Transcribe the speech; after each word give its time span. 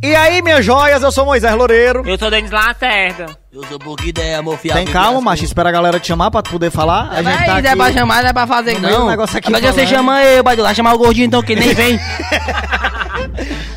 E 0.00 0.14
aí, 0.14 0.40
minhas 0.42 0.64
joias, 0.64 1.02
eu 1.02 1.10
sou 1.10 1.24
Moisés 1.24 1.52
Loureiro. 1.56 2.02
Eu 2.06 2.16
sou 2.16 2.30
Denis 2.30 2.52
Lacerda. 2.52 3.26
Eu 3.52 3.64
sou 3.64 3.78
pouca 3.80 4.06
ideia, 4.06 4.38
amor 4.38 4.56
fiel. 4.56 4.76
Tem 4.76 4.86
calma, 4.86 5.20
macho, 5.20 5.44
espera 5.44 5.70
a 5.70 5.72
galera 5.72 5.98
te 5.98 6.06
chamar 6.06 6.30
pra 6.30 6.40
tu 6.40 6.50
poder 6.50 6.70
falar. 6.70 7.08
A 7.10 7.20
gente 7.20 7.34
tá 7.44 7.54
Aí, 7.54 7.58
aqui... 7.58 7.66
é 7.66 7.74
pra 7.76 7.92
chamar, 7.92 8.22
não 8.22 8.30
é 8.30 8.32
pra 8.32 8.46
fazer 8.46 8.74
do 8.76 8.80
não. 8.80 9.08
negócio 9.08 9.36
aqui 9.36 9.48
Agora 9.48 9.60
você 9.72 9.80
falando. 9.84 9.88
chama 9.90 10.22
eu, 10.22 10.42
Badu, 10.44 10.62
lá 10.62 10.72
chamar 10.72 10.94
o 10.94 10.98
gordinho 10.98 11.26
então, 11.26 11.42
que 11.42 11.56
nem 11.56 11.74
vem. 11.74 11.98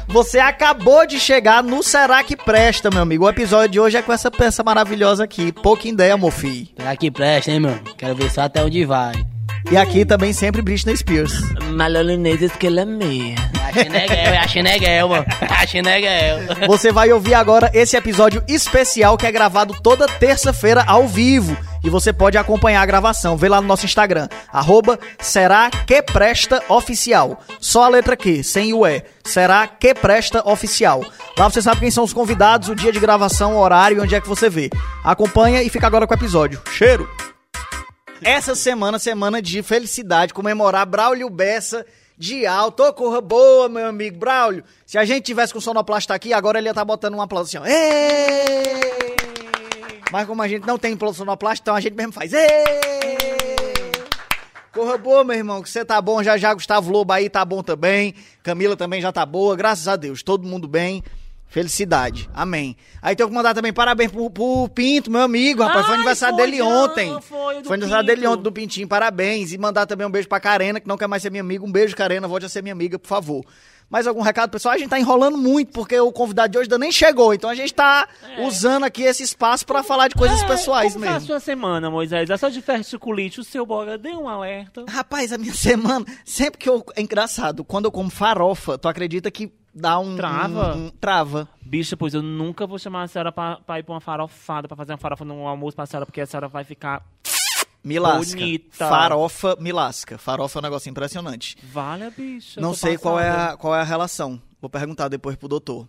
Você 0.08 0.40
acabou 0.40 1.08
de 1.08 1.18
chegar 1.22 1.64
no 1.64 1.82
Será 1.82 2.22
Que 2.22 2.36
Presta, 2.36 2.90
meu 2.92 3.02
amigo. 3.02 3.24
O 3.26 3.30
episódio 3.30 3.70
de 3.70 3.80
hoje 3.80 3.96
é 3.96 4.02
com 4.02 4.12
essa 4.12 4.30
peça 4.30 4.62
maravilhosa 4.62 5.24
aqui. 5.24 5.54
Pouca 5.54 5.88
ideia, 5.88 6.18
meu 6.18 6.30
filho. 6.30 6.68
Será 6.78 6.96
que 6.98 7.10
presta, 7.10 7.50
hein, 7.50 7.62
meu? 7.62 7.80
Quero 7.98 8.14
ver 8.16 8.30
só 8.30 8.42
até 8.42 8.62
onde 8.62 8.84
vai. 8.84 9.14
E 9.70 9.78
aqui 9.78 10.06
também 10.06 10.34
sempre 10.34 10.62
Britney 10.62 10.96
Spears. 10.98 11.34
Malolinezes 11.72 12.52
que 12.54 12.68
ela 12.68 12.86
meia. 12.86 13.36
A 14.42 14.48
Xeneguel, 14.48 15.08
mano. 15.08 15.26
A 15.50 15.66
Xeneguel. 15.66 16.40
Você 16.68 16.92
vai 16.92 17.12
ouvir 17.14 17.34
agora 17.34 17.72
esse 17.74 17.96
episódio 17.96 18.44
especial 18.48 19.18
que 19.18 19.26
é 19.26 19.32
gravado 19.32 19.76
toda 19.82 20.08
terça-feira 20.08 20.84
ao 20.86 21.08
vivo. 21.08 21.56
E 21.84 21.90
você 21.90 22.12
pode 22.12 22.38
acompanhar 22.38 22.82
a 22.82 22.86
gravação. 22.86 23.38
Vê 23.38 23.48
lá 23.48 23.62
no 23.62 23.68
nosso 23.68 23.86
Instagram. 23.86 24.28
Arroba 24.52 25.00
Será 25.20 25.70
Que 25.88 26.02
Presta 26.02 26.62
Oficial. 26.68 27.42
Só 27.60 27.86
a 27.86 27.90
letra 27.90 28.18
Q, 28.18 28.44
sem 28.44 28.74
o 28.74 28.86
E. 28.86 29.04
Será 29.24 29.68
Que 29.68 29.94
Presta 29.94 30.48
Oficial. 30.48 31.02
Lá 31.38 31.50
você 31.50 31.62
sabe 31.62 31.80
quem 31.80 31.92
são 31.92 32.04
os 32.04 32.14
convidados, 32.14 32.68
o 32.68 32.76
dia 32.76 32.92
de 32.92 33.00
gravação, 33.00 33.56
o 33.56 33.60
horário 33.60 33.98
e 33.98 34.02
onde 34.02 34.16
é 34.16 34.22
que 34.22 34.28
você 34.28 34.50
vê. 34.50 34.70
Acompanha 35.04 35.64
e 35.64 35.70
fica 35.70 35.88
agora 35.88 36.06
com 36.06 36.14
o 36.14 36.18
episódio. 36.18 36.62
Cheiro! 36.72 37.10
Essa 38.24 38.54
semana, 38.54 39.00
semana 39.00 39.42
de 39.42 39.64
felicidade, 39.64 40.32
comemorar 40.32 40.86
Braulio 40.86 41.28
Bessa 41.28 41.84
de 42.16 42.46
alto. 42.46 42.84
Ô, 42.84 42.94
corra 42.94 43.20
boa, 43.20 43.68
meu 43.68 43.88
amigo 43.88 44.20
Braulio. 44.20 44.64
Se 44.86 45.00
a 45.00 45.06
gente 45.06 45.24
tivesse 45.24 45.52
com 45.52 45.58
o 45.58 45.62
sonoplasta 45.62 46.14
aqui, 46.14 46.32
agora 46.32 46.60
ele 46.60 46.68
ia 46.68 46.72
estar 46.72 46.86
botando 46.86 47.16
um 47.16 47.22
aplauso 47.22 47.58
assim, 47.58 47.58
ó. 47.58 47.64
Mas 50.12 50.28
como 50.28 50.40
a 50.44 50.48
gente 50.48 50.68
não 50.68 50.78
tem 50.78 50.96
sonoplasta, 51.14 51.64
então 51.64 51.76
a 51.76 51.80
gente 51.80 51.96
mesmo 51.96 52.14
faz. 52.14 52.32
Corra 54.72 55.00
boa, 55.00 55.24
meu 55.24 55.36
irmão, 55.36 55.64
que 55.64 55.70
você 55.70 55.84
tá 55.84 56.00
bom. 56.00 56.22
Já 56.22 56.38
já 56.38 56.54
Gustavo 56.54 56.92
Lobo 56.92 57.12
aí 57.12 57.28
tá 57.28 57.44
bom 57.44 57.64
também. 57.64 58.14
Camila 58.44 58.78
também 58.78 59.02
já 59.02 59.12
tá 59.12 59.26
boa. 59.26 59.56
Graças 59.56 59.88
a 59.88 59.96
Deus, 59.96 60.22
todo 60.22 60.48
mundo 60.48 60.68
bem. 60.68 61.04
Felicidade. 61.52 62.30
Amém. 62.34 62.78
Aí 63.02 63.14
tenho 63.14 63.28
que 63.28 63.36
mandar 63.36 63.54
também 63.54 63.74
parabéns 63.74 64.10
pro, 64.10 64.30
pro 64.30 64.70
Pinto, 64.70 65.12
meu 65.12 65.20
amigo, 65.22 65.62
rapaz. 65.62 65.86
foi 65.86 65.96
Ai, 65.96 66.00
aniversário 66.00 66.36
foi, 66.38 66.46
dele 66.46 66.60
não, 66.60 66.86
ontem. 66.86 67.08
foi 67.22 67.56
do 67.62 67.68
Foi 67.68 67.74
aniversário 67.76 68.06
dele 68.08 68.22
Pinto. 68.22 68.32
ontem, 68.34 68.44
do 68.44 68.52
Pintinho. 68.54 68.88
Parabéns. 68.88 69.52
E 69.52 69.58
mandar 69.58 69.86
também 69.86 70.08
um 70.08 70.10
beijo 70.10 70.30
pra 70.30 70.40
Karena, 70.40 70.80
que 70.80 70.88
não 70.88 70.96
quer 70.98 71.08
mais 71.08 71.22
ser 71.22 71.30
minha 71.30 71.42
amiga. 71.42 71.66
Um 71.66 71.72
beijo, 71.72 71.94
Karena. 71.94 72.26
Volte 72.26 72.46
a 72.46 72.50
ser 72.50 72.62
minha 72.64 72.72
amiga, 72.74 72.98
por 72.98 73.08
favor. 73.10 73.46
Mais 73.90 74.08
algum 74.08 74.22
recado, 74.22 74.50
pessoal? 74.50 74.74
A 74.74 74.78
gente 74.78 74.88
tá 74.90 74.98
enrolando 74.98 75.38
muito, 75.38 75.74
porque 75.74 76.00
o 76.00 76.14
convidado 76.14 76.50
de 76.54 76.58
hoje 76.58 76.68
ainda 76.68 76.78
nem 76.78 76.90
chegou. 76.94 77.34
Então 77.34 77.50
a 77.50 77.56
gente 77.56 77.74
tá 77.74 78.08
usando 78.46 78.86
aqui 78.86 79.04
esse 79.04 79.22
espaço 79.22 79.66
pra 79.66 79.84
falar 79.84 80.08
de 80.08 80.16
coisas 80.16 80.42
pessoais 80.46 80.92
É. 80.92 80.94
como 80.94 81.04
tá 81.04 81.12
a 81.12 81.14
mesmo. 81.16 81.28
sua 81.28 81.42
semana, 81.42 81.92
Moisés? 81.92 82.30
Essa 82.30 82.50
diverticulite, 82.50 83.42
o 83.42 83.44
seu 83.44 83.66
bora 83.66 83.98
deu 83.98 84.22
um 84.22 84.30
alerta. 84.30 84.86
Rapaz, 84.88 85.34
a 85.34 85.38
minha 85.38 85.52
semana, 85.54 86.06
sempre 86.24 86.58
que 86.60 86.70
eu. 86.70 86.86
É 86.96 87.02
engraçado, 87.02 87.66
quando 87.66 87.84
eu 87.86 87.92
como 87.92 88.10
farofa, 88.10 88.78
tu 88.78 88.88
acredita 88.88 89.30
que 89.30 89.52
dá 89.74 90.00
um. 90.00 90.16
Trava? 90.16 90.76
um- 90.76 90.86
um- 90.88 90.90
trava. 90.90 91.48
Bicha, 91.62 91.96
pois 91.98 92.14
eu 92.14 92.22
nunca 92.22 92.66
vou 92.68 92.78
chamar 92.80 93.04
a 93.04 93.08
senhora 93.08 93.32
pra, 93.32 93.58
pra 93.58 93.80
ir 93.80 93.84
pra 93.84 93.94
uma 93.94 94.02
farofada, 94.02 94.68
pra 94.68 94.76
fazer 94.78 94.92
uma 94.92 94.98
farofa 94.98 95.24
no 95.26 95.48
almoço 95.48 95.76
pra 95.76 95.86
senhora, 95.86 96.06
porque 96.06 96.22
a 96.22 96.26
senhora 96.26 96.48
vai 96.48 96.64
ficar... 96.64 97.04
Me 97.84 97.98
lasca. 97.98 98.36
Bonita. 98.38 98.88
Farofa 98.88 99.56
me 99.60 99.72
lasca. 99.72 100.18
Farofa 100.18 100.58
é 100.58 100.60
um 100.60 100.64
negócio 100.64 100.90
impressionante. 100.90 101.58
Vale 101.74 102.04
a 102.04 102.10
bicha. 102.12 102.62
Não 102.62 102.74
sei 102.76 102.96
qual 102.98 103.20
é, 103.20 103.30
a, 103.30 103.58
qual 103.58 103.74
é 103.76 103.80
a 103.82 103.84
relação. 103.84 104.40
Vou 104.62 104.70
perguntar 104.70 105.08
depois 105.08 105.36
pro 105.36 105.48
doutor. 105.48 105.88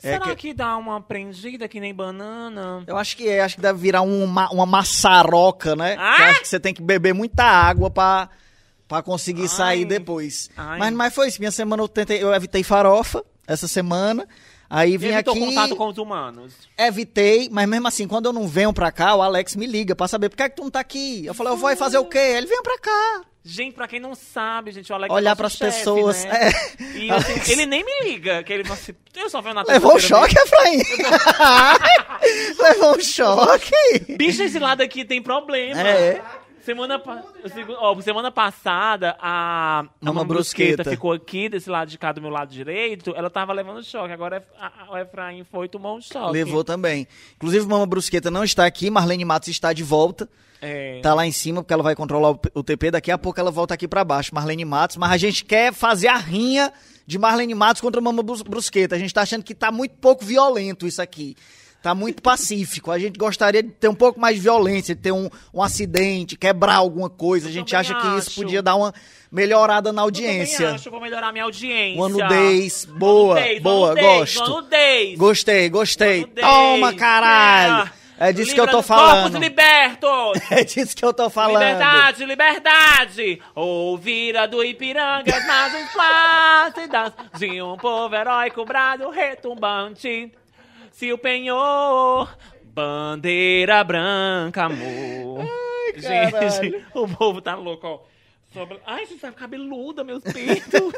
É 0.00 0.12
Será 0.12 0.26
que- 0.26 0.36
que... 0.36 0.54
dá 0.54 0.76
uma 0.76 1.00
prendida 1.00 1.66
que 1.66 1.80
nem 1.80 1.92
banana? 1.92 2.84
Eu 2.86 2.96
acho 2.96 3.16
que 3.16 3.26
é, 3.28 3.40
acho 3.40 3.56
que 3.56 3.62
deve 3.62 3.78
virar 3.80 4.02
uma, 4.02 4.48
uma 4.50 4.66
maçaroca, 4.66 5.74
né? 5.74 5.96
Ah! 5.98 6.14
Que 6.16 6.22
eu 6.22 6.26
acho 6.26 6.40
que 6.42 6.48
você 6.48 6.60
tem 6.60 6.72
que 6.74 6.82
beber 6.82 7.12
muita 7.14 7.42
água 7.42 7.90
pra, 7.90 8.28
pra 8.94 9.02
conseguir 9.02 9.42
Ai. 9.42 9.48
sair 9.48 9.84
depois. 9.84 10.48
Ai. 10.56 10.78
Mas, 10.78 10.92
mas 10.92 11.14
foi 11.14 11.28
isso. 11.28 11.40
Minha 11.40 11.50
semana 11.50 11.82
eu 11.82 11.88
tentei, 11.88 12.22
eu 12.22 12.32
evitei 12.32 12.62
farofa 12.62 13.24
essa 13.46 13.66
semana. 13.66 14.26
Aí 14.70 14.96
vim 14.96 15.08
Evitou 15.08 15.34
aqui. 15.34 15.44
contato 15.44 15.76
com 15.76 15.88
os 15.88 15.98
humanos. 15.98 16.54
Evitei, 16.78 17.48
mas 17.50 17.68
mesmo 17.68 17.86
assim, 17.86 18.08
quando 18.08 18.26
eu 18.26 18.32
não 18.32 18.48
venho 18.48 18.72
pra 18.72 18.90
cá, 18.90 19.14
o 19.14 19.22
Alex 19.22 19.56
me 19.56 19.66
liga 19.66 19.94
pra 19.94 20.08
saber 20.08 20.28
por 20.28 20.36
que, 20.36 20.42
é 20.42 20.48
que 20.48 20.56
tu 20.56 20.62
não 20.62 20.70
tá 20.70 20.80
aqui. 20.80 21.26
Eu 21.26 21.34
falei, 21.34 21.52
eu 21.52 21.56
vou 21.56 21.76
fazer 21.76 21.98
o 21.98 22.04
quê? 22.06 22.18
Ele 22.18 22.46
vem 22.46 22.62
pra 22.62 22.78
cá. 22.78 23.20
Gente, 23.44 23.74
pra 23.74 23.86
quem 23.86 24.00
não 24.00 24.14
sabe, 24.14 24.72
gente, 24.72 24.90
o 24.90 24.94
Alex 24.94 25.12
Olhar 25.12 25.32
é 25.32 25.34
pras 25.34 25.52
chefe, 25.52 25.78
pessoas. 25.78 26.24
Né? 26.24 26.52
É. 26.80 26.98
E 26.98 27.10
assim, 27.10 27.52
ele 27.52 27.66
nem 27.66 27.84
me 27.84 28.08
liga, 28.08 28.42
que 28.42 28.52
ele 28.52 28.66
assim, 28.72 28.94
eu 29.16 29.28
só 29.28 29.42
venho 29.42 29.54
na 29.54 29.64
Levou 29.64 29.96
um 29.96 29.98
choque, 29.98 30.34
Efraim? 30.38 30.78
Levou 32.58 32.96
um 32.96 33.00
choque. 33.00 33.70
mesmo. 33.92 34.16
Bicho, 34.16 34.42
esse 34.42 34.58
lado 34.58 34.80
aqui 34.80 35.04
tem 35.04 35.20
problema. 35.20 35.80
É. 35.80 36.22
Semana, 36.64 36.98
pa- 36.98 37.22
sigo- 37.52 37.74
ó, 37.78 38.00
semana 38.00 38.30
passada, 38.30 39.16
a, 39.20 39.80
a 39.80 39.82
Mama 40.00 40.20
Mama 40.20 40.24
Brusqueta 40.24 40.76
Brusqueta. 40.76 40.90
ficou 40.90 41.12
aqui, 41.12 41.48
desse 41.48 41.68
lado 41.68 41.88
de 41.90 41.98
cá, 41.98 42.10
do 42.10 42.22
meu 42.22 42.30
lado 42.30 42.50
direito. 42.50 43.12
Ela 43.14 43.28
tava 43.28 43.52
levando 43.52 43.84
choque. 43.84 44.12
Agora 44.12 44.42
a- 44.58 44.72
a- 44.88 44.92
o 44.92 44.96
Efraim 44.96 45.44
foi 45.44 45.66
e 45.66 45.68
tomou 45.68 45.96
um 45.96 46.00
choque. 46.00 46.32
Levou 46.32 46.64
também. 46.64 47.06
Inclusive, 47.36 47.66
Mama 47.66 47.84
Brusqueta 47.86 48.30
não 48.30 48.42
está 48.44 48.64
aqui, 48.64 48.88
Marlene 48.90 49.24
Matos 49.24 49.48
está 49.48 49.72
de 49.74 49.82
volta. 49.82 50.28
É. 50.62 51.00
Tá 51.02 51.12
lá 51.12 51.26
em 51.26 51.32
cima, 51.32 51.62
porque 51.62 51.74
ela 51.74 51.82
vai 51.82 51.94
controlar 51.94 52.30
o, 52.30 52.40
o 52.54 52.62
TP. 52.62 52.90
Daqui 52.90 53.10
a 53.10 53.18
pouco 53.18 53.38
ela 53.38 53.50
volta 53.50 53.74
aqui 53.74 53.86
pra 53.86 54.02
baixo, 54.02 54.34
Marlene 54.34 54.64
Matos. 54.64 54.96
Mas 54.96 55.12
a 55.12 55.16
gente 55.18 55.44
quer 55.44 55.70
fazer 55.74 56.08
a 56.08 56.16
rinha 56.16 56.72
de 57.06 57.18
Marlene 57.18 57.54
Matos 57.54 57.82
contra 57.82 58.00
Mama 58.00 58.22
Brus- 58.22 58.40
Brusqueta. 58.40 58.94
A 58.94 58.98
gente 58.98 59.12
tá 59.12 59.20
achando 59.20 59.42
que 59.44 59.54
tá 59.54 59.70
muito 59.70 59.96
pouco 59.96 60.24
violento 60.24 60.86
isso 60.86 61.02
aqui. 61.02 61.36
Tá 61.84 61.94
muito 61.94 62.22
pacífico. 62.22 62.90
A 62.90 62.98
gente 62.98 63.18
gostaria 63.18 63.62
de 63.62 63.68
ter 63.68 63.88
um 63.88 63.94
pouco 63.94 64.18
mais 64.18 64.36
de 64.36 64.40
violência, 64.40 64.94
de 64.94 65.02
ter 65.02 65.12
um, 65.12 65.28
um 65.52 65.62
acidente, 65.62 66.34
quebrar 66.34 66.76
alguma 66.76 67.10
coisa. 67.10 67.46
A 67.46 67.52
gente 67.52 67.76
acha 67.76 67.92
que 67.92 68.06
isso 68.16 68.30
acho. 68.30 68.40
podia 68.40 68.62
dar 68.62 68.74
uma 68.74 68.94
melhorada 69.30 69.92
na 69.92 70.00
Eu 70.00 70.04
audiência. 70.04 70.70
acho, 70.70 70.88
eu 70.88 70.92
vou 70.92 70.98
melhorar 70.98 71.30
minha 71.30 71.44
audiência. 71.44 72.00
Uma 72.00 72.08
nudez. 72.08 72.86
Boa, 72.86 73.34
nudez, 73.34 73.62
boa, 73.62 73.88
nudez, 73.90 74.06
gosto. 74.34 74.50
nudez. 74.50 75.18
Gostei, 75.18 75.68
gostei. 75.68 76.20
Nudez. 76.22 76.46
Toma, 76.46 76.94
caralho. 76.94 77.90
É 78.18 78.32
disso 78.32 78.54
que 78.54 78.60
eu 78.62 78.66
tô 78.66 78.80
falando. 78.80 79.32
Corpos 79.32 79.40
libertos. 79.40 80.40
É 80.50 80.64
disso 80.64 80.96
que 80.96 81.04
eu 81.04 81.12
tô 81.12 81.28
falando. 81.28 81.60
Liberdade, 81.60 82.24
liberdade! 82.24 83.42
Ouvira 83.54 84.48
do 84.48 84.64
Ipiranga 84.64 85.36
as 85.36 85.46
margens 85.46 85.92
plácidas 85.92 87.12
de 87.38 87.60
um 87.60 87.76
povo 87.76 88.14
heróico 88.14 88.64
brado 88.64 89.10
retumbante. 89.10 90.32
Se 90.94 91.12
o 91.12 91.18
penhor, 91.18 92.38
bandeira 92.62 93.82
branca, 93.82 94.66
amor. 94.66 95.44
caralho. 96.00 96.50
Gente, 96.62 96.84
o 96.94 97.08
povo 97.08 97.42
tá 97.42 97.56
louco, 97.56 97.84
ó. 97.84 98.00
Sobre- 98.52 98.78
Ai, 98.86 99.04
você 99.04 99.16
tá 99.16 99.32
cabeluda, 99.32 100.04
meus 100.04 100.22
peitos. 100.22 100.92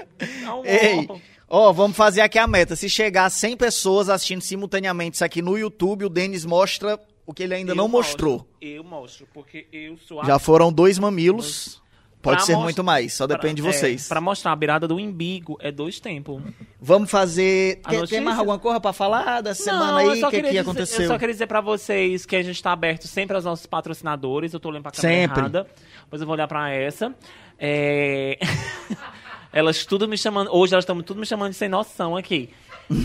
Ei, 0.67 1.07
ó. 1.09 1.19
ó, 1.49 1.73
vamos 1.73 1.97
fazer 1.97 2.21
aqui 2.21 2.39
a 2.39 2.47
meta. 2.47 2.77
Se 2.77 2.91
chegar 2.91 3.25
a 3.25 3.31
100 3.31 3.57
pessoas 3.57 4.11
assistindo 4.11 4.43
simultaneamente 4.43 5.15
isso 5.15 5.25
aqui 5.25 5.41
no 5.41 5.57
YouTube, 5.57 6.05
o 6.05 6.11
Denis 6.11 6.45
mostra 6.45 7.01
o 7.25 7.33
que 7.33 7.45
ele 7.45 7.55
ainda 7.55 7.73
Eu 7.73 7.77
não 7.77 7.89
mostro, 7.89 8.29
mostrou. 8.33 8.49
Eu 8.61 8.85
mostro, 8.85 9.27
porque 9.33 9.67
eu 9.73 9.97
sou 9.97 10.21
a 10.21 10.25
Já 10.27 10.39
foram 10.39 10.71
dois 10.71 10.99
mamilos. 10.99 11.83
Pode 12.27 12.39
Pra 12.39 12.47
ser 12.47 12.57
muito 12.57 12.83
mais, 12.83 13.15
só 13.15 13.25
depende 13.25 13.55
de 13.55 13.63
pra- 13.63 13.73
vocês. 13.73 14.07
É, 14.07 14.09
pra 14.09 14.21
mostrar 14.21 14.51
a 14.51 14.57
beirada 14.57 14.89
do 14.89 14.99
imbigo 14.99 15.57
é 15.61 15.71
dois 15.71 16.01
tempos. 16.01 16.43
Vamos 16.81 17.09
fazer. 17.09 17.81
Tem, 17.89 18.05
tem 18.05 18.21
mais 18.21 18.37
alguma 18.37 18.59
coisa 18.59 18.81
pra 18.81 18.93
falar 18.93 19.41
dessa 19.43 19.63
semana 19.63 20.03
eu 20.03 20.11
aí? 20.11 20.23
O 20.23 20.25
que, 20.25 20.31
queria 20.31 20.43
que 20.43 20.49
dizer- 20.49 20.59
aconteceu? 20.59 21.03
Eu 21.03 21.09
só 21.09 21.19
queria 21.19 21.33
dizer 21.33 21.47
pra 21.47 21.61
vocês 21.61 22.27
que 22.27 22.35
a 22.35 22.43
gente 22.43 22.61
tá 22.61 22.73
aberto 22.73 23.07
sempre 23.07 23.37
aos 23.37 23.45
nossos 23.45 23.65
patrocinadores. 23.67 24.53
Eu 24.53 24.59
tô 24.59 24.71
olhando 24.71 24.83
pra 24.83 24.91
câmera 24.91 25.21
Sempre. 25.21 25.39
errada. 25.41 25.67
Depois 26.03 26.21
eu 26.21 26.27
vou 26.27 26.35
olhar 26.35 26.49
pra 26.49 26.69
essa. 26.71 27.15
É... 27.59 28.37
elas 29.53 29.87
tudo 29.87 30.09
me 30.09 30.19
chamando... 30.19 30.51
Hoje 30.53 30.75
elas 30.75 30.83
estão 30.83 31.01
tudo 31.03 31.21
me 31.21 31.27
chamando 31.27 31.51
de 31.53 31.57
sem 31.57 31.69
noção 31.69 32.17
aqui. 32.17 32.51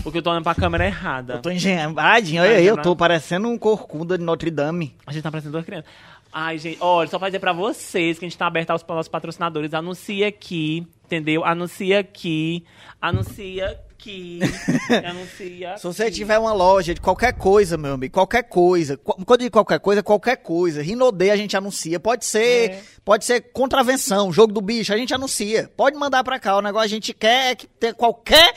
Porque 0.02 0.18
eu 0.18 0.22
tô 0.22 0.30
olhando 0.30 0.44
pra 0.44 0.54
câmera 0.54 0.86
errada. 0.86 1.34
Eu 1.34 1.42
tô 1.42 1.50
engenhadinho, 1.50 2.42
olha 2.42 2.56
aí, 2.56 2.66
eu 2.66 2.76
tô 2.76 2.94
parecendo 2.94 3.48
um 3.48 3.58
corcunda 3.58 4.16
de 4.16 4.22
Notre 4.24 4.50
Dame. 4.50 4.94
A 5.06 5.12
gente 5.12 5.22
tá 5.22 5.30
parecendo 5.30 5.52
duas 5.52 5.64
crianças. 5.64 5.90
Ai, 6.32 6.56
gente, 6.58 6.78
olha, 6.80 7.08
só 7.10 7.18
pra 7.18 7.28
dizer 7.28 7.40
pra 7.40 7.52
vocês 7.52 8.18
que 8.18 8.24
a 8.24 8.28
gente 8.28 8.38
tá 8.38 8.46
aberto 8.46 8.70
aos 8.70 8.82
nossos 8.86 9.08
patrocinadores. 9.08 9.74
Anuncia 9.74 10.28
aqui, 10.28 10.86
entendeu? 11.04 11.44
Anuncia 11.44 11.98
aqui. 12.00 12.64
Anuncia 13.00 13.66
aqui. 13.68 14.40
anuncia 15.06 15.76
Se 15.76 15.84
você 15.84 16.04
aqui. 16.04 16.12
tiver 16.16 16.38
uma 16.38 16.52
loja 16.54 16.94
de 16.94 17.00
qualquer 17.00 17.34
coisa, 17.34 17.76
meu 17.76 17.92
amigo, 17.92 18.14
qualquer 18.14 18.44
coisa. 18.44 18.96
qu- 18.96 19.24
Quando 19.24 19.40
eu 19.42 19.44
digo 19.46 19.52
qualquer 19.52 19.78
coisa, 19.78 20.02
qualquer 20.02 20.36
coisa. 20.38 20.82
Rinodê 20.82 21.30
a 21.30 21.36
gente 21.36 21.56
anuncia. 21.56 22.00
Pode 22.00 22.24
ser, 22.24 22.70
É. 22.70 22.82
pode 23.04 23.24
ser 23.26 23.40
contravenção, 23.52 24.32
jogo 24.32 24.52
do 24.54 24.60
bicho, 24.62 24.92
a 24.92 24.96
gente 24.96 25.12
anuncia. 25.14 25.70
Pode 25.76 25.96
mandar 25.98 26.24
pra 26.24 26.40
cá. 26.40 26.56
O 26.56 26.62
negócio 26.62 26.86
a 26.86 26.88
gente 26.88 27.12
quer 27.12 27.52
é 27.52 27.54
que 27.54 27.66
ter 27.66 27.94
qualquer 27.94 28.54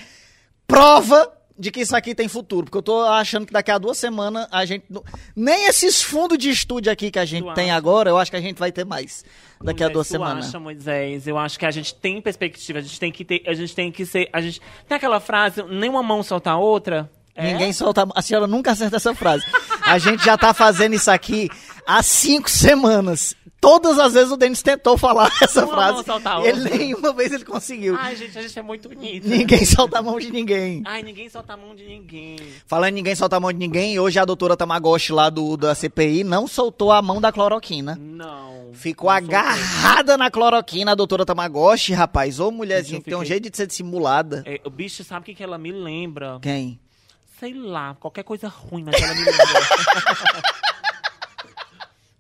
prova 0.66 1.31
de 1.57 1.72
que 1.72 1.80
isso 1.81 1.96
aqui 1.96 2.13
tem 2.13 2.28
futuro, 2.28 2.66
porque 2.66 2.78
eu 2.78 2.81
tô 2.84 3.02
achando 3.04 3.46
que 3.46 3.54
daqui 3.54 3.72
a 3.72 3.78
duas 3.78 3.98
semanas 3.98 4.48
a 4.52 4.66
gente. 4.66 4.84
não- 4.90 5.04
Nem 5.36 5.68
esses 5.68 6.02
fundos 6.02 6.38
de 6.38 6.50
estúdio 6.50 6.92
aqui 6.92 7.10
que 7.10 7.19
a 7.19 7.25
gente 7.25 7.46
Tu 7.46 7.54
tem 7.54 7.69
acha? 7.72 7.78
agora, 7.78 8.10
eu 8.10 8.18
acho 8.18 8.30
que 8.30 8.38
a 8.38 8.42
gente 8.42 8.57
vai 8.57 8.72
ter 8.72 8.86
mais 8.86 9.24
daqui 9.63 9.84
a 9.84 9.88
Moisés, 9.88 9.94
duas 9.94 10.07
tu 10.07 10.12
semanas. 10.12 10.46
acha, 10.50 10.60
Moisés? 10.60 11.28
Eu 11.28 11.38
acho 11.38 11.57
que 11.57 11.66
a 11.66 11.72
gente 11.72 11.96
tem 11.96 12.22
perspectiva, 12.22 12.80
a 12.80 12.81
gente 12.81 13.00
tem 13.00 13.12
que 13.12 13.24
ter, 13.24 13.42
a 13.48 13.54
gente 13.54 13.74
tem 13.74 13.92
que 13.92 14.06
ser, 14.06 14.30
a 14.34 14.42
gente 14.42 14.62
tem 14.88 14.98
aquela 14.98 15.19
frase, 15.19 15.63
nenhuma 15.63 16.04
mão 16.04 16.22
solta 16.24 16.52
a 16.52 16.57
outra. 16.57 17.10
É? 17.38 17.52
Ninguém 17.52 17.74
solta. 17.74 18.07
A 18.16 18.22
senhora 18.22 18.48
nunca 18.48 18.72
acerta 18.72 18.96
essa 18.96 19.13
frase. 19.13 19.44
A 19.81 19.98
gente 19.98 20.24
já 20.24 20.38
tá 20.38 20.54
fazendo 20.54 20.94
isso 20.96 21.12
aqui 21.12 21.50
há 21.86 22.02
cinco 22.02 22.50
semanas. 22.50 23.36
Todas 23.62 23.98
as 23.98 24.13
vezes 24.13 24.31
o 24.31 24.38
Denis 24.38 24.62
tentou 24.62 24.96
falar 24.98 25.31
essa 25.42 25.66
Uma 25.66 25.74
frase. 25.74 26.04
e 26.44 26.48
ele 26.48 26.69
nenhuma 26.78 27.12
vez 27.13 27.31
ele 27.31 27.44
conseguiu. 27.44 27.96
Ai, 27.98 28.16
gente, 28.16 28.38
a 28.38 28.42
gente 28.42 28.60
é 28.60 28.62
muito 28.62 28.88
bonito. 28.90 29.28
Ninguém 29.28 29.66
solta 29.66 29.98
a 30.00 30.02
mão 30.04 30.19
de 30.19 30.30
ninguém. 30.31 30.84
Ai, 30.86 31.02
ninguém 31.02 31.28
solta 31.30 31.54
a 31.54 31.57
mão 31.57 31.74
de 31.75 31.84
ninguém. 31.84 32.38
Falando 32.68 32.90
em 32.90 32.96
ninguém 32.96 33.16
solta 33.16 33.38
a 33.38 33.40
mão 33.40 33.52
de 33.52 33.57
ninguém, 33.57 33.98
hoje 34.00 34.19
a 34.19 34.25
doutora 34.25 34.56
Tamagotchi 34.56 35.12
lá 35.12 35.30
do, 35.31 35.57
da 35.57 35.74
CPI 35.74 36.24
não 36.24 36.48
soltou 36.48 36.92
a 36.92 37.02
mão 37.02 37.19
da 37.19 37.31
cloroquina. 37.31 37.98
Não. 38.00 38.69
Ficou 38.74 39.10
não 39.10 39.18
agarrada 39.18 40.16
na 40.18 40.30
cloroquina 40.30 40.92
a 40.92 40.96
doutora 40.96 41.25
Tamagotchi, 41.25 41.94
rapaz. 41.94 42.40
Ô 42.40 42.52
mulherzinha, 42.52 42.98
eu 43.00 43.02
que 43.04 43.10
tem 43.10 43.16
um 43.18 43.22
fiquei- 43.22 43.34
jeito 43.34 43.50
de 43.50 43.57
ser 43.57 43.66
dissimulada. 43.66 44.44
É, 44.46 44.62
o 44.63 44.69
bicho 44.69 45.04
sabe 45.04 45.22
o 45.22 45.25
que, 45.25 45.34
que 45.34 45.44
ela 45.44 45.57
me 45.57 45.72
lembra? 45.72 46.38
Quem? 46.42 46.80
Sei 47.40 47.54
lá, 47.54 47.96
qualquer 48.00 48.24
coisa 48.24 48.48
ruim, 48.48 48.84
mas 48.84 49.02
ela 49.02 49.13
me 49.13 49.24
lembra. 49.24 49.44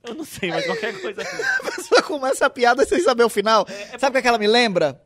Eu 0.07 0.15
não 0.15 0.25
sei, 0.25 0.49
mas 0.49 0.65
qualquer 0.65 0.99
coisa 1.01 1.23
ruim. 1.23 1.43
A 1.67 1.71
pessoa 1.71 2.01
começa 2.03 2.45
a 2.45 2.49
piada 2.49 2.85
sem 2.85 2.99
saber 3.01 3.23
o 3.23 3.29
final. 3.29 3.65
Sabe 3.97 4.09
o 4.09 4.11
que, 4.13 4.17
é 4.17 4.21
que 4.21 4.27
ela 4.27 4.37
me 4.37 4.47
lembra? 4.47 5.01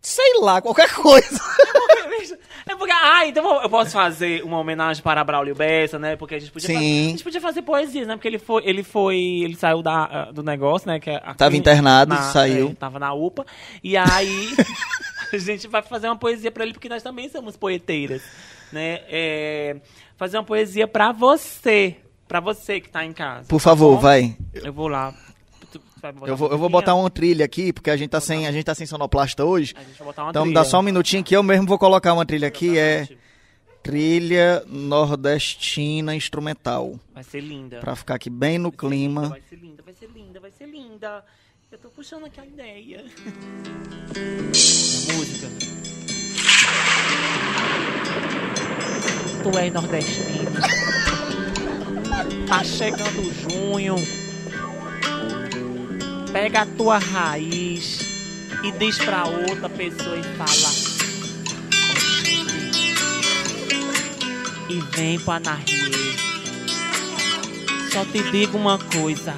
Sei 0.00 0.38
lá, 0.40 0.60
qualquer 0.60 0.92
coisa. 0.94 1.38
É 2.70 2.76
porque, 2.76 2.92
ah, 2.92 3.26
então 3.26 3.62
eu 3.62 3.70
posso 3.70 3.92
fazer 3.92 4.42
uma 4.44 4.58
homenagem 4.58 5.02
para 5.02 5.24
Braulio 5.24 5.54
Bessa, 5.54 5.98
né? 5.98 6.16
Porque 6.16 6.34
a 6.34 6.38
gente 6.38 6.50
podia, 6.52 6.66
Sim. 6.66 6.74
fazer, 6.74 6.86
a 6.86 7.10
gente 7.10 7.24
podia 7.24 7.40
fazer 7.40 7.62
poesias, 7.62 8.06
né? 8.06 8.14
Porque 8.16 8.28
ele 8.28 8.38
foi, 8.38 8.62
ele 8.66 8.82
foi, 8.82 9.16
ele 9.42 9.56
saiu 9.56 9.80
da, 9.80 10.04
ah, 10.04 10.32
do 10.32 10.42
negócio, 10.42 10.86
né? 10.86 11.00
Que 11.00 11.08
é 11.08 11.16
a 11.24 11.32
Tava 11.32 11.56
internado, 11.56 12.14
na- 12.14 12.20
saiu. 12.30 12.68
é, 12.70 12.74
tava 12.74 12.98
na 12.98 13.14
UPA. 13.14 13.46
E 13.82 13.96
aí 13.96 14.54
a 15.32 15.38
gente 15.38 15.66
vai 15.66 15.80
fazer 15.80 16.08
uma 16.08 16.16
poesia 16.18 16.50
para 16.50 16.64
ele, 16.64 16.74
porque 16.74 16.90
nós 16.90 17.02
também 17.02 17.30
somos 17.30 17.56
poeteiras, 17.56 18.20
né? 18.70 19.00
É, 19.08 19.76
fazer 20.18 20.36
uma 20.36 20.44
poesia 20.44 20.86
para 20.86 21.10
você, 21.12 21.96
para 22.28 22.40
você 22.40 22.80
que 22.80 22.88
tá 22.90 23.04
em 23.04 23.12
casa. 23.12 23.48
Por 23.48 23.58
favor, 23.60 23.94
bom? 23.96 24.00
vai. 24.00 24.36
Eu 24.54 24.72
vou 24.72 24.86
lá. 24.88 25.14
Vai 26.00 26.12
Eu 26.26 26.36
vou, 26.36 26.48
eu 26.52 26.58
vou 26.58 26.68
botar 26.68 26.94
uma 26.94 27.10
trilha 27.10 27.44
aqui, 27.44 27.72
porque 27.72 27.90
a 27.90 27.96
gente 27.96 28.10
tá 28.10 28.20
sem, 28.20 28.46
a 28.46 28.52
gente 28.52 28.64
tá 28.64 28.74
sem 28.74 28.86
sonoplasta 28.86 29.44
hoje. 29.44 29.74
A 29.76 29.82
gente 29.82 29.98
vai 29.98 30.06
botar 30.06 30.22
uma 30.24 30.30
Então 30.30 30.42
trilha. 30.42 30.54
dá 30.54 30.64
só 30.64 30.78
um 30.78 30.82
minutinho 30.82 31.24
que 31.24 31.34
eu 31.34 31.42
mesmo 31.42 31.66
vou 31.66 31.76
colocar 31.78 32.12
uma 32.12 32.24
trilha 32.24 32.46
aqui. 32.46 32.78
É 32.78 33.08
trilha 33.82 34.62
nordestina 34.66 36.14
instrumental. 36.14 37.00
Vai 37.14 37.24
ser 37.24 37.40
linda. 37.40 37.80
Pra 37.80 37.96
ficar 37.96 38.14
aqui 38.14 38.30
bem 38.30 38.58
no 38.58 38.70
clima. 38.70 39.28
Vai 39.30 39.42
ser 39.48 39.56
linda, 39.56 39.82
vai 39.82 39.94
ser 39.94 40.08
linda, 40.14 40.38
vai 40.40 40.50
ser 40.52 40.66
linda. 40.66 41.24
Eu 41.72 41.78
tô 41.78 41.88
puxando 41.88 42.26
aqui 42.26 42.40
a 42.40 42.46
ideia. 42.46 43.04
É 44.14 45.12
música. 45.12 45.48
Tu 49.42 49.58
és 49.58 49.72
nordestino. 49.72 50.50
Tá 52.46 52.64
chegando 52.64 53.32
junho. 53.42 53.96
Pega 56.32 56.62
a 56.62 56.66
tua 56.66 56.98
raiz 56.98 58.00
e 58.62 58.72
diz 58.72 58.98
pra 58.98 59.24
outra 59.24 59.68
pessoa 59.68 60.16
e 60.16 60.22
fala. 60.36 60.98
E 64.68 64.80
vem 64.96 65.18
pra 65.20 65.40
Narrie. 65.40 66.16
Só 67.92 68.04
te 68.04 68.22
digo 68.30 68.58
uma 68.58 68.78
coisa. 68.78 69.34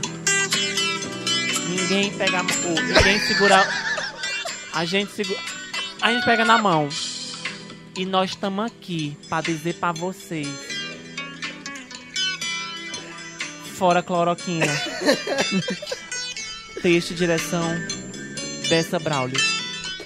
Ninguém 1.69 2.13
pega 2.13 2.41
ou 2.41 2.83
ninguém 2.83 3.21
segura. 3.21 3.67
A 4.73 4.85
gente 4.85 5.13
segura. 5.13 5.41
A 6.01 6.13
gente 6.13 6.25
pega 6.25 6.45
na 6.45 6.59
mão. 6.59 6.89
E 7.97 8.05
nós 8.05 8.31
estamos 8.31 8.65
aqui 8.65 9.17
pra 9.29 9.41
dizer 9.41 9.75
pra 9.75 9.93
vocês. 9.93 10.70
Fora 13.81 14.03
cloroquina. 14.03 14.67
Texto 16.83 17.13
e 17.13 17.15
direção 17.15 17.65
dessa 18.69 18.99
Braulio. 18.99 19.41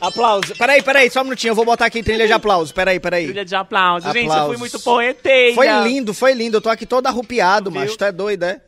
Aplausos. 0.01 0.57
Peraí, 0.57 0.81
peraí, 0.81 1.11
só 1.11 1.23
um 1.23 1.25
minutinho. 1.25 1.51
Eu 1.51 1.55
vou 1.57 1.65
botar 1.65 1.87
aqui 1.87 2.01
trilha 2.01 2.25
de 2.25 2.33
aplausos. 2.33 2.71
Peraí, 2.71 3.01
peraí. 3.01 3.25
Trilha 3.25 3.45
de 3.45 3.57
aplausos. 3.57 4.13
Gente, 4.13 4.33
eu 4.33 4.47
fui 4.47 4.57
muito 4.59 4.79
poeteira. 4.79 5.57
Foi 5.57 5.67
lindo, 5.83 6.15
foi 6.15 6.35
lindo. 6.35 6.59
Eu 6.59 6.61
tô 6.61 6.69
aqui 6.69 6.87
todo 6.87 7.09
arrupiado, 7.09 7.69
Viu? 7.69 7.81
macho. 7.81 7.99
Tu 7.99 8.05
é 8.05 8.13
doido, 8.13 8.45
é? 8.45 8.61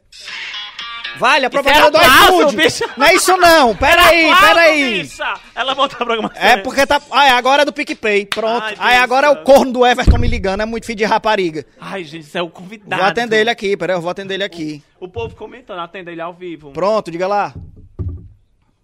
Vale, 1.19 1.47
a 1.47 1.49
Isso 1.49 1.51
propaganda 1.51 1.91
do 1.91 1.99
iFood. 2.05 2.57
bicho. 2.57 2.85
Não 2.97 3.07
é 3.07 3.15
isso 3.15 3.37
não. 3.37 3.77
Peraí, 3.77 4.25
Aplauso, 4.31 4.47
peraí. 4.47 5.03
bicha! 5.03 5.35
Ela 5.55 5.75
botou 5.75 5.97
a 6.01 6.05
programação. 6.05 6.43
É 6.43 6.57
porque 6.59 6.87
tá. 6.87 7.01
Ah, 7.11 7.27
é, 7.27 7.31
agora 7.31 7.63
é 7.63 7.65
do 7.65 7.73
PicPay. 7.73 8.27
Pronto. 8.27 8.63
Ai, 8.65 8.75
Aí 8.79 8.97
agora 8.97 9.27
é 9.27 9.31
o 9.31 9.43
corno 9.43 9.73
do 9.73 9.87
Everton 9.87 10.19
me 10.19 10.29
ligando. 10.29 10.61
É 10.63 10.67
muito 10.67 10.87
filho 10.87 10.99
de 10.99 11.05
rapariga. 11.05 11.65
Ai, 11.81 12.05
gente, 12.05 12.25
isso 12.25 12.37
é 12.39 12.43
o 12.43 12.49
convidado. 12.51 13.01
Vou 13.01 13.11
atender 13.11 13.41
ele 13.41 13.51
aqui, 13.51 13.77
peraí, 13.77 13.97
eu 13.97 14.01
vou 14.01 14.11
atender 14.11 14.35
ele 14.35 14.45
aqui. 14.45 14.83
O 15.01 15.09
povo 15.09 15.35
comentando, 15.37 15.81
atenda 15.81 16.11
ele 16.11 16.21
ao 16.21 16.33
vivo. 16.33 16.71
Pronto, 16.73 17.11
diga 17.11 17.27
lá. 17.27 17.55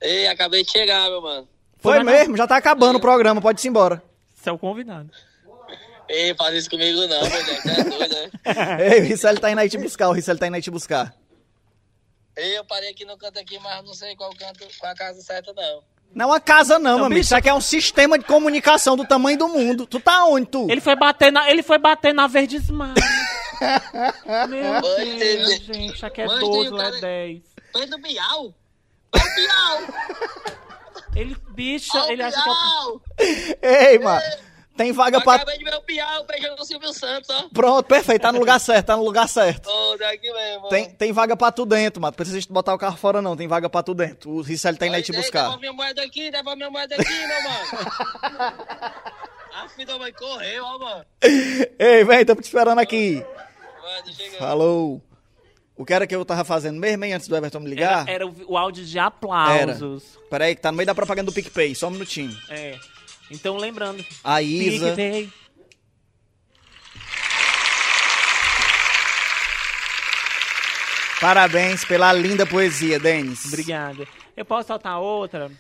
Ei, 0.00 0.26
acabei 0.26 0.64
de 0.64 0.70
chegar, 0.70 1.08
meu 1.08 1.22
mano. 1.22 1.48
Foi 1.78 2.02
mesmo, 2.02 2.36
já 2.36 2.46
tá 2.46 2.56
acabando 2.56 2.96
o 2.96 3.00
programa, 3.00 3.40
pode 3.40 3.64
ir 3.66 3.68
embora. 3.68 4.02
Você 4.34 4.48
é 4.48 4.52
o 4.52 4.58
convidado. 4.58 5.10
Ei, 6.08 6.34
faz 6.34 6.54
isso 6.54 6.68
comigo 6.70 7.00
não, 7.00 7.08
meu 7.08 7.20
Deus. 7.44 7.66
É 7.66 7.84
doido, 7.84 8.14
né? 8.14 8.30
Ei, 8.96 9.00
o 9.00 9.04
Ricelli 9.04 9.40
tá 9.40 9.50
indo 9.50 9.60
aí 9.60 9.68
te 9.68 9.78
buscar, 9.78 10.08
o 10.08 10.12
Ricelli 10.12 10.38
tá 10.38 10.46
indo 10.46 10.56
aí 10.56 10.62
te 10.62 10.70
buscar. 10.70 11.14
Ei, 12.36 12.56
eu 12.58 12.64
parei 12.64 12.90
aqui 12.90 13.04
no 13.04 13.16
canto 13.16 13.38
aqui, 13.38 13.58
mas 13.58 13.84
não 13.84 13.92
sei 13.94 14.16
qual 14.16 14.30
canto, 14.34 14.66
qual 14.78 14.92
a 14.92 14.94
casa 14.94 15.20
certa, 15.20 15.52
não. 15.52 15.82
Não 16.14 16.24
é 16.24 16.26
uma 16.28 16.40
casa 16.40 16.78
não, 16.78 16.96
meu 16.96 17.04
amigo. 17.06 17.18
bicho- 17.20 17.26
Isso 17.28 17.36
aqui 17.36 17.48
é 17.48 17.54
um 17.54 17.60
sistema 17.60 18.18
de 18.18 18.24
comunicação 18.24 18.96
do 18.96 19.04
tamanho 19.06 19.38
do 19.38 19.48
mundo. 19.48 19.86
Tu 19.86 19.98
tá 20.00 20.24
onde, 20.24 20.46
tu? 20.46 20.66
Ele 20.70 20.80
foi 20.80 20.94
bater 20.96 21.30
na, 21.32 21.50
ele 21.50 21.62
foi 21.62 21.78
bater 21.78 22.12
na 22.14 22.26
Verdes 22.26 22.68
Mar. 22.70 22.94
Meu 24.48 24.80
Mãe, 24.80 25.18
Deus, 25.18 25.54
gente, 25.60 26.04
aqui 26.04 26.20
é 26.22 26.26
Mãe, 26.26 26.40
12, 26.40 26.60
tem 26.60 26.68
o 26.68 26.76
lá 26.76 26.82
é 26.82 26.90
cara- 26.90 27.00
10. 27.00 27.42
Foi 27.72 27.86
do 27.86 27.98
Bial? 27.98 28.54
Foi 29.10 29.20
do 29.20 29.34
Bial! 29.34 29.82
Ele, 31.14 31.36
bicho, 31.50 31.90
Ó, 31.96 32.06
o 32.06 32.10
ele 32.10 32.22
acha 32.22 32.42
que 32.42 32.48
é 32.48 32.52
o... 32.52 32.54
Bial! 32.54 33.02
Ei, 33.62 33.98
mano. 33.98 34.22
Tem 34.76 34.90
vaga 34.90 35.18
Eu 35.18 35.22
pra. 35.22 35.34
acabei 35.34 35.58
de 35.58 35.64
ver 35.64 35.74
o 35.74 35.82
beijando 36.24 36.62
o 36.62 36.64
Silvio 36.64 36.92
Santos, 36.92 37.28
ó. 37.30 37.48
Pronto, 37.52 37.86
perfeito, 37.86 38.22
tá 38.22 38.32
no 38.32 38.38
lugar 38.38 38.58
certo, 38.58 38.86
tá 38.86 38.96
no 38.96 39.04
lugar 39.04 39.28
certo. 39.28 39.68
Ô, 39.70 39.96
daqui 39.98 40.32
mesmo. 40.32 40.68
Tem, 40.68 40.90
tem 40.90 41.12
vaga 41.12 41.36
pra 41.36 41.52
tu 41.52 41.66
dentro, 41.66 42.00
mano. 42.00 42.14
Precisa 42.14 42.40
de 42.40 42.48
botar 42.48 42.74
o 42.74 42.78
carro 42.78 42.96
fora, 42.96 43.20
não. 43.20 43.36
Tem 43.36 43.46
vaga 43.46 43.68
pra 43.68 43.82
tu 43.82 43.94
dentro. 43.94 44.30
O 44.30 44.40
Ricelli 44.40 44.78
tá 44.78 44.86
indo 44.86 44.96
aí 44.96 45.02
te 45.02 45.12
buscar. 45.12 45.42
Devolve 45.42 45.60
minha 45.60 45.72
moeda 45.72 46.02
aqui, 46.02 46.30
devolve 46.30 46.56
minha 46.56 46.70
moeda 46.70 46.94
aqui, 46.94 47.26
meu 47.26 47.42
mano. 47.42 48.52
A 49.54 49.68
filha 49.68 49.86
da 49.86 49.98
mãe 49.98 50.12
correu, 50.12 50.64
ó, 50.64 50.78
mano. 50.78 51.04
Ei, 51.78 52.04
vem, 52.04 52.24
tô 52.24 52.34
te 52.34 52.44
esperando 52.44 52.78
aqui. 52.78 53.24
Vai, 53.82 54.02
deixa 54.04 54.22
eu 54.22 54.38
Falou. 54.38 55.02
O 55.76 55.84
que 55.84 55.92
era 55.92 56.06
que 56.06 56.14
eu 56.14 56.24
tava 56.24 56.44
fazendo 56.44 56.78
mesmo, 56.78 57.04
hein, 57.04 57.12
antes 57.12 57.28
do 57.28 57.36
Everton 57.36 57.60
me 57.60 57.68
ligar? 57.68 58.02
Era, 58.02 58.12
era 58.12 58.26
o, 58.26 58.34
o 58.46 58.56
áudio 58.56 58.84
de 58.84 58.98
aplausos. 58.98 60.18
Peraí, 60.30 60.54
que 60.54 60.60
tá 60.62 60.70
no 60.70 60.76
meio 60.76 60.86
da 60.86 60.94
propaganda 60.94 61.30
do 61.30 61.34
PicPay, 61.34 61.74
só 61.74 61.88
um 61.88 61.90
minutinho. 61.90 62.36
É. 62.48 62.78
Então, 63.32 63.56
lembrando. 63.56 64.04
A 64.22 64.42
Isa. 64.42 64.94
Parabéns 71.20 71.84
pela 71.84 72.12
linda 72.12 72.44
poesia, 72.44 72.98
Denis. 72.98 73.44
Obrigada. 73.46 74.06
Eu 74.36 74.44
posso 74.44 74.68
soltar 74.68 74.98
outra? 74.98 75.50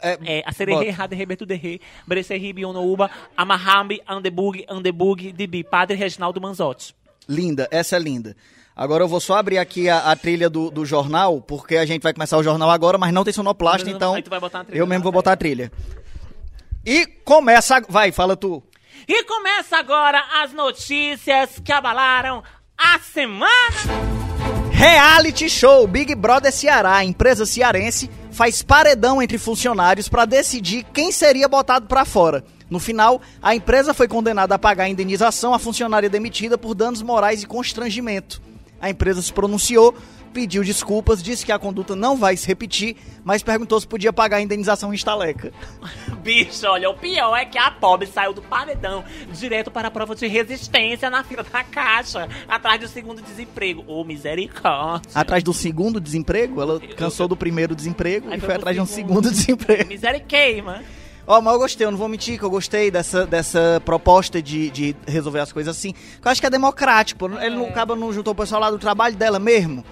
É, 0.00 0.18
É, 0.24 0.42
a 0.46 0.52
sererê, 0.52 0.90
rade, 0.90 1.14
rebetu, 1.14 1.46
derre, 1.46 1.80
brecerri, 2.06 2.52
bionouba, 2.52 3.10
amarrambi, 3.36 4.02
andebug, 4.08 4.64
andebug, 4.68 5.32
dibi, 5.32 5.62
padre 5.62 5.96
Reginaldo 5.96 6.40
Manzotti. 6.40 6.94
Linda, 7.28 7.68
essa 7.70 7.96
é 7.96 7.98
linda. 7.98 8.36
Agora 8.76 9.04
eu 9.04 9.08
vou 9.08 9.20
só 9.20 9.36
abrir 9.36 9.58
aqui 9.58 9.88
a, 9.88 10.10
a 10.10 10.16
trilha 10.16 10.50
do, 10.50 10.70
do 10.70 10.84
jornal, 10.84 11.40
porque 11.40 11.76
a 11.76 11.86
gente 11.86 12.02
vai 12.02 12.12
começar 12.12 12.36
o 12.36 12.42
jornal 12.42 12.70
agora, 12.70 12.98
mas 12.98 13.12
não 13.12 13.22
tem 13.24 13.32
sonoplasta, 13.32 13.88
então 13.88 14.14
aí 14.14 14.22
tu 14.22 14.30
vai 14.30 14.40
botar 14.40 14.58
uma 14.58 14.64
trilha, 14.64 14.80
eu 14.80 14.86
mesmo 14.86 15.04
vou 15.04 15.12
botar 15.12 15.32
a 15.32 15.36
trilha. 15.36 15.70
E 16.86 17.06
começa... 17.24 17.80
Vai, 17.88 18.12
fala 18.12 18.36
tu. 18.36 18.62
E 19.08 19.24
começa 19.24 19.76
agora 19.76 20.22
as 20.42 20.52
notícias 20.52 21.58
que 21.64 21.72
abalaram 21.72 22.42
a 22.76 22.98
semana. 22.98 24.14
Reality 24.72 25.48
Show 25.48 25.86
Big 25.86 26.14
Brother 26.14 26.52
Ceará, 26.52 26.96
a 26.96 27.04
empresa 27.04 27.46
cearense, 27.46 28.10
faz 28.30 28.62
paredão 28.62 29.22
entre 29.22 29.38
funcionários 29.38 30.08
para 30.08 30.24
decidir 30.24 30.84
quem 30.92 31.12
seria 31.12 31.48
botado 31.48 31.86
para 31.86 32.04
fora. 32.04 32.44
No 32.68 32.80
final, 32.80 33.20
a 33.40 33.54
empresa 33.54 33.94
foi 33.94 34.08
condenada 34.08 34.54
a 34.54 34.58
pagar 34.58 34.84
a 34.84 34.88
indenização 34.88 35.54
à 35.54 35.58
funcionária 35.58 36.10
demitida 36.10 36.58
por 36.58 36.74
danos 36.74 37.02
morais 37.02 37.42
e 37.42 37.46
constrangimento. 37.46 38.42
A 38.80 38.90
empresa 38.90 39.22
se 39.22 39.32
pronunciou 39.32 39.94
pediu 40.34 40.64
desculpas, 40.64 41.22
disse 41.22 41.46
que 41.46 41.52
a 41.52 41.58
conduta 41.58 41.94
não 41.94 42.16
vai 42.16 42.36
se 42.36 42.46
repetir, 42.46 42.96
mas 43.22 43.42
perguntou 43.42 43.80
se 43.80 43.86
podia 43.86 44.12
pagar 44.12 44.38
a 44.38 44.40
indenização 44.40 44.92
em 44.92 44.96
estaleca. 44.96 45.52
Bicho, 46.22 46.66
olha, 46.66 46.90
o 46.90 46.94
pior 46.94 47.36
é 47.36 47.44
que 47.44 47.56
a 47.56 47.70
pobre 47.70 48.08
saiu 48.08 48.32
do 48.32 48.42
paredão 48.42 49.04
direto 49.32 49.70
para 49.70 49.88
a 49.88 49.90
prova 49.90 50.14
de 50.14 50.26
resistência 50.26 51.08
na 51.08 51.22
fila 51.22 51.44
da 51.44 51.62
caixa, 51.62 52.28
atrás 52.48 52.80
do 52.80 52.88
segundo 52.88 53.22
desemprego. 53.22 53.84
Ô, 53.86 54.02
misericórdia. 54.02 55.10
Atrás 55.14 55.42
do 55.44 55.52
segundo 55.52 56.00
desemprego, 56.00 56.60
ela 56.60 56.80
cansou 56.96 57.28
do 57.28 57.36
primeiro 57.36 57.74
desemprego 57.74 58.28
Aí 58.28 58.38
e 58.38 58.40
foi 58.40 58.48
foi 58.48 58.54
atrás 58.56 58.76
de 58.76 58.82
um 58.82 58.86
segundo. 58.86 59.24
segundo 59.24 59.30
desemprego. 59.30 59.88
Misericórdia. 59.88 60.82
Ó, 61.26 61.40
mas 61.40 61.54
eu 61.54 61.58
gostei, 61.58 61.86
eu 61.86 61.90
não 61.90 61.96
vou 61.96 62.08
mentir 62.08 62.38
que 62.38 62.44
eu 62.44 62.50
gostei 62.50 62.90
dessa, 62.90 63.26
dessa 63.26 63.80
proposta 63.82 64.42
de, 64.42 64.68
de 64.70 64.96
resolver 65.06 65.40
as 65.40 65.52
coisas 65.52 65.74
assim. 65.74 65.94
Eu 66.22 66.30
acho 66.30 66.40
que 66.40 66.46
é 66.46 66.50
democrático. 66.50 67.26
Ele 67.40 67.56
não, 67.56 67.66
acaba 67.66 67.96
não 67.96 68.12
juntou 68.12 68.32
o 68.32 68.36
pessoal 68.36 68.60
lá 68.60 68.70
do 68.70 68.78
trabalho 68.78 69.16
dela 69.16 69.38
mesmo. 69.38 69.82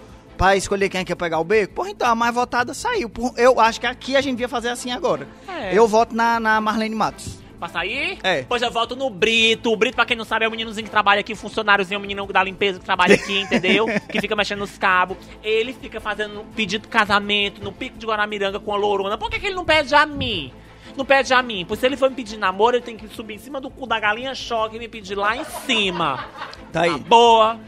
Pra 0.42 0.56
escolher 0.56 0.88
quem 0.88 1.02
é 1.02 1.04
que 1.04 1.12
ia 1.12 1.16
pegar 1.16 1.38
o 1.38 1.44
beco. 1.44 1.72
Porra, 1.72 1.90
então, 1.90 2.08
a 2.08 2.16
mais 2.16 2.34
votada 2.34 2.74
saiu. 2.74 3.08
Por- 3.08 3.32
eu 3.36 3.60
acho 3.60 3.78
que 3.80 3.86
aqui 3.86 4.16
a 4.16 4.20
gente 4.20 4.32
devia 4.32 4.48
fazer 4.48 4.70
assim 4.70 4.90
agora. 4.90 5.28
É. 5.48 5.70
Eu 5.72 5.86
voto 5.86 6.16
na, 6.16 6.40
na 6.40 6.60
Marlene 6.60 6.96
Matos. 6.96 7.38
Pra 7.60 7.68
sair? 7.68 8.18
É. 8.24 8.42
Pois 8.48 8.60
eu 8.60 8.68
volto 8.72 8.96
no 8.96 9.08
Brito. 9.08 9.70
O 9.72 9.76
Brito, 9.76 9.94
pra 9.94 10.04
quem 10.04 10.16
não 10.16 10.24
sabe, 10.24 10.44
é 10.44 10.48
o 10.48 10.50
meninozinho 10.50 10.84
que 10.84 10.90
trabalha 10.90 11.20
aqui, 11.20 11.36
funcionáriozinho, 11.36 11.96
o 12.00 12.02
menino 12.02 12.26
da 12.26 12.42
limpeza 12.42 12.80
que 12.80 12.84
trabalha 12.84 13.14
aqui, 13.14 13.38
entendeu? 13.42 13.86
que 14.10 14.20
fica 14.20 14.34
mexendo 14.34 14.58
nos 14.58 14.76
cabos. 14.76 15.16
Ele 15.44 15.72
fica 15.72 16.00
fazendo 16.00 16.44
pedido 16.56 16.82
de 16.82 16.88
casamento 16.88 17.62
no 17.62 17.70
pico 17.70 17.96
de 17.96 18.04
Guaramiranga 18.04 18.58
com 18.58 18.74
a 18.74 18.76
lourona. 18.76 19.16
Por 19.16 19.30
que, 19.30 19.38
que 19.38 19.46
ele 19.46 19.54
não 19.54 19.64
pede 19.64 19.94
a 19.94 20.04
mim? 20.04 20.52
Não 20.96 21.04
pede 21.04 21.32
a 21.32 21.40
mim. 21.40 21.64
Pois 21.68 21.78
se 21.78 21.86
ele 21.86 21.96
for 21.96 22.10
me 22.10 22.16
pedir 22.16 22.36
namoro, 22.36 22.74
ele 22.78 22.84
tem 22.84 22.96
que 22.96 23.06
subir 23.14 23.34
em 23.34 23.38
cima 23.38 23.60
do 23.60 23.70
cu 23.70 23.86
da 23.86 24.00
galinha 24.00 24.34
choque 24.34 24.74
e 24.74 24.78
me 24.80 24.88
pedir 24.88 25.14
lá 25.14 25.36
em 25.36 25.44
cima. 25.64 26.24
Tá 26.72 26.80
aí. 26.80 26.98
Boa. 26.98 27.60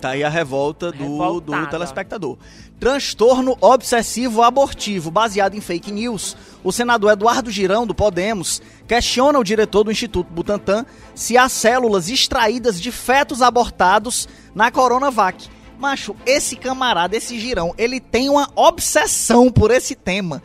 Tá 0.00 0.10
aí 0.10 0.24
a 0.24 0.30
revolta 0.30 0.90
do, 0.90 1.40
do 1.40 1.66
telespectador. 1.66 2.38
Transtorno 2.78 3.54
obsessivo 3.60 4.42
abortivo, 4.42 5.10
baseado 5.10 5.54
em 5.54 5.60
fake 5.60 5.92
news. 5.92 6.34
O 6.64 6.72
senador 6.72 7.12
Eduardo 7.12 7.50
Girão, 7.50 7.86
do 7.86 7.94
Podemos, 7.94 8.62
questiona 8.88 9.38
o 9.38 9.44
diretor 9.44 9.84
do 9.84 9.92
Instituto 9.92 10.32
Butantan 10.32 10.86
se 11.14 11.36
há 11.36 11.50
células 11.50 12.08
extraídas 12.08 12.80
de 12.80 12.90
fetos 12.90 13.42
abortados 13.42 14.26
na 14.54 14.70
Coronavac. 14.70 15.46
Macho, 15.78 16.16
esse 16.24 16.56
camarada, 16.56 17.16
esse 17.16 17.38
Girão, 17.38 17.74
ele 17.76 18.00
tem 18.00 18.30
uma 18.30 18.48
obsessão 18.56 19.50
por 19.50 19.70
esse 19.70 19.94
tema. 19.94 20.42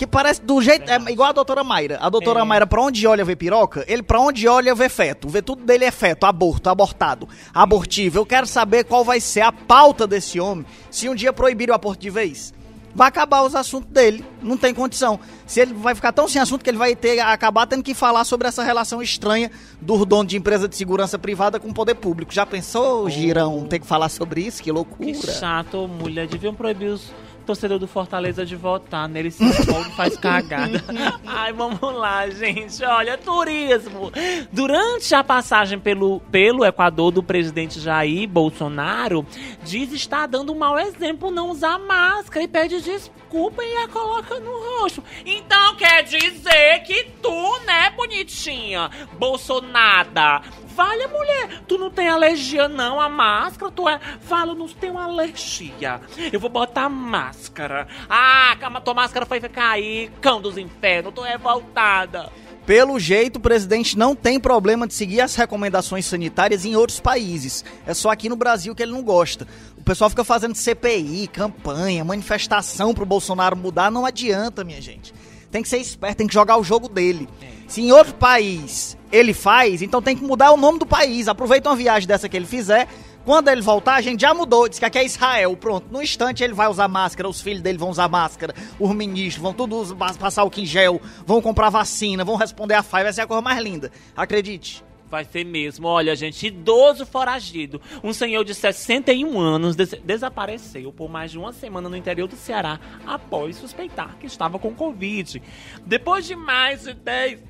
Que 0.00 0.06
parece 0.06 0.40
do 0.40 0.62
jeito. 0.62 0.90
É 0.90 0.96
igual 1.12 1.28
a 1.28 1.32
doutora 1.32 1.62
Mayra. 1.62 1.98
A 2.00 2.08
doutora 2.08 2.40
É. 2.40 2.42
Mayra, 2.42 2.66
pra 2.66 2.80
onde 2.80 3.06
olha, 3.06 3.22
vê 3.22 3.36
piroca. 3.36 3.84
Ele, 3.86 4.02
pra 4.02 4.18
onde 4.18 4.48
olha, 4.48 4.74
vê 4.74 4.88
feto. 4.88 5.28
Vê 5.28 5.42
tudo 5.42 5.62
dele 5.62 5.84
é 5.84 5.90
feto, 5.90 6.24
aborto, 6.24 6.70
abortado, 6.70 7.28
abortivo. 7.52 8.16
Eu 8.18 8.24
quero 8.24 8.46
saber 8.46 8.84
qual 8.84 9.04
vai 9.04 9.20
ser 9.20 9.42
a 9.42 9.52
pauta 9.52 10.06
desse 10.06 10.40
homem 10.40 10.64
se 10.90 11.06
um 11.06 11.14
dia 11.14 11.34
proibir 11.34 11.68
o 11.68 11.74
aborto 11.74 12.00
de 12.00 12.08
vez. 12.08 12.54
Vai 12.94 13.08
acabar 13.08 13.42
os 13.42 13.54
assuntos 13.54 13.90
dele. 13.90 14.24
Não 14.42 14.56
tem 14.56 14.72
condição. 14.72 15.20
Se 15.46 15.60
ele 15.60 15.74
vai 15.74 15.94
ficar 15.94 16.12
tão 16.12 16.26
sem 16.26 16.40
assunto 16.40 16.64
que 16.64 16.70
ele 16.70 16.78
vai 16.78 16.96
ter 16.96 17.20
acabar 17.20 17.66
tendo 17.66 17.82
que 17.82 17.92
falar 17.92 18.24
sobre 18.24 18.48
essa 18.48 18.62
relação 18.64 19.02
estranha 19.02 19.50
do 19.82 20.06
dono 20.06 20.26
de 20.26 20.34
empresa 20.38 20.66
de 20.66 20.76
segurança 20.76 21.18
privada 21.18 21.60
com 21.60 21.68
o 21.68 21.74
poder 21.74 21.96
público. 21.96 22.32
Já 22.32 22.46
pensou, 22.46 23.06
Girão, 23.10 23.66
ter 23.66 23.80
que 23.80 23.86
falar 23.86 24.08
sobre 24.08 24.40
isso? 24.40 24.62
Que 24.62 24.72
loucura. 24.72 25.12
Que 25.12 25.14
chato, 25.14 25.86
mulher. 25.86 26.26
Deviam 26.26 26.54
proibir 26.54 26.88
os 26.88 27.12
torcedores 27.46 27.80
do 27.80 27.86
Fortaleza 27.86 28.44
de 28.44 28.56
votar 28.56 29.08
nele. 29.08 29.30
Se 29.30 29.42
não 29.42 29.84
faz 29.92 30.16
cagada. 30.16 30.82
Ai, 31.26 31.52
vamos 31.52 31.80
lá, 31.80 32.28
gente. 32.28 32.84
Olha, 32.84 33.16
turismo. 33.18 34.10
Durante 34.52 35.14
a 35.14 35.22
passagem 35.24 35.78
pelo, 35.78 36.20
pelo 36.30 36.64
Equador 36.64 37.10
do 37.10 37.22
presidente 37.22 37.80
Jair 37.80 38.28
Bolsonaro, 38.28 39.26
diz 39.62 39.92
estar 39.92 40.26
dando 40.26 40.52
um 40.52 40.58
mau 40.58 40.78
exemplo 40.78 41.30
não 41.30 41.50
usar 41.50 41.78
máscara 41.78 42.44
e 42.44 42.48
pede 42.48 42.80
desculpa 42.80 43.19
e 43.32 43.76
a 43.76 43.88
coloca 43.88 44.38
no 44.40 44.80
rosto. 44.80 45.02
Então 45.24 45.76
quer 45.76 46.02
dizer 46.02 46.82
que 46.84 47.04
tu, 47.22 47.58
né, 47.60 47.90
bonitinha, 47.90 48.90
Bolsonada, 49.12 50.42
Vale, 50.80 51.08
mulher, 51.08 51.62
tu 51.66 51.76
não 51.76 51.90
tem 51.90 52.08
alergia 52.08 52.68
não 52.68 53.00
à 53.00 53.08
máscara, 53.08 53.70
tu 53.70 53.88
é... 53.88 54.00
Fala, 54.20 54.54
não 54.54 54.66
tenho 54.66 54.96
alergia. 54.96 56.00
Eu 56.32 56.40
vou 56.40 56.48
botar 56.48 56.88
máscara. 56.88 57.86
Ah, 58.08 58.56
cama, 58.58 58.80
tua 58.80 58.94
máscara 58.94 59.26
foi 59.26 59.40
cair, 59.40 60.10
cão 60.22 60.40
dos 60.40 60.56
infernos, 60.56 61.12
tô 61.12 61.20
revoltada. 61.20 62.30
Pelo 62.64 63.00
jeito, 63.00 63.36
o 63.36 63.40
presidente 63.40 63.98
não 63.98 64.14
tem 64.14 64.38
problema 64.38 64.86
de 64.86 64.94
seguir 64.94 65.20
as 65.20 65.34
recomendações 65.34 66.06
sanitárias 66.06 66.64
em 66.64 66.76
outros 66.76 67.00
países. 67.00 67.64
É 67.84 67.92
só 67.92 68.10
aqui 68.10 68.28
no 68.28 68.36
Brasil 68.36 68.74
que 68.74 68.82
ele 68.82 68.92
não 68.92 69.02
gosta. 69.02 69.46
O 69.80 69.82
pessoal 69.82 70.10
fica 70.10 70.22
fazendo 70.22 70.54
CPI, 70.54 71.26
campanha, 71.32 72.04
manifestação 72.04 72.92
pro 72.92 73.06
Bolsonaro 73.06 73.56
mudar. 73.56 73.90
Não 73.90 74.04
adianta, 74.04 74.62
minha 74.62 74.80
gente. 74.80 75.12
Tem 75.50 75.62
que 75.62 75.68
ser 75.68 75.78
esperto, 75.78 76.18
tem 76.18 76.26
que 76.26 76.34
jogar 76.34 76.58
o 76.58 76.62
jogo 76.62 76.88
dele. 76.88 77.28
Se 77.66 77.80
em 77.80 77.90
outro 77.90 78.14
país 78.14 78.96
ele 79.10 79.32
faz, 79.32 79.82
então 79.82 80.02
tem 80.02 80.16
que 80.16 80.22
mudar 80.22 80.52
o 80.52 80.56
nome 80.56 80.78
do 80.78 80.86
país. 80.86 81.26
Aproveita 81.28 81.70
uma 81.70 81.76
viagem 81.76 82.06
dessa 82.06 82.28
que 82.28 82.36
ele 82.36 82.46
fizer. 82.46 82.86
Quando 83.24 83.48
ele 83.48 83.62
voltar, 83.62 83.94
a 83.94 84.00
gente 84.00 84.20
já 84.20 84.34
mudou. 84.34 84.68
Diz 84.68 84.78
que 84.78 84.84
aqui 84.84 84.98
é 84.98 85.04
Israel. 85.04 85.56
Pronto. 85.56 85.86
No 85.90 86.02
instante 86.02 86.44
ele 86.44 86.52
vai 86.52 86.68
usar 86.68 86.86
máscara, 86.86 87.28
os 87.28 87.40
filhos 87.40 87.62
dele 87.62 87.78
vão 87.78 87.90
usar 87.90 88.08
máscara, 88.08 88.54
os 88.78 88.94
ministros 88.94 89.42
vão 89.42 89.52
todos 89.52 89.92
passar 90.18 90.44
o 90.44 90.50
gel, 90.56 91.00
vão 91.26 91.40
comprar 91.40 91.70
vacina, 91.70 92.24
vão 92.24 92.36
responder 92.36 92.74
a 92.74 92.82
FAI. 92.82 93.04
Vai 93.04 93.12
ser 93.12 93.22
a 93.22 93.26
coisa 93.26 93.40
mais 93.40 93.60
linda. 93.62 93.90
Acredite. 94.16 94.84
Vai 95.10 95.24
ser 95.24 95.44
mesmo. 95.44 95.88
Olha, 95.88 96.14
gente, 96.14 96.46
idoso 96.46 97.04
foragido. 97.04 97.80
Um 98.02 98.12
senhor 98.12 98.44
de 98.44 98.54
61 98.54 99.38
anos 99.40 99.74
des 99.74 99.90
desapareceu 100.04 100.92
por 100.92 101.10
mais 101.10 101.32
de 101.32 101.38
uma 101.38 101.52
semana 101.52 101.88
no 101.88 101.96
interior 101.96 102.28
do 102.28 102.36
Ceará 102.36 102.78
após 103.06 103.56
suspeitar 103.56 104.16
que 104.20 104.26
estava 104.26 104.58
com 104.58 104.72
Covid. 104.72 105.42
Depois 105.84 106.26
de 106.26 106.36
mais 106.36 106.82
de 106.84 106.94
10. 106.94 107.40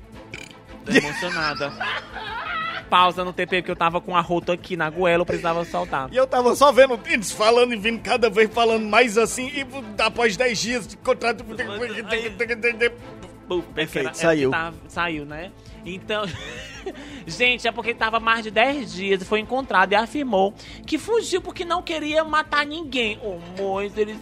Tô 0.85 0.91
emocionada. 0.91 1.71
Pausa 2.89 3.23
no 3.23 3.31
TP, 3.31 3.61
porque 3.61 3.71
eu 3.71 3.75
tava 3.75 4.01
com 4.01 4.17
a 4.17 4.21
rota 4.21 4.51
aqui 4.51 4.75
na 4.75 4.89
goela, 4.89 5.21
eu 5.21 5.25
precisava 5.25 5.63
soltar. 5.63 6.09
E 6.11 6.17
eu 6.17 6.27
tava 6.27 6.53
só 6.55 6.73
vendo 6.73 6.99
eles 7.05 7.31
falando 7.31 7.73
e 7.73 7.77
vindo 7.77 8.01
cada 8.01 8.29
vez 8.29 8.53
falando 8.53 8.85
mais 8.85 9.17
assim, 9.17 9.47
e 9.47 9.65
após 10.01 10.35
10 10.35 10.59
dias 10.59 10.87
de 10.87 10.97
contrato. 10.97 11.41
Perfeito, 13.73 14.07
é 14.07 14.09
porque 14.09 14.13
saiu. 14.21 14.51
tá- 14.51 14.73
saiu, 14.87 15.25
né? 15.25 15.51
Então, 15.85 16.23
gente, 17.25 17.67
é 17.67 17.71
porque 17.71 17.93
tava 17.93 18.19
mais 18.19 18.43
de 18.43 18.51
10 18.51 18.93
dias 18.93 19.21
e 19.21 19.25
foi 19.25 19.39
encontrado 19.39 19.91
e 19.91 19.95
afirmou 19.95 20.53
que 20.85 20.97
fugiu 20.97 21.41
porque 21.41 21.65
não 21.65 21.81
queria 21.81 22.23
matar 22.23 22.65
ninguém. 22.65 23.19
Ô, 23.23 23.37
Mois, 23.57 23.97
eles. 23.97 24.17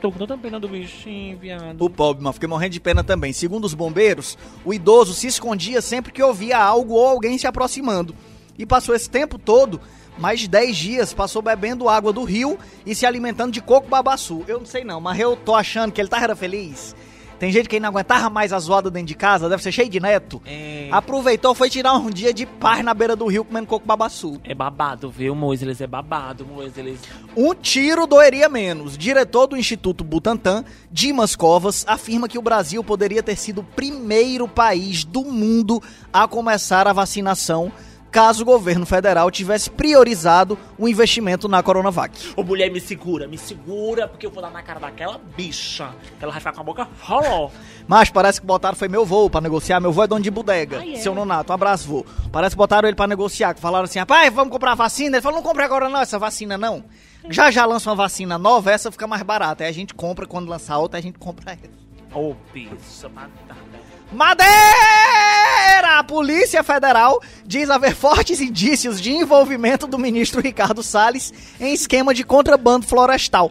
Tô 0.00 0.10
com 0.10 0.18
tanta 0.18 0.36
pena 0.36 0.58
do 0.58 0.68
bichinho, 0.68 1.38
viado. 1.38 1.80
O 1.80 1.88
pobre, 1.88 2.24
mas 2.24 2.34
fiquei 2.34 2.48
morrendo 2.48 2.72
de 2.72 2.80
pena 2.80 3.04
também. 3.04 3.32
Segundo 3.32 3.64
os 3.64 3.74
bombeiros, 3.74 4.36
o 4.64 4.74
idoso 4.74 5.14
se 5.14 5.28
escondia 5.28 5.80
sempre 5.80 6.12
que 6.12 6.22
ouvia 6.22 6.58
algo 6.58 6.94
ou 6.94 7.06
alguém 7.06 7.38
se 7.38 7.46
aproximando. 7.46 8.14
E 8.58 8.66
passou 8.66 8.94
esse 8.94 9.08
tempo 9.08 9.38
todo, 9.38 9.80
mais 10.18 10.40
de 10.40 10.48
10 10.48 10.76
dias, 10.76 11.14
passou 11.14 11.40
bebendo 11.40 11.88
água 11.88 12.12
do 12.12 12.24
rio 12.24 12.58
e 12.84 12.94
se 12.94 13.06
alimentando 13.06 13.52
de 13.52 13.60
coco 13.60 13.88
babaçu. 13.88 14.44
Eu 14.48 14.58
não 14.58 14.66
sei 14.66 14.84
não, 14.84 15.00
mas 15.00 15.18
eu 15.18 15.36
tô 15.36 15.54
achando 15.54 15.92
que 15.92 16.00
ele 16.00 16.08
tava 16.08 16.34
feliz. 16.34 16.94
Tem 17.42 17.50
gente 17.50 17.68
que 17.68 17.80
não 17.80 17.88
aguentava 17.88 18.30
mais 18.30 18.52
a 18.52 18.58
zoada 18.60 18.88
dentro 18.88 19.08
de 19.08 19.16
casa, 19.16 19.48
deve 19.48 19.60
ser 19.64 19.72
cheio 19.72 19.88
de 19.88 19.98
neto. 19.98 20.40
É. 20.46 20.88
Aproveitou, 20.92 21.56
foi 21.56 21.68
tirar 21.68 21.94
um 21.94 22.08
dia 22.08 22.32
de 22.32 22.46
paz 22.46 22.84
na 22.84 22.94
beira 22.94 23.16
do 23.16 23.26
rio 23.26 23.44
comendo 23.44 23.66
coco 23.66 23.84
babaçu. 23.84 24.40
É 24.44 24.54
babado, 24.54 25.10
viu, 25.10 25.34
Moisés? 25.34 25.80
É 25.80 25.86
babado, 25.88 26.46
Moisés. 26.46 27.00
Um 27.36 27.52
tiro 27.52 28.06
doeria 28.06 28.48
menos. 28.48 28.96
Diretor 28.96 29.48
do 29.48 29.56
Instituto 29.56 30.04
Butantan, 30.04 30.64
Dimas 30.88 31.34
Covas, 31.34 31.84
afirma 31.88 32.28
que 32.28 32.38
o 32.38 32.42
Brasil 32.42 32.84
poderia 32.84 33.24
ter 33.24 33.34
sido 33.34 33.62
o 33.62 33.64
primeiro 33.64 34.46
país 34.46 35.02
do 35.02 35.24
mundo 35.24 35.82
a 36.12 36.28
começar 36.28 36.86
a 36.86 36.92
vacinação 36.92 37.72
caso 38.12 38.42
o 38.42 38.46
governo 38.46 38.84
federal 38.84 39.30
tivesse 39.30 39.70
priorizado 39.70 40.58
o 40.78 40.86
investimento 40.86 41.48
na 41.48 41.62
Coronavac. 41.62 42.34
Ô, 42.36 42.42
mulher, 42.42 42.70
me 42.70 42.78
segura, 42.78 43.26
me 43.26 43.38
segura, 43.38 44.06
porque 44.06 44.26
eu 44.26 44.30
vou 44.30 44.42
dar 44.42 44.50
na 44.50 44.62
cara 44.62 44.78
daquela 44.78 45.18
bicha. 45.34 45.94
Que 46.18 46.22
ela 46.24 46.30
vai 46.30 46.40
ficar 46.40 46.52
com 46.52 46.60
a 46.60 46.64
boca 46.64 46.86
roló. 47.00 47.50
Mas 47.88 48.10
parece 48.10 48.40
que 48.40 48.46
botaram 48.46 48.76
foi 48.76 48.86
meu 48.86 49.06
vô 49.06 49.30
pra 49.30 49.40
negociar. 49.40 49.80
Meu 49.80 49.90
vô 49.90 50.04
é 50.04 50.06
dono 50.06 50.20
de 50.20 50.30
bodega. 50.30 50.80
Ah, 50.80 50.88
é? 50.88 50.96
Seu 50.96 51.14
Nonato, 51.14 51.50
um 51.50 51.54
abraço, 51.54 51.88
vô. 51.88 52.06
Parece 52.30 52.54
que 52.54 52.58
botaram 52.58 52.86
ele 52.86 52.94
pra 52.94 53.06
negociar. 53.06 53.54
Que 53.54 53.60
falaram 53.60 53.84
assim, 53.84 53.98
rapaz, 53.98 54.32
vamos 54.32 54.52
comprar 54.52 54.74
vacina. 54.74 55.16
Ele 55.16 55.22
falou, 55.22 55.38
não 55.38 55.42
compre 55.42 55.64
agora 55.64 55.88
não, 55.88 56.00
essa 56.00 56.18
vacina 56.18 56.58
não. 56.58 56.84
Já 57.30 57.50
já 57.50 57.64
lança 57.64 57.88
uma 57.88 57.96
vacina 57.96 58.36
nova, 58.36 58.70
essa 58.70 58.92
fica 58.92 59.06
mais 59.06 59.22
barata. 59.22 59.64
Aí 59.64 59.70
a 59.70 59.72
gente 59.72 59.94
compra, 59.94 60.26
quando 60.26 60.48
lançar 60.48 60.78
outra, 60.78 60.98
a 60.98 61.02
gente 61.02 61.18
compra 61.18 61.52
essa. 61.52 61.70
Ô, 62.14 62.34
bicha, 62.52 63.08
matada. 63.08 63.61
Madeira! 64.12 65.98
A 65.98 66.04
Polícia 66.04 66.62
Federal 66.62 67.20
diz 67.44 67.70
haver 67.70 67.94
fortes 67.94 68.40
indícios 68.40 69.00
de 69.00 69.12
envolvimento 69.12 69.86
do 69.86 69.98
ministro 69.98 70.40
Ricardo 70.40 70.82
Salles 70.82 71.32
em 71.60 71.72
esquema 71.72 72.12
de 72.12 72.24
contrabando 72.24 72.86
florestal. 72.86 73.50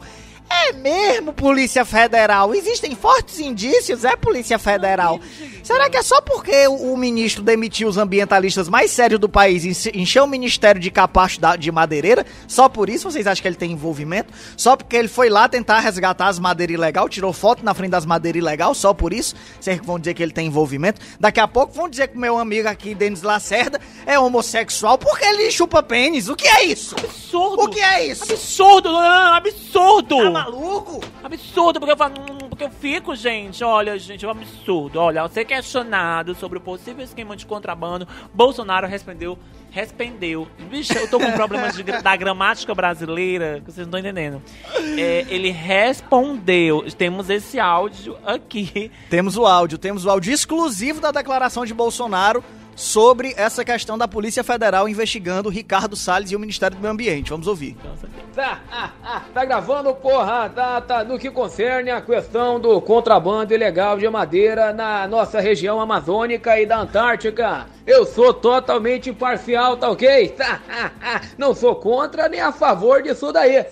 É 0.71 0.73
mesmo, 0.73 1.33
Polícia 1.33 1.83
Federal? 1.83 2.55
Existem 2.55 2.95
fortes 2.95 3.39
indícios, 3.39 4.05
é, 4.05 4.15
Polícia 4.15 4.57
Federal? 4.57 5.19
Será 5.63 5.89
que 5.89 5.97
é 5.97 6.01
só 6.01 6.21
porque 6.21 6.65
o, 6.67 6.93
o 6.93 6.97
ministro 6.97 7.43
demitiu 7.43 7.87
os 7.89 7.97
ambientalistas 7.97 8.69
mais 8.69 8.89
sérios 8.91 9.19
do 9.19 9.27
país 9.27 9.63
e 9.65 9.69
enche- 9.69 9.91
encheu 9.93 10.23
o 10.23 10.27
ministério 10.27 10.79
de 10.79 10.89
capacho 10.89 11.39
da- 11.41 11.55
de 11.55 11.71
madeireira? 11.71 12.25
Só 12.47 12.69
por 12.69 12.89
isso 12.89 13.09
vocês 13.11 13.27
acham 13.27 13.41
que 13.41 13.47
ele 13.47 13.55
tem 13.55 13.71
envolvimento? 13.71 14.33
Só 14.55 14.75
porque 14.77 14.95
ele 14.95 15.07
foi 15.07 15.29
lá 15.29 15.47
tentar 15.49 15.79
resgatar 15.79 16.27
as 16.27 16.39
madeiras 16.39 16.73
ilegal, 16.73 17.09
tirou 17.09 17.33
foto 17.33 17.63
na 17.65 17.73
frente 17.73 17.91
das 17.91 18.05
madeiras 18.05 18.39
ilegal? 18.41 18.73
Só 18.73 18.93
por 18.93 19.11
isso? 19.13 19.35
Vocês 19.59 19.79
vão 19.83 19.99
dizer 19.99 20.13
que 20.13 20.23
ele 20.23 20.31
tem 20.31 20.47
envolvimento? 20.47 21.01
Daqui 21.19 21.39
a 21.39 21.47
pouco 21.47 21.73
vão 21.73 21.89
dizer 21.89 22.07
que 22.07 22.17
o 22.17 22.19
meu 22.19 22.37
amigo 22.37 22.67
aqui, 22.69 22.95
Denis 22.95 23.21
Lacerda, 23.21 23.79
é 24.05 24.17
homossexual 24.17 24.97
porque 24.97 25.25
ele 25.25 25.51
chupa 25.51 25.83
pênis. 25.83 26.29
O 26.29 26.35
que 26.35 26.47
é 26.47 26.63
isso? 26.63 26.95
Absurdo! 26.97 27.63
O 27.63 27.69
que 27.69 27.79
é 27.81 28.07
isso? 28.07 28.23
Absurdo! 28.23 28.89
Absurdo! 28.97 30.17
Tá 30.17 30.29
maluco? 30.31 30.60
Absurdo, 31.23 31.79
porque 31.79 31.93
eu 31.93 31.97
falo, 31.97 32.13
hum, 32.19 32.49
porque 32.49 32.63
eu 32.63 32.69
fico, 32.69 33.15
gente, 33.15 33.63
olha, 33.63 33.97
gente, 33.97 34.23
é 34.23 34.27
um 34.27 34.31
absurdo. 34.31 34.99
Olha, 34.99 35.21
ao 35.21 35.29
ser 35.29 35.45
questionado 35.45 36.35
sobre 36.35 36.57
o 36.57 36.61
possível 36.61 37.03
esquema 37.03 37.35
de 37.35 37.45
contrabando, 37.45 38.07
Bolsonaro 38.33 38.87
respondeu, 38.87 39.37
respondeu. 39.71 40.47
Bicho, 40.69 40.93
eu 40.93 41.09
tô 41.09 41.19
com 41.19 41.31
problemas 41.31 41.75
de 41.75 41.83
da 41.83 42.15
gramática 42.15 42.73
brasileira, 42.75 43.61
que 43.63 43.71
vocês 43.71 43.87
não 43.87 43.97
estão 43.97 43.99
entendendo. 43.99 44.41
É, 44.97 45.25
ele 45.29 45.49
respondeu, 45.49 46.85
temos 46.97 47.29
esse 47.29 47.59
áudio 47.59 48.17
aqui. 48.25 48.91
Temos 49.09 49.37
o 49.37 49.45
áudio, 49.45 49.77
temos 49.77 50.05
o 50.05 50.09
áudio 50.09 50.33
exclusivo 50.33 51.01
da 51.01 51.11
declaração 51.11 51.65
de 51.65 51.73
Bolsonaro 51.73 52.43
sobre 52.75 53.33
essa 53.37 53.63
questão 53.63 53.97
da 53.97 54.07
Polícia 54.07 54.43
Federal 54.43 54.87
investigando 54.87 55.49
Ricardo 55.49 55.95
Salles 55.95 56.31
e 56.31 56.35
o 56.35 56.39
Ministério 56.39 56.77
do 56.77 56.81
Meio 56.81 56.93
Ambiente. 56.93 57.29
Vamos 57.29 57.47
ouvir. 57.47 57.77
Tá, 58.33 58.61
ah, 58.71 58.91
ah, 59.03 59.21
tá 59.33 59.43
gravando, 59.43 59.93
porra, 59.93 60.49
tá, 60.49 60.79
tá, 60.79 61.03
no 61.03 61.19
que 61.19 61.29
concerne 61.29 61.91
a 61.91 62.01
questão 62.01 62.59
do 62.59 62.79
contrabando 62.79 63.53
ilegal 63.53 63.97
de 63.97 64.07
madeira 64.09 64.71
na 64.71 65.07
nossa 65.07 65.41
região 65.41 65.81
amazônica 65.81 66.59
e 66.59 66.65
da 66.65 66.79
Antártica. 66.79 67.67
Eu 67.85 68.05
sou 68.05 68.33
totalmente 68.33 69.09
imparcial, 69.09 69.75
tá 69.75 69.89
ok? 69.89 70.29
Tá, 70.29 70.61
ah, 71.01 71.21
não 71.37 71.53
sou 71.53 71.75
contra 71.75 72.29
nem 72.29 72.39
a 72.39 72.51
favor 72.51 73.03
disso 73.03 73.33
daí. 73.33 73.65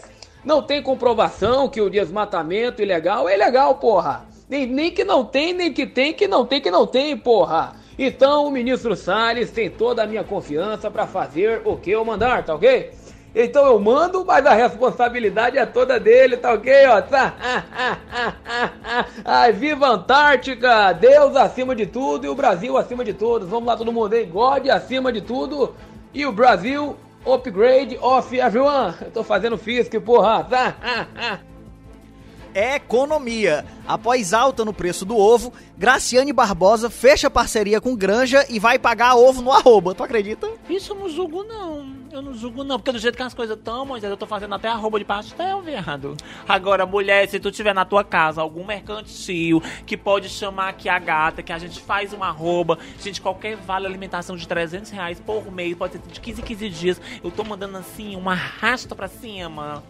Não 0.43 0.61
tem 0.61 0.81
comprovação 0.81 1.69
que 1.69 1.81
o 1.81 1.89
desmatamento 1.89 2.81
ilegal 2.81 3.27
é 3.29 3.35
ilegal, 3.35 3.75
porra. 3.75 4.25
Nem, 4.49 4.65
nem 4.65 4.91
que 4.91 5.03
não 5.03 5.23
tem, 5.23 5.53
nem 5.53 5.71
que 5.71 5.85
tem, 5.85 6.13
que 6.13 6.27
não 6.27 6.45
tem, 6.45 6.59
que 6.59 6.71
não 6.71 6.87
tem, 6.87 7.15
porra. 7.15 7.78
Então 8.01 8.47
o 8.47 8.51
ministro 8.51 8.95
Salles 8.95 9.51
tem 9.51 9.69
toda 9.69 10.03
a 10.03 10.07
minha 10.07 10.23
confiança 10.23 10.89
pra 10.89 11.05
fazer 11.05 11.61
o 11.65 11.75
que 11.75 11.91
eu 11.91 12.05
mandar, 12.05 12.45
tá 12.45 12.55
ok? 12.55 12.91
Então 13.35 13.65
eu 13.65 13.77
mando, 13.77 14.23
mas 14.23 14.45
a 14.45 14.53
responsabilidade 14.53 15.57
é 15.57 15.65
toda 15.65 15.99
dele, 15.99 16.37
tá 16.37 16.53
ok? 16.53 16.87
Ó, 16.87 17.01
tá? 17.01 17.35
Ai, 19.25 19.51
viva 19.51 19.89
Antártica! 19.89 20.93
Deus 20.93 21.35
acima 21.35 21.75
de 21.75 21.85
tudo 21.85 22.25
e 22.25 22.29
o 22.29 22.35
Brasil 22.35 22.77
acima 22.77 23.03
de 23.03 23.13
todos. 23.13 23.49
Vamos 23.49 23.67
lá, 23.67 23.75
todo 23.75 23.91
mundo 23.91 24.13
aí. 24.13 24.25
God 24.25 24.69
acima 24.69 25.11
de 25.11 25.19
tudo 25.19 25.75
e 26.13 26.25
o 26.25 26.31
Brasil 26.31 26.95
upgrade 27.25 27.97
of 28.01 28.33
everyone. 28.33 28.95
Eu 29.01 29.11
tô 29.11 29.25
fazendo 29.25 29.57
fisc, 29.57 29.93
porra, 29.99 30.45
tá? 30.45 31.41
Economia. 32.53 33.65
Após 33.87 34.33
alta 34.33 34.63
no 34.63 34.73
preço 34.73 35.05
do 35.05 35.17
ovo, 35.17 35.51
Graciane 35.77 36.31
Barbosa 36.31 36.89
fecha 36.89 37.29
parceria 37.29 37.81
com 37.81 37.95
Granja 37.95 38.45
e 38.49 38.59
vai 38.59 38.77
pagar 38.77 39.15
ovo 39.15 39.41
no 39.41 39.51
arroba. 39.51 39.95
Tu 39.95 40.03
acredita? 40.03 40.47
Isso 40.69 40.93
eu 40.93 40.95
não 40.95 41.09
julgo, 41.09 41.43
não. 41.43 41.99
Eu 42.11 42.21
não 42.21 42.33
julgo, 42.33 42.63
não. 42.63 42.77
Porque 42.77 42.91
do 42.91 42.99
jeito 42.99 43.15
que 43.15 43.23
as 43.23 43.33
coisas 43.33 43.57
estão, 43.57 43.85
Moisés, 43.85 44.09
eu 44.09 44.17
tô 44.17 44.25
fazendo 44.25 44.53
até 44.55 44.67
arroba 44.67 44.99
de 44.99 45.05
pastel, 45.05 45.61
viado. 45.61 46.17
Agora, 46.47 46.85
mulher, 46.85 47.27
se 47.27 47.39
tu 47.39 47.51
tiver 47.51 47.73
na 47.73 47.85
tua 47.85 48.03
casa 48.03 48.41
algum 48.41 48.65
mercantil 48.65 49.61
que 49.85 49.95
pode 49.95 50.29
chamar 50.29 50.69
aqui 50.69 50.89
a 50.89 50.99
gata, 50.99 51.43
que 51.43 51.53
a 51.53 51.57
gente 51.57 51.79
faz 51.81 52.13
um 52.13 52.23
arroba, 52.23 52.77
gente, 52.99 53.21
qualquer 53.21 53.55
vale 53.55 53.85
alimentação 53.85 54.35
de 54.35 54.47
300 54.47 54.91
reais 54.91 55.19
por 55.19 55.51
mês, 55.51 55.75
pode 55.75 55.93
ser 55.93 55.99
de 55.99 56.19
15 56.19 56.41
em 56.41 56.43
15 56.43 56.69
dias, 56.69 57.01
eu 57.23 57.31
tô 57.31 57.43
mandando 57.43 57.77
assim, 57.77 58.15
uma 58.15 58.33
rasta 58.33 58.95
pra 58.95 59.07
cima. 59.07 59.83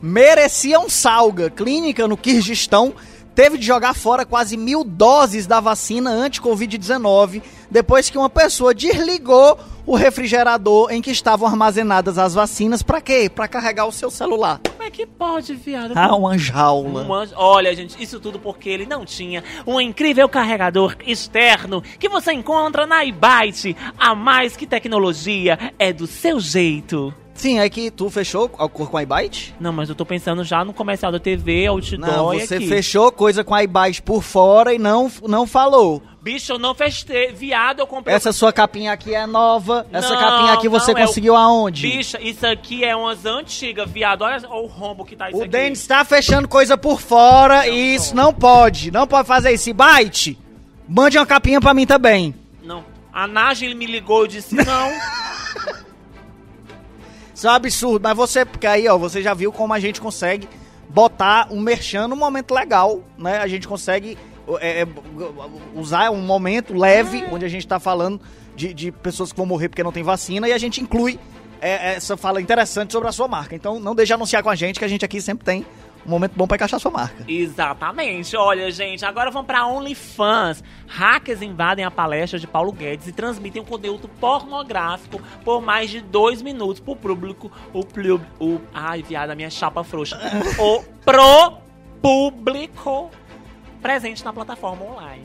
Merecia 0.00 0.78
um 0.80 0.88
salga. 0.88 1.50
Clínica 1.50 2.06
no 2.06 2.16
Quirguistão 2.16 2.94
teve 3.34 3.56
de 3.58 3.66
jogar 3.66 3.94
fora 3.94 4.24
quase 4.24 4.56
mil 4.56 4.82
doses 4.84 5.46
da 5.46 5.60
vacina 5.60 6.10
anti-Covid-19 6.10 7.42
depois 7.70 8.08
que 8.10 8.18
uma 8.18 8.28
pessoa 8.30 8.74
desligou 8.74 9.58
o 9.86 9.94
refrigerador 9.96 10.90
em 10.92 11.00
que 11.00 11.10
estavam 11.10 11.48
armazenadas 11.48 12.18
as 12.18 12.34
vacinas. 12.34 12.82
Pra 12.82 13.00
quê? 13.00 13.30
Pra 13.34 13.48
carregar 13.48 13.86
o 13.86 13.92
seu 13.92 14.10
celular. 14.10 14.60
Como 14.68 14.82
é 14.82 14.90
que 14.90 15.06
pode, 15.06 15.54
viado? 15.54 15.92
Ah, 15.96 16.14
uma 16.14 16.36
jaula. 16.36 17.02
Um 17.04 17.14
anjo- 17.14 17.34
Olha, 17.36 17.74
gente, 17.74 18.02
isso 18.02 18.20
tudo 18.20 18.38
porque 18.38 18.68
ele 18.68 18.86
não 18.86 19.04
tinha 19.04 19.42
um 19.66 19.80
incrível 19.80 20.28
carregador 20.28 20.94
externo 21.06 21.82
que 21.98 22.08
você 22.08 22.32
encontra 22.32 22.86
na 22.86 23.02
iByte. 23.04 23.76
A 23.98 24.14
mais 24.14 24.56
que 24.56 24.66
tecnologia 24.66 25.58
é 25.78 25.92
do 25.92 26.06
seu 26.06 26.38
jeito. 26.38 27.14
Sim, 27.38 27.60
é 27.60 27.68
que 27.70 27.88
tu 27.90 28.10
fechou 28.10 28.50
a 28.58 28.68
cor 28.68 28.90
com 28.90 28.96
a 28.96 29.02
iByte? 29.04 29.54
Não, 29.60 29.72
mas 29.72 29.88
eu 29.88 29.94
tô 29.94 30.04
pensando 30.04 30.42
já 30.42 30.64
no 30.64 30.74
comercial 30.74 31.12
da 31.12 31.20
TV, 31.20 31.66
outdoor 31.68 32.00
Não, 32.00 32.24
você 32.38 32.56
aqui. 32.56 32.66
fechou 32.66 33.12
coisa 33.12 33.44
com 33.44 33.54
a 33.54 33.62
iByte 33.62 34.02
por 34.02 34.24
fora 34.24 34.74
e 34.74 34.78
não, 34.78 35.08
não 35.22 35.46
falou. 35.46 36.02
Bicho, 36.20 36.52
eu 36.54 36.58
não 36.58 36.74
festei. 36.74 37.30
Viado, 37.30 37.78
eu 37.78 37.86
comprei. 37.86 38.12
Essa 38.14 38.32
sua 38.32 38.52
capinha 38.52 38.90
aqui 38.92 39.14
é 39.14 39.24
nova. 39.24 39.86
Essa 39.92 40.14
Não, 40.14 40.18
capinha 40.20 40.52
aqui 40.52 40.68
você 40.68 40.92
não, 40.92 40.98
é 41.00 41.04
o- 41.04 41.06
conseguiu 41.06 41.36
aonde? 41.36 41.82
Bicha, 41.82 42.20
isso 42.20 42.44
aqui 42.44 42.84
é 42.84 42.94
umas 42.96 43.24
antigas, 43.24 43.88
viado. 43.88 44.22
Olha 44.22 44.46
o 44.50 44.66
rombo 44.66 45.04
que 45.04 45.14
tá 45.14 45.28
isso 45.30 45.38
O 45.38 45.42
aqui. 45.42 45.50
Denis 45.50 45.86
tá 45.86 46.04
fechando 46.04 46.48
coisa 46.48 46.76
por 46.76 47.00
fora 47.00 47.68
e 47.68 47.94
isso 47.94 48.16
não 48.16 48.34
pode. 48.34 48.90
Não 48.90 49.06
pode 49.06 49.28
fazer 49.28 49.52
isso. 49.52 49.72
Byte, 49.72 50.36
mande 50.88 51.16
uma 51.16 51.24
capinha 51.24 51.60
pra 51.60 51.72
mim 51.72 51.86
também. 51.86 52.34
Não. 52.64 52.84
A 53.12 53.28
Nagel 53.28 53.74
me 53.76 53.86
ligou 53.86 54.24
e 54.24 54.28
disse 54.28 54.56
não. 54.56 54.90
Isso 57.38 57.46
é 57.46 57.50
um 57.52 57.54
absurdo. 57.54 58.02
Mas 58.02 58.16
você, 58.16 58.44
porque 58.44 58.66
aí, 58.66 58.88
ó, 58.88 58.98
você 58.98 59.22
já 59.22 59.32
viu 59.32 59.52
como 59.52 59.72
a 59.72 59.78
gente 59.78 60.00
consegue 60.00 60.48
botar 60.88 61.46
um 61.52 61.60
merchan 61.60 62.08
no 62.08 62.16
momento 62.16 62.52
legal, 62.52 63.00
né? 63.16 63.38
A 63.38 63.46
gente 63.46 63.68
consegue 63.68 64.18
é, 64.60 64.82
é, 64.82 64.88
usar 65.72 66.10
um 66.10 66.20
momento 66.20 66.74
leve, 66.74 67.24
onde 67.30 67.44
a 67.44 67.48
gente 67.48 67.64
tá 67.64 67.78
falando 67.78 68.20
de, 68.56 68.74
de 68.74 68.90
pessoas 68.90 69.30
que 69.30 69.36
vão 69.36 69.46
morrer 69.46 69.68
porque 69.68 69.84
não 69.84 69.92
tem 69.92 70.02
vacina, 70.02 70.48
e 70.48 70.52
a 70.52 70.58
gente 70.58 70.80
inclui 70.80 71.16
é, 71.60 71.94
essa 71.94 72.16
fala 72.16 72.40
interessante 72.40 72.92
sobre 72.92 73.08
a 73.08 73.12
sua 73.12 73.28
marca. 73.28 73.54
Então 73.54 73.78
não 73.78 73.94
deixe 73.94 74.08
de 74.08 74.14
anunciar 74.14 74.42
com 74.42 74.50
a 74.50 74.56
gente, 74.56 74.80
que 74.80 74.84
a 74.84 74.88
gente 74.88 75.04
aqui 75.04 75.20
sempre 75.20 75.44
tem 75.44 75.64
um 76.08 76.10
momento 76.10 76.32
bom 76.34 76.46
pra 76.46 76.56
encaixar 76.56 76.80
sua 76.80 76.90
marca. 76.90 77.22
Exatamente. 77.28 78.34
Olha, 78.34 78.70
gente, 78.70 79.04
agora 79.04 79.30
vamos 79.30 79.46
pra 79.46 79.66
OnlyFans. 79.66 80.64
Hackers 80.86 81.42
invadem 81.42 81.84
a 81.84 81.90
palestra 81.90 82.38
de 82.38 82.46
Paulo 82.46 82.72
Guedes 82.72 83.06
e 83.06 83.12
transmitem 83.12 83.60
um 83.60 83.64
conteúdo 83.64 84.08
pornográfico 84.08 85.20
por 85.44 85.60
mais 85.60 85.90
de 85.90 86.00
dois 86.00 86.40
minutos 86.40 86.80
pro 86.80 86.96
público. 86.96 87.52
O 87.74 87.84
público. 87.84 88.24
O, 88.40 88.58
ai, 88.72 89.02
viado, 89.02 89.30
a 89.30 89.34
minha 89.34 89.50
chapa 89.50 89.84
frouxa. 89.84 90.18
o 90.58 90.82
pro 91.04 91.58
público 92.00 93.10
presente 93.82 94.24
na 94.24 94.32
plataforma 94.32 94.84
online. 94.84 95.24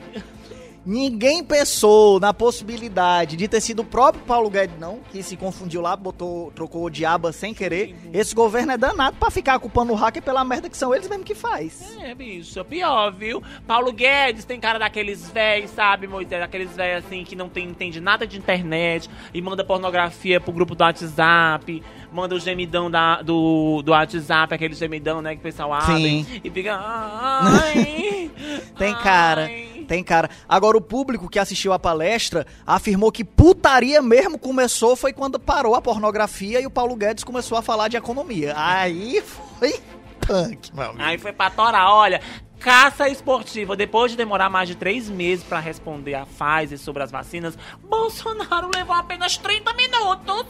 Ninguém 0.85 1.43
pensou 1.43 2.19
na 2.19 2.33
possibilidade 2.33 3.37
de 3.37 3.47
ter 3.47 3.61
sido 3.61 3.81
o 3.81 3.85
próprio 3.85 4.23
Paulo 4.25 4.49
Guedes, 4.49 4.77
não, 4.77 4.99
que 5.11 5.23
se 5.23 5.37
confundiu 5.37 5.81
lá, 5.81 5.95
botou, 5.95 6.51
trocou 6.51 6.83
o 6.83 6.89
diaba 6.89 7.31
sem 7.31 7.53
querer. 7.53 7.95
Esse 8.11 8.35
governo 8.35 8.73
é 8.73 8.77
danado 8.77 9.15
pra 9.17 9.31
ficar 9.31 9.57
culpando 9.59 9.93
o 9.93 9.95
hacker 9.95 10.21
pela 10.21 10.43
merda 10.43 10.69
que 10.69 10.75
são 10.75 10.93
eles 10.93 11.07
mesmo 11.07 11.23
que 11.23 11.33
faz. 11.33 11.97
É, 12.01 12.13
bicho, 12.13 12.59
é 12.59 12.63
pior, 12.63 13.11
viu? 13.13 13.41
Paulo 13.65 13.93
Guedes 13.93 14.43
tem 14.43 14.59
cara 14.59 14.77
daqueles 14.77 15.29
véis, 15.29 15.69
sabe, 15.71 16.05
Moisés? 16.05 16.41
Aqueles 16.41 16.75
véis 16.75 17.05
assim 17.05 17.23
que 17.23 17.35
não 17.35 17.47
tem, 17.47 17.69
entende 17.69 18.01
nada 18.01 18.27
de 18.27 18.37
internet 18.37 19.09
e 19.33 19.41
manda 19.41 19.63
pornografia 19.63 20.41
pro 20.41 20.51
grupo 20.51 20.75
do 20.75 20.83
WhatsApp, 20.83 21.81
manda 22.11 22.35
o 22.35 22.39
gemidão 22.39 22.91
da, 22.91 23.21
do, 23.21 23.81
do 23.83 23.91
WhatsApp, 23.91 24.53
aquele 24.53 24.75
gemidão, 24.75 25.21
né, 25.21 25.33
que 25.33 25.39
o 25.39 25.43
pessoal 25.43 25.73
abre 25.73 25.95
Sim. 25.95 26.41
e 26.43 26.49
fica. 26.49 26.75
Ai, 26.77 28.29
Tem 28.77 28.93
cara, 28.95 29.45
ai." 29.45 29.72
Tem 29.83 30.03
cara. 30.03 30.29
Agora, 30.47 30.77
o 30.77 30.81
público 30.81 31.29
que 31.29 31.39
assistiu 31.39 31.73
a 31.73 31.79
palestra 31.79 32.45
afirmou 32.65 33.11
que 33.11 33.23
putaria 33.23 34.01
mesmo 34.01 34.37
começou 34.37 34.95
foi 34.95 35.13
quando 35.13 35.39
parou 35.39 35.75
a 35.75 35.81
pornografia 35.81 36.59
e 36.61 36.65
o 36.65 36.71
Paulo 36.71 36.95
Guedes 36.95 37.23
começou 37.23 37.57
a 37.57 37.61
falar 37.61 37.87
de 37.87 37.97
economia. 37.97 38.53
Aí 38.55 39.21
foi 39.59 39.79
punk, 40.25 40.73
meu 40.73 40.85
amigo. 40.85 41.03
Aí 41.03 41.17
foi 41.17 41.33
pra 41.33 41.49
torar, 41.49 41.89
olha. 41.91 42.21
Caça 42.59 43.09
esportiva. 43.09 43.75
Depois 43.75 44.11
de 44.11 44.17
demorar 44.17 44.49
mais 44.49 44.69
de 44.69 44.75
três 44.75 45.09
meses 45.09 45.43
pra 45.43 45.59
responder 45.59 46.15
a 46.15 46.25
Pfizer 46.25 46.79
sobre 46.79 47.03
as 47.03 47.11
vacinas, 47.11 47.57
Bolsonaro 47.81 48.69
levou 48.73 48.95
apenas 48.95 49.35
30 49.37 49.73
minutos 49.73 50.45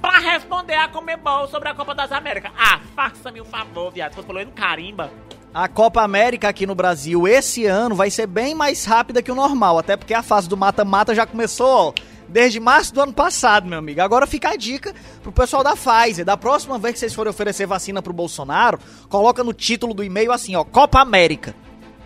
pra 0.00 0.18
responder 0.18 0.76
a 0.76 0.88
Comebol 0.88 1.46
sobre 1.46 1.68
a 1.68 1.74
Copa 1.74 1.94
das 1.94 2.10
Américas. 2.10 2.52
Ah, 2.56 2.80
faça-me 2.96 3.42
o 3.42 3.44
favor, 3.44 3.92
viado. 3.92 4.12
Se 4.12 4.16
fosse 4.16 4.26
pelo 4.26 4.50
carimba. 4.52 5.10
A 5.52 5.66
Copa 5.66 6.02
América 6.02 6.48
aqui 6.48 6.66
no 6.66 6.74
Brasil 6.74 7.26
esse 7.26 7.64
ano 7.64 7.94
vai 7.94 8.10
ser 8.10 8.26
bem 8.26 8.54
mais 8.54 8.84
rápida 8.84 9.22
que 9.22 9.32
o 9.32 9.34
normal, 9.34 9.78
até 9.78 9.96
porque 9.96 10.12
a 10.12 10.22
fase 10.22 10.48
do 10.48 10.56
mata-mata 10.56 11.14
já 11.14 11.24
começou 11.24 11.68
ó, 11.68 11.92
desde 12.28 12.60
março 12.60 12.92
do 12.92 13.00
ano 13.00 13.14
passado, 13.14 13.66
meu 13.66 13.78
amigo. 13.78 14.00
Agora 14.02 14.26
fica 14.26 14.50
a 14.50 14.56
dica 14.56 14.94
pro 15.22 15.32
pessoal 15.32 15.64
da 15.64 15.74
Pfizer. 15.74 16.24
Da 16.24 16.36
próxima 16.36 16.78
vez 16.78 16.94
que 16.94 17.00
vocês 17.00 17.14
forem 17.14 17.30
oferecer 17.30 17.66
vacina 17.66 18.02
pro 18.02 18.12
Bolsonaro, 18.12 18.78
coloca 19.08 19.42
no 19.42 19.54
título 19.54 19.94
do 19.94 20.04
e-mail 20.04 20.32
assim, 20.32 20.54
ó, 20.54 20.64
Copa 20.64 21.00
América. 21.00 21.54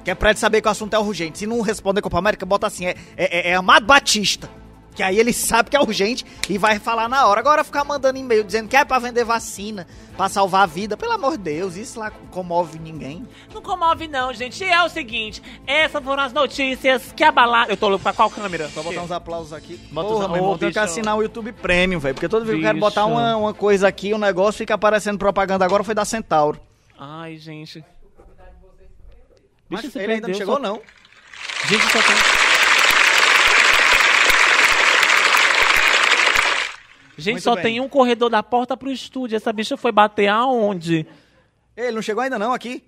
Que 0.05 0.13
é 0.13 0.15
pra 0.15 0.31
ele 0.31 0.39
saber 0.39 0.61
que 0.61 0.69
o 0.69 0.71
assunto 0.71 0.95
é 0.95 0.99
urgente. 0.99 1.39
Se 1.39 1.47
não 1.47 1.61
responder 1.61 2.01
Copa 2.01 2.19
América, 2.19 2.47
bota 2.47 2.67
assim, 2.69 2.87
é, 2.87 2.95
é, 3.17 3.51
é 3.51 3.55
Amado 3.55 3.87
Batista. 3.87 4.49
Que 4.95 5.03
aí 5.03 5.19
ele 5.19 5.33
sabe 5.33 5.71
que 5.71 5.77
é 5.77 5.81
urgente 5.81 6.23
e 6.51 6.59
vai 6.59 6.79
falar 6.79 7.09
na 7.09 7.27
hora. 7.27 7.41
Agora 7.41 7.65
ficar 7.65 7.83
mandando 7.83 8.19
e-mail 8.19 8.45
dizendo 8.45 8.69
que 8.69 8.77
é 8.77 8.85
pra 8.85 8.99
vender 8.99 9.25
vacina, 9.25 9.87
pra 10.19 10.29
salvar 10.29 10.65
a 10.65 10.67
vida, 10.67 10.99
pelo 10.99 11.13
amor 11.13 11.33
de 11.39 11.45
Deus, 11.45 11.77
isso 11.77 11.99
lá 11.99 12.11
comove 12.31 12.79
ninguém. 12.79 13.27
Não 13.55 13.63
comove 13.63 14.07
não, 14.07 14.35
gente. 14.35 14.63
E 14.63 14.69
é 14.69 14.83
o 14.85 14.91
seguinte, 14.91 15.43
essas 15.67 16.05
foram 16.05 16.23
as 16.23 16.35
notícias 16.35 17.11
que 17.17 17.25
abalaram... 17.25 17.71
Eu 17.71 17.77
tô 17.79 17.89
louco 17.89 18.03
pra 18.03 18.13
qual 18.13 18.29
câmera? 18.29 18.69
Vou 18.69 18.85
botar 18.85 19.01
uns 19.01 19.11
aplausos 19.11 19.55
aqui. 19.55 19.77
Bota 19.91 20.09
Porra, 20.09 20.25
os- 20.27 20.31
meu 20.31 20.37
irmão, 20.37 20.59
tenho 20.59 20.73
que 20.73 20.79
assinar 20.79 21.17
o 21.17 21.23
YouTube 21.23 21.53
Premium, 21.53 21.99
velho. 21.99 22.15
Porque 22.15 22.29
toda 22.29 22.45
vez 22.45 22.59
que 22.59 22.63
eu 22.63 22.69
quero 22.69 22.79
botar 22.79 23.07
uma, 23.07 23.35
uma 23.37 23.55
coisa 23.55 23.89
aqui, 23.89 24.13
um 24.13 24.19
negócio, 24.19 24.59
fica 24.59 24.75
aparecendo 24.75 25.17
propaganda 25.19 25.65
agora, 25.65 25.83
foi 25.83 25.95
da 25.95 26.05
Centauro. 26.05 26.61
Ai, 26.99 27.39
gente. 27.39 27.83
Mas 29.71 29.97
ele 29.97 30.13
ainda 30.13 30.29
não 30.29 30.35
chegou, 30.35 30.57
só- 30.57 30.61
não. 30.61 30.83
Gente, 31.67 31.83
só 31.91 31.99
tem... 32.03 32.62
Gente, 37.17 37.35
Muito 37.35 37.45
só 37.45 37.55
bem. 37.55 37.63
tem 37.65 37.81
um 37.81 37.89
corredor 37.89 38.31
da 38.31 38.43
porta 38.43 38.77
pro 38.77 38.91
estúdio. 38.91 39.37
Essa 39.37 39.53
bicha 39.53 39.77
foi 39.77 39.93
bater 39.93 40.29
aonde? 40.29 41.07
Ele 41.77 41.93
não 41.93 42.03
chegou 42.03 42.23
ainda 42.23 42.39
não 42.39 42.53
aqui. 42.53 42.83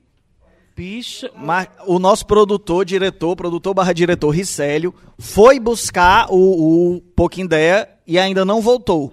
Bicha... 0.76 1.30
Mas 1.36 1.68
o 1.86 1.98
nosso 1.98 2.26
produtor, 2.26 2.84
diretor, 2.84 3.36
produtor 3.36 3.74
barra 3.74 3.92
diretor, 3.92 4.30
Ricélio, 4.30 4.94
foi 5.18 5.60
buscar 5.60 6.26
o, 6.30 6.96
o 6.96 7.00
Pouquinho 7.14 7.44
Ideia 7.44 7.88
e 8.06 8.18
ainda 8.18 8.44
não 8.44 8.60
voltou. 8.60 9.12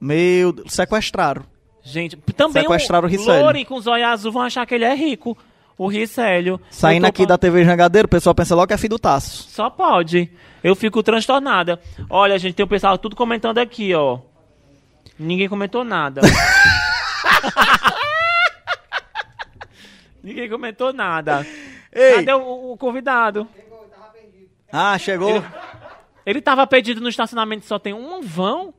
Meu 0.00 0.52
Deus, 0.52 0.72
sequestraram. 0.72 1.44
Gente, 1.82 2.16
também 2.36 2.62
Sequestraram 2.62 3.06
o 3.06 3.08
o 3.08 3.10
Ricélio. 3.10 3.66
Com 3.66 3.76
os 3.76 3.86
olhos 3.86 4.08
azuis 4.08 4.34
vão 4.34 4.42
achar 4.42 4.66
que 4.66 4.74
ele 4.74 4.84
é 4.84 4.94
rico. 4.94 5.38
O 5.78 5.88
Ricélio. 5.88 6.60
Saindo 6.70 7.06
aqui 7.06 7.26
da 7.26 7.36
TV 7.36 7.64
Jangadeiro, 7.64 8.06
o 8.06 8.10
pessoal 8.10 8.34
pensa 8.34 8.54
logo 8.54 8.66
que 8.68 8.74
é 8.74 8.78
filho 8.78 8.90
do 8.90 8.98
Taço. 8.98 9.48
Só 9.50 9.68
pode. 9.68 10.30
Eu 10.64 10.74
fico 10.74 11.02
transtornada. 11.02 11.78
Olha, 12.08 12.38
gente, 12.38 12.54
tem 12.54 12.64
o 12.64 12.68
pessoal 12.68 12.96
tudo 12.96 13.14
comentando 13.14 13.58
aqui, 13.58 13.94
ó. 13.94 14.20
Ninguém 15.18 15.48
comentou 15.48 15.84
nada. 15.84 16.22
Ninguém 20.22 20.48
comentou 20.48 20.92
nada. 20.92 21.46
Ei. 21.92 22.16
Cadê 22.16 22.32
o, 22.32 22.72
o 22.72 22.76
convidado? 22.76 23.46
Ah, 24.72 24.98
chegou. 24.98 25.42
Ele 26.24 26.40
tava 26.42 26.66
perdido 26.66 27.00
no 27.00 27.08
estacionamento, 27.08 27.64
só 27.64 27.78
tem 27.78 27.94
um 27.94 28.20
vão. 28.20 28.74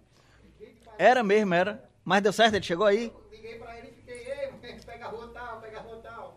Era 0.99 1.23
mesmo, 1.23 1.53
era. 1.53 1.81
Mas 2.03 2.21
deu 2.21 2.33
certo, 2.33 2.55
ele 2.55 2.65
chegou 2.65 2.85
aí. 2.85 3.11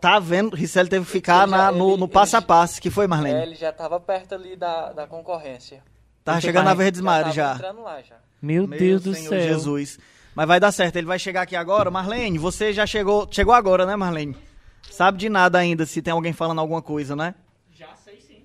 Tá 0.01 0.17
vendo? 0.19 0.55
Ricélio 0.55 0.89
teve 0.89 1.05
que 1.05 1.11
ficar 1.11 1.43
Ele 1.43 1.51
já- 1.51 1.57
na- 1.57 1.71
no, 1.71 1.89
ele- 1.91 1.97
no 1.97 2.05
ele 2.05 2.11
passo 2.11 2.35
a 2.35 2.39
já- 2.39 2.45
passo. 2.45 2.81
que 2.81 2.89
foi, 2.89 3.05
É, 3.05 3.07
Marlene? 3.07 3.39
ele 3.41 3.55
já 3.55 3.71
tava 3.71 3.99
perto 3.99 4.33
ali 4.33 4.55
da, 4.55 4.91
da 4.91 5.05
concorrência. 5.07 5.83
Tava 6.23 6.37
Porque 6.37 6.47
chegando 6.47 6.65
na 6.65 6.73
Verdes 6.73 7.01
Mares 7.01 7.23
tava 7.23 7.35
já. 7.35 7.53
entrando 7.53 7.81
lá 7.83 8.01
já. 8.01 8.15
Meu, 8.41 8.67
Meu 8.67 8.79
Deus 8.79 9.03
do 9.03 9.13
Senhor 9.13 9.29
céu. 9.29 9.41
Jesus. 9.41 9.99
Mas 10.33 10.47
vai 10.47 10.59
dar 10.59 10.71
certo, 10.71 10.95
ele 10.95 11.05
vai 11.05 11.19
chegar 11.19 11.43
aqui 11.43 11.55
agora. 11.55 11.91
Marlene, 11.91 12.37
você 12.39 12.73
já 12.73 12.85
chegou, 12.87 13.27
chegou 13.31 13.53
agora, 13.53 13.85
né, 13.85 13.95
Marlene? 13.95 14.35
Sabe 14.89 15.17
de 15.19 15.29
nada 15.29 15.59
ainda, 15.59 15.85
se 15.85 16.01
tem 16.01 16.11
alguém 16.11 16.33
falando 16.33 16.59
alguma 16.59 16.81
coisa, 16.81 17.15
né? 17.15 17.35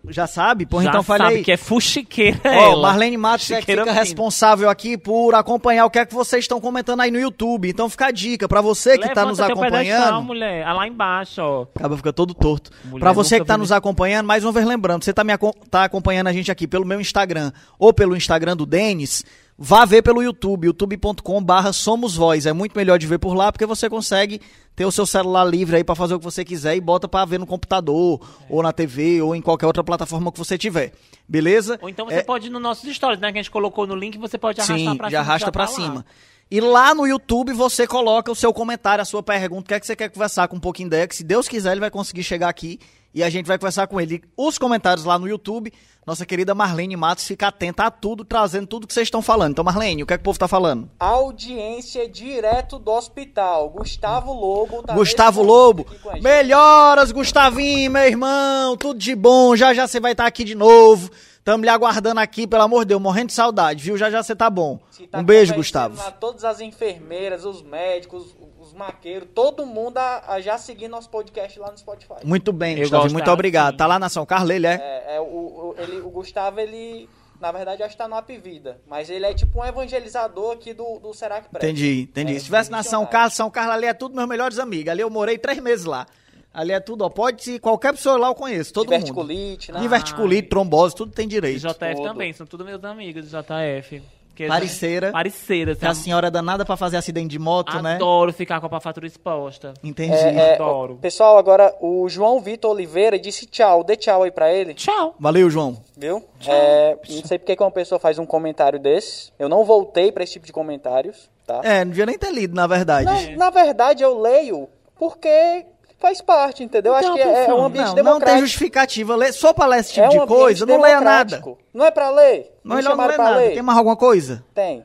Já 0.09 0.27
sabe? 0.27 0.67
Pô, 0.67 0.83
Já 0.83 0.89
então 0.91 1.03
sabe 1.03 1.25
aí. 1.37 1.43
que 1.45 1.53
é 1.53 1.57
fuxiqueira 1.57 2.39
Ó. 2.45 2.81
Marlene 2.83 3.17
Matos 3.17 3.51
é 3.51 3.61
que 3.61 3.67
fica 3.67 3.83
fina. 3.85 3.93
responsável 3.93 4.69
aqui 4.71 4.97
por 4.97 5.35
acompanhar 5.35 5.85
o 5.87 5.91
que 5.91 5.99
é 5.99 6.07
que 6.07 6.15
vocês 6.15 6.45
estão 6.45 6.61
comentando 6.61 7.01
aí 7.01 7.11
no 7.11 7.19
YouTube. 7.19 7.69
Então 7.69 7.89
fica 7.89 8.07
a 8.07 8.11
dica 8.11 8.49
pra 8.49 8.61
você 8.61 8.97
que 8.99 9.09
tá 9.13 9.25
nos 9.25 9.39
Levanta 9.39 9.55
teu 9.61 9.71
pedestal, 9.71 9.97
acompanhando. 9.99 10.25
mulher. 10.25 10.67
Ah, 10.67 10.73
lá 10.73 10.87
embaixo, 10.87 11.41
ó. 11.43 11.63
Acaba 11.75 11.97
fica 11.97 12.13
todo 12.13 12.35
torto. 12.35 12.71
Pra 12.99 13.13
você 13.13 13.39
que 13.41 13.47
tá 13.47 13.55
vi 13.55 13.61
nos 13.61 13.73
acompanhando, 13.73 14.27
mais 14.27 14.45
uma 14.45 14.53
vez 14.53 14.67
lembrando, 14.67 15.05
você 15.05 15.13
tá, 15.13 15.25
me 15.25 15.33
tá 15.71 15.85
acompanhando 15.85 16.29
a 16.29 16.33
gente 16.33 16.51
aqui 16.51 16.67
pelo 16.67 16.85
meu 16.85 17.01
Instagram 17.01 17.53
ou 17.79 17.93
pelo 17.93 18.17
Instagram 18.17 18.57
do 18.57 18.65
Denis, 18.67 19.25
vá 19.59 19.85
ver 19.85 20.03
pelo 20.03 20.23
YouTube, 20.23 20.67
youtube.com 20.67 21.43
barra 21.43 21.73
Somos 21.73 22.15
Voz. 22.15 22.47
É 22.47 22.53
muito 22.53 22.77
melhor 22.77 22.99
de 22.99 23.07
ver 23.07 23.19
por 23.19 23.35
lá, 23.35 23.51
porque 23.51 23.67
você 23.67 23.89
consegue 23.89 24.41
ter 24.75 24.85
o 24.85 24.93
seu 24.93 25.07
celular 25.07 25.45
livre 25.45 25.77
aí 25.77 25.85
pra 25.85 25.95
fazer 25.95 26.15
o 26.15 26.19
que 26.19 26.25
você 26.25 26.45
quiser 26.45 26.77
e 26.77 26.81
bota 26.81 27.09
pra 27.09 27.25
ver 27.25 27.39
no 27.39 27.47
computador, 27.47 28.21
ou 28.51 28.63
na 28.63 28.73
TV, 28.73 29.23
ou 29.23 29.35
em 29.35 29.41
qualquer 29.41 29.67
outra 29.67 29.83
plataforma 29.83 30.31
que 30.31 30.39
você 30.39 30.59
tiver. 30.59 30.93
Beleza? 31.29 31.79
Ou 31.81 31.89
então 31.89 32.07
você 32.07 32.17
É- 32.17 32.23
pode 32.23 32.49
ir 32.49 32.51
nos 32.51 32.61
nossos 32.61 32.95
stories, 32.95 33.19
né? 33.21 33.33
Que 33.33 33.39
a 33.39 33.43
gente 33.43 33.51
colocou 33.51 33.87
no 33.87 33.95
link, 33.95 34.19
você 34.19 34.37
pode 34.37 34.61
arrastar 34.61 34.79
Sim, 34.79 34.97
pra 34.97 35.09
cima. 35.09 35.21
arrasta 35.21 35.51
pra 35.53 35.67
tá 35.67 35.71
lá. 35.73 35.77
cima. 35.77 36.07
E 36.49 36.61
lá 36.61 36.95
no 36.95 37.07
YouTube 37.07 37.53
você 37.55 37.87
coloca 37.89 38.31
o 38.31 38.35
seu 38.35 38.53
comentário, 38.53 39.03
a 39.03 39.05
sua 39.05 39.21
pergunta, 39.23 39.63
o 39.63 39.65
que 39.65 39.75
é 39.75 39.81
que 39.81 39.87
você 39.87 39.97
quer 39.97 40.09
conversar 40.11 40.47
com 40.47 40.57
um 40.57 40.61
pouquinho 40.61 40.89
que 41.09 41.17
se 41.17 41.25
Deus 41.25 41.49
quiser 41.49 41.73
ele 41.73 41.81
vai 41.81 41.91
conseguir 41.91 42.23
chegar 42.23 42.49
aqui 42.49 42.79
e 43.17 43.25
a 43.25 43.31
gente 43.31 43.47
vai 43.47 43.57
conversar 43.57 43.87
com 43.87 43.99
ele. 43.99 44.23
Os 44.37 44.59
comentários 44.59 45.07
lá 45.07 45.19
no 45.19 45.27
YouTube, 45.27 45.73
nossa 46.07 46.27
querida 46.27 46.55
Marlene 46.55 46.95
Matos 46.97 47.27
fica 47.27 47.49
atenta 47.49 47.85
a 47.85 47.91
tudo, 47.91 48.27
trazendo 48.27 48.67
tudo 48.67 48.87
que 48.87 48.93
vocês 48.93 49.07
estão 49.07 49.23
falando. 49.23 49.53
Então 49.53 49.65
Marlene, 49.65 50.03
o 50.03 50.07
que 50.07 50.13
é 50.13 50.19
que 50.19 50.21
o 50.21 50.25
povo 50.25 50.39
tá 50.39 50.47
falando? 50.47 50.91
Audiência 51.01 52.07
direto 52.07 52.79
do 52.79 52.91
hospital. 52.91 53.71
Gustavo 53.71 54.35
Lobo 54.35 54.83
tá 54.83 54.93
Gustavo 54.93 55.43
Lobo, 55.43 55.87
a 56.11 56.21
melhoras 56.21 57.11
Gustavinho, 57.11 57.91
meu 57.91 58.03
irmão, 58.03 58.77
tudo 58.77 58.99
de 58.99 59.15
bom, 59.15 59.57
já 59.57 59.73
já 59.73 59.89
você 59.89 59.99
vai 59.99 60.13
estar 60.13 60.27
aqui 60.27 60.45
de 60.45 60.55
novo. 60.55 61.11
Tamo 61.43 61.65
lhe 61.65 61.71
aguardando 61.71 62.21
aqui, 62.21 62.47
pelo 62.47 62.65
amor 62.65 62.81
de 62.81 62.89
Deus, 62.89 63.01
morrendo 63.01 63.29
de 63.29 63.33
saudade, 63.33 63.83
viu? 63.83 63.97
Já 63.97 64.11
já 64.11 64.23
você 64.23 64.35
tá 64.37 64.51
bom. 64.51 64.79
Tá 65.11 65.21
Um 65.21 65.25
beijo, 65.25 65.55
Gustavo. 65.55 65.97
Lá, 65.97 66.11
todas 66.11 66.45
as 66.45 66.61
enfermeiras, 66.61 67.45
os 67.47 67.63
médicos, 67.63 68.35
os 68.39 68.56
maqueiros, 68.77 69.29
todo 69.35 69.65
mundo 69.67 69.99
a, 69.99 70.23
a 70.35 70.41
já 70.41 70.59
seguir 70.59 70.89
nosso 70.89 71.09
podcast 71.11 71.59
lá 71.59 71.71
no 71.71 71.79
Spotify. 71.79 72.15
Muito 72.25 72.53
bem, 72.53 72.75
Eu 72.77 72.83
Gustavo, 72.83 73.13
muito 73.13 73.31
obrigado. 73.31 73.77
Tá 73.77 73.87
lá 73.87 73.99
na 73.99 74.09
São 74.09 74.25
Carlos, 74.27 74.51
ele 74.51 74.67
é? 74.67 74.75
É, 74.75 75.17
é, 75.17 75.21
o, 75.21 75.25
o- 75.25 75.75
ele, 75.79 76.01
o 76.01 76.11
Gustavo, 76.11 76.61
ele, 76.61 77.09
na 77.41 77.51
verdade, 77.51 77.83
acho 77.83 77.93
que 77.93 77.99
tá 77.99 78.07
no 78.07 78.17
Up 78.19 78.37
Vida. 78.39 78.79
Mas 78.87 79.09
ele 79.11 79.25
é 79.27 79.35
tipo 79.35 79.61
um 79.61 79.65
evangelizador 79.65 80.53
aqui 80.53 80.73
do, 80.75 80.99
do 80.99 81.13
Será 81.15 81.41
que 81.41 81.49
Presta. 81.49 81.67
Entendi, 81.67 82.03
entendi. 82.03 82.37
É, 82.37 82.39
Se 82.39 82.45
tivesse 82.45 82.71
na 82.71 82.83
São. 82.83 83.05
Carlos, 83.07 83.35
São 83.35 83.51
Carlos 83.51 83.75
ali 83.75 83.87
é 83.87 83.95
tudo 83.95 84.15
meus 84.15 84.29
melhores 84.29 84.59
amigos. 84.59 84.89
Ali 84.93 85.01
eu 85.03 85.11
morei 85.11 85.39
três 85.39 85.59
meses 85.61 85.85
lá. 85.87 86.07
Ali 86.53 86.73
é 86.73 86.81
tudo, 86.81 87.05
ó. 87.05 87.11
Pode 87.11 87.53
ir, 87.53 87.59
qualquer 87.59 87.93
pessoa 87.93 88.17
lá 88.17 88.29
eu 88.29 88.35
conheço, 88.35 88.73
todo 88.73 88.87
mundo. 88.87 88.95
Diverticulite, 89.05 89.73
né? 89.73 89.81
Diverticulite, 89.81 90.49
trombose, 90.49 90.95
tudo 90.95 91.13
tem 91.13 91.27
E 91.27 91.29
direito. 91.29 91.59
JF 91.61 91.95
Todo. 91.97 92.03
também, 92.03 92.33
são 92.33 92.47
todos 92.47 92.65
meus 92.65 92.83
amigos 92.83 93.29
do 93.29 93.39
JF. 93.43 94.03
Que 94.37 94.47
Pariceira. 94.47 95.11
Pariceira. 95.13 95.75
Que 95.75 95.87
a 95.87 95.95
senhora 95.95 96.31
danada 96.31 96.63
pra 96.63 96.77
fazer 96.77 96.99
acidente 96.99 97.29
de 97.29 97.39
moto, 97.39 97.81
né? 97.81 97.95
Adoro 97.95 98.35
ficar 98.35 98.61
com 98.61 98.67
a 98.67 98.69
papafatura 98.69 99.07
exposta. 99.07 99.73
Entendi. 99.83 100.13
É, 100.13 100.51
é, 100.51 100.55
Adoro. 100.57 100.99
Pessoal, 101.01 101.39
agora 101.39 101.75
o 101.81 102.07
João 102.07 102.39
Vitor 102.39 102.73
Oliveira 102.73 103.19
disse 103.19 103.47
tchau. 103.47 103.83
Dê 103.83 103.97
tchau 103.97 104.23
aí 104.25 104.31
pra 104.31 104.53
ele, 104.53 104.75
Tchau. 104.75 105.15
Valeu, 105.19 105.49
João. 105.49 105.79
viu? 105.97 106.23
É, 106.47 106.99
não 107.09 107.25
sei 107.25 107.39
porque 107.39 107.57
que 107.57 107.63
uma 107.63 107.71
pessoa 107.71 107.99
faz 107.99 108.19
um 108.19 108.27
comentário 108.27 108.79
desse. 108.79 109.33
Eu 109.39 109.49
não 109.49 109.65
voltei 109.65 110.13
pra 110.13 110.23
esse 110.23 110.35
tipo 110.35 110.45
de 110.45 110.53
comentários, 110.53 111.31
tá? 111.47 111.63
É, 111.65 111.83
não 111.83 111.91
devia 111.93 112.05
nem 112.05 112.19
ter 112.19 112.31
lido, 112.31 112.55
na 112.55 112.67
verdade. 112.67 113.07
Na, 113.37 113.47
na 113.47 113.51
verdade, 113.51 114.03
eu 114.03 114.21
leio 114.21 114.69
porque 114.99 115.65
faz 116.07 116.21
parte, 116.21 116.63
entendeu? 116.63 116.95
Acho 116.95 117.13
que 117.15 117.21
é, 117.21 117.47
é 117.47 117.55
um 117.55 117.65
ambiente 117.65 117.87
Não, 117.87 117.89
não 117.89 117.95
tem 117.95 118.05
democrático. 118.05 118.41
justificativa. 118.41 119.17
Lê- 119.17 119.33
Só 119.33 119.53
pra 119.53 119.67
ler 119.67 119.81
esse 119.81 119.93
tipo 119.95 120.07
é 120.07 120.09
um 120.09 120.21
de 120.21 120.27
coisa, 120.27 120.65
não 120.67 120.81
leia 120.81 121.01
nada. 121.01 121.25
democrático. 121.37 121.59
Não 121.75 121.85
é 121.85 121.91
pra 121.91 122.11
ler? 122.11 122.53
Não, 122.63 122.81
não 122.81 122.97
pra 122.97 123.19
nada. 123.19 123.37
ler? 123.37 123.53
Tem 123.55 123.63
mais 123.63 123.79
alguma 123.79 123.97
coisa? 123.97 124.45
Tem. 124.55 124.85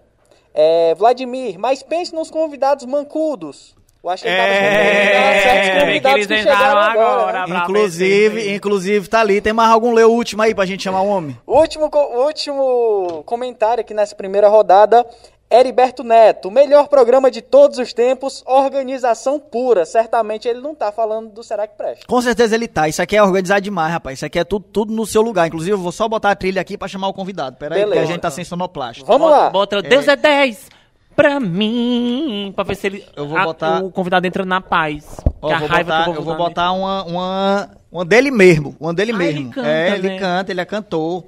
É, 0.53 0.93
Vladimir, 0.95 1.57
mas 1.59 1.81
pense 1.83 2.13
nos 2.13 2.29
convidados 2.31 2.85
mancudos. 2.85 3.75
Eu 4.03 4.09
achei 4.09 4.31
que 4.31 4.35
tava 4.35 4.49
É, 4.49 5.37
é, 5.37 5.41
certos 5.41 5.69
que 5.69 5.79
convidados 5.79 6.15
eles 6.25 6.27
que 6.27 6.39
entraram 6.49 6.79
agora. 6.81 7.19
agora. 7.41 7.47
né? 7.47 7.59
Inclusive, 7.63 8.29
ver 8.35 8.55
inclusive, 8.55 9.07
tá 9.07 9.19
ali. 9.19 9.39
Tem 9.39 9.53
mais 9.53 9.69
algum 9.69 9.93
lê 9.93 10.03
o 10.03 10.09
último 10.09 10.41
aí 10.41 10.55
pra 10.55 10.65
gente 10.65 10.81
chamar 10.83 11.01
o 11.01 11.07
homem? 11.07 11.37
Último, 11.45 11.87
último 12.15 13.21
comentário 13.27 13.81
aqui 13.81 13.93
nessa 13.93 14.15
primeira 14.15 14.49
rodada. 14.49 15.05
Heriberto 15.51 16.03
Neto, 16.03 16.49
melhor 16.49 16.87
programa 16.87 17.29
de 17.29 17.41
todos 17.41 17.77
os 17.77 17.91
tempos, 17.93 18.41
organização 18.45 19.39
pura. 19.39 19.85
Certamente 19.85 20.47
ele 20.47 20.61
não 20.61 20.73
tá 20.73 20.91
falando 20.91 21.29
do 21.29 21.43
Será 21.43 21.67
que 21.67 21.75
Presta. 21.75 22.05
Com 22.07 22.21
certeza 22.21 22.55
ele 22.55 22.67
tá. 22.67 22.87
Isso 22.87 23.01
aqui 23.01 23.15
é 23.17 23.21
organizado 23.23 23.61
demais, 23.61 23.91
rapaz. 23.91 24.17
Isso 24.19 24.25
aqui 24.25 24.39
é 24.39 24.43
tudo, 24.43 24.65
tudo 24.71 24.93
no 24.93 25.05
seu 25.05 25.21
lugar. 25.21 25.47
Inclusive, 25.47 25.71
eu 25.73 25.77
vou 25.77 25.91
só 25.91 26.07
botar 26.07 26.31
a 26.31 26.35
trilha 26.35 26.61
aqui 26.61 26.77
pra 26.77 26.87
chamar 26.87 27.07
o 27.09 27.13
convidado. 27.13 27.57
Pera 27.57 27.75
aí, 27.75 27.83
porque 27.83 27.99
a 27.99 28.05
gente 28.05 28.19
tá 28.21 28.31
sem 28.31 28.43
sonoplasta. 28.45 29.03
Vamos 29.05 29.27
Bota- 29.29 29.37
lá. 29.43 29.49
Bota 29.49 29.81
Deus 29.81 30.07
é 30.07 30.15
10 30.15 30.69
pra 31.15 31.39
mim. 31.39 32.51
Pra 32.55 32.63
ver 32.63 32.75
se 32.75 32.87
ele. 32.87 33.05
Eu 33.15 33.27
vou 33.27 33.37
a- 33.37 33.43
botar- 33.43 33.83
o 33.83 33.91
convidado 33.91 34.25
entra 34.27 34.45
na 34.45 34.61
paz. 34.61 35.05
Ó, 35.41 35.47
que 35.47 35.53
a 35.53 35.59
vou 35.59 35.67
raiva 35.67 35.91
botar, 35.91 36.03
que 36.03 36.09
eu 36.17 36.23
vou 36.23 36.35
botar 36.37 36.43
botar 36.49 36.71
uma, 36.73 37.03
uma, 37.05 37.69
uma 37.91 38.05
dele 38.05 38.31
mesmo. 38.31 38.75
Uma 38.79 38.93
dele 38.93 39.11
Ah, 39.11 39.17
mesmo. 39.17 39.39
ele 39.39 39.49
canta, 39.49 39.67
é, 39.67 39.89
ele 39.95 40.09
né? 40.09 40.19
canta, 40.19 40.51
ele 40.51 40.61
é 40.61 40.65
cantor. 40.65 41.23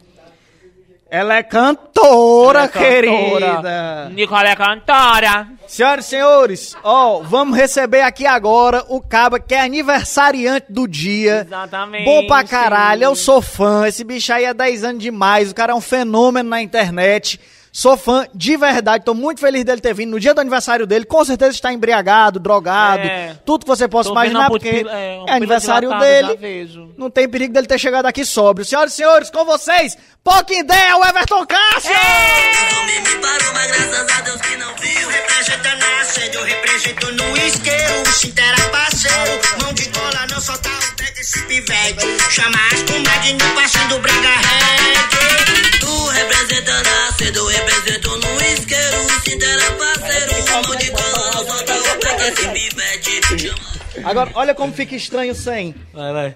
Ela 1.13 1.35
é 1.35 1.43
cantora, 1.43 2.61
Ela 2.61 2.65
é 2.65 2.67
querida. 2.69 4.09
Nicole 4.15 4.47
é 4.47 4.55
cantora. 4.55 5.47
Senhoras 5.67 6.07
e 6.07 6.09
senhores, 6.09 6.75
ó, 6.83 7.19
vamos 7.19 7.55
receber 7.55 8.01
aqui 8.01 8.25
agora 8.25 8.83
o 8.89 8.99
caba 8.99 9.39
que 9.39 9.53
é 9.53 9.61
aniversariante 9.61 10.65
do 10.71 10.87
dia. 10.87 11.43
Exatamente. 11.45 12.05
Bom 12.05 12.25
pra 12.25 12.43
caralho, 12.43 13.03
eu 13.03 13.15
sou 13.15 13.43
fã. 13.43 13.87
Esse 13.87 14.03
bicho 14.03 14.33
aí 14.33 14.45
é 14.45 14.55
10 14.55 14.83
anos 14.85 15.03
demais. 15.03 15.51
O 15.51 15.53
cara 15.55 15.73
é 15.73 15.75
um 15.75 15.81
fenômeno 15.81 16.49
na 16.49 16.63
internet. 16.63 17.39
Sou 17.75 17.97
fã 17.97 18.27
de 18.35 18.55
verdade, 18.55 19.03
tô 19.03 19.15
muito 19.15 19.39
feliz 19.41 19.63
dele 19.65 19.81
ter 19.81 19.95
vindo 19.95 20.11
no 20.11 20.19
dia 20.19 20.31
do 20.31 20.39
aniversário 20.39 20.85
dele. 20.85 21.05
Com 21.05 21.25
certeza 21.25 21.51
está 21.53 21.73
embriagado, 21.73 22.39
drogado, 22.39 23.01
É. 23.01 23.35
tudo 23.43 23.65
que 23.65 23.67
você 23.67 23.87
possa 23.87 24.11
imaginar, 24.11 24.47
porque 24.47 24.85
é, 24.87 25.23
é 25.27 25.33
aniversário 25.33 25.89
já 25.89 25.97
dele. 25.97 26.93
Não 26.95 27.09
tem 27.09 27.27
perigo 27.27 27.51
dele 27.51 27.65
ter 27.65 27.79
chegado 27.79 28.05
aqui 28.05 28.23
sóbrio. 28.23 28.63
Senhoras 28.63 28.93
e 28.93 28.95
senhores, 28.95 29.31
com 29.31 29.43
vocês, 29.43 29.97
pouca 30.23 30.53
ideia, 30.53 30.95
o 30.97 31.03
Everton 31.03 31.43
Castro! 31.47 31.91
Dormi 32.75 32.99
eu 41.23 41.25
esse 41.25 41.41
pivete. 41.43 42.05
Chama 42.29 42.57
as 42.71 42.83
comadres 42.83 43.33
no 43.33 43.55
passinho 43.55 43.87
do 43.87 43.99
Braga 43.99 44.29
Reggae. 44.29 45.79
Tu 45.79 46.07
representa 46.07 46.83
na 46.83 47.37
eu 47.37 47.47
represento 47.47 48.17
no 48.17 48.41
isqueiro. 48.41 48.97
O 48.97 49.21
Xintera 49.21 49.71
parceiro, 49.71 50.33
mão 50.51 50.75
de 50.75 50.91
não 50.91 51.45
solta 51.45 51.73
o 51.75 51.99
deck 51.99 52.23
esse 52.23 52.47
pivete. 52.49 53.39
Chama 53.39 54.09
Agora, 54.09 54.31
olha 54.33 54.53
como 54.53 54.73
fica 54.73 54.95
estranho 54.95 55.33
sem. 55.33 55.73
Vai, 55.93 56.11
vai. 56.11 56.35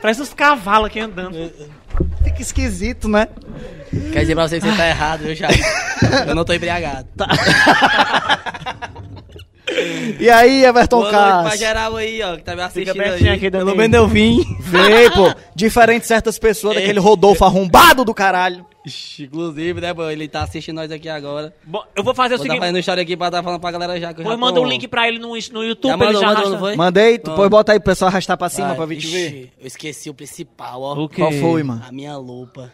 Parece 0.00 0.22
os 0.22 0.32
cavalos 0.32 0.86
aqui 0.86 1.00
andando. 1.00 1.52
Fica 2.22 2.40
esquisito, 2.40 3.08
né? 3.08 3.28
Quer 4.12 4.20
dizer 4.20 4.34
pra 4.34 4.46
você 4.46 4.60
que 4.60 4.66
você 4.66 4.76
tá 4.76 4.86
errado, 4.88 5.20
viu, 5.20 5.34
Charles? 5.34 5.60
Eu 6.26 6.34
não 6.34 6.44
tô 6.44 6.52
embriagado. 6.52 7.08
E 10.20 10.30
aí, 10.30 10.64
Everton 10.64 11.00
Boa 11.00 11.12
noite 11.12 11.22
pra 11.24 11.42
Castro? 11.42 11.58
geral 11.58 11.96
aí, 11.96 12.22
ó, 12.22 12.36
que 12.36 12.42
tá 12.42 12.54
me 12.56 12.62
assistindo 12.62 13.00
aí. 13.00 13.28
aqui, 13.28 13.50
Pelo 13.50 13.74
menos 13.76 13.96
eu 13.96 14.06
vim. 14.08 14.40
Vê, 14.60 15.10
pô. 15.14 15.32
Diferente 15.54 16.02
de 16.02 16.08
certas 16.08 16.38
pessoas, 16.38 16.76
daquele 16.76 16.98
Rodolfo 17.00 17.44
arrombado 17.44 18.04
do 18.04 18.14
caralho. 18.14 18.64
Ixi, 18.86 19.24
Inclusive, 19.24 19.80
né, 19.80 19.94
pô, 19.94 20.10
ele 20.10 20.28
tá 20.28 20.42
assistindo 20.42 20.76
nós 20.76 20.90
aqui 20.92 21.08
agora. 21.08 21.54
Bom, 21.64 21.82
eu 21.96 22.04
vou 22.04 22.14
fazer 22.14 22.34
o 22.34 22.36
Vou 22.36 22.46
tá 22.46 22.52
seguinte. 22.52 22.60
fazendo 22.60 22.78
história 22.78 23.02
aqui 23.02 23.16
pra 23.16 23.30
dar 23.30 23.42
falando 23.42 23.60
pra 23.60 23.70
galera 23.70 23.98
já 23.98 24.12
que 24.12 24.20
eu 24.20 24.24
já 24.24 24.30
Depois 24.30 24.38
tô... 24.38 24.40
manda 24.40 24.60
um 24.60 24.68
link 24.70 24.86
pra 24.88 25.08
ele 25.08 25.18
no, 25.18 25.28
no 25.28 25.64
YouTube. 25.64 25.88
Já 25.90 25.94
ele 25.94 26.04
mandou, 26.04 26.20
já 26.20 26.26
mandou, 26.34 26.50
não 26.50 26.58
foi? 26.58 26.76
Mandei, 26.76 27.18
tu 27.18 27.48
bota 27.48 27.72
aí 27.72 27.78
pro 27.80 27.86
pessoal 27.92 28.10
arrastar 28.10 28.36
pra 28.36 28.48
cima 28.50 28.68
Vai. 28.68 28.76
pra 28.76 28.86
vir 28.86 28.98
te 28.98 29.06
ver. 29.06 29.26
Ixi, 29.28 29.52
Eu 29.58 29.66
esqueci 29.66 30.10
o 30.10 30.14
principal, 30.14 30.82
ó. 30.82 30.94
O 30.94 31.08
quê? 31.08 31.22
Qual 31.22 31.32
foi, 31.32 31.62
mano? 31.62 31.82
A 31.88 31.90
minha 31.92 32.16
lupa. 32.18 32.70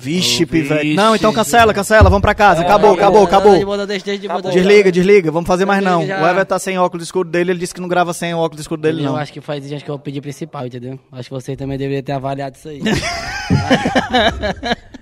Vixe, 0.00 0.46
pivete. 0.46 0.82
vixe. 0.82 0.96
Não, 0.96 1.14
então 1.14 1.32
cancela, 1.32 1.74
cancela, 1.74 2.04
vamos 2.08 2.22
pra 2.22 2.34
casa. 2.34 2.62
Acabou, 2.62 2.94
acabou, 2.94 3.24
acabou. 3.24 3.54
Desliga, 4.50 4.90
desliga, 4.90 5.30
vamos 5.30 5.46
fazer 5.46 5.64
mais 5.66 5.82
não. 5.82 6.02
O 6.02 6.06
já. 6.06 6.18
Everton 6.30 6.44
tá 6.46 6.58
sem 6.58 6.78
óculos 6.78 7.04
escuro 7.04 7.28
dele, 7.28 7.52
ele 7.52 7.58
disse 7.60 7.74
que 7.74 7.80
não 7.80 7.88
grava 7.88 8.12
sem 8.14 8.32
o 8.34 8.38
óculos 8.38 8.60
escuro 8.62 8.80
dele, 8.80 9.00
Eu 9.02 9.10
não. 9.10 9.16
acho 9.16 9.32
que 9.32 9.40
faz 9.40 9.66
gente 9.68 9.84
que 9.84 9.90
eu 9.90 9.98
pedi 9.98 10.20
principal, 10.20 10.66
entendeu? 10.66 10.98
Acho 11.12 11.28
que 11.28 11.34
você 11.34 11.54
também 11.54 11.76
deveria 11.76 12.02
ter 12.02 12.12
avaliado 12.12 12.56
isso 12.56 12.68
aí. 12.68 12.80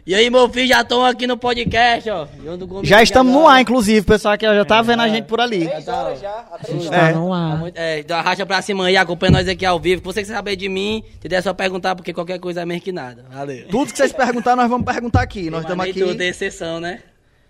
e 0.07 0.15
aí, 0.15 0.31
meu 0.31 0.49
filho, 0.49 0.67
já 0.67 0.81
estão 0.81 1.05
aqui 1.05 1.27
no 1.27 1.37
podcast, 1.37 2.09
ó. 2.11 2.27
Eu 2.45 2.59
Já 2.83 3.03
estamos 3.03 3.33
no 3.33 3.47
ar, 3.47 3.61
inclusive, 3.61 4.01
o 4.01 4.05
pessoal 4.05 4.35
aqui 4.35 4.47
já 4.47 4.65
tá 4.65 4.81
vendo 4.83 5.03
a 5.03 5.09
gente 5.09 5.25
por 5.27 5.41
ali. 5.41 5.67
Três 5.69 5.87
horas 5.89 6.21
já. 6.21 6.31
há 6.51 6.59
três 6.59 6.87
Tá 6.89 6.97
É. 7.11 7.13
no 7.13 7.33
ar. 7.33 7.59
Muito- 7.59 7.77
É, 7.79 7.99
então 8.01 8.17
arracha 8.19 8.47
pra 8.47 8.63
cima 8.63 8.87
aí, 8.87 8.97
acompanha 8.97 9.33
nós 9.33 9.49
aqui 9.49 9.67
ao 9.67 9.79
vivo. 9.79 10.01
Se 10.01 10.05
você 10.07 10.21
quiser 10.23 10.35
saber 10.35 10.57
de 10.57 10.69
mim, 10.69 11.03
entendeu? 11.17 11.39
É 11.39 11.43
só 11.43 11.53
perguntar, 11.53 11.95
porque 11.95 12.13
qualquer 12.13 12.39
coisa 12.39 12.63
é 12.63 12.65
mesmo 12.65 12.83
que 12.83 12.93
nada. 12.93 13.25
Valeu. 13.31 13.67
Tudo 13.69 13.93
que 13.93 13.99
vocês 13.99 14.13
perguntar, 14.13 14.57
nós 14.57 14.69
vamos 14.69 14.85
perguntar 14.93 15.21
aqui. 15.23 15.51
Nós 15.51 15.63
estamos 15.63 15.85
aqui. 15.85 16.01
tudo, 16.01 16.15
tem 16.17 16.29
exceção, 16.29 16.81
né? 16.81 17.01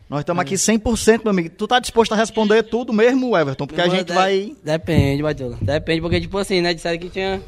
Nós 0.09 0.20
estamos 0.20 0.40
aqui 0.40 0.55
100%, 0.55 1.20
meu 1.24 1.31
amigo. 1.31 1.51
Tu 1.51 1.66
tá 1.68 1.79
disposto 1.79 2.12
a 2.12 2.16
responder 2.16 2.62
tudo 2.62 2.92
mesmo, 2.92 3.37
Everton? 3.37 3.66
Porque 3.66 3.81
a 3.81 3.85
Mas 3.87 3.92
gente 3.92 4.07
de- 4.07 4.12
vai. 4.14 4.57
Depende, 4.64 5.22
Batula. 5.22 5.59
Depende, 5.61 6.01
porque, 6.01 6.20
tipo 6.20 6.38
assim, 6.38 6.61
né? 6.62 6.72
Disseram 6.72 6.98
que 6.98 7.11
tinha 7.11 7.42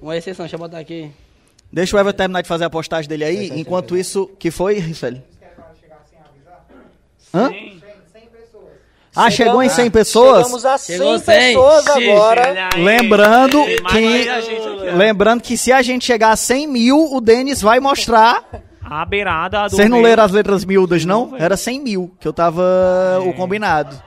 uma 0.00 0.16
exceção. 0.16 0.44
Deixa 0.44 0.56
eu 0.56 0.60
botar 0.60 0.78
aqui. 0.78 1.10
Deixa 1.70 1.94
o 1.96 2.00
Everton 2.00 2.16
terminar 2.16 2.40
de 2.42 2.48
fazer 2.48 2.64
a 2.64 2.70
postagem 2.70 3.06
dele 3.08 3.24
aí. 3.24 3.52
Enquanto 3.60 3.94
isso, 3.96 4.26
que 4.38 4.50
foi, 4.50 4.78
Ricelli? 4.78 5.22
Hã? 7.34 7.50
Ah, 9.14 9.30
chegou 9.30 9.62
em 9.62 9.68
100 9.68 9.90
pessoas? 9.90 10.38
Chegamos 10.46 10.64
a 10.64 10.78
100 10.78 10.96
Chegou 10.96 11.18
100. 11.18 11.46
pessoas 11.48 11.86
agora. 11.88 12.68
Lembrando 12.76 13.64
Tem 13.64 13.76
que, 13.82 14.28
a 14.28 14.94
lembrando 14.94 15.42
que 15.42 15.56
se 15.56 15.72
a 15.72 15.82
gente 15.82 16.04
chegar 16.04 16.30
a 16.30 16.36
100 16.36 16.66
mil, 16.68 17.12
o 17.12 17.20
Denis 17.20 17.60
vai 17.60 17.80
mostrar. 17.80 18.44
A 18.90 19.04
beirada 19.04 19.68
do. 19.68 19.76
Vocês 19.76 19.88
não 19.90 20.00
leram 20.00 20.24
as 20.24 20.32
letras 20.32 20.64
miúdas, 20.64 21.04
não? 21.04 21.30
velho. 21.30 21.42
Era 21.42 21.56
100 21.56 21.80
mil, 21.80 22.14
que 22.18 22.26
eu 22.26 22.32
tava 22.32 22.62
o 23.24 23.32
combinado. 23.34 24.00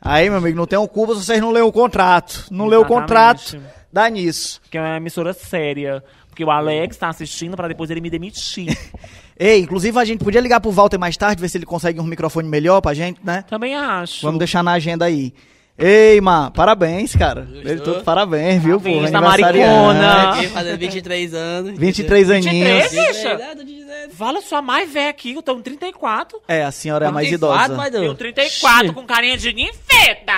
Aí, 0.00 0.28
meu 0.28 0.38
amigo, 0.38 0.56
não 0.56 0.66
tem 0.66 0.84
culpa 0.88 1.14
se 1.14 1.24
vocês 1.24 1.40
não 1.40 1.50
leu 1.52 1.66
o 1.68 1.72
contrato. 1.72 2.46
Não 2.50 2.66
leu 2.66 2.80
o 2.80 2.84
contrato, 2.84 3.60
dá 3.92 4.08
nisso. 4.10 4.60
Que 4.70 4.76
é 4.76 4.80
uma 4.80 4.96
emissora 4.96 5.32
séria. 5.32 6.02
Porque 6.28 6.44
o 6.44 6.50
Alex 6.50 6.96
tá 6.96 7.08
assistindo 7.08 7.54
pra 7.56 7.68
depois 7.68 7.90
ele 7.90 8.00
me 8.00 8.08
demitir. 8.08 8.74
Ei, 9.38 9.60
inclusive 9.60 9.98
a 9.98 10.04
gente 10.04 10.24
podia 10.24 10.40
ligar 10.40 10.60
pro 10.60 10.70
Walter 10.70 10.98
mais 10.98 11.16
tarde, 11.16 11.40
ver 11.40 11.48
se 11.48 11.58
ele 11.58 11.66
consegue 11.66 12.00
um 12.00 12.04
microfone 12.04 12.48
melhor 12.48 12.80
pra 12.80 12.94
gente, 12.94 13.20
né? 13.22 13.44
Também 13.48 13.76
acho. 13.76 14.22
Vamos 14.24 14.38
deixar 14.38 14.62
na 14.62 14.72
agenda 14.72 15.04
aí. 15.04 15.34
Ei, 15.76 16.20
Má, 16.20 16.50
parabéns, 16.50 17.16
cara. 17.16 17.46
Ele 17.52 17.80
todo 17.80 18.02
parabéns, 18.04 18.62
viu, 18.62 18.78
pô? 18.80 18.84
Parabéns 18.84 19.10
da 19.10 19.18
Aniversariante. 19.18 20.00
maricona. 20.00 20.48
Fazendo 20.50 20.78
23 20.78 21.34
anos. 21.34 21.78
23 21.78 22.30
aninhos. 22.30 22.90
23? 22.90 22.90
Bicha. 22.90 23.40
Dizendo. 24.02 24.14
Fala 24.14 24.40
sua 24.40 24.62
mais 24.62 24.92
velha 24.92 25.10
aqui, 25.10 25.32
eu 25.32 25.42
tenho 25.42 25.60
34. 25.62 26.40
É, 26.48 26.64
a 26.64 26.70
senhora 26.72 27.06
é 27.06 27.08
a 27.08 27.12
mais 27.12 27.28
34, 27.28 27.64
idosa. 27.64 27.76
mas 27.76 27.92
Tenho 27.92 28.08
não. 28.08 28.14
34 28.14 28.92
com 28.92 29.06
carinha 29.06 29.36
de 29.36 29.52
ninfeta. 29.52 30.32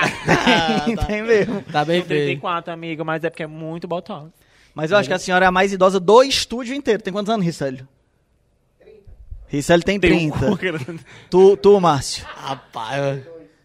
Tem 1.06 1.22
mesmo. 1.22 1.62
Tá 1.62 1.84
bem 1.84 1.96
Tenho 2.02 2.06
feio. 2.06 2.26
34, 2.26 2.72
amiga, 2.72 3.04
mas 3.04 3.24
é 3.24 3.30
porque 3.30 3.42
é 3.42 3.46
muito 3.46 3.88
botox. 3.88 4.30
Mas 4.74 4.90
eu 4.90 4.96
acho 4.96 5.08
que 5.08 5.14
a 5.14 5.18
senhora 5.18 5.44
é 5.44 5.48
a 5.48 5.52
mais 5.52 5.72
idosa 5.72 6.00
do 6.00 6.22
estúdio 6.22 6.74
inteiro. 6.74 7.02
Tem 7.02 7.12
quantos 7.12 7.30
anos, 7.32 7.46
Ricélio? 7.46 7.86
Ricélio 9.46 9.84
tem 9.84 10.00
30. 10.00 10.36
Tu, 11.30 11.56
tu, 11.58 11.80
Márcio? 11.80 12.24
Rapaz, 12.34 13.20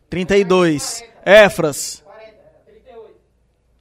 32. 0.09 1.03
Éfras? 1.25 2.03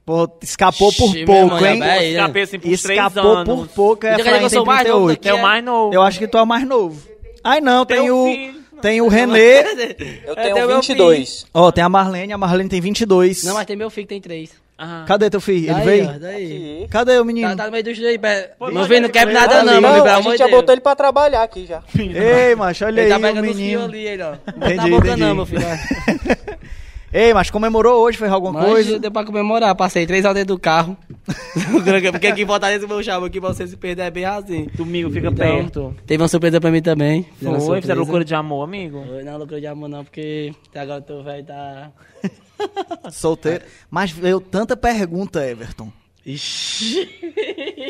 Pô, 0.09 0.27
escapou 0.41 0.91
por 0.91 1.15
Ixi, 1.15 1.23
pouco, 1.23 1.53
irmão, 1.55 1.65
hein? 1.67 1.79
vai, 1.79 2.05
Escapei 2.07 2.41
assim 2.41 2.57
por 2.59 2.67
Escapou 2.71 3.11
3 3.11 3.45
por 3.45 3.51
anos. 3.57 3.71
pouco, 3.73 4.01
que 4.01 4.07
Efraim 4.07 4.33
eu 4.33 4.39
tem 4.39 4.49
sou 4.49 4.65
mais 4.65 4.87
novo 4.87 5.05
38. 5.05 5.19
daqui? 5.19 5.29
É 5.29 5.33
o 5.35 5.41
mais 5.43 5.63
novo. 5.63 5.93
Eu 5.93 6.01
acho 6.01 6.17
que 6.17 6.27
tu 6.27 6.37
é 6.39 6.41
o 6.41 6.47
mais 6.47 6.67
novo. 6.67 6.99
Ai, 7.43 7.61
não, 7.61 7.85
tem 7.85 8.05
Teu 8.05 8.17
o... 8.17 8.25
filho. 8.25 8.59
Tem 8.81 9.01
o 9.01 9.07
Renê. 9.07 9.59
Eu 10.25 10.33
É, 10.33 10.35
tem 10.35 10.53
tenho 10.53 10.65
o 10.65 10.67
meu 10.67 10.77
22. 10.81 11.45
Ó, 11.53 11.71
tem 11.71 11.83
a 11.83 11.89
Marlene. 11.89 12.33
A 12.33 12.37
Marlene 12.39 12.67
tem 12.69 12.81
22. 12.81 13.43
Não, 13.43 13.53
mas 13.53 13.67
tem 13.67 13.75
meu 13.75 13.91
filho 13.91 14.07
que 14.07 14.13
tem 14.15 14.19
3. 14.21 14.49
Ah. 14.79 15.03
Cadê 15.05 15.29
teu 15.29 15.39
filho? 15.41 15.65
Ele 15.67 15.73
Daí, 15.73 15.85
veio? 15.85 16.09
ó, 16.09 16.17
daí. 16.17 16.87
Cadê 16.89 17.19
o 17.19 17.25
menino? 17.25 17.49
Tá, 17.49 17.55
tá 17.57 17.65
no 17.65 17.71
meio 17.71 17.83
dos 17.83 17.99
dois. 17.99 18.17
Pô, 18.57 18.71
Meu 18.71 18.85
filho 18.85 19.01
não 19.01 19.05
ele 19.05 19.09
quer 19.09 19.27
veio 19.27 19.37
nada, 19.39 19.57
ali. 19.59 19.65
não, 19.69 19.81
meu 19.81 19.93
filho, 19.93 20.05
a 20.05 20.21
gente 20.21 20.37
já 20.37 20.47
botou 20.47 20.73
ele 20.73 20.81
pra 20.81 20.95
trabalhar 20.95 21.43
aqui 21.43 21.67
já. 21.67 21.83
Ei, 21.95 22.55
macho, 22.55 22.85
olha 22.85 23.01
Ele 23.01 23.01
aí 23.01 23.09
tá 23.09 23.17
o 23.17 23.21
pegando 23.21 23.47
os 23.47 23.55
menino. 23.57 23.79
fios 23.81 23.89
ali, 23.93 24.07
ele, 24.07 24.23
ó. 24.23 24.31
Não 24.57 24.67
Entendi, 24.67 24.75
tá 24.77 24.87
boca 24.87 25.07
entendi. 25.09 25.21
não, 25.21 25.35
meu 25.35 25.45
filho. 25.45 25.61
Ei, 27.11 27.33
mas 27.33 27.49
comemorou 27.49 28.03
hoje? 28.03 28.17
Fez 28.17 28.31
alguma 28.31 28.53
Mas 28.53 28.69
coisa? 28.69 28.99
deu 28.99 29.11
pra 29.11 29.25
comemorar. 29.25 29.73
Passei 29.75 30.05
três 30.05 30.23
horas 30.25 30.35
dentro 30.37 30.55
do 30.55 30.59
carro. 30.59 30.95
Porque 32.11 32.27
aqui 32.27 32.43
em 32.43 32.45
Fortaleza, 32.45 32.85
meu 32.87 33.01
chavo 33.01 33.25
aqui 33.25 33.39
pra 33.39 33.49
você 33.49 33.65
se 33.67 33.75
perder 33.75 34.03
é 34.03 34.11
bem 34.11 34.23
rasinho. 34.25 34.69
Domingo 34.75 35.09
fica 35.09 35.27
Então, 35.29 35.35
perto. 35.35 35.95
Teve 36.05 36.21
uma 36.21 36.27
surpresa 36.29 36.61
pra 36.61 36.69
mim 36.71 36.81
também. 36.81 37.25
Foi, 37.65 37.81
fizeram 37.81 38.01
loucura 38.01 38.23
de 38.23 38.35
amor, 38.35 38.63
amigo. 38.63 39.03
Foi, 39.07 39.23
não, 39.23 39.37
loucura 39.37 39.59
de 39.59 39.67
amor 39.67 39.89
não, 39.89 40.03
porque 40.03 40.53
até 40.69 40.81
agora 40.81 40.99
o 40.99 41.03
teu 41.03 41.23
velho 41.23 41.45
tá... 41.45 41.91
Solteiro. 43.11 43.63
Mas 43.89 44.11
veio 44.11 44.39
tanta 44.39 44.75
pergunta, 44.77 45.45
Everton. 45.47 45.91
Ixi. 46.31 47.09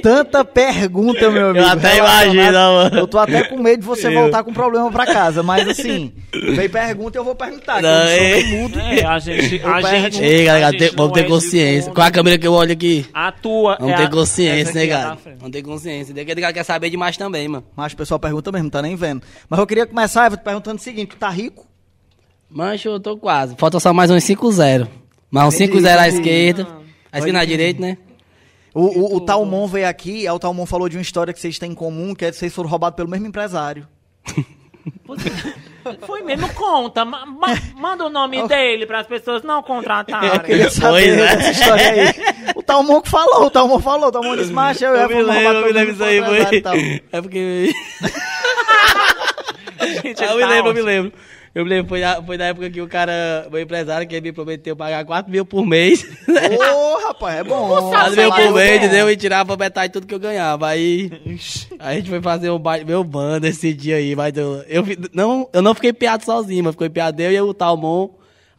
Tanta 0.02 0.46
pergunta, 0.46 1.30
meu 1.30 1.50
amigo. 1.50 1.66
Eu 1.66 1.70
até 1.72 1.98
imagino, 1.98 2.54
mano. 2.54 2.98
Eu 3.00 3.08
tô 3.08 3.18
até 3.18 3.44
com 3.44 3.58
medo 3.58 3.82
de 3.82 3.86
você 3.86 4.10
voltar 4.10 4.44
com 4.44 4.54
problema 4.54 4.90
pra 4.92 5.06
casa. 5.06 5.44
Mas 5.44 5.68
assim, 5.68 6.14
veio 6.32 6.70
pergunta 6.70 7.18
e 7.18 7.20
eu 7.20 7.24
vou 7.26 7.36
perguntar. 7.36 7.82
Não, 7.82 7.90
eu 8.06 8.70
sou 8.70 8.80
é. 8.82 9.00
É, 9.00 9.06
a 9.06 9.20
gente. 9.20 9.62
A 9.62 9.82
gente 10.00 10.24
Ei, 10.24 10.46
galera, 10.46 10.68
a 10.68 10.72
gente 10.72 10.80
tem- 10.80 10.90
vamos 10.92 11.08
não 11.08 11.12
ter 11.12 11.20
é 11.26 11.28
consciência. 11.28 11.92
Qual 11.92 12.08
a 12.08 12.12
câmera 12.12 12.38
que 12.38 12.48
eu 12.48 12.54
olho 12.54 12.72
aqui? 12.72 13.06
A 13.14 13.30
tua. 13.32 13.76
Vamos 13.78 13.94
é 13.94 13.98
ter 13.98 14.04
a- 14.04 14.10
consciência, 14.10 14.74
né, 14.74 14.86
é 14.86 14.88
cara? 14.88 15.16
frente. 15.18 15.38
Vamos 15.40 15.52
ter 15.52 15.62
consciência. 15.62 16.14
Tem 16.14 16.24
aquele 16.24 16.40
cara 16.42 16.54
que 16.54 16.60
quer 16.60 16.64
saber 16.66 16.90
demais 16.90 17.18
também, 17.18 17.48
mano. 17.50 17.64
Mas 17.76 17.92
o 17.92 17.98
pessoal 17.98 18.20
pergunta 18.20 18.52
mesmo, 18.54 18.70
tá 18.70 18.82
nem 18.82 18.96
vendo. 18.96 19.22
Mas 19.50 19.60
eu 19.60 19.68
queria 19.68 19.86
começar, 19.86 20.26
Everton, 20.28 20.44
perguntando 20.46 20.78
o 20.78 20.82
seguinte: 20.82 21.10
tu 21.10 21.18
tá 21.18 21.30
rico? 21.30 21.68
Mancho, 22.50 22.88
eu 22.90 23.00
tô 23.02 23.18
quase. 23.18 23.56
Falta 23.58 23.80
só 23.82 23.94
mais 23.94 24.10
uns 24.10 24.24
5-0. 24.24 24.88
Mais 25.30 25.48
uns 25.48 25.56
Entendi, 25.56 25.74
5-0 25.84 25.98
à 26.00 26.08
entendi. 26.08 26.18
esquerda. 26.30 26.68
À 27.12 27.18
esquerda 27.20 27.40
à 27.40 27.46
direita, 27.46 27.82
né? 27.82 27.98
O, 28.80 29.14
o, 29.14 29.16
o 29.18 29.22
Talmon 29.22 29.68
veio 29.68 29.88
aqui, 29.88 30.28
aí 30.28 30.34
o 30.34 30.40
Talmon 30.40 30.66
falou 30.66 30.88
de 30.90 30.98
uma 30.98 31.02
história 31.02 31.34
que 31.34 31.40
vocês 31.40 31.58
têm 31.60 31.72
em 31.72 31.76
comum, 31.76 32.14
que 32.16 32.26
é 32.26 32.32
que 32.32 32.38
vocês 32.38 32.54
foram 32.54 32.70
roubados 32.70 32.96
pelo 32.96 33.10
mesmo 33.10 33.28
empresário. 33.28 33.88
Foi 36.06 36.22
mesmo, 36.22 36.48
conta. 36.54 37.04
ma- 37.06 37.26
ma- 37.26 37.58
manda 37.76 38.06
o 38.06 38.10
nome 38.10 38.48
dele 38.48 38.86
para 38.86 39.00
as 39.00 39.08
pessoas 39.08 39.44
não 39.44 39.58
Eu 39.58 39.64
contratarem. 39.64 40.40
queria 40.42 40.70
saber 40.70 40.90
Pois 40.92 41.08
é. 41.08 41.36
dessa 41.36 41.52
história 41.52 41.92
aí. 41.92 42.54
O 42.56 42.62
Talmon 42.64 43.02
que 43.02 43.10
falou, 43.10 43.46
o 43.46 43.50
Talmon 43.50 43.80
falou, 43.80 44.10
o 44.10 44.12
Talmon 44.12 44.36
disse, 44.36 44.52
macho, 44.52 44.84
eu, 44.86 44.96
Eu 44.96 45.02
eu 45.02 45.08
me 45.10 45.16
lembro, 45.24 45.34
roubar 45.34 45.56
eu 45.56 45.66
me 45.66 45.72
lembro 45.74 45.94
isso 45.94 46.04
aí, 46.04 46.24
foi. 46.24 46.64
É 47.12 47.22
porque. 47.22 47.74
Gente, 50.04 50.24
eu 50.24 50.38
me 50.38 50.46
lembro, 50.46 50.70
eu 50.72 50.74
me 50.76 50.82
lembro. 50.82 51.14
Eu 51.54 51.64
me 51.64 51.70
lembro, 51.70 51.90
foi 51.90 52.02
na, 52.02 52.22
foi 52.22 52.38
na 52.38 52.46
época 52.46 52.70
que 52.70 52.80
o 52.80 52.88
cara, 52.88 53.48
o 53.52 53.58
empresário, 53.58 54.08
que 54.08 54.22
me 54.22 54.32
prometeu 54.32 54.76
pagar 54.76 55.04
4 55.04 55.32
mil 55.32 55.44
por 55.44 55.66
mês. 55.66 56.06
Ô, 56.28 56.98
rapaz, 57.08 57.40
é 57.40 57.44
bom. 57.44 57.90
4 57.90 58.16
mil 58.16 58.32
por 58.32 58.54
mês, 58.54 58.78
entendeu? 58.78 59.10
E 59.10 59.18
tirava 59.18 59.58
metade 59.58 59.88
de 59.88 59.94
tudo 59.94 60.08
que 60.08 60.14
eu 60.14 60.20
ganhava. 60.20 60.68
Aí 60.68 61.12
a 61.80 61.96
gente 61.96 62.10
foi 62.10 62.22
fazer 62.22 62.52
um 62.52 62.60
baile, 62.60 62.86
meu 62.86 63.04
bando 63.04 63.48
esse 63.48 63.74
dia 63.74 63.96
aí. 63.96 64.16
Mas 64.16 64.38
eu, 64.38 64.64
eu, 64.68 64.84
não, 65.12 65.50
eu 65.52 65.62
não 65.62 65.74
fiquei 65.74 65.92
piado 65.92 66.24
sozinho, 66.24 66.64
mas 66.64 66.74
ficou 66.74 66.90
piado 66.90 67.20
eu 67.22 67.32
e 67.32 67.42
o 67.42 67.54
Talmon. 67.54 68.10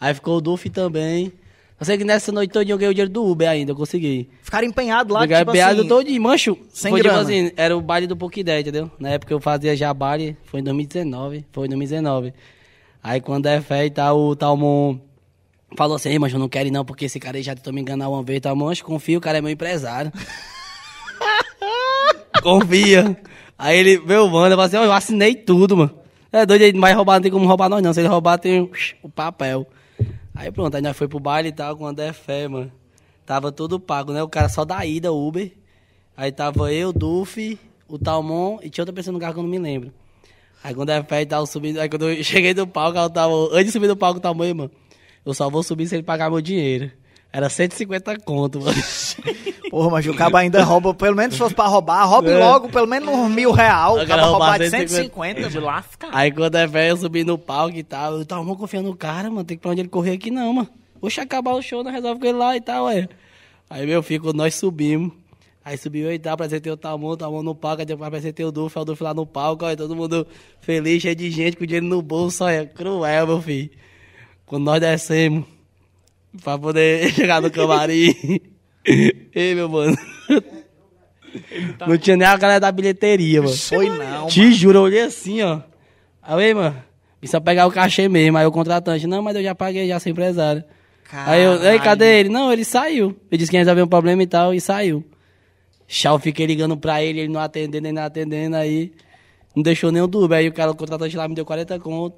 Aí 0.00 0.12
ficou 0.12 0.38
o 0.38 0.40
Duff 0.40 0.68
também. 0.70 1.32
Eu 1.80 1.86
sei 1.86 1.96
que 1.96 2.04
nessa 2.04 2.30
noite 2.30 2.52
toda 2.52 2.68
eu 2.70 2.76
ganhei 2.76 2.90
o 2.90 2.94
dinheiro 2.94 3.10
do 3.10 3.24
Uber 3.24 3.48
ainda, 3.48 3.72
eu 3.72 3.76
consegui. 3.76 4.28
Ficaram 4.42 4.66
empenhados 4.68 5.14
lá, 5.14 5.20
Pegar 5.20 5.38
tipo 5.38 5.52
piada 5.52 5.80
assim... 5.80 5.88
todinho, 5.88 6.20
mancho. 6.20 6.54
sem 6.70 6.90
foi 6.90 7.00
tipo 7.00 7.08
grana. 7.08 7.22
assim, 7.22 7.50
era 7.56 7.74
o 7.74 7.80
baile 7.80 8.06
do 8.06 8.14
Pokédex, 8.14 8.60
entendeu? 8.60 8.90
Na 8.98 9.08
época 9.08 9.32
eu 9.32 9.40
fazia 9.40 9.74
já 9.74 9.94
baile, 9.94 10.36
foi 10.44 10.60
em 10.60 10.62
2019, 10.62 11.46
foi 11.50 11.66
em 11.66 11.70
2019. 11.70 12.34
Aí 13.02 13.20
quando 13.20 13.46
é 13.46 13.60
fé 13.60 13.86
e 13.86 13.90
tal, 13.90 14.18
o 14.20 14.36
Talmon 14.36 14.98
falou 15.76 15.96
assim, 15.96 16.10
"Ei, 16.10 16.18
mas 16.18 16.32
eu 16.32 16.38
não 16.38 16.48
quero 16.48 16.68
ir 16.68 16.70
não, 16.70 16.84
porque 16.84 17.04
esse 17.06 17.18
cara 17.20 17.36
aí 17.36 17.42
já 17.42 17.54
tentou 17.54 17.72
me 17.72 17.80
enganar 17.80 18.08
uma 18.08 18.22
vez, 18.22 18.40
Talmon, 18.40 18.66
mancho, 18.66 18.84
confia, 18.84 19.18
o 19.18 19.20
cara 19.20 19.38
é 19.38 19.40
meu 19.40 19.50
empresário. 19.50 20.12
confia. 22.42 23.16
Aí 23.58 23.78
ele, 23.78 23.98
meu 24.00 24.28
mano, 24.28 24.54
eu 24.54 24.56
falei 24.56 24.66
assim, 24.66 24.76
ó, 24.76 24.84
eu 24.84 24.92
assinei 24.92 25.34
tudo, 25.34 25.76
mano. 25.76 25.90
É 26.32 26.46
doido, 26.46 26.62
ele 26.62 26.72
não 26.74 26.80
vai 26.80 26.92
roubar, 26.92 27.14
não 27.14 27.22
tem 27.22 27.30
como 27.30 27.46
roubar 27.46 27.68
nós 27.68 27.82
não, 27.82 27.92
se 27.92 28.00
ele 28.00 28.08
roubar 28.08 28.38
tem 28.38 28.60
o- 28.60 28.70
o 29.02 29.08
papel. 29.08 29.66
Aí 30.34 30.50
pronto, 30.50 30.74
aí 30.74 30.80
nós 30.82 30.96
foi 30.96 31.08
pro 31.08 31.18
baile 31.18 31.48
e 31.48 31.52
tal, 31.52 31.76
quando 31.76 32.00
é 32.00 32.12
fé, 32.12 32.46
mano. 32.48 32.70
Tava 33.26 33.52
tudo 33.52 33.78
pago, 33.78 34.12
né? 34.12 34.22
O 34.22 34.28
cara 34.28 34.48
só 34.48 34.64
da 34.64 34.84
ida, 34.86 35.12
Uber. 35.12 35.52
Aí 36.16 36.32
tava 36.32 36.72
eu, 36.72 36.92
Duff, 36.92 37.58
o 37.88 37.98
Talmon 37.98 38.58
e 38.62 38.70
tinha 38.70 38.82
outra 38.82 38.94
pessoa 38.94 39.12
no 39.12 39.18
carro 39.18 39.34
que 39.34 39.40
eu 39.40 39.42
não 39.42 39.50
me 39.50 39.58
lembro. 39.58 39.92
Aí 40.62 40.74
quando 40.74 40.90
é 40.90 41.02
fé 41.02 41.22
e 41.22 41.26
tal, 41.26 41.46
subindo. 41.46 41.78
Aí 41.80 41.88
quando 41.88 42.08
eu 42.08 42.22
cheguei 42.24 42.54
do 42.54 42.66
palco, 42.66 42.98
eu 42.98 43.10
tava. 43.10 43.32
Antes 43.52 43.66
de 43.66 43.72
subir 43.72 43.88
do 43.88 43.96
palco, 43.96 44.20
Talmon, 44.20 44.54
mano. 44.54 44.70
Eu 45.24 45.34
só 45.34 45.48
vou 45.50 45.62
subir 45.62 45.86
se 45.86 45.94
ele 45.94 46.02
pagar 46.02 46.30
meu 46.30 46.40
dinheiro. 46.40 46.90
Era 47.32 47.48
150 47.48 48.18
conto, 48.20 48.60
mano. 48.60 48.76
Porra, 49.70 49.90
mas 49.90 50.06
o 50.06 50.14
cabo 50.14 50.36
ainda 50.36 50.64
rouba, 50.64 50.92
pelo 50.92 51.14
menos 51.14 51.34
se 51.34 51.38
fosse 51.38 51.54
pra 51.54 51.66
roubar, 51.66 52.04
roube 52.04 52.28
É. 52.28 52.36
logo 52.36 52.68
pelo 52.68 52.88
menos 52.88 53.08
uns 53.08 53.30
mil 53.30 53.52
real. 53.52 54.00
O 54.00 54.04
quero 54.06 54.22
roubar 54.24 54.58
de 54.58 54.68
150. 54.68 55.42
150. 55.42 55.48
De. 55.48 56.08
Aí 56.12 56.32
quando 56.32 56.56
é 56.56 56.66
velho, 56.66 56.90
eu 56.90 56.96
subi 56.96 57.22
no 57.22 57.38
palco 57.38 57.76
e 57.76 57.84
tal. 57.84 58.18
Eu 58.18 58.26
tava 58.26 58.44
confiando 58.56 58.88
no 58.88 58.96
cara, 58.96 59.30
mano. 59.30 59.44
Tem 59.44 59.56
que 59.56 59.62
pra 59.62 59.70
onde 59.70 59.80
ele 59.82 59.88
correr 59.88 60.12
aqui 60.14 60.30
não, 60.30 60.52
mano. 60.54 60.68
Oxe, 61.00 61.20
acabar 61.20 61.52
o 61.52 61.62
show, 61.62 61.84
nós 61.84 61.94
resolve 61.94 62.20
com 62.20 62.26
ele 62.26 62.36
lá 62.36 62.56
e 62.56 62.60
tal, 62.60 62.86
ué. 62.86 63.08
Aí, 63.70 63.86
meu 63.86 64.02
filho, 64.02 64.22
quando 64.24 64.36
nós 64.36 64.54
subimos. 64.56 65.12
Aí 65.70 65.78
subiu 65.78 66.06
eu 66.06 66.12
e 66.12 66.18
tal, 66.18 66.34
apresentei 66.34 66.72
o 66.72 66.76
Talmon, 66.76 67.10
o 67.10 67.16
Talmon 67.16 67.44
no 67.44 67.54
palco, 67.54 67.80
aí 67.80 67.86
depois 67.86 68.08
apresentei 68.08 68.44
o 68.44 68.50
Duff, 68.50 68.76
o 68.76 68.84
Duff 68.84 69.00
lá 69.04 69.14
no 69.14 69.24
palco, 69.24 69.64
olha, 69.64 69.76
todo 69.76 69.94
mundo 69.94 70.26
feliz, 70.60 71.00
cheio 71.00 71.14
de 71.14 71.30
gente, 71.30 71.56
com 71.56 71.64
dinheiro 71.64 71.86
no 71.86 72.02
bolso, 72.02 72.42
olha, 72.42 72.66
cruel, 72.66 73.24
meu 73.28 73.40
filho. 73.40 73.70
Quando 74.44 74.64
nós 74.64 74.80
descemos, 74.80 75.44
pra 76.42 76.58
poder 76.58 77.08
chegar 77.14 77.40
no 77.40 77.52
camarim. 77.52 78.40
Ei, 79.32 79.54
meu 79.54 79.68
mano. 79.68 79.96
Não 81.86 81.96
tinha 81.96 82.16
nem 82.16 82.26
a 82.26 82.36
galera 82.36 82.58
da 82.58 82.72
bilheteria, 82.72 83.40
mano. 83.40 83.56
Foi 83.56 83.88
não, 83.90 84.26
Te 84.26 84.52
juro, 84.52 84.78
eu 84.78 84.82
olhei 84.82 85.02
assim, 85.02 85.40
ó. 85.40 85.60
Aí, 86.20 86.52
mano, 86.52 86.82
precisa 87.20 87.40
pegar 87.40 87.68
o 87.68 87.70
cachê 87.70 88.08
mesmo. 88.08 88.36
Aí 88.36 88.44
o 88.44 88.50
contratante, 88.50 89.06
não, 89.06 89.22
mas 89.22 89.36
eu 89.36 89.42
já 89.44 89.54
paguei, 89.54 89.86
já 89.86 90.00
sou 90.00 90.10
empresário. 90.10 90.64
Aí 91.12 91.44
eu, 91.44 91.62
ei, 91.62 91.78
cadê 91.78 92.18
ele? 92.18 92.28
Não, 92.28 92.52
ele 92.52 92.64
saiu. 92.64 93.16
Ele 93.30 93.38
disse 93.38 93.52
que 93.52 93.56
ia 93.56 93.60
resolver 93.60 93.82
um 93.82 93.86
problema 93.86 94.20
e 94.20 94.26
tal, 94.26 94.52
e 94.52 94.60
saiu. 94.60 95.04
Chau, 95.92 96.20
fiquei 96.20 96.46
ligando 96.46 96.76
pra 96.76 97.02
ele, 97.02 97.18
ele 97.18 97.32
não 97.32 97.40
atendendo, 97.40 97.88
ele 97.88 97.92
não 97.92 98.04
atendendo, 98.04 98.54
aí 98.54 98.92
não 99.56 99.60
deixou 99.60 99.90
do 100.06 100.24
Uber. 100.24 100.38
Aí 100.38 100.46
o 100.46 100.52
cara, 100.52 100.70
o 100.70 100.76
contratante 100.76 101.16
lá 101.16 101.26
me 101.26 101.34
deu 101.34 101.44
40 101.44 101.80
conto. 101.80 102.16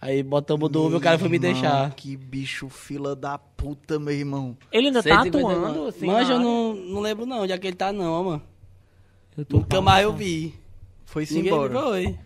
Aí 0.00 0.22
botamos 0.22 0.66
o 0.66 0.68
do 0.68 0.86
Uber, 0.86 0.98
o 0.98 1.00
cara 1.00 1.18
foi 1.18 1.28
me 1.28 1.36
Irmão, 1.36 1.52
deixar. 1.52 1.90
Que 1.96 2.16
bicho 2.16 2.68
fila 2.68 3.16
da 3.16 3.36
puta, 3.36 3.98
meu 3.98 4.14
irmão. 4.14 4.56
Ele 4.70 4.86
ainda 4.86 5.02
tá 5.02 5.24
150 5.24 5.38
atuando, 5.38 5.88
assim. 5.88 6.06
Mas 6.06 6.28
na 6.28 6.34
eu 6.34 6.38
não, 6.38 6.72
não 6.72 7.00
lembro 7.00 7.26
não, 7.26 7.42
onde 7.42 7.52
é 7.52 7.58
que 7.58 7.66
ele 7.66 7.74
tá 7.74 7.92
não, 7.92 8.22
mano. 8.22 8.42
Nunca 9.50 9.80
mais 9.80 10.04
eu 10.04 10.12
vi. 10.12 10.54
Foi-se 11.04 11.36
embora. 11.36 11.80
foi. 11.80 12.16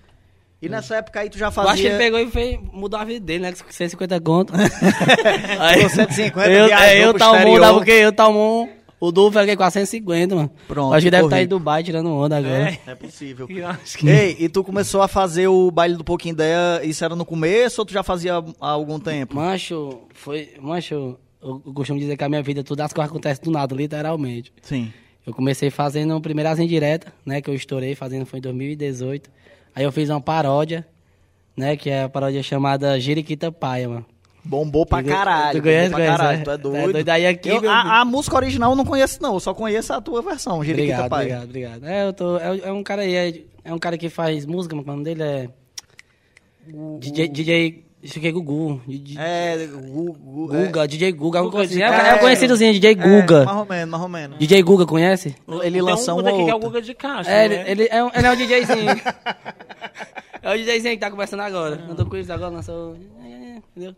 E 0.61 0.69
nessa 0.69 0.97
época 0.97 1.21
aí 1.21 1.31
tu 1.31 1.39
já 1.39 1.47
Eu 1.47 1.49
acho 1.49 1.61
que 1.61 1.65
fazia... 1.65 1.89
ele 1.89 1.99
pegou 1.99 2.21
e 2.21 2.31
fez, 2.31 2.61
mudou 2.75 3.01
a 3.01 3.05
vida 3.05 3.25
dele, 3.25 3.45
né? 3.45 3.53
Com 3.53 3.73
150 3.73 4.21
conto. 4.21 4.53
Pegou 5.73 5.89
150, 5.89 6.51
eu, 6.51 6.67
viajou 6.67 6.87
é, 6.87 7.05
eu, 7.07 7.15
Talmon, 7.15 7.59
dava 7.59 7.79
o 7.79 7.85
quê? 7.85 7.93
Eu, 7.93 8.13
Talmon, 8.13 8.69
o 9.07 9.13
Dulce 9.13 9.37
era 9.39 9.45
o 9.47 9.49
quê? 9.49 9.57
450, 9.57 10.35
mano. 10.35 10.51
Pronto, 10.69 10.95
Acho 10.95 11.05
que 11.07 11.11
deve 11.11 11.25
estar 11.25 11.37
corri. 11.37 11.45
em 11.45 11.49
Dubai 11.49 11.83
tirando 11.83 12.11
onda 12.11 12.37
agora. 12.39 12.79
É 12.87 12.95
possível. 12.95 13.47
Eu 13.51 13.67
acho 13.69 13.99
que- 13.99 14.09
Ei, 14.09 14.37
e 14.39 14.49
tu 14.49 14.63
começou 14.65 15.03
a 15.03 15.09
fazer 15.09 15.49
o 15.49 15.71
baile 15.71 15.97
do 15.97 16.05
Pouquinho 16.05 16.33
Ideia, 16.35 16.85
isso 16.85 17.05
era 17.05 17.15
no 17.17 17.25
começo 17.25 17.81
ou 17.81 17.85
tu 17.85 17.93
já 17.93 18.03
fazia 18.03 18.35
há 18.35 18.69
algum 18.71 18.99
tempo? 18.99 19.35
Mancho, 19.37 20.01
foi... 20.15 20.51
Mancho, 20.61 20.95
eu, 21.43 21.63
eu 21.67 21.73
costumo 21.73 21.99
dizer 21.99 22.17
que 22.17 22.25
a 22.25 22.29
minha 22.29 22.43
vida, 22.43 22.63
tudo 22.65 22.81
as 22.81 22.93
coisas 22.93 23.11
acontecem 23.11 23.45
do 23.45 23.51
nada, 23.51 23.75
literalmente. 23.75 24.53
Sim. 24.63 24.93
Eu 25.27 25.33
comecei 25.33 25.71
fazendo 25.71 26.21
primeiras 26.21 26.59
indiretas, 26.59 27.11
né? 27.25 27.41
Que 27.41 27.49
eu 27.49 27.55
estourei 27.55 27.95
fazendo 27.95 28.27
foi 28.27 28.39
em 28.39 28.43
2018. 28.43 29.31
Aí 29.75 29.83
eu 29.85 29.91
fiz 29.91 30.11
uma 30.11 30.21
paródia, 30.21 30.87
né? 31.57 31.77
Que 31.77 31.89
é 31.91 32.03
a 32.03 32.09
paródia 32.09 32.43
chamada 32.43 33.01
Jiriquita 33.01 33.51
Paia, 33.51 33.89
mano. 33.89 34.07
Bombou 34.45 34.85
pra 34.85 35.03
caralho. 35.03 35.59
tu 35.59 35.63
conhece, 35.63 35.91
bombou 35.91 36.07
pra 36.07 36.17
caralho, 36.17 36.41
é? 36.41 36.45
tu 36.45 36.51
é 36.51 36.59
Tu 36.59 36.69
é 36.69 36.81
doido. 36.81 36.93
doido. 36.93 37.09
Aí 37.09 37.27
aqui, 37.27 37.49
Eu- 37.49 37.61
meu 37.63 37.71
a, 37.71 38.01
a 38.01 38.05
música 38.05 38.37
original 38.37 38.73
eu 38.73 38.77
não 38.77 38.85
conheço 38.85 39.23
não, 39.23 39.35
eu 39.35 39.41
só 39.41 39.55
conheço 39.55 39.93
a 39.93 40.01
tua 40.01 40.21
versão, 40.21 40.63
Jeriquita 40.63 41.05
Obrigado, 41.05 41.09
Pai. 41.11 41.25
obrigado, 41.25 41.45
obrigado. 41.49 41.85
É, 41.87 42.07
eu 42.07 42.13
tô, 42.13 42.37
é, 42.37 42.59
é 42.65 42.73
um 42.73 42.83
cara 42.83 43.03
aí, 43.03 43.15
é, 43.17 43.41
é 43.65 43.73
um 43.73 43.79
cara 43.79 43.97
que 43.97 44.09
faz 44.11 44.45
música, 44.45 44.77
mas 44.77 44.85
o 44.85 44.89
nome 44.89 45.03
dele 45.05 45.23
é... 45.23 45.49
DJ, 46.99 47.29
DJ, 47.29 47.85
isso 48.03 48.19
aqui 48.19 48.29
é 48.29 48.33
Gugu. 48.33 48.81
DJ, 48.87 49.17
É, 49.19 49.67
Gu- 49.67 50.13
Gu- 50.13 50.55
é, 50.57 50.65
Guga, 50.67 50.89
DJ 50.89 51.13
Guga, 51.13 51.43
coisa 51.51 51.73
assim. 51.73 51.83
É, 51.83 51.89
Castro. 51.89 52.07
é 52.07 52.19
conhecidozinho, 52.19 52.73
DJ 52.73 52.91
é, 52.91 52.95
Guga. 52.95 53.45
mais 53.45 53.59
ou 53.59 53.67
menos, 53.67 53.91
mais 53.91 54.03
ou 54.03 54.09
menos. 54.09 54.39
DJ 54.39 54.63
Guga, 54.63 54.87
conhece? 54.87 55.35
Ele 55.63 55.81
lançou 55.83 56.17
um 56.17 56.21
um 56.21 56.45
que 56.45 56.51
é 56.51 56.55
o. 56.55 56.59
Guga 56.59 56.81
de 56.83 56.95
caixa, 56.95 57.31
É, 57.31 57.45
ele, 57.47 57.57
né? 57.57 57.65
ele 57.71 57.89
é, 57.91 58.03
um, 58.05 58.11
ele 58.15 58.27
é 58.27 58.31
um 58.31 58.37
DJzinho. 58.37 59.01
é 60.43 60.51
o 60.55 60.57
DJzinho 60.57 60.95
que 60.95 60.99
tá 61.01 61.11
conversando 61.11 61.41
agora. 61.41 61.77
Não 61.77 61.95
tô 61.95 62.05
com 62.07 62.17
isso 62.17 62.33
agora, 62.33 62.51
lançou... 62.51 62.97
Entendeu? 63.77 63.95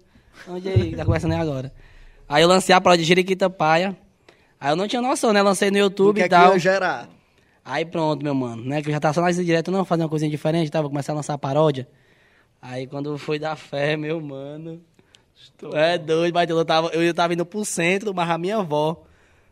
É 0.49 0.51
o 0.51 0.61
DJ 0.61 0.90
que 0.90 0.96
tá 0.96 1.05
conversando 1.05 1.35
aí 1.35 1.40
agora. 1.40 1.72
Aí 2.29 2.42
eu 2.42 2.49
lancei 2.49 2.75
a 2.75 2.81
paródia 2.81 3.03
de 3.05 3.09
Jeriquita 3.09 3.49
Paia. 3.49 3.96
Aí 4.59 4.72
eu 4.72 4.77
não 4.77 4.88
tinha 4.88 5.03
noção, 5.03 5.33
né? 5.33 5.42
Lancei 5.42 5.70
no 5.70 5.75
Tu 5.75 5.79
YouTube 5.79 6.16
quer 6.16 6.27
e 6.27 6.29
tal. 6.29 6.51
que 6.51 6.57
eu 6.57 6.59
gerar? 6.61 7.09
Aí 7.64 7.85
pronto, 7.85 8.22
meu 8.22 8.35
mano, 8.35 8.64
né? 8.64 8.81
Que 8.81 8.88
eu 8.88 8.92
já 8.92 9.01
tava 9.01 9.14
só 9.14 9.20
nas 9.20 9.37
direto, 9.37 9.70
não, 9.70 9.85
fazer 9.85 10.03
uma 10.03 10.09
coisinha 10.09 10.31
diferente, 10.31 10.70
tava 10.70 10.88
começar 10.88 11.12
a 11.12 11.16
lançar 11.16 11.37
paródia. 11.37 11.88
Aí 12.62 12.87
quando 12.87 13.16
foi 13.18 13.38
da 13.38 13.57
fé, 13.57 13.96
meu 13.96 14.20
mano. 14.20 14.81
É 15.75 15.99
doido, 15.99 16.35
mas 16.35 16.49
eu 16.49 16.64
tava, 16.64 16.88
eu 16.88 17.12
tava 17.12 17.35
indo 17.35 17.44
pro 17.44 17.64
centro, 17.64 18.14
mas 18.14 18.29
a 18.31 18.38
minha 18.38 18.59
avó. 18.59 19.03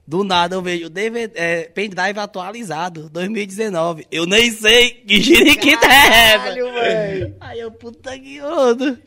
Do 0.07 0.23
nada 0.23 0.55
eu 0.55 0.61
vejo 0.61 0.90
DVD, 0.90 1.33
é, 1.35 1.62
pendrive 1.64 2.18
atualizado, 2.18 3.09
2019. 3.09 4.07
Eu 4.11 4.27
nem 4.27 4.51
sei 4.51 4.90
que 4.90 5.20
giriquita 5.20 5.87
é 5.87 6.35
essa. 6.35 6.55
Véi. 6.55 7.35
Aí 7.40 7.61
eu, 7.61 7.70
puta 7.70 8.18
que 8.18 8.38
rodo. 8.38 8.99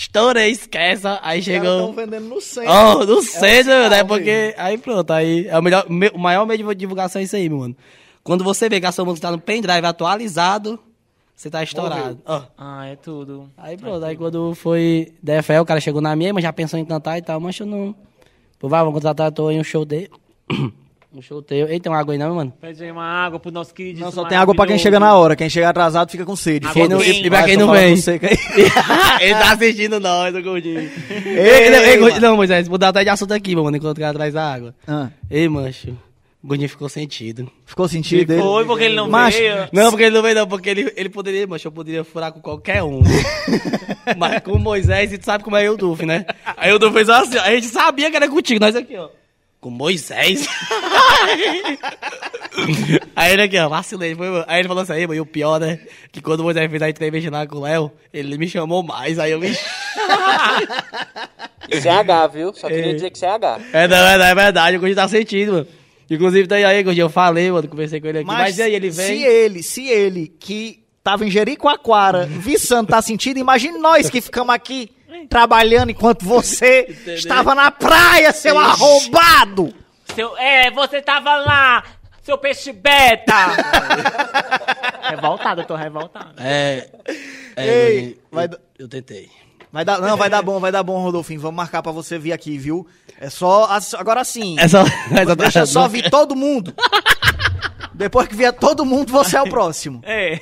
Estourei, 0.00 0.50
esquece. 0.50 1.02
Aí 1.20 1.42
chegou. 1.42 1.92
vendendo 1.92 2.26
no 2.26 2.40
centro. 2.40 2.70
Oh, 2.72 3.04
não 3.04 3.22
sei, 3.22 3.62
né? 3.62 3.84
sinal, 3.84 4.06
Porque. 4.06 4.54
Aí 4.56 4.78
pronto, 4.78 5.10
aí. 5.12 5.46
É 5.46 5.58
o, 5.58 5.62
melhor, 5.62 5.84
me- 5.90 6.10
o 6.14 6.18
maior 6.18 6.46
meio 6.46 6.66
de 6.68 6.74
divulgação 6.74 7.20
é 7.20 7.24
isso 7.24 7.36
aí, 7.36 7.50
meu 7.50 7.58
mano. 7.58 7.76
Quando 8.24 8.42
você 8.42 8.66
vê 8.66 8.80
que 8.80 8.86
a 8.86 8.92
sua 8.92 9.04
música 9.04 9.26
tá 9.28 9.32
no 9.32 9.38
pendrive 9.38 9.86
atualizado, 9.86 10.78
você 11.36 11.50
tá 11.50 11.62
estourado. 11.62 12.18
Ó. 12.24 12.42
Ah, 12.56 12.86
é 12.86 12.96
tudo. 12.96 13.50
Aí 13.58 13.76
pronto, 13.76 14.02
aí 14.02 14.16
quando 14.16 14.54
foi 14.54 15.12
DFL, 15.22 15.60
o 15.60 15.66
cara 15.66 15.80
chegou 15.80 16.00
na 16.00 16.16
minha, 16.16 16.32
mas 16.32 16.42
já 16.44 16.52
pensou 16.52 16.78
em 16.78 16.84
cantar 16.86 17.18
e 17.18 17.22
tal, 17.22 17.38
mas 17.38 17.58
eu 17.60 17.66
não. 17.66 17.94
Pô, 18.58 18.70
vai, 18.70 18.80
vamos 18.80 18.94
contratar, 18.94 19.30
tô 19.32 19.50
em 19.50 19.60
um 19.60 19.64
show 19.64 19.84
dele. 19.84 20.10
um 21.12 21.20
show 21.20 21.42
teu. 21.42 21.66
Ei, 21.68 21.80
tem 21.80 21.90
uma 21.90 21.98
água 21.98 22.14
aí 22.14 22.18
não, 22.18 22.34
mano? 22.34 22.52
Pede 22.60 22.84
aí 22.84 22.90
uma 22.90 23.04
água 23.04 23.40
pro 23.40 23.50
nosso 23.50 23.74
querido. 23.74 24.00
Não, 24.00 24.12
só 24.12 24.24
tem 24.24 24.38
água 24.38 24.54
pra 24.54 24.66
quem 24.66 24.78
chega 24.78 25.00
na 25.00 25.14
hora. 25.14 25.34
Quem 25.34 25.48
chega 25.50 25.68
atrasado 25.68 26.10
fica 26.10 26.24
com 26.24 26.36
sede. 26.36 26.68
Quem 26.72 26.86
não- 26.88 27.02
e 27.02 27.28
pra 27.28 27.42
quem 27.44 27.56
não 27.56 27.72
vem? 27.72 27.94
Ele 29.20 29.34
tá 29.34 29.52
assistindo 29.52 29.98
nós, 30.00 30.34
o 30.34 30.42
gordinho. 30.42 30.80
Ei, 30.80 31.64
Ei, 31.64 31.70
não, 31.70 31.78
ei, 31.78 31.96
gordinho, 31.98 32.20
não, 32.22 32.36
Moisés, 32.36 32.68
mudar 32.68 32.88
até 32.88 33.02
de 33.02 33.10
assunto 33.10 33.32
aqui, 33.34 33.54
mano, 33.56 33.76
enquanto 33.76 33.98
o 33.98 34.00
cara 34.00 34.14
traz 34.14 34.36
a 34.36 34.52
água. 34.54 34.74
Ah, 34.86 35.08
Ei, 35.30 35.48
mancho, 35.48 35.90
o 36.42 36.46
gordinho 36.46 36.68
ficou 36.68 36.88
sentido. 36.88 37.50
ficou 37.66 37.88
sentido 37.88 38.26
dele? 38.28 38.42
Foi 38.42 38.64
porque 38.64 38.84
ele 38.84 38.94
não 38.94 39.08
Macho, 39.10 39.38
veio. 39.38 39.68
Não, 39.72 39.90
porque 39.90 40.04
ele 40.04 40.14
não 40.14 40.22
veio, 40.22 40.34
não, 40.36 40.46
porque 40.46 40.70
ele, 40.70 40.92
ele 40.96 41.08
poderia, 41.08 41.46
mancho, 41.46 41.66
eu 41.68 41.72
poderia 41.72 42.04
furar 42.04 42.32
com 42.32 42.40
qualquer 42.40 42.82
um. 42.82 43.00
Mas 44.16 44.40
com 44.42 44.52
o 44.52 44.58
Moisés, 44.58 45.12
e 45.12 45.18
tu 45.18 45.24
sabe 45.24 45.44
como 45.44 45.56
é 45.56 45.66
eu, 45.66 45.76
Duf, 45.76 46.04
né? 46.06 46.24
Aí 46.56 46.72
o 46.72 46.78
Duf 46.78 46.92
fez 46.94 47.08
assim, 47.08 47.36
ó, 47.36 47.42
a 47.42 47.50
gente 47.50 47.66
sabia 47.66 48.10
que 48.10 48.16
era 48.16 48.28
contigo, 48.28 48.60
nós 48.60 48.74
aqui, 48.76 48.96
ó. 48.96 49.08
Com 49.60 49.68
Moisés? 49.70 50.48
aí 53.14 53.32
ele 53.32 53.42
aqui, 53.42 53.58
ó, 53.58 53.68
vacilei. 53.68 54.14
Foi, 54.14 54.26
aí 54.46 54.60
ele 54.60 54.68
falou 54.68 54.82
assim, 54.82 54.94
aí, 54.94 55.06
mano, 55.06 55.14
e 55.16 55.20
o 55.20 55.26
pior, 55.26 55.60
né? 55.60 55.78
Que 56.10 56.22
quando 56.22 56.40
o 56.40 56.44
Moisés 56.44 56.70
fez 56.70 56.80
a 56.80 56.88
entrevista 56.88 57.30
lá 57.30 57.46
com 57.46 57.58
o 57.58 57.60
Léo, 57.60 57.92
ele 58.12 58.38
me 58.38 58.48
chamou 58.48 58.82
mais, 58.82 59.18
aí 59.18 59.32
eu 59.32 59.38
me... 59.38 59.50
Isso 61.70 61.86
é 61.86 61.90
H, 61.90 62.26
viu? 62.28 62.54
Só 62.54 62.68
queria 62.68 62.94
dizer 62.94 63.10
que 63.10 63.16
isso 63.16 63.26
é 63.26 63.30
H. 63.30 63.60
É, 63.72 63.86
não, 63.86 63.96
é, 63.96 64.18
não, 64.18 64.24
é 64.24 64.34
verdade, 64.34 64.76
o 64.76 64.80
Gordinho 64.80 64.96
tá 64.96 65.06
sentindo, 65.06 65.52
mano. 65.52 65.66
Inclusive, 66.10 66.48
daí 66.48 66.64
aí, 66.64 66.82
Gordinho, 66.82 67.04
eu 67.04 67.10
falei, 67.10 67.52
mano, 67.52 67.68
conversei 67.68 68.00
com 68.00 68.08
ele 68.08 68.18
aqui. 68.18 68.26
Mas, 68.26 68.58
e 68.58 68.62
aí, 68.62 68.74
ele 68.74 68.90
vem... 68.90 69.06
Se 69.06 69.22
ele, 69.22 69.62
se 69.62 69.86
ele, 69.86 70.26
que 70.40 70.82
tava 71.04 71.24
em 71.24 71.30
Jericoacoara, 71.30 72.26
viçando, 72.26 72.88
tá 72.88 73.00
sentindo, 73.00 73.38
imagine 73.38 73.78
nós 73.78 74.10
que 74.10 74.20
ficamos 74.20 74.52
aqui 74.54 74.90
trabalhando 75.28 75.90
enquanto 75.90 76.24
você 76.24 76.86
estava 77.08 77.54
na 77.54 77.70
praia, 77.70 78.32
seu 78.32 78.58
arrombado! 78.58 79.74
Seu, 80.14 80.36
é, 80.38 80.70
você 80.70 81.00
tava 81.00 81.36
lá, 81.36 81.84
seu 82.22 82.36
peixe 82.38 82.72
beta! 82.72 83.34
revoltado, 85.10 85.60
eu 85.62 85.66
tô 85.66 85.74
revoltado. 85.74 86.34
É... 86.38 86.88
é 87.56 87.66
Ei, 87.66 87.92
Gordinho, 88.02 88.16
vai 88.30 88.44
eu, 88.44 88.48
dar- 88.48 88.58
eu 88.78 88.88
tentei. 88.88 89.30
Vai 89.72 89.84
dar, 89.84 90.00
não, 90.00 90.16
vai 90.16 90.28
dar 90.28 90.42
bom, 90.42 90.58
vai 90.58 90.72
dar 90.72 90.82
bom, 90.82 91.00
Rodolfinho. 91.00 91.40
Vamos 91.40 91.56
marcar 91.56 91.80
pra 91.80 91.92
você 91.92 92.18
vir 92.18 92.32
aqui, 92.32 92.58
viu? 92.58 92.86
É 93.20 93.30
só. 93.30 93.68
Agora 93.96 94.24
sim. 94.24 94.56
É 94.58 94.66
só... 94.66 94.80
é 95.14 95.24
só- 95.24 95.34
Deixa 95.36 95.66
só 95.66 95.86
vir 95.86 96.10
todo 96.10 96.34
mundo. 96.34 96.74
Depois 98.00 98.26
que 98.26 98.34
vier 98.34 98.52
todo 98.52 98.84
mundo, 98.84 99.12
você 99.12 99.36
é 99.36 99.42
o 99.42 99.48
próximo. 99.50 100.00
É. 100.04 100.40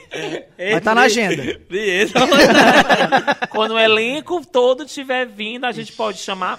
Vai 0.56 0.78
estar 0.78 0.94
na 0.94 1.02
agenda. 1.02 1.42
Esse, 1.70 2.12
Quando 3.50 3.72
o 3.74 3.78
elenco 3.78 4.44
todo 4.46 4.84
estiver 4.84 5.26
vindo, 5.26 5.64
a 5.66 5.72
gente 5.72 5.92
pode 5.92 6.18
chamar. 6.18 6.58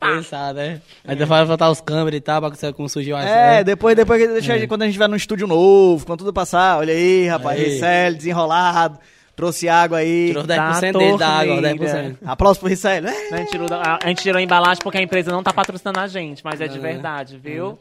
Pensar, 0.00 0.54
né? 0.54 0.80
Aí 1.04 1.16
depois 1.16 1.40
vai 1.40 1.46
faltar 1.46 1.70
os 1.72 1.80
câmeras 1.80 2.16
e 2.18 2.20
tal, 2.20 2.40
pra 2.40 2.50
que- 2.52 2.72
como 2.72 2.88
surgiu 2.88 3.16
a 3.16 3.22
É, 3.24 3.64
depois, 3.64 3.96
depois 3.96 4.20
que 4.22 4.28
deixa 4.28 4.56
gente- 4.56 4.68
quando 4.68 4.82
a 4.82 4.84
gente 4.84 4.92
estiver 4.92 5.08
num 5.08 5.16
estúdio 5.16 5.46
novo, 5.48 6.06
quando 6.06 6.20
tudo 6.20 6.32
passar, 6.32 6.78
olha 6.78 6.92
aí, 6.94 7.26
rapaz, 7.26 7.58
Aí. 7.58 7.64
Ricelli, 7.66 8.16
desenrolado, 8.16 8.96
trouxe 9.34 9.68
água 9.68 9.98
aí. 9.98 10.28
Tirou 10.28 10.46
Tá 10.46 10.80
10% 10.80 10.98
dele 10.98 11.18
da 11.18 11.28
água, 11.28 11.54
torneira. 11.54 11.76
10%. 11.78 12.16
Aplausos 12.24 12.58
pro 12.58 12.68
Ricelli. 12.68 13.08
É. 13.08 13.34
A 13.34 13.36
gente, 13.38 13.50
tirou, 13.50 13.66
a, 13.72 13.98
a 14.00 14.08
gente 14.08 14.22
tirou 14.22 14.38
a 14.38 14.42
embalagem 14.42 14.78
porque 14.84 14.98
a 14.98 15.02
empresa 15.02 15.32
não 15.32 15.42
tá 15.42 15.52
patrocinando 15.52 15.98
a 15.98 16.06
gente, 16.06 16.44
mas 16.44 16.60
é 16.60 16.68
de 16.68 16.78
verdade, 16.78 17.36
viu? 17.36 17.76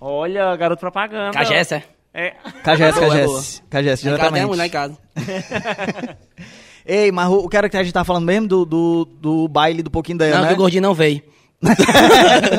Olha, 0.00 0.54
garoto 0.56 0.80
propaganda. 0.80 1.32
Cajés, 1.32 1.72
é? 1.72 1.82
É. 2.12 2.28
É 2.28 2.32
boa, 2.92 3.16
é 3.16 3.24
Em 3.24 3.68
casa 3.68 3.96
tem 3.96 3.96
diretamente. 3.96 4.46
mulher 4.46 4.66
em 4.66 4.70
casa. 4.70 4.98
Ei, 6.86 7.10
mas 7.12 7.28
o 7.28 7.48
que 7.48 7.56
era 7.56 7.68
que 7.68 7.76
a 7.76 7.82
gente 7.82 7.92
tá 7.92 8.04
falando 8.04 8.24
mesmo 8.24 8.46
do, 8.46 8.64
do, 8.64 9.04
do 9.04 9.48
baile 9.48 9.82
do 9.82 9.90
Pouquinho 9.90 10.16
Ideia, 10.16 10.36
Não, 10.36 10.42
né? 10.42 10.48
que 10.48 10.54
o 10.54 10.56
gordinho 10.56 10.82
não 10.82 10.94
veio. 10.94 11.20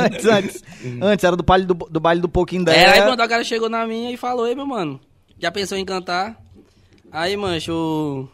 antes, 0.05 0.25
antes. 0.25 0.63
Antes, 1.01 1.23
era 1.23 1.35
do 1.35 1.43
baile 1.43 1.65
do, 1.65 1.73
do, 1.73 1.99
baile 1.99 2.21
do 2.21 2.29
Pouquinho. 2.29 2.67
É, 2.69 2.85
aí 2.85 3.01
quando 3.03 3.21
o 3.23 3.27
cara 3.27 3.43
chegou 3.43 3.69
na 3.69 3.87
minha 3.87 4.11
e 4.11 4.17
falou, 4.17 4.47
ei, 4.47 4.53
meu 4.53 4.65
mano, 4.65 4.99
já 5.39 5.51
pensou 5.51 5.77
em 5.77 5.85
cantar? 5.85 6.35
Aí, 7.11 7.37
mancho, 7.37 7.71
eu, 7.71 8.29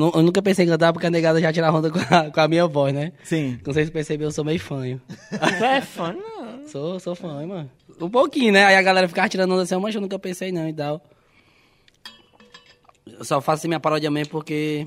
eu, 0.00 0.12
eu 0.16 0.22
nunca 0.22 0.42
pensei 0.42 0.64
em 0.64 0.68
cantar 0.68 0.92
porque 0.92 1.06
a 1.06 1.10
negada 1.10 1.40
já 1.40 1.52
tira 1.52 1.72
onda 1.72 1.88
com 1.90 1.98
a, 1.98 2.30
com 2.30 2.40
a 2.40 2.48
minha 2.48 2.66
voz, 2.66 2.92
né? 2.92 3.12
Sim. 3.22 3.60
Não 3.64 3.72
sei 3.72 3.84
se 3.84 3.90
percebeu, 3.90 4.28
eu 4.28 4.32
sou 4.32 4.44
meio 4.44 4.58
fanho. 4.60 5.00
Tu 5.30 5.64
é 5.64 5.80
fã, 5.80 6.12
não. 6.12 6.66
Sou, 6.66 6.98
sou 6.98 7.14
fã, 7.14 7.40
hein, 7.40 7.46
mano. 7.46 7.70
Um 8.00 8.10
pouquinho, 8.10 8.52
né? 8.52 8.64
Aí 8.64 8.76
a 8.76 8.82
galera 8.82 9.08
ficava 9.08 9.28
tirando 9.28 9.52
onda 9.52 9.62
assim, 9.62 9.76
mas 9.76 9.94
eu 9.94 10.00
nunca 10.00 10.18
pensei 10.18 10.50
não 10.52 10.68
e 10.68 10.72
tal. 10.72 11.02
Eu 13.06 13.24
só 13.24 13.40
faço 13.40 13.60
assim 13.60 13.68
minha 13.68 13.80
paródia 13.80 14.10
mesmo 14.10 14.30
porque... 14.30 14.86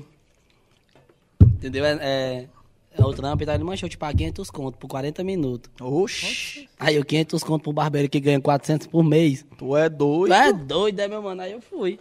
Entendeu? 1.42 1.84
É, 1.84 1.98
é, 2.00 2.48
é 2.98 3.04
o 3.04 3.12
trampo 3.12 3.42
e 3.42 3.46
tal. 3.46 3.54
Ele, 3.54 3.64
mancha, 3.64 3.86
eu 3.86 3.90
te 3.90 3.96
pago 3.96 4.16
500 4.16 4.50
conto 4.50 4.78
por 4.78 4.88
40 4.88 5.22
minutos. 5.24 5.70
Oxi, 5.80 6.68
Aí 6.78 6.96
eu 6.96 7.04
500 7.04 7.42
conto 7.42 7.62
pro 7.62 7.72
barbeiro 7.72 8.08
que 8.08 8.20
ganha 8.20 8.40
400 8.40 8.86
por 8.86 9.02
mês. 9.02 9.44
tu 9.56 9.76
é 9.76 9.88
doido. 9.88 10.28
Tu 10.28 10.34
é 10.34 10.52
doido, 10.52 11.00
é, 11.00 11.08
meu 11.08 11.22
mano? 11.22 11.42
Aí 11.42 11.52
eu 11.52 11.60
fui. 11.60 11.98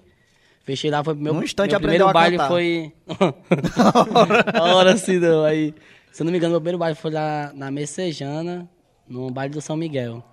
Fechei 0.63 0.89
lá, 0.89 1.03
foi 1.03 1.13
meu, 1.13 1.33
Num 1.33 1.43
instante 1.43 1.71
meu 1.71 1.79
primeiro 1.79 2.07
a 2.07 2.13
baile 2.13 2.37
cantar. 2.37 2.49
foi... 2.49 2.91
Na 4.53 4.75
hora 4.75 4.93
assim, 4.93 5.19
não. 5.19 5.43
Aí, 5.43 5.73
se 6.11 6.21
eu 6.21 6.25
não 6.25 6.31
me 6.31 6.37
engano, 6.37 6.53
meu 6.53 6.61
primeiro 6.61 6.77
baile 6.79 6.95
foi 6.95 7.11
lá 7.11 7.51
na 7.53 7.69
Messejana, 7.69 8.67
no 9.07 9.29
baile 9.29 9.53
do 9.53 9.61
São 9.61 9.77
Miguel. 9.77 10.23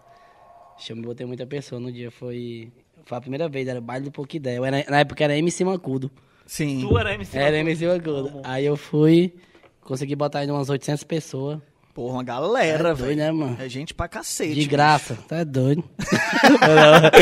Me 0.91 1.03
botei 1.03 1.27
muita 1.27 1.47
pessoa 1.47 1.81
no 1.81 1.93
dia, 1.93 2.11
foi... 2.11 2.73
Foi 3.05 3.19
a 3.19 3.21
primeira 3.21 3.49
vez, 3.49 3.67
era 3.67 3.79
o 3.79 3.83
baile 3.83 4.05
do 4.05 4.13
Pouquidé. 4.13 4.59
Eu 4.59 4.65
era- 4.65 4.85
Na 4.89 5.01
época 5.01 5.23
era 5.25 5.37
MC 5.37 5.65
Mancudo. 5.65 6.11
Sim. 6.47 6.81
Tu 6.81 6.99
era 6.99 7.15
MC. 7.15 7.37
Era 7.39 7.59
MC 7.59 7.87
Mancudo. 7.87 8.41
Aí 8.45 8.65
eu 8.65 8.77
fui, 8.77 9.35
consegui 9.81 10.15
botar 10.17 10.41
aí 10.41 10.51
umas 10.51 10.69
800 10.69 11.03
pessoas. 11.05 11.59
Porra, 11.95 12.15
uma 12.15 12.25
galera, 12.25 12.91
É 12.91 12.95
doido, 12.95 13.05
velho. 13.05 13.17
né, 13.17 13.33
mano? 13.33 13.57
É 13.61 13.69
gente 13.69 13.93
pra 13.93 14.09
cacete. 14.09 14.55
De 14.55 14.67
graça, 14.67 15.17
tá 15.29 15.39
é 15.39 15.45
doido. 15.45 15.85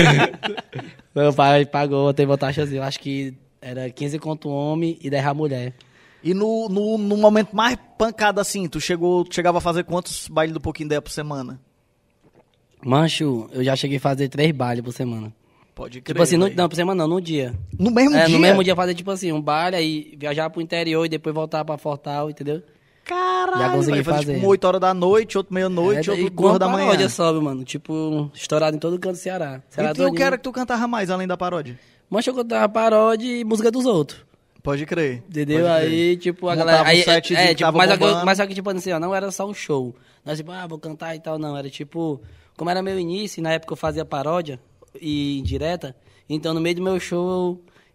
Meu 1.14 1.32
pai 1.32 1.66
pagou, 1.66 2.12
uma 2.26 2.38
taxazinha, 2.38 2.80
eu 2.80 2.84
acho 2.84 3.00
que 3.00 3.34
era 3.60 3.90
15 3.90 4.18
conto 4.18 4.48
homem 4.48 4.98
e 5.02 5.10
10 5.10 5.26
a 5.26 5.34
mulher. 5.34 5.74
E 6.22 6.34
no, 6.34 6.68
no, 6.68 6.98
no 6.98 7.16
momento 7.16 7.54
mais 7.56 7.76
pancado 7.98 8.40
assim, 8.40 8.68
tu 8.68 8.80
chegou, 8.80 9.24
tu 9.24 9.34
chegava 9.34 9.58
a 9.58 9.60
fazer 9.60 9.84
quantos 9.84 10.28
bailes 10.28 10.52
do 10.52 10.60
Pouquinho 10.60 10.86
Ideia 10.86 11.02
por 11.02 11.10
semana? 11.10 11.58
Mancho, 12.84 13.48
eu 13.52 13.62
já 13.62 13.76
cheguei 13.76 13.98
a 13.98 14.00
fazer 14.00 14.28
três 14.28 14.52
bailes 14.52 14.82
por 14.84 14.92
semana. 14.92 15.32
Pode 15.74 16.00
crer. 16.00 16.14
Tipo 16.14 16.22
assim, 16.22 16.36
no, 16.36 16.48
não, 16.50 16.68
por 16.68 16.74
semana 16.76 17.02
não, 17.06 17.14
no 17.16 17.20
dia. 17.20 17.54
No 17.78 17.90
mesmo 17.90 18.14
é, 18.16 18.26
dia? 18.26 18.34
no 18.34 18.40
mesmo 18.40 18.64
dia 18.64 18.74
fazer 18.76 18.94
tipo 18.94 19.10
assim, 19.10 19.32
um 19.32 19.40
baile, 19.40 19.76
aí 19.76 20.14
viajar 20.18 20.50
pro 20.50 20.60
interior 20.60 21.04
e 21.04 21.08
depois 21.08 21.34
voltar 21.34 21.64
pra 21.64 21.78
Fortal, 21.78 22.28
entendeu? 22.30 22.62
Caralho, 23.04 23.58
Já 23.58 23.70
consegui 23.70 23.92
velho, 23.92 24.04
fazer. 24.04 24.18
fazer. 24.26 24.34
Tipo, 24.34 24.46
8 24.48 24.64
horas 24.66 24.80
da 24.80 24.94
noite, 24.94 25.36
outro 25.38 25.52
meia-noite, 25.54 26.10
É, 26.10 26.12
outro 26.12 26.30
duas 26.30 26.58
da 26.58 26.68
manhã. 26.68 26.86
paródia 26.86 27.08
sobe, 27.08 27.40
mano. 27.42 27.64
Tipo, 27.64 28.30
estourado 28.34 28.76
em 28.76 28.80
todo 28.80 28.98
canto 28.98 29.14
do 29.14 29.18
Ceará. 29.18 29.62
Ceará 29.70 29.90
E 29.90 29.94
tu, 29.94 30.06
o 30.06 30.12
que 30.12 30.22
era 30.22 30.36
que 30.36 30.42
tu 30.44 30.52
cantava 30.52 30.86
mais 30.86 31.10
além 31.10 31.26
da 31.26 31.36
paródia? 31.36 31.78
Mancho, 32.08 32.30
eu 32.30 32.34
contava 32.34 32.68
paródia 32.68 33.26
e 33.38 33.44
música 33.44 33.70
dos 33.70 33.84
outros. 33.86 34.20
Pode 34.62 34.84
crer. 34.84 35.22
Entendeu? 35.28 35.66
pode 35.66 35.80
crer. 35.86 35.90
Aí, 35.92 36.16
tipo, 36.18 36.46
a 36.48 36.50
Montava 36.52 36.70
galera. 36.70 36.84
um 36.84 36.90
Aí, 36.90 37.02
setzinho 37.02 37.38
é, 37.40 37.42
que 37.48 37.54
tipo, 37.54 37.60
tava 37.62 37.78
mas, 37.78 37.90
só 37.90 37.96
que, 37.96 38.02
eu- 38.02 38.06
bombando. 38.08 38.26
mas 38.26 38.36
só 38.38 38.46
que, 38.46 38.54
tipo 38.54 38.70
assim, 38.70 38.92
ó, 38.92 39.00
não 39.00 39.14
era 39.14 39.30
só 39.30 39.48
um 39.48 39.54
show. 39.54 39.94
Não 40.24 40.30
era 40.32 40.36
tipo, 40.36 40.50
ah, 40.52 40.66
vou 40.66 40.78
cantar 40.78 41.16
e 41.16 41.20
tal, 41.20 41.38
não. 41.38 41.56
Era 41.56 41.70
tipo, 41.70 42.20
como 42.60 42.68
era 42.68 42.82
meu 42.82 43.00
início, 43.00 43.42
na 43.42 43.54
época 43.54 43.72
eu 43.72 43.76
fazia 43.76 44.04
paródia 44.04 44.60
e 45.00 45.38
indireta, 45.38 45.96
então 46.28 46.52
no 46.52 46.60
meio 46.60 46.74
do 46.76 46.82
meu 46.82 47.00
show 47.00 47.26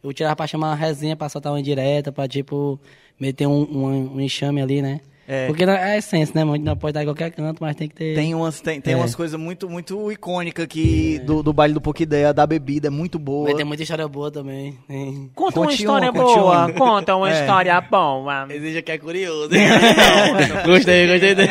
eu, 0.03 0.09
eu 0.09 0.11
tirava 0.11 0.35
pra 0.35 0.47
chamar 0.47 0.69
uma 0.69 0.75
resenha 0.75 1.15
pra 1.15 1.29
soltar 1.29 1.53
uma 1.53 1.59
indireta, 1.59 2.11
pra, 2.11 2.27
tipo, 2.27 2.79
meter 3.19 3.45
um, 3.45 3.61
um, 3.61 4.15
um 4.15 4.19
enxame 4.19 4.59
ali, 4.63 4.81
né? 4.81 5.01
É. 5.27 5.45
Porque 5.45 5.63
é 5.63 5.69
a 5.69 5.97
essência, 5.97 6.33
né, 6.33 6.43
mano? 6.43 6.63
Não 6.63 6.75
pode 6.75 6.93
dar 6.93 7.03
em 7.03 7.05
qualquer 7.05 7.29
canto, 7.29 7.59
mas 7.61 7.75
tem 7.75 7.87
que 7.87 7.93
ter. 7.93 8.15
Tem 8.15 8.33
umas, 8.33 8.59
tem, 8.59 8.81
tem 8.81 8.95
É. 8.95 8.97
umas 8.97 9.13
coisas 9.13 9.39
muito, 9.39 9.69
muito 9.69 10.11
icônicas 10.11 10.65
que 10.65 11.19
do, 11.19 11.43
do 11.43 11.53
baile 11.53 11.75
do 11.75 11.81
Pouquideia, 11.81 12.33
da 12.33 12.47
bebida, 12.47 12.87
é 12.87 12.91
muito 12.91 13.19
boa. 13.19 13.45
Mas 13.49 13.55
tem 13.57 13.65
muita 13.65 13.83
história 13.83 14.07
boa 14.07 14.31
também. 14.31 14.79
Tem. 14.87 15.29
Conta 15.35 15.59
uma 15.59 15.71
história 15.71 16.09
uma, 16.09 16.23
boa. 16.23 16.65
uma. 16.65 16.73
Conta 16.73 17.15
uma 17.15 17.29
É. 17.33 17.39
história 17.39 17.79
boa. 17.81 18.47
Exige 18.49 18.81
que 18.81 18.91
é 18.91 18.97
curioso. 18.97 19.49
gostei, 20.65 21.07
gostei 21.07 21.35
dele. 21.35 21.49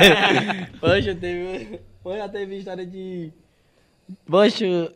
Poxa, 0.80 1.14
teve. 1.14 1.93
Poxa, 2.04 2.18
já 2.18 2.28
teve 2.28 2.58
história 2.58 2.86
de. 2.86 3.32
Poxa, 4.26 4.92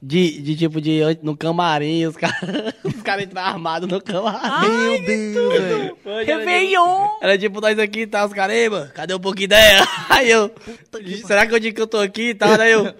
de, 0.00 0.40
de 0.40 0.56
tipo 0.56 0.80
de. 0.80 1.00
No 1.22 1.36
camarim, 1.36 2.06
os 2.06 2.16
caras. 2.16 2.38
Os 2.84 3.02
caras 3.02 3.24
entraram 3.24 3.48
armados 3.54 3.88
no 3.88 4.00
camarim. 4.00 4.68
Meu 4.70 5.04
Deus, 5.04 5.52
velho. 5.52 5.98
Era 6.04 6.24
tipo- 6.24 6.38
Réveillon. 6.38 7.08
Era 7.20 7.38
tipo 7.38 7.60
nós 7.60 7.78
aqui 7.78 8.00
e 8.00 8.06
tal, 8.06 8.26
os 8.26 8.32
caras, 8.32 8.56
"Ei, 8.56 8.68
mano, 8.68 8.90
cadê 8.94 9.14
um 9.14 9.18
pouquinho 9.20 9.44
ideia? 9.46 9.82
Aí 10.08 10.30
eu, 10.30 10.50
será 11.26 11.46
que 11.46 11.54
eu 11.54 11.58
digo 11.58 11.74
que 11.76 11.82
eu 11.82 11.86
tô 11.86 11.98
aqui 11.98 12.30
e 12.30 12.34
tal? 12.34 12.56
Daí 12.56 12.72
eu, 12.72 12.94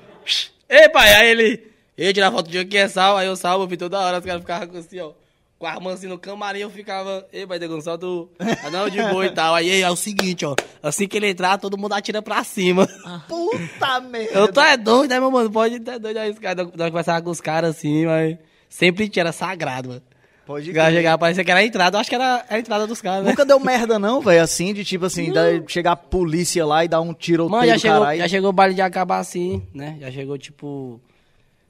ei 0.69 0.89
pai, 0.89 1.15
aí 1.15 1.31
ele, 1.31 1.67
eu 1.97 2.07
ia 2.07 2.13
tirar 2.13 2.33
foto 2.33 2.51
de 2.51 2.59
aqui 2.59 2.77
é 2.77 2.89
sal, 2.89 3.17
aí 3.17 3.27
eu 3.27 3.37
salvo, 3.37 3.67
vi 3.67 3.77
toda 3.77 4.01
hora, 4.01 4.19
os 4.19 4.25
caras 4.25 4.41
ficavam 4.41 4.69
com 4.69 4.79
assim, 4.79 4.99
ó, 5.01 5.13
com 5.59 5.67
a 5.67 5.93
assim 5.93 6.07
no 6.07 6.19
camarim, 6.19 6.61
eu 6.61 6.71
ficava, 6.71 7.27
ei 7.33 7.47
pai, 7.47 7.59
Degão, 7.59 7.81
solta 7.81 8.07
o 8.07 8.29
anel 8.65 8.91
de 8.91 9.03
boa 9.03 9.25
e 9.27 9.31
tal. 9.31 9.55
Aí, 9.55 9.81
é 9.81 9.91
o 9.91 9.97
seguinte, 9.97 10.45
ó, 10.45 10.55
assim 10.83 11.07
que 11.09 11.17
ele 11.17 11.29
entrar, 11.29 11.59
todo 11.59 11.79
mundo 11.79 11.95
atira 11.95 12.21
pra 12.21 12.43
cima. 12.45 12.87
Puta 13.29 14.01
merda. 14.01 14.39
Eu 14.39 14.53
tô 14.53 14.61
é 14.61 14.77
doido, 14.77 15.11
né, 15.11 15.21
meu 15.21 15.31
mano? 15.31 15.51
Pode 15.51 15.81
ter 15.81 15.99
doido 15.99 16.17
aí, 16.19 16.31
os 16.31 16.39
caras, 16.39 16.69
nós 16.77 16.89
conversava 16.91 17.23
com 17.23 17.31
os 17.31 17.41
caras 17.41 17.77
assim, 17.77 18.05
mas 18.05 18.37
sempre 18.69 19.09
tinha, 19.09 19.23
era 19.23 19.33
sagrado, 19.33 19.89
mano. 19.89 20.03
Pode 20.47 20.71
cara 20.75 20.89
crer. 20.89 20.99
chegava, 20.99 21.17
parecia 21.19 21.43
que 21.43 21.51
era 21.51 21.61
a 21.61 21.65
entrada, 21.65 21.97
eu 21.97 22.01
acho 22.03 22.11
que 22.11 22.15
era 22.17 22.45
a 22.51 22.59
entrada 22.59 22.87
dos 22.87 23.01
caras, 23.01 23.25
né? 23.25 23.31
Nunca 23.31 23.47
deu 23.47 23.59
merda 23.59 23.99
não, 23.99 24.21
velho, 24.21 24.43
assim, 24.43 24.75
de 24.75 24.85
tipo 24.85 25.07
assim, 25.07 25.33
da- 25.33 25.43
chegar 25.67 25.93
a 25.93 25.97
polícia 25.97 26.67
lá 26.67 26.85
e 26.85 26.89
dar 26.89 27.01
um 27.01 27.15
tiroteio 27.15 27.51
Mano, 27.61 27.67
já 27.67 27.79
chegou, 27.79 28.01
caralho. 28.01 28.19
já 28.21 28.29
chegou 28.29 28.51
o 28.51 28.53
baile 28.53 28.75
de 28.75 28.83
acabar 28.83 29.21
assim, 29.21 29.63
né? 29.73 29.97
Já 30.01 30.11
chegou, 30.11 30.37
tipo, 30.37 31.01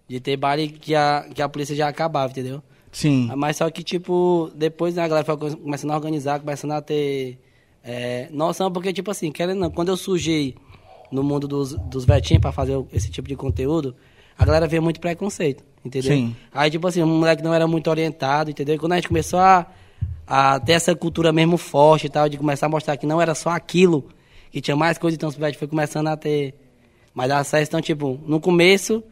de 0.08 0.18
ter 0.18 0.36
baile 0.36 0.68
que 0.68 0.92
a, 0.92 1.24
que 1.32 1.40
a 1.40 1.48
polícia 1.48 1.76
já 1.76 1.86
acabava, 1.86 2.32
entendeu? 2.32 2.60
Sim. 2.94 3.28
Mas 3.36 3.56
só 3.56 3.68
que, 3.70 3.82
tipo, 3.82 4.50
depois, 4.54 4.94
né, 4.94 5.02
a 5.02 5.08
galera 5.08 5.26
foi 5.26 5.36
co- 5.36 5.56
começando 5.56 5.90
a 5.90 5.96
organizar, 5.96 6.38
começando 6.40 6.70
a 6.72 6.80
ter 6.80 7.38
é, 7.82 8.28
noção, 8.30 8.70
porque, 8.72 8.92
tipo 8.92 9.10
assim, 9.10 9.30
querendo 9.30 9.58
não, 9.58 9.70
quando 9.70 9.88
eu 9.88 9.96
surgi 9.96 10.54
no 11.12 11.22
mundo 11.22 11.46
dos, 11.46 11.74
dos 11.74 12.04
vetinhos 12.04 12.40
pra 12.40 12.52
fazer 12.52 12.76
o- 12.76 12.86
esse 12.92 13.10
tipo 13.10 13.28
de 13.28 13.36
conteúdo, 13.36 13.94
a 14.38 14.44
galera 14.44 14.66
via 14.66 14.80
muito 14.80 15.00
preconceito, 15.00 15.62
entendeu? 15.84 16.16
Sim. 16.16 16.34
Aí, 16.52 16.70
tipo 16.70 16.86
assim, 16.86 17.02
um 17.02 17.18
moleque 17.18 17.42
não 17.42 17.52
era 17.52 17.66
muito 17.66 17.90
orientado, 17.90 18.50
entendeu? 18.50 18.76
E 18.76 18.78
quando 18.78 18.92
a 18.92 18.96
gente 18.96 19.08
começou 19.08 19.38
a, 19.40 19.66
a 20.26 20.58
ter 20.60 20.72
essa 20.72 20.94
cultura 20.94 21.32
mesmo 21.32 21.56
forte 21.58 22.06
e 22.06 22.10
tal, 22.10 22.28
de 22.28 22.38
começar 22.38 22.66
a 22.66 22.68
mostrar 22.68 22.96
que 22.96 23.06
não 23.06 23.20
era 23.20 23.34
só 23.34 23.50
aquilo, 23.50 24.08
que 24.50 24.60
tinha 24.60 24.76
mais 24.76 24.96
coisa, 24.98 25.16
então 25.16 25.28
os 25.28 25.36
moleques 25.36 25.58
foi 25.58 25.66
começando 25.68 26.06
a 26.06 26.16
ter 26.16 26.54
Mas 27.12 27.28
dava 27.28 27.44
certo, 27.44 27.68
então, 27.68 27.80
tipo, 27.82 28.18
no 28.26 28.40
começo, 28.40 29.02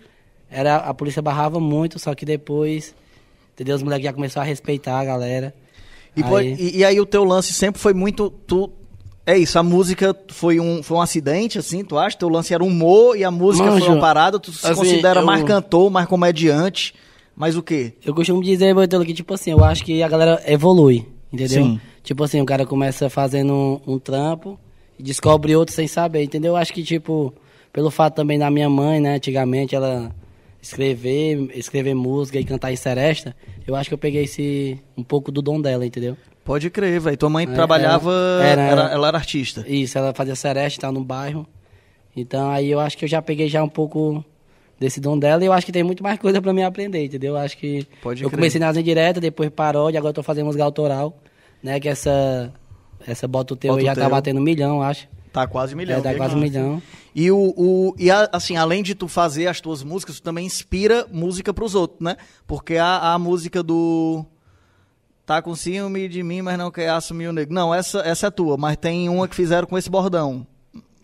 era, 0.51 0.77
a 0.77 0.95
polícia 0.95 1.21
barrava 1.21 1.61
muito, 1.61 1.99
só 1.99 2.15
que 2.15 2.25
depois, 2.25 2.95
entendeu? 3.63 3.77
Os 3.77 3.83
moleques 3.83 4.05
já 4.05 4.13
começaram 4.13 4.45
a 4.45 4.49
respeitar 4.49 4.99
a 4.99 5.05
galera. 5.05 5.55
E, 6.17 6.23
Aí- 6.23 6.55
e- 6.59 6.79
e 6.79 6.85
aí 6.85 7.01
o 7.01 7.07
teu 7.07 7.25
lance 7.25 7.53
sempre 7.53 7.81
foi 7.81 7.95
muito. 7.95 8.29
Tu, 8.47 8.71
é 9.25 9.39
isso, 9.39 9.59
a 9.59 9.63
música 9.63 10.15
foi 10.31 10.61
um, 10.61 10.83
foi 10.83 10.97
um 10.97 11.01
acidente, 11.01 11.59
assim, 11.59 11.83
tu 11.85 11.97
acha? 11.97 12.17
Teu 12.19 12.29
lance 12.29 12.53
era 12.53 12.63
humor 12.63 13.17
e 13.17 13.25
a 13.25 13.31
música 13.31 13.71
Manjo, 13.71 13.87
foi 13.87 13.95
uma 13.95 14.01
parada, 14.01 14.39
tu 14.39 14.53
se 14.53 14.67
assim, 14.67 14.75
considera 14.75 15.21
eu- 15.21 15.27
mais 15.27 15.43
cantor, 15.45 15.91
mais 15.91 16.07
comediante, 16.07 16.93
mais 17.35 17.57
o 17.57 17.63
quê? 17.63 17.95
Eu 18.05 18.15
costumo 18.15 18.43
dizer, 18.43 18.75
Boitolo, 18.75 19.05
que, 19.07 19.15
tipo 19.15 19.33
assim, 19.33 19.53
eu 19.53 19.65
acho 19.65 19.85
que 19.85 20.03
a 20.03 20.09
galera 20.09 20.43
evolui, 20.47 21.07
entendeu? 21.33 21.65
Sim. 21.65 21.81
Tipo 22.03 22.25
assim, 22.25 22.41
o 22.41 22.45
cara 22.45 22.67
começa 22.67 23.09
fazendo 23.09 23.53
um, 23.87 23.95
um 23.95 23.99
trampo 23.99 24.59
e 24.99 25.03
descobre 25.03 25.55
outro 25.57 25.75
sem 25.75 25.87
saber, 25.87 26.23
entendeu? 26.25 26.53
Eu 26.53 26.57
acho 26.57 26.73
que, 26.75 26.83
tipo, 26.83 27.33
pelo 27.73 27.91
fato 27.91 28.17
também 28.17 28.39
da 28.39 28.51
minha 28.51 28.69
mãe, 28.69 29.01
né, 29.01 29.15
antigamente, 29.15 29.75
ela 29.75 30.11
escrever, 30.63 31.51
escrever 31.55 31.93
música 31.95 32.39
e 32.39 32.45
cantar 32.45 32.73
em 32.73 32.77
seresta, 32.77 33.35
eu 33.67 33.75
acho 33.75 33.91
que 33.91 33.95
eu 33.95 33.99
peguei 33.99 34.23
esse, 34.25 34.79
um 34.97 35.03
pouco 35.03 35.31
do 35.33 35.43
dom 35.43 35.61
dela, 35.61 35.85
entendeu? 35.85 36.17
Pode 36.45 36.71
crer, 36.71 37.01
velho. 37.01 37.17
Tua 37.17 37.29
mãe 37.29 37.45
É, 37.45 37.53
trabalhava. 37.53 38.13
era- 38.43 38.63
era- 38.63 38.63
era- 38.83 38.93
ela 38.93 39.09
era 39.09 39.19
artista. 39.19 39.65
Isso, 39.69 39.99
ela 39.99 40.15
fazia 40.15 40.35
seresta, 40.37 40.81
tal, 40.81 40.93
no 40.93 41.05
bairro. 41.05 41.47
Então, 42.17 42.51
aí 42.51 42.71
eu 42.71 42.79
acho 42.81 42.97
que 42.97 43.05
eu 43.05 43.09
já 43.09 43.21
peguei 43.21 43.49
já 43.49 43.63
um 43.63 43.69
pouco 43.69 44.25
desse 44.79 45.01
dom 45.01 45.19
dela 45.19 45.43
e 45.43 45.47
eu 45.47 45.53
acho 45.53 45.65
que 45.67 45.73
tem 45.73 45.83
muito 45.83 46.03
mais 46.03 46.19
coisa 46.19 46.41
pra 46.43 46.53
mim 46.53 46.63
aprender, 46.63 47.05
entendeu? 47.05 47.35
Eu 47.35 47.41
acho 47.41 47.57
que 47.57 47.87
Pode 48.03 48.23
eu 48.23 48.29
crer. 48.29 48.39
comecei 48.39 48.61
nas 48.61 48.77
indiretas, 48.77 49.21
depois 49.21 49.49
paródia, 49.51 49.99
agora 49.99 50.11
eu 50.11 50.15
tô 50.15 50.23
fazendo 50.23 50.47
música 50.47 50.65
autoral, 50.65 51.17
né? 51.63 51.79
Que 51.81 51.89
essa 51.89 52.53
essa 53.07 53.27
Bota 53.27 53.55
o 53.55 53.57
Teu 53.57 53.73
Bota 53.73 53.83
o 53.83 53.87
já 53.87 53.95
Teu. 53.95 54.03
tá 54.05 54.09
batendo 54.09 54.39
um 54.39 54.43
milhão, 54.43 54.81
acho. 54.83 55.09
Tá 55.33 55.47
quase 55.47 55.75
um 55.75 55.79
milhão. 55.79 55.99
é, 55.99 56.01
dá 56.03 56.15
quase 56.15 56.35
um 56.35 56.39
milhão. 56.39 56.83
E, 57.15 57.31
o, 57.31 57.55
o, 57.57 57.95
e 57.99 58.11
a- 58.11 58.29
assim, 58.33 58.57
além 58.57 58.83
de 58.83 58.95
tu 58.95 59.09
fazer 59.09 59.47
as 59.47 59.61
tuas 59.61 59.83
músicas, 59.83 60.17
tu 60.21 60.23
também 60.23 60.45
inspira 60.45 61.07
música 61.11 61.55
pros 61.55 61.75
outros, 61.75 62.01
né? 62.01 62.17
Porque 62.47 62.77
a, 62.77 63.15
a 63.15 63.19
música 63.19 63.63
do. 63.63 64.25
Tá 65.25 65.41
com 65.41 65.55
ciúme 65.55 66.09
de 66.09 66.23
mim, 66.23 66.43
mas 66.43 66.59
não 66.59 66.71
quer 66.71 66.91
assumir 66.91 67.29
o 67.29 67.33
negro. 67.33 67.55
Não, 67.55 67.73
essa, 67.75 68.01
essa 68.01 68.27
é 68.27 68.31
tua, 68.31 68.57
mas 68.57 68.77
tem 68.77 69.09
uma 69.09 69.27
que 69.29 69.35
fizeram 69.37 69.67
com 69.67 69.79
esse 69.79 69.89
bordão. 69.89 70.47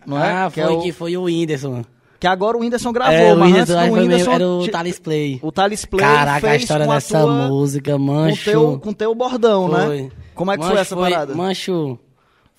Não 0.05 0.21
é? 0.23 0.31
ah, 0.43 0.51
que, 0.53 0.61
foi 0.61 0.73
é 0.73 0.75
o- 0.77 0.81
que 0.81 0.91
foi 0.91 1.17
o 1.17 1.23
Whindersson. 1.23 1.83
que 2.19 2.27
agora 2.27 2.57
o 2.57 2.59
Whindersson 2.59 2.91
gravou, 2.91 3.15
é, 3.15 3.33
o 3.33 3.37
mas 3.39 3.47
Whindersson, 3.49 3.73
antes 3.73 3.85
do 3.89 3.89
foi 3.95 3.99
meio- 3.99 4.01
Whindersson. 4.11 4.31
era 4.31 4.47
o 4.47 4.67
Thales 4.67 4.99
Play. 4.99 5.39
o 5.41 5.51
Thales 5.51 5.85
Play 5.85 6.01
Caraca, 6.05 6.37
a 6.47 6.49
fez 6.51 6.61
história 6.63 6.85
com 6.85 6.91
a 6.91 6.95
dessa 6.95 7.19
tua- 7.19 7.47
música, 7.47 7.91
Com 7.93 7.99
mancho. 7.99 8.43
teu, 8.51 8.79
com 8.79 8.93
teu 8.93 9.15
bordão, 9.15 9.69
Foi. 9.69 10.01
né? 10.03 10.11
Como 10.35 10.51
é 10.51 10.57
que 10.57 10.63
foi 10.63 10.69
Mancho, 10.75 10.81
essa 10.81 10.95
parada? 10.97 11.33
Mancho, 11.35 11.97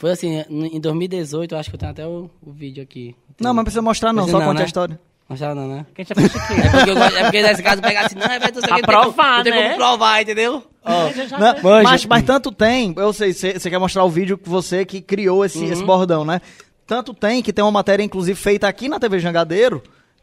foi 0.00 0.10
assim, 0.12 0.42
em 0.48 0.80
2018, 0.80 1.54
eu 1.54 1.58
acho 1.58 1.68
que 1.68 1.76
eu 1.76 1.78
tenho 1.78 1.92
até 1.92 2.06
o, 2.06 2.30
o 2.42 2.50
vídeo 2.50 2.82
aqui. 2.82 3.14
Não, 3.38 3.50
mas 3.50 3.56
não 3.56 3.64
precisa 3.64 3.82
mostrar 3.82 4.12
não, 4.14 4.22
Precisa 4.24 4.38
só 4.38 4.40
não, 4.40 4.46
conta 4.50 4.60
a 4.60 4.62
né? 4.62 4.66
história. 4.66 5.00
Mostrar 5.28 5.54
não, 5.54 5.68
né? 5.68 5.86
Quem 5.94 6.04
te 6.04 6.12
acha 6.12 6.26
o 6.26 6.30
quê? 6.30 6.54
É 6.54 6.70
porque, 6.70 6.90
eu 6.90 6.98
é 7.04 7.22
porque 7.24 7.42
nesse 7.42 7.62
caso 7.62 7.82
pegar 7.82 8.06
assim, 8.06 8.16
não, 8.16 8.26
vai 8.26 8.50
tu 8.50 8.60
Pra 8.62 8.78
provar, 8.80 9.36
não 9.36 9.44
tem 9.44 9.52
né? 9.52 9.62
como 9.64 9.76
provar, 9.76 10.22
entendeu? 10.22 10.64
Ó, 10.82 10.90
Não, 11.38 11.62
Manja. 11.62 11.82
mas, 11.82 12.06
mas 12.06 12.22
tanto 12.24 12.50
tem, 12.50 12.94
eu 12.96 13.12
sei, 13.12 13.32
você 13.34 13.70
quer 13.70 13.78
mostrar 13.78 14.02
o 14.04 14.08
vídeo 14.08 14.38
que 14.38 14.48
você 14.48 14.84
que 14.86 15.02
criou 15.02 15.44
esse, 15.44 15.58
Uhum. 15.58 15.70
esse 15.72 15.84
bordão, 15.84 16.24
né? 16.24 16.40
Tanto 16.86 17.12
tem 17.14 17.42
que 17.42 17.52
tem 17.52 17.62
uma 17.62 17.70
matéria, 17.70 18.02
inclusive, 18.02 18.38
feita 18.40 18.66
aqui 18.66 18.88
na 18.88 18.98
TV 18.98 19.20
Jangadeiro, 19.20 19.82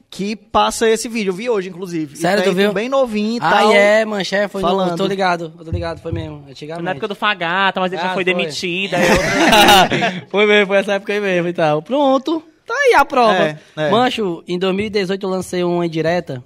que 0.10 0.36
passa 0.36 0.90
esse 0.90 1.08
vídeo. 1.10 1.32
Eu 1.32 1.34
vi 1.36 1.50
hoje, 1.50 1.70
inclusive. 1.70 2.16
Sério, 2.16 2.44
tem, 2.44 2.52
tu 2.52 2.56
viu? 2.56 2.74
bem 2.74 2.90
novinho 2.90 3.36
e 3.36 3.40
ah, 3.42 3.50
tal. 3.50 3.74
é, 3.74 4.06
manché, 4.06 4.48
foi 4.48 4.62
falando. 4.62 4.88
no, 4.88 4.94
eu 4.94 4.98
tô 4.98 5.06
ligado, 5.06 5.54
eu 5.58 5.66
tô 5.66 5.72
ligado, 5.72 6.00
foi 6.02 6.12
mesmo, 6.12 6.44
antigamente. 6.50 6.84
Na 6.84 6.92
época 6.92 7.08
do 7.10 7.16
Fagata, 7.16 7.80
mas 7.80 7.92
ele 7.92 8.02
já 8.02 8.12
Ah, 8.12 8.14
foi 8.14 8.24
foi. 8.24 8.34
demitido. 8.34 8.94
aí 8.96 9.04
outro- 9.12 10.28
foi 10.32 10.46
mesmo, 10.46 10.68
foi 10.68 10.78
essa 10.78 10.94
época 10.94 11.14
aí 11.14 11.20
mesmo 11.20 11.48
e 11.50 11.54
tal. 11.54 11.82
Pronto, 11.82 12.42
tá 12.66 12.74
aí 12.74 12.94
a 12.96 13.04
prova. 13.06 13.44
É, 13.44 13.58
é. 13.76 13.92
Mancho, 13.92 14.44
em 14.48 14.58
2018 14.58 15.24
eu 15.24 15.30
lancei 15.30 15.64
uma 15.64 15.86
indireta, 15.86 16.44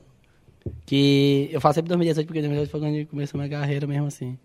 que 0.86 1.50
eu 1.52 1.62
faço 1.62 1.76
sempre 1.76 1.90
2018 1.90 2.26
porque 2.26 2.42
2018 2.42 2.72
foi 2.72 2.80
quando 2.80 3.06
começou 3.08 3.40
minha 3.40 3.50
carreira 3.50 3.86
mesmo 3.88 4.08
assim. 4.08 4.38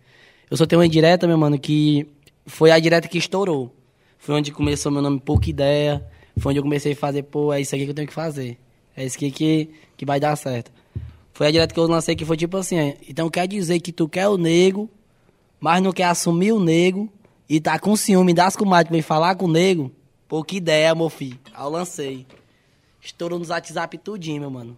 Eu 0.51 0.57
só 0.57 0.65
tenho 0.67 0.81
uma 0.81 0.87
indireta, 0.87 1.27
meu 1.27 1.37
mano, 1.39 1.59
que 1.59 2.07
foi 2.47 2.71
a 2.71 2.79
direta 2.79 3.09
que 3.09 3.19
estourou. 3.19 3.75
Foi 4.19 4.35
onde 4.35 4.53
começou 4.53 4.91
meu 4.93 5.03
nome 5.03 5.21
Pouca 5.21 5.49
Ideia, 5.51 6.05
foi 6.39 6.51
onde 6.51 6.59
eu 6.59 6.63
comecei 6.63 6.93
a 6.93 6.97
fazer, 6.97 7.23
pô, 7.25 7.53
é 7.53 7.61
isso 7.61 7.75
aqui 7.75 7.85
que 7.85 7.91
eu 7.91 7.95
tenho 7.95 8.09
que 8.09 8.15
fazer. 8.15 8.59
É 8.97 9.05
isso 9.05 9.17
aqui 9.17 9.31
que, 9.31 9.71
que 9.97 10.07
vai 10.07 10.19
dar 10.19 10.35
certo. 10.37 10.71
Foi 11.33 11.47
a 11.49 11.51
direta 11.51 11.75
que 11.75 11.79
eu 11.79 11.87
lancei 11.87 12.17
que 12.17 12.25
foi 12.25 12.37
tipo 12.37 12.57
assim, 12.57 12.95
então 13.09 13.29
quer 13.29 13.47
dizer 13.47 13.79
que 13.81 13.93
tu 13.93 14.09
quer 14.09 14.27
o 14.29 14.39
nego, 14.39 14.89
mas 15.61 15.83
não 15.83 15.93
quer 15.93 16.05
assumir 16.05 16.53
o 16.53 16.59
nego 16.61 17.13
e 17.49 17.61
tá 17.61 17.79
com 17.79 17.95
ciúme 17.95 18.33
das 18.33 18.57
comadres 18.57 18.91
vem 18.91 19.03
falar 19.03 19.35
com 19.35 19.45
o 19.45 19.53
nego? 19.53 19.93
Pô, 20.27 20.43
que 20.43 20.57
ideia, 20.57 20.95
meu 20.95 21.11
filho. 21.11 21.39
Aí 21.55 21.63
eu 21.63 21.69
lancei. 21.69 22.27
Estourou 23.03 23.39
nos 23.39 23.51
WhatsApp 23.51 23.99
tudinho, 23.99 24.41
meu 24.41 24.51
mano. 24.51 24.77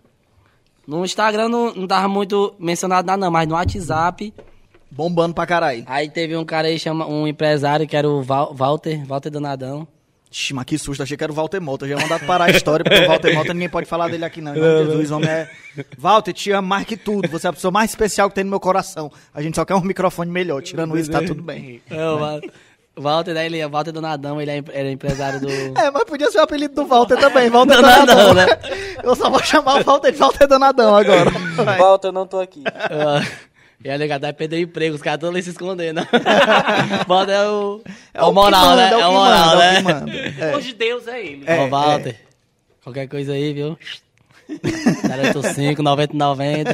No 0.87 1.05
Instagram 1.05 1.49
não, 1.49 1.73
não 1.75 1.87
tava 1.87 2.09
muito 2.09 2.55
mencionado 2.59 3.07
nada 3.07 3.21
não, 3.21 3.31
mas 3.31 3.47
no 3.47 3.55
WhatsApp... 3.55 4.35
Bombando 4.91 5.35
pra 5.35 5.47
caralho. 5.47 5.85
Aí 5.87 6.09
teve 6.11 6.35
um 6.37 6.45
cara 6.47 6.69
aí, 6.69 6.79
chama, 6.79 7.07
um 7.07 7.27
empresário, 7.27 7.87
que 7.87 7.95
era 7.95 8.09
o 8.09 8.23
Val- 8.23 8.55
Walter, 8.55 9.07
Walter 9.07 9.29
Donadão. 9.31 9.87
Ixi, 10.31 10.53
mas 10.55 10.65
que 10.67 10.77
susto, 10.77 11.03
achei 11.03 11.17
que 11.17 11.25
era 11.25 11.33
o 11.33 11.35
Walter 11.35 11.61
Mota. 11.61 11.85
Eu 11.87 11.91
já 11.91 11.97
ia 11.97 12.03
mandar 12.03 12.25
parar 12.27 12.45
a 12.45 12.51
história, 12.51 12.85
porque 12.85 13.03
o 13.03 13.09
Walter 13.09 13.35
Mota 13.35 13.55
ninguém 13.55 13.69
pode 13.69 13.87
falar 13.87 14.09
dele 14.09 14.25
aqui, 14.25 14.41
não. 14.43 14.55
Em 14.55 14.61
nome 14.61 14.85
de 14.85 14.91
Jesus, 14.91 15.11
o 15.11 15.17
homem 15.17 15.31
é. 15.31 15.51
Walter, 15.97 16.33
te 16.33 16.51
amo 16.53 16.69
mais 16.69 16.85
que 16.87 16.97
tudo. 16.97 17.29
Você 17.29 17.47
é 17.47 17.51
a 17.51 17.53
pessoa 17.53 17.71
mais 17.71 17.91
especial 17.91 18.29
que 18.29 18.35
tem 18.35 18.45
no 18.45 18.51
meu 18.51 18.61
coração. 18.61 19.11
A 19.35 19.41
gente 19.41 19.55
só 19.57 19.65
quer 19.65 19.75
um 19.75 19.81
microfone 19.81 20.31
melhor. 20.31 20.61
Tirando 20.63 20.99
isso, 20.99 21.11
tá 21.11 21.23
tudo 21.23 21.43
bem. 21.43 21.81
É, 21.91 21.97
Walter, 23.01 23.33
né, 23.33 23.47
ele 23.47 23.61
é 23.61 23.69
Walter 23.69 23.93
Donadão, 23.93 24.41
ele 24.41 24.51
é, 24.51 24.57
empre- 24.57 24.77
ele 24.77 24.89
é 24.89 24.91
empresário 24.91 25.39
do... 25.41 25.49
É, 25.49 25.89
mas 25.89 26.03
podia 26.03 26.29
ser 26.33 26.39
o 26.39 26.43
apelido 26.43 26.75
do 26.75 26.85
Walter 26.85 27.17
também, 27.17 27.49
Walter 27.49 27.77
Donadão, 27.77 28.07
Donadão. 28.07 28.35
né? 28.35 28.59
Eu 29.05 29.15
só 29.15 29.31
vou 29.31 29.41
chamar 29.41 29.81
o 29.81 29.85
Walter 29.85 30.11
de 30.11 30.19
Walter 30.19 30.49
Donadão 30.49 30.97
agora. 30.97 31.31
Vai. 31.31 31.79
Walter, 31.79 32.09
eu 32.09 32.13
não 32.13 32.27
tô 32.27 32.41
aqui. 32.41 32.65
E 33.85 33.89
a 33.89 33.97
negada 33.97 34.27
vai 34.27 34.33
perder 34.33 34.57
o 34.57 34.61
emprego, 34.61 34.97
os 34.97 35.03
caras 35.03 35.19
estão 35.19 35.31
ali 35.31 35.43
se 35.43 35.51
escondendo. 35.51 36.01
Walter 37.07 37.33
é 37.33 37.49
o... 37.49 37.81
É, 38.13 38.23
o 38.23 38.29
o 38.29 38.33
moral, 38.33 38.75
né? 38.75 38.91
é 38.91 38.97
o 38.97 39.01
É 39.01 39.05
moral, 39.05 39.63
é 39.63 39.83
né? 39.83 40.35
É. 40.51 40.57
Hoje 40.57 40.73
Deus 40.73 41.07
é 41.07 41.25
ele. 41.25 41.45
É, 41.47 41.61
Ó, 41.61 41.69
Walter, 41.69 42.17
qualquer 42.83 43.07
coisa 43.07 43.33
aí, 43.35 43.53
viu? 43.53 43.79
45, 45.03 45.83
90, 45.83 46.15
90. 46.15 46.71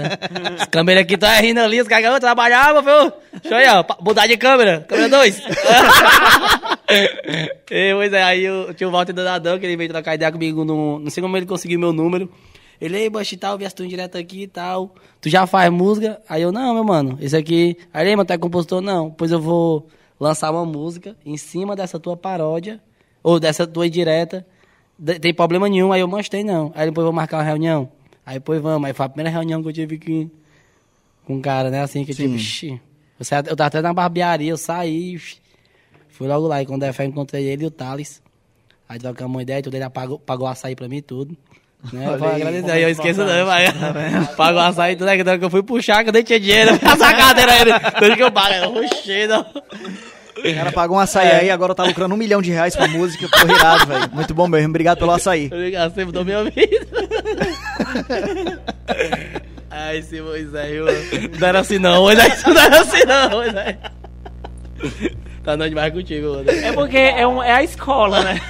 As 0.61 0.67
câmeras 0.69 1.03
aqui 1.03 1.15
estão 1.15 1.29
rindo 1.41 1.61
ali, 1.61 1.81
os 1.81 1.89
caras 1.89 2.09
vão 2.09 2.21
trabalhar, 2.21 2.73
meu 2.73 2.83
filho. 2.83 3.13
Deixa 3.43 3.49
eu 3.49 3.57
aí, 3.57 3.69
ó, 3.69 3.85
mudar 4.03 4.27
de 4.27 4.37
câmera. 4.37 4.87
Câmera 4.89 5.09
2. 5.09 5.43
e, 7.71 7.95
pois 7.95 8.13
é, 8.13 8.23
aí 8.23 8.49
o 8.49 8.73
tio 8.73 8.91
Walter 8.91 9.13
Donadão, 9.13 9.59
que 9.59 9.67
ele 9.67 9.77
veio 9.77 9.91
trocar 9.91 10.15
ideia 10.15 10.31
comigo, 10.31 10.65
no, 10.65 11.01
não 11.01 11.11
sei 11.11 11.21
como 11.21 11.37
ele 11.37 11.47
conseguiu 11.47 11.79
meu 11.79 11.93
número. 11.93 12.33
Ele, 12.81 12.97
ei, 12.99 13.11
Bush, 13.11 13.33
e 13.33 13.37
tal, 13.37 13.57
vi 13.57 13.69
tu 13.73 13.87
direto 13.87 14.19
aqui 14.19 14.43
e 14.43 14.47
tal. 14.47 14.95
Tu 15.21 15.29
já 15.29 15.47
faz 15.47 15.71
música? 15.73 16.21
Aí 16.29 16.43
eu, 16.43 16.51
não, 16.53 16.75
meu 16.75 16.85
mano, 16.85 17.17
esse 17.21 17.37
aqui... 17.37 17.77
Aí 17.93 18.07
ele, 18.07 18.17
mano, 18.17 18.27
tu 18.27 18.33
é 18.33 18.39
compositor? 18.39 18.81
Não. 18.81 19.11
Pois 19.11 19.31
eu 19.31 19.41
vou 19.41 19.89
lançar 20.19 20.51
uma 20.51 20.65
música 20.67 21.17
em 21.25 21.37
cima 21.37 21.75
dessa 21.77 21.99
tua 21.99 22.17
paródia, 22.17 22.81
ou 23.23 23.39
dessa 23.41 23.67
tua 23.67 23.87
indireta. 23.87 24.47
De- 24.99 25.19
tem 25.19 25.33
problema 25.35 25.69
nenhum, 25.69 25.93
aí 25.93 26.01
eu 26.01 26.09
mostrei 26.09 26.45
não. 26.45 26.73
Aí 26.75 26.87
depois 26.87 27.03
eu 27.03 27.07
vou 27.07 27.13
marcar 27.13 27.39
uma 27.39 27.43
reunião. 27.43 27.91
Aí 28.25 28.35
depois 28.35 28.61
vamos. 28.61 28.87
Aí 28.87 28.93
foi 28.95 29.07
a 29.07 29.09
primeira 29.09 29.31
reunião 29.31 29.63
que 29.63 29.69
eu 29.69 29.73
tive 29.73 29.99
que, 29.99 30.31
com 31.27 31.37
um 31.37 31.41
cara, 31.41 31.71
né? 31.71 31.83
Assim, 31.83 32.05
que 32.05 32.13
Sim. 32.15 32.27
tipo, 32.29 32.39
xixi. 32.39 32.81
Eu, 33.19 33.25
saí- 33.25 33.43
eu 33.47 33.57
tava 33.57 33.69
até 33.69 33.81
na 33.81 33.93
barbearia, 33.93 34.51
eu 34.51 34.57
saí, 34.57 35.19
fui 36.09 36.27
logo 36.29 36.47
lá. 36.47 36.63
E 36.63 36.67
quando 36.67 36.83
eu 36.85 36.93
encontrei 37.05 37.45
ele 37.45 37.65
e 37.65 37.67
o 37.67 37.71
Thales. 37.71 38.23
Aí 38.89 38.99
trocamos 38.99 39.35
uma 39.35 39.43
ideia, 39.43 39.63
tudo 39.63 39.75
ele 39.77 39.89
pagou, 39.91 40.19
pagou 40.19 40.47
açaí 40.47 40.77
pra 40.77 40.89
mim 40.89 40.99
e 40.99 41.03
tudo. 41.03 41.37
Né? 41.93 42.07
Eu 42.07 42.19
vou 42.19 42.29
agradecer. 42.29 42.71
Aí 42.71 42.83
eu 42.83 42.89
esqueço 42.89 43.25
não, 43.25 43.47
mas 43.47 44.29
pagou 44.37 44.61
açaí 44.61 44.95
e 44.95 44.97
tudo. 44.97 45.09
Aí 45.09 45.23
quando 45.23 45.43
eu 45.43 45.51
fui 45.51 45.63
puxar, 45.63 46.03
que 46.03 46.09
eu 46.11 46.13
nem 46.13 46.23
tinha 46.23 46.41
dinheiro, 46.41 46.71
a 46.83 46.97
sacada 46.97 47.43
era 47.43 47.61
ele. 47.61 47.73
Tudo 47.99 48.17
que 48.17 48.23
eu 48.23 48.33
pago, 48.33 48.55
eu 48.55 48.85
oxê, 48.85 49.27
não. 49.27 49.47
O 50.37 50.55
cara 50.55 50.73
pagou 50.73 50.97
um 50.97 51.01
açaí 51.01 51.31
aí, 51.31 51.51
agora 51.51 51.75
tá 51.75 51.85
lucrando 51.85 52.15
um 52.15 52.19
milhão 52.19 52.43
de 52.43 52.51
reais 52.51 52.75
com 52.75 52.87
música. 52.89 53.29
Tô 53.29 53.47
irado, 53.47 53.87
velho. 53.87 54.11
Muito 54.13 54.35
bom 54.35 54.49
mesmo. 54.49 54.69
Obrigado 54.69 54.99
pelo 54.99 55.13
açaí. 55.13 55.47
Obrigado, 55.47 55.95
você 55.95 56.05
mudou 56.05 56.25
minha 56.25 56.45
vida. 56.45 56.87
Ai, 59.71 59.99
esse 59.99 60.21
Moisés, 60.21 60.85
mano. 60.85 61.31
Não 61.39 61.49
era 61.49 61.61
assim 61.61 61.79
não, 61.79 62.03
Moisés. 62.03 62.43
Não 62.45 62.59
era 62.61 62.81
assim 62.81 63.05
não, 63.05 63.31
Moisés. 63.31 63.77
Tá 65.43 65.57
não 65.57 65.69
demais 65.69 65.93
contigo, 65.93 66.29
mano. 66.29 66.51
É 66.51 66.73
porque 66.73 66.97
é, 66.97 67.27
um, 67.27 67.43
é 67.43 67.53
a 67.53 67.63
escola, 67.63 68.23
né? 68.23 68.41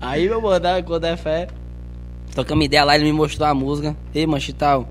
Aí, 0.00 0.28
meu 0.28 0.40
mano, 0.40 0.66
quando 0.84 1.04
é 1.04 1.16
fé, 1.16 1.48
tocamos 2.38 2.64
ideia 2.64 2.84
lá, 2.84 2.94
ele 2.94 3.04
me 3.04 3.12
mostrou 3.12 3.48
a 3.48 3.54
música. 3.54 3.96
Ei, 4.14 4.26
mancho 4.26 4.50
e 4.50 4.54
tal. 4.54 4.88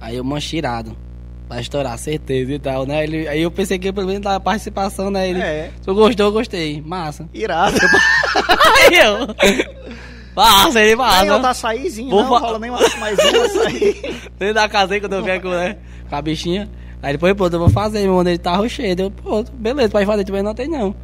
Aí 0.00 0.16
eu, 0.16 0.24
mancho 0.24 0.54
irado. 0.56 0.96
Vai 1.48 1.60
estourar, 1.60 1.96
certeza 1.98 2.52
e 2.52 2.58
tal, 2.58 2.86
né? 2.86 3.02
Ele, 3.02 3.26
aí 3.26 3.42
eu 3.42 3.50
pensei 3.50 3.78
que 3.78 3.92
pelo 3.92 4.06
menos 4.06 4.22
da 4.22 4.38
participação, 4.38 5.10
né? 5.10 5.28
Ele, 5.30 5.40
É. 5.40 5.70
tu 5.84 5.94
gostou, 5.94 6.26
eu 6.26 6.32
gostei. 6.32 6.80
Massa. 6.80 7.28
Irado. 7.34 7.76
Aí 8.86 8.96
eu... 8.98 9.34
Massa, 10.36 10.80
ele 10.80 10.94
massa. 10.94 11.22
Nem 11.22 11.30
outro 11.32 11.48
açaízinho, 11.48 12.08
Vou 12.10 12.22
não. 12.22 12.28
fa- 12.30 12.38
Rola 12.38 12.58
nem 12.60 12.70
mais 12.70 13.18
um 13.18 13.42
açaí. 13.42 14.00
Dentro 14.38 14.54
da 14.54 14.68
casa 14.68 15.00
quando 15.00 15.12
eu 15.14 15.24
vier 15.24 15.40
com, 15.42 15.48
né, 15.48 15.76
com 16.08 16.14
a 16.16 16.22
bichinha. 16.22 16.68
Aí 17.02 17.12
depois, 17.14 17.34
pronto, 17.34 17.52
eu 17.54 17.58
vou 17.58 17.68
fazer, 17.70 18.02
meu 18.02 18.14
mano, 18.14 18.28
ele 18.30 18.38
tá 18.38 18.66
cheio. 18.68 18.94
Eu, 18.98 19.10
pronto, 19.10 19.50
beleza, 19.52 19.88
pode 19.90 20.06
fazer, 20.06 20.24
também 20.24 20.42
não 20.42 20.54
tem 20.54 20.68
não. 20.68 20.94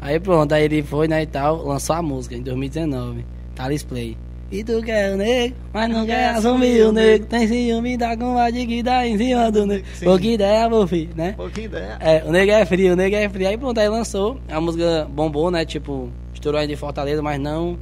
Aí 0.00 0.18
pronto, 0.18 0.50
aí 0.52 0.64
ele 0.64 0.82
foi, 0.82 1.06
né, 1.08 1.22
e 1.22 1.26
tal, 1.26 1.62
lançou 1.66 1.94
a 1.94 2.00
música 2.02 2.34
em 2.34 2.42
2019, 2.42 3.24
Thales 3.54 3.82
Play. 3.82 4.16
E 4.50 4.62
tu 4.62 4.80
quer 4.82 5.12
o 5.14 5.16
negro, 5.16 5.56
mas 5.72 5.90
não 5.90 6.06
quer 6.06 6.28
assumir 6.28 6.82
o 6.86 6.92
negro. 6.92 7.26
Tem 7.26 7.48
ciúme 7.48 7.96
da 7.96 8.16
comadre 8.16 8.66
que 8.66 8.82
dá 8.82 9.06
em 9.06 9.16
cima 9.18 9.50
do 9.50 9.66
negro. 9.66 9.86
Pouquinho 10.04 10.34
ideia, 10.34 10.68
meu 10.68 10.86
filho, 10.86 11.10
né? 11.16 11.32
pouquinho 11.32 11.64
ideia. 11.66 11.96
É, 11.98 12.22
o 12.24 12.30
negro 12.30 12.54
é 12.54 12.64
frio, 12.64 12.92
o 12.92 12.96
negro 12.96 13.18
é 13.18 13.28
frio. 13.28 13.48
Aí 13.48 13.56
pronto, 13.58 13.78
aí 13.78 13.88
lançou. 13.88 14.38
A 14.48 14.60
música 14.60 15.08
bombou, 15.10 15.50
né? 15.50 15.64
Tipo, 15.64 16.08
estourou 16.32 16.60
ainda 16.60 16.72
em 16.72 16.76
Fortaleza, 16.76 17.20
mas 17.22 17.40
não. 17.40 17.76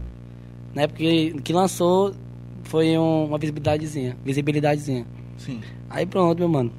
Né? 0.74 0.86
Porque 0.86 1.34
o 1.36 1.42
que 1.42 1.52
lançou 1.52 2.14
foi 2.62 2.96
um- 2.96 3.26
uma 3.26 3.36
visibilidadezinha. 3.38 4.16
Visibilidadezinha. 4.24 5.04
Sim. 5.36 5.60
Aí 5.90 6.06
pronto, 6.06 6.38
meu 6.38 6.48
mano. 6.48 6.72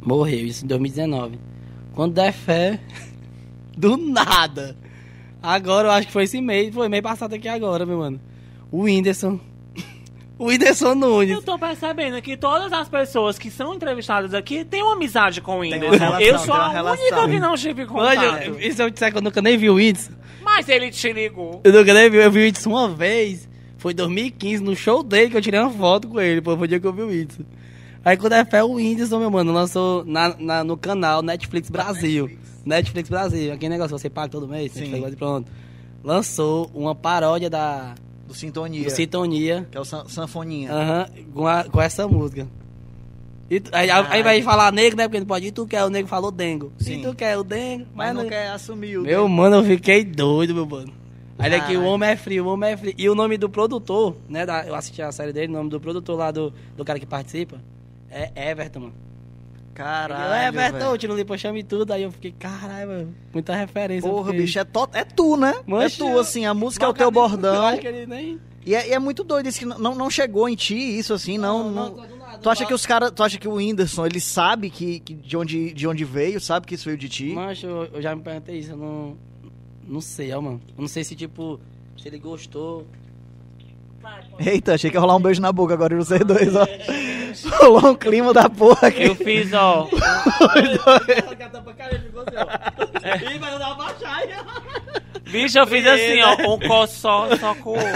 Morreu, 0.00 0.46
isso 0.46 0.64
em 0.64 0.68
2019. 0.68 1.38
Quando 1.94 2.14
der 2.14 2.32
fé, 2.32 2.78
do 3.76 3.96
nada. 3.96 4.76
Agora 5.42 5.88
eu 5.88 5.92
acho 5.92 6.06
que 6.08 6.12
foi 6.12 6.24
esse 6.24 6.40
mês, 6.40 6.72
foi 6.72 6.88
mês 6.88 7.02
passado 7.02 7.34
aqui 7.34 7.48
agora, 7.48 7.84
meu 7.84 7.98
mano. 7.98 8.20
O 8.70 8.82
Whindersson. 8.82 9.40
O 10.38 10.46
Whindersson 10.46 10.94
Nunes. 10.94 11.30
Eu 11.32 11.42
tô 11.42 11.58
percebendo 11.58 12.20
que 12.22 12.36
todas 12.36 12.72
as 12.72 12.88
pessoas 12.88 13.38
que 13.38 13.50
são 13.50 13.74
entrevistadas 13.74 14.32
aqui 14.34 14.64
têm 14.64 14.82
uma 14.82 14.92
amizade 14.92 15.40
com 15.40 15.56
o 15.56 15.60
Whindersson. 15.60 15.96
relação, 15.96 16.20
eu 16.20 16.38
sou 16.38 16.54
a 16.54 16.68
relação. 16.68 17.04
única 17.04 17.28
que 17.28 17.40
não 17.40 17.54
tive 17.56 17.86
contato. 17.86 18.18
Olha, 18.18 18.54
e 18.66 18.72
se 18.72 18.82
eu 18.82 18.88
disser 18.90 19.10
que 19.10 19.18
eu 19.18 19.22
nunca 19.22 19.42
nem 19.42 19.56
vi 19.56 19.68
o 19.68 19.74
Whindersson? 19.74 20.12
Mas 20.42 20.68
ele 20.68 20.90
te 20.90 21.12
ligou. 21.12 21.60
Eu 21.64 21.72
nunca 21.72 21.92
nem 21.92 22.08
vi, 22.08 22.18
eu 22.18 22.30
vi 22.30 22.38
o 22.40 22.42
Whindersson 22.44 22.70
uma 22.70 22.88
vez. 22.88 23.48
Foi 23.78 23.92
em 23.92 23.96
2015, 23.96 24.62
no 24.62 24.76
show 24.76 25.02
dele, 25.02 25.30
que 25.30 25.36
eu 25.36 25.42
tirei 25.42 25.58
uma 25.60 25.70
foto 25.70 26.08
com 26.08 26.20
ele, 26.20 26.40
pô, 26.40 26.56
foi 26.56 26.64
o 26.66 26.68
dia 26.68 26.78
que 26.80 26.86
eu 26.86 26.92
vi 26.92 27.02
o 27.02 27.08
Whindersson. 27.08 27.42
Aí 28.04 28.16
quando 28.16 28.32
é 28.34 28.44
fé, 28.44 28.62
o 28.62 28.74
Whindersson, 28.74 29.18
meu 29.18 29.30
mano, 29.30 29.52
lançou 29.52 30.04
na, 30.04 30.36
na- 30.38 30.62
no 30.64 30.76
canal 30.76 31.20
Netflix 31.22 31.68
Brasil. 31.68 32.30
Netflix 32.64 33.08
Brasil, 33.08 33.52
aquele 33.52 33.70
negócio 33.70 33.98
você 33.98 34.08
paga 34.08 34.28
todo 34.28 34.46
mês, 34.46 34.70
Sim. 34.72 34.82
Netflix 34.90 35.16
pronto. 35.16 35.50
Lançou 36.04 36.70
uma 36.74 36.94
paródia 36.94 37.50
da 37.50 37.94
Do 38.28 38.34
Sintonia. 38.34 38.84
do 38.84 38.90
Sintonia, 38.90 39.66
Que 39.70 39.76
é 39.76 39.80
o 39.80 39.84
san- 39.84 40.06
Sanfoninha. 40.06 40.70
aham, 40.72 41.06
com, 41.34 41.46
a- 41.46 41.64
com 41.64 41.80
essa 41.82 42.06
música. 42.06 42.46
E 43.50 43.58
tu- 43.60 43.70
aí, 43.74 43.90
aí 43.90 44.22
vai 44.22 44.42
falar 44.42 44.70
negro, 44.72 44.96
né? 44.98 45.08
Porque 45.08 45.18
não 45.18 45.26
pode. 45.26 45.46
E 45.46 45.50
tu 45.50 45.66
quer? 45.66 45.82
O 45.84 45.88
negro 45.88 46.08
falou 46.08 46.30
dengo. 46.30 46.70
Sim. 46.78 47.00
E 47.00 47.02
tu 47.02 47.14
quer 47.14 47.36
o 47.38 47.42
dengo? 47.42 47.86
Mas 47.94 48.14
não 48.14 48.28
quer 48.28 48.50
assumir 48.50 48.98
o 48.98 49.02
Meu 49.02 49.22
dedo. 49.22 49.28
mano, 49.30 49.56
eu 49.56 49.64
fiquei 49.64 50.04
doido, 50.04 50.54
meu 50.54 50.66
mano. 50.66 50.92
Aí 51.38 51.48
daqui, 51.50 51.72
o 51.72 51.74
Caralho. 51.76 51.86
homem 51.86 52.08
é 52.10 52.16
frio, 52.16 52.44
o 52.44 52.48
homem 52.48 52.70
é 52.72 52.76
frio. 52.76 52.94
E 52.98 53.08
o 53.08 53.14
nome 53.14 53.38
do 53.38 53.48
produtor, 53.48 54.16
né? 54.28 54.44
da- 54.44 54.66
eu 54.66 54.74
assisti 54.74 55.00
a 55.00 55.10
série 55.10 55.32
dele, 55.32 55.48
o 55.52 55.56
nome 55.56 55.70
do 55.70 55.80
produtor 55.80 56.18
lá 56.18 56.30
do, 56.30 56.52
do 56.76 56.84
cara 56.84 56.98
que 56.98 57.06
participa 57.06 57.56
é 58.10 58.50
Everton, 58.50 58.80
mano. 58.80 58.94
Caralho, 59.78 60.48
Everton, 60.58 60.78
velho. 60.78 60.98
tiro 60.98 61.16
limpo, 61.16 61.38
chame 61.38 61.62
tudo. 61.62 61.92
Aí 61.92 62.02
eu 62.02 62.10
fiquei, 62.10 62.32
caralho, 62.32 63.14
muita 63.32 63.54
referência. 63.54 64.10
Porra, 64.10 64.32
bicho, 64.32 64.58
é, 64.58 64.64
to... 64.64 64.88
é 64.92 65.04
tu, 65.04 65.36
né? 65.36 65.54
Mancha, 65.66 65.94
é 65.94 65.98
tu, 65.98 66.18
assim, 66.18 66.44
a 66.44 66.52
música 66.52 66.84
é 66.84 66.88
o 66.88 66.92
teu 66.92 67.06
Eu 67.06 67.10
bordão. 67.12 67.64
acho 67.66 67.80
que 67.80 67.86
ele 67.86 68.04
nem... 68.06 68.40
E 68.66 68.74
é, 68.74 68.88
e 68.88 68.92
é 68.92 68.98
muito 68.98 69.22
doido 69.24 69.48
isso 69.48 69.60
que 69.60 69.64
não, 69.64 69.94
não 69.94 70.10
chegou 70.10 70.48
em 70.48 70.56
ti, 70.56 70.74
isso 70.76 71.14
assim, 71.14 71.38
não. 71.38 71.70
Não, 71.70 71.72
não- 71.72 71.96
não, 71.96 72.06
do 72.08 72.16
nada, 72.16 72.38
Tu 72.38 72.50
acha 72.50 72.66
que 72.66 72.74
os 72.74 72.84
caras. 72.84 73.10
Tu 73.12 73.22
acha 73.22 73.38
que 73.38 73.48
o 73.48 73.54
Whindersson, 73.54 74.04
ele 74.04 74.20
sabe 74.20 74.68
que, 74.68 74.98
que 75.00 75.14
de, 75.14 75.36
onde, 75.36 75.72
de 75.72 75.86
onde 75.86 76.04
veio, 76.04 76.38
sabe 76.40 76.66
que 76.66 76.74
isso 76.74 76.84
veio 76.84 76.98
de 76.98 77.08
ti? 77.08 77.32
Mancho, 77.32 77.66
eu, 77.66 77.84
eu 77.94 78.02
já 78.02 78.14
me 78.14 78.20
perguntei 78.22 78.58
isso, 78.58 78.72
eu 78.72 78.76
não... 78.76 79.16
Não 79.86 80.00
sei, 80.02 80.32
ó, 80.34 80.40
mano. 80.42 80.60
Eu 80.76 80.82
não 80.82 80.88
sei 80.88 81.02
se, 81.04 81.14
tipo, 81.16 81.58
se 81.96 82.08
ele 82.08 82.18
gostou. 82.18 82.84
Eita, 84.38 84.74
achei 84.74 84.90
que 84.90 84.96
ia 84.96 85.00
rolar 85.00 85.16
um 85.16 85.20
beijo 85.20 85.40
na 85.40 85.52
boca 85.52 85.74
agora 85.74 85.96
de 85.96 86.04
vocês 86.04 86.24
dois, 86.24 86.54
ó. 86.54 86.66
Rolou 87.60 87.92
um 87.92 87.94
clima 87.94 88.32
da 88.32 88.48
porra 88.48 88.88
aqui. 88.88 89.04
Eu 89.04 89.14
fiz, 89.14 89.52
ó. 89.52 89.88
Ih, 93.32 93.38
vai 93.38 93.58
dar 93.58 93.74
uma 93.74 93.74
baixada. 93.74 94.46
Bicho, 95.30 95.58
eu 95.58 95.66
fiz 95.66 95.86
assim, 95.86 96.20
ó. 96.22 96.54
Um 96.54 96.58
coçó 96.58 97.36
só 97.36 97.54
com 97.56 97.70
o 97.70 97.74
outro. 97.74 97.88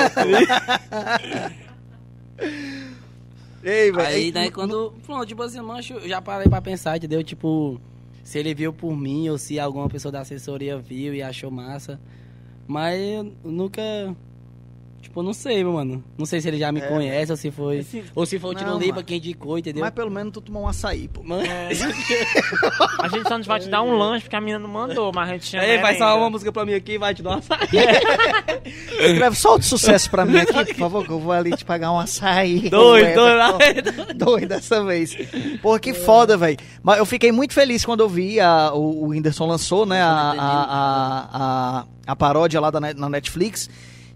Ei, 3.63 3.93
velho. 3.93 4.07
Aí, 4.07 4.33
né, 4.33 4.51
quando. 4.51 4.93
Pronto, 5.05 5.27
tipo 5.27 5.43
assim, 5.43 5.61
mancho, 5.61 5.95
eu 5.95 6.09
já 6.09 6.21
parei 6.21 6.49
pra 6.49 6.61
pensar, 6.61 6.97
entendeu? 6.97 7.23
Tipo, 7.23 7.81
se 8.25 8.39
ele 8.39 8.55
viu 8.55 8.73
por 8.73 8.97
mim 8.97 9.29
ou 9.29 9.39
se 9.39 9.59
alguma 9.59 9.89
pessoa 9.89 10.11
da 10.11 10.21
assessoria 10.21 10.77
viu 10.79 11.15
e 11.15 11.23
achou 11.23 11.51
massa. 11.51 12.01
Mas 12.67 13.01
eu 13.01 13.33
nunca. 13.45 13.83
Tipo, 15.13 15.23
não 15.23 15.35
sei, 15.35 15.63
meu 15.63 15.75
mano. 15.75 16.03
Não 16.17 16.25
sei 16.25 16.41
se 16.41 16.49
ele 16.49 16.57
já 16.57 16.73
me 16.73 16.81
conhece 16.81 17.31
ou 17.31 17.37
se 17.37 17.51
foi. 17.51 17.81
Esse- 17.81 18.03
Ou 18.15 18.25
se 18.25 18.39
foi 18.39 18.49
o 18.49 18.53
Não, 18.55 18.59
Tiro 18.59 18.79
Lipa 18.79 18.95
mano. 18.95 19.05
quem 19.07 19.19
indicou, 19.19 19.59
entendeu? 19.59 19.83
Mas 19.85 19.93
pelo 19.93 20.11
menos 20.11 20.33
tu 20.33 20.41
tomou 20.41 20.63
um 20.63 20.69
açaí, 20.69 21.07
pô. 21.07 21.23
Mano, 21.23 21.43
A 22.99 23.09
gente 23.09 23.29
só 23.29 23.37
não 23.37 23.45
vai 23.45 23.61
te 23.61 23.69
dar 23.69 23.83
um 23.83 23.95
lanche 23.95 24.23
porque 24.25 24.37
a 24.37 24.41
menina 24.41 24.59
não 24.59 24.71
mandou, 24.71 25.13
mas 25.15 25.29
a 25.29 25.33
gente 25.35 25.51
tinha. 25.51 25.63
Ei, 25.69 25.77
vai 25.83 25.97
salvar 25.99 26.17
uma 26.17 26.31
música 26.31 26.51
pra 26.51 26.65
mim 26.65 26.73
aqui, 26.73 26.97
vai 26.97 27.15
te 27.15 27.23
dar 27.23 27.33
uma 27.33 27.43
saída. 27.43 27.69
Escreve 28.65 29.37
só 29.37 29.57
o 29.57 29.59
de 29.59 29.67
sucesso 29.67 30.11
pra 30.11 30.25
mim 30.25 30.39
aqui, 30.39 30.65
por 30.73 30.77
favor, 30.77 31.05
que 31.05 31.11
eu 31.11 31.19
vou 31.21 31.33
ali 31.33 31.55
te 31.55 31.65
pagar 31.67 31.93
um 31.93 31.99
açaí. 31.99 32.69
Dois, 32.73 33.05
Ué, 33.05 33.15
dois, 33.15 33.37
lá. 33.37 33.59
dois 34.15 34.49
dessa 34.49 34.83
vez. 34.83 35.15
Porra, 35.61 35.79
que 35.79 35.93
foda, 35.93 36.39
velho. 36.39 36.57
Mas 36.83 36.97
eu 36.97 37.05
fiquei 37.05 37.31
muito 37.31 37.53
feliz 37.53 37.85
quando 37.85 38.01
eu 38.01 38.09
vi 38.09 38.41
a, 38.41 38.73
o, 38.73 39.05
o 39.05 39.09
Whindersson 39.09 39.45
lançou, 39.47 39.85
né, 39.85 40.01
a, 40.01 40.09
a, 40.09 40.33
a, 40.39 41.29
a, 41.35 41.85
a 42.07 42.17
paródia 42.17 42.59
lá 42.63 42.71
da, 42.71 42.81
na 42.81 43.11
Netflix. 43.11 43.69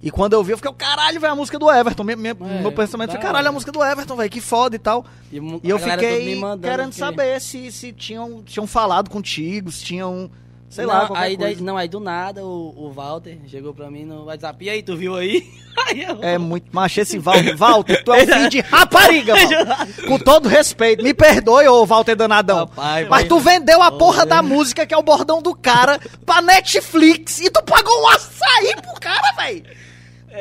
E 0.02 0.10
quando 0.10 0.34
eu 0.34 0.42
vi, 0.44 0.52
eu 0.52 0.56
fiquei, 0.58 0.72
caralho, 0.74 1.18
velho, 1.20 1.32
a 1.32 1.36
música 1.36 1.58
do 1.58 1.70
Everton. 1.70 2.04
Minha, 2.04 2.16
minha- 2.16 2.36
É, 2.38 2.60
meu 2.62 2.70
pensamento 2.72 3.10
foi, 3.12 3.20
caralho, 3.20 3.48
a 3.48 3.52
música 3.52 3.72
do 3.72 3.82
Everton, 3.82 4.14
velho, 4.16 4.30
que 4.30 4.40
foda 4.40 4.76
e 4.76 4.78
tal. 4.78 5.04
E, 5.32 5.36
E 5.36 5.70
eu 5.70 5.78
fiquei 5.78 6.38
querendo 6.62 6.86
porque- 6.90 6.92
saber 6.92 7.40
se, 7.40 7.72
se 7.72 7.92
tinham, 7.92 8.42
tinham 8.44 8.66
falado 8.66 9.10
contigo, 9.10 9.72
se 9.72 9.82
tinham, 9.84 10.30
sei 10.68 10.84
não, 10.86 10.92
lá, 10.92 11.08
aí, 11.14 11.36
daí- 11.36 11.56
não, 11.56 11.76
aí 11.76 11.88
do 11.88 11.98
nada 11.98 12.44
o, 12.44 12.74
o 12.76 12.92
Walter 12.92 13.38
chegou 13.48 13.72
pra 13.74 13.90
mim 13.90 14.04
no 14.04 14.24
WhatsApp. 14.26 14.64
E 14.64 14.70
aí, 14.70 14.82
tu 14.82 14.96
viu 14.96 15.16
aí? 15.16 15.42
Aí 15.88 16.02
eu- 16.04 16.18
É 16.22 16.38
muito 16.38 16.74
macho 16.74 17.00
esse 17.02 17.18
Walter. 17.18 17.54
Walter, 17.54 18.02
tu 18.02 18.10
é 18.12 18.22
um 18.22 18.26
filho 18.32 18.48
de 18.48 18.60
rapariga, 18.60 19.34
Walter. 19.36 20.06
Com 20.08 20.18
todo 20.18 20.48
respeito. 20.48 21.02
Me 21.04 21.12
perdoe, 21.12 21.68
ô 21.68 21.84
Walter 21.84 22.16
Danadão. 22.16 22.60
Rapaz, 22.60 23.06
mas 23.08 23.28
tu 23.28 23.38
vendeu 23.38 23.82
a 23.82 23.92
porra 23.92 24.24
da 24.24 24.42
música, 24.42 24.86
que 24.86 24.94
é 24.94 24.96
o 24.96 25.02
bordão 25.02 25.42
do 25.42 25.54
cara, 25.54 26.00
pra 26.24 26.40
Netflix. 26.40 27.40
E 27.40 27.50
tu 27.50 27.62
pagou 27.62 27.92
um 28.02 28.08
açaí 28.08 28.74
pro 28.80 28.98
cara, 28.98 29.34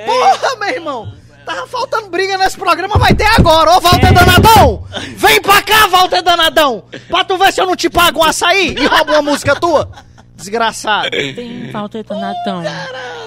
Porra, 0.06 0.56
meu 0.60 0.70
irmão. 0.70 1.14
Tava 1.46 1.68
faltando 1.68 2.10
briga 2.10 2.38
nesse 2.40 2.58
programa, 2.58 2.98
vai 2.98 3.14
ter 3.14 3.28
agora. 3.38 3.78
Ô, 3.78 3.80
Walter 3.80 4.12
Danadão. 4.12 4.84
Vem 5.16 5.40
pra 5.42 5.62
cá, 5.62 5.88
Walter 5.88 6.24
Danadão. 6.24 6.84
Pra 7.08 7.24
tu 7.24 7.38
ver 7.38 7.54
se 7.54 7.62
eu 7.62 7.68
não 7.68 7.76
te 7.76 7.88
pago 7.88 8.20
um 8.20 8.24
açaí 8.24 8.76
e 8.76 8.86
roubo 8.88 9.12
uma 9.12 9.22
música 9.22 9.56
tua. 9.56 9.90
Desgraçado. 10.36 11.12
Tem 11.12 11.72
falta 11.72 12.04
de 12.04 12.10
Natão. 12.10 12.64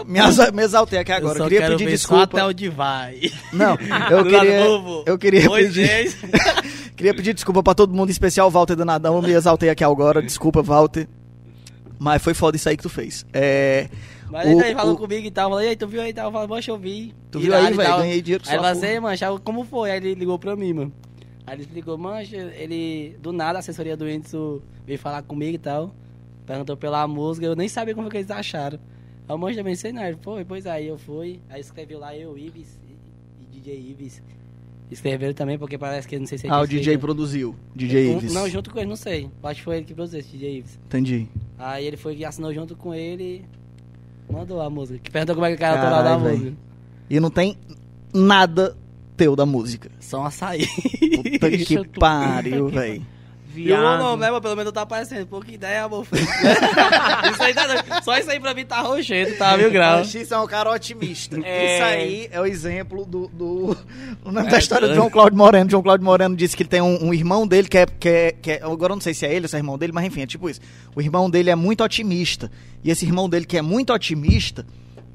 Me, 0.04 0.20
me 0.52 0.62
exaltei 0.62 0.98
aqui 0.98 1.12
agora. 1.12 1.34
eu 1.34 1.36
Eu 1.36 1.38
só 1.38 1.44
queria 1.44 1.60
quero 1.60 1.72
pedir 1.72 1.84
ver 1.84 1.90
desculpa. 1.92 2.18
Só 2.18 2.22
até 2.24 2.44
onde 2.44 2.68
vai. 2.68 3.20
Não, 3.52 3.78
eu 4.10 4.24
Do 4.24 4.30
queria, 4.30 4.60
eu 5.06 5.18
queria 5.18 5.40
pedir, 5.40 5.48
Moisés. 5.48 6.16
queria 6.96 7.14
pedir 7.14 7.34
desculpa 7.34 7.62
pra 7.62 7.74
todo 7.74 7.94
mundo, 7.94 8.08
em 8.08 8.12
especial 8.12 8.48
o 8.48 8.50
Walter 8.50 8.76
Danadão, 8.76 9.16
eu 9.16 9.22
me 9.22 9.30
exaltei 9.30 9.70
aqui 9.70 9.84
agora, 9.84 10.20
desculpa, 10.20 10.60
Walter. 10.60 11.08
Mas 11.98 12.22
foi 12.22 12.34
foda 12.34 12.56
isso 12.56 12.68
aí 12.68 12.76
que 12.76 12.82
tu 12.82 12.88
fez. 12.88 13.24
É, 13.32 13.88
Mas 14.30 14.46
o- 14.46 14.50
ele 14.50 14.62
aí 14.62 14.74
falou 14.74 14.94
o- 14.94 14.98
comigo 14.98 15.26
e 15.26 15.30
tal. 15.30 15.50
Falei, 15.50 15.66
e 15.66 15.70
aí, 15.70 15.76
tu 15.76 15.86
viu 15.86 16.00
aí 16.02 16.10
e 16.10 16.12
tal? 16.12 16.26
Eu 16.26 16.32
falei, 16.32 16.48
poxa, 16.48 16.70
eu 16.70 16.78
vi. 16.78 17.14
Tu 17.30 17.38
viu 17.40 17.54
aí, 17.54 17.72
velho? 17.72 17.96
Ganhei 17.98 18.20
dinheiro 18.22 18.44
com 18.44 18.50
Aí 18.50 18.56
falou, 18.58 19.00
mancha, 19.02 19.38
como 19.44 19.64
foi? 19.64 19.90
Aí 19.90 19.96
ele 19.98 20.14
ligou 20.14 20.38
pra 20.38 20.54
mim, 20.56 20.72
mano. 20.72 20.92
Aí 21.46 21.54
ele 21.54 21.62
explicou, 21.62 21.96
mancha, 21.96 22.36
ele, 22.36 23.16
do 23.22 23.32
nada, 23.32 23.58
a 23.58 23.60
assessoria 23.60 23.96
do 23.96 24.04
Whindersson 24.04 24.60
veio 24.86 24.98
falar 24.98 25.22
comigo 25.22 25.54
e 25.54 25.58
tal. 25.58 25.94
Perguntou 26.46 26.76
pela 26.76 27.06
música, 27.06 27.46
eu 27.46 27.56
nem 27.56 27.68
sabia 27.68 27.94
como 27.94 28.06
foi 28.06 28.10
que 28.12 28.16
eles 28.18 28.30
acharam. 28.30 28.78
Aí 29.28 29.34
o 29.34 29.38
mancha 29.38 29.56
também 29.58 29.74
sei 29.74 29.92
nada. 29.92 30.16
Pô, 30.22 30.36
depois 30.36 30.66
aí 30.66 30.86
eu 30.88 30.98
fui, 30.98 31.40
aí 31.48 31.60
escreveu 31.60 31.98
lá 31.98 32.14
eu, 32.16 32.36
Ives 32.36 32.78
e, 32.88 33.44
e 33.44 33.46
DJ 33.60 33.74
Ives. 33.90 34.22
Escreveram 34.90 35.34
também, 35.34 35.58
porque 35.58 35.76
parece 35.76 36.08
que 36.08 36.18
não 36.18 36.26
sei 36.26 36.38
se 36.38 36.46
ele 36.46 36.54
Ah, 36.54 36.60
o 36.60 36.66
DJ 36.66 36.96
produziu, 36.96 37.54
DJ 37.76 38.08
Um- 38.08 38.16
Ives. 38.16 38.32
Não, 38.32 38.48
junto 38.48 38.70
com 38.70 38.78
ele, 38.78 38.88
não 38.88 38.96
sei. 38.96 39.28
Acho 39.42 39.56
que 39.56 39.64
foi 39.64 39.76
ele 39.76 39.84
que 39.84 39.92
produziu 39.94 40.20
esse 40.20 40.30
DJ 40.30 40.58
Ives. 40.58 40.78
Entendi. 40.86 41.28
Aí 41.58 41.84
ele 41.86 41.98
foi 41.98 42.16
que 42.16 42.24
assinou 42.24 42.54
junto 42.54 42.74
com 42.74 42.94
ele 42.94 43.44
mandou 44.30 44.60
a 44.60 44.70
música. 44.70 44.98
Que 44.98 45.10
perguntou 45.10 45.34
como 45.34 45.46
é 45.46 45.50
que 45.50 45.56
o 45.56 45.58
cara 45.58 45.80
tá 45.80 45.90
lá 45.90 46.02
da 46.02 46.18
música. 46.18 46.52
E 47.10 47.20
não 47.20 47.30
tem 47.30 47.56
nada 48.12 48.76
teu 49.16 49.34
da 49.34 49.44
música. 49.44 49.90
Só 50.00 50.20
um 50.20 50.24
açaí. 50.24 50.66
Puta 50.66 51.50
que 51.58 51.88
pariu, 51.98 52.68
velho. 52.68 53.04
E 53.54 53.62
o 53.72 53.76
Viado. 53.76 54.16
né, 54.16 54.30
mas 54.30 54.40
pelo 54.40 54.56
menos 54.56 54.72
tá 54.72 54.82
aparecendo. 54.82 55.26
Pô, 55.26 55.40
que 55.40 55.54
ideia, 55.54 55.84
amor. 55.84 56.06
isso 56.12 57.42
aí 57.42 57.54
tá, 57.54 58.02
só 58.02 58.16
isso 58.18 58.30
aí 58.30 58.38
pra 58.38 58.54
mim 58.54 58.64
tá 58.64 58.80
rochendo, 58.80 59.36
tá, 59.36 59.56
mil 59.56 59.70
graus. 59.70 60.14
Isso 60.14 60.34
é 60.34 60.38
um 60.38 60.46
cara 60.46 60.70
otimista. 60.70 61.38
É. 61.42 61.74
Isso 61.74 61.84
aí 61.84 62.28
é 62.30 62.40
o 62.40 62.46
exemplo 62.46 63.04
do, 63.04 63.28
do, 63.28 63.76
o 64.24 64.30
nome 64.30 64.50
da 64.50 64.58
história 64.58 64.86
do 64.88 64.94
João 64.94 65.10
Cláudio 65.10 65.38
Moreno. 65.38 65.70
João 65.70 65.82
Cláudio 65.82 66.04
Moreno 66.04 66.36
disse 66.36 66.56
que 66.56 66.62
ele 66.62 66.70
tem 66.70 66.80
um, 66.82 67.06
um 67.06 67.14
irmão 67.14 67.46
dele 67.46 67.68
que 67.68 67.78
é, 67.78 67.86
que, 67.86 68.08
é, 68.08 68.32
que 68.32 68.50
é- 68.52 68.62
Agora 68.62 68.92
eu 68.92 68.96
não 68.96 69.02
sei 69.02 69.14
se 69.14 69.26
é 69.26 69.34
ele 69.34 69.46
ou 69.46 69.48
se 69.48 69.56
é 69.56 69.58
irmão 69.58 69.78
dele, 69.78 69.92
mas 69.92 70.04
enfim, 70.04 70.22
é 70.22 70.26
tipo 70.26 70.48
isso. 70.48 70.60
O 70.94 71.00
irmão 71.00 71.28
dele 71.28 71.50
é 71.50 71.56
muito 71.56 71.82
otimista. 71.82 72.50
E 72.84 72.90
esse 72.90 73.04
irmão 73.04 73.28
dele 73.28 73.46
que 73.46 73.56
é 73.56 73.62
muito 73.62 73.92
otimista, 73.92 74.64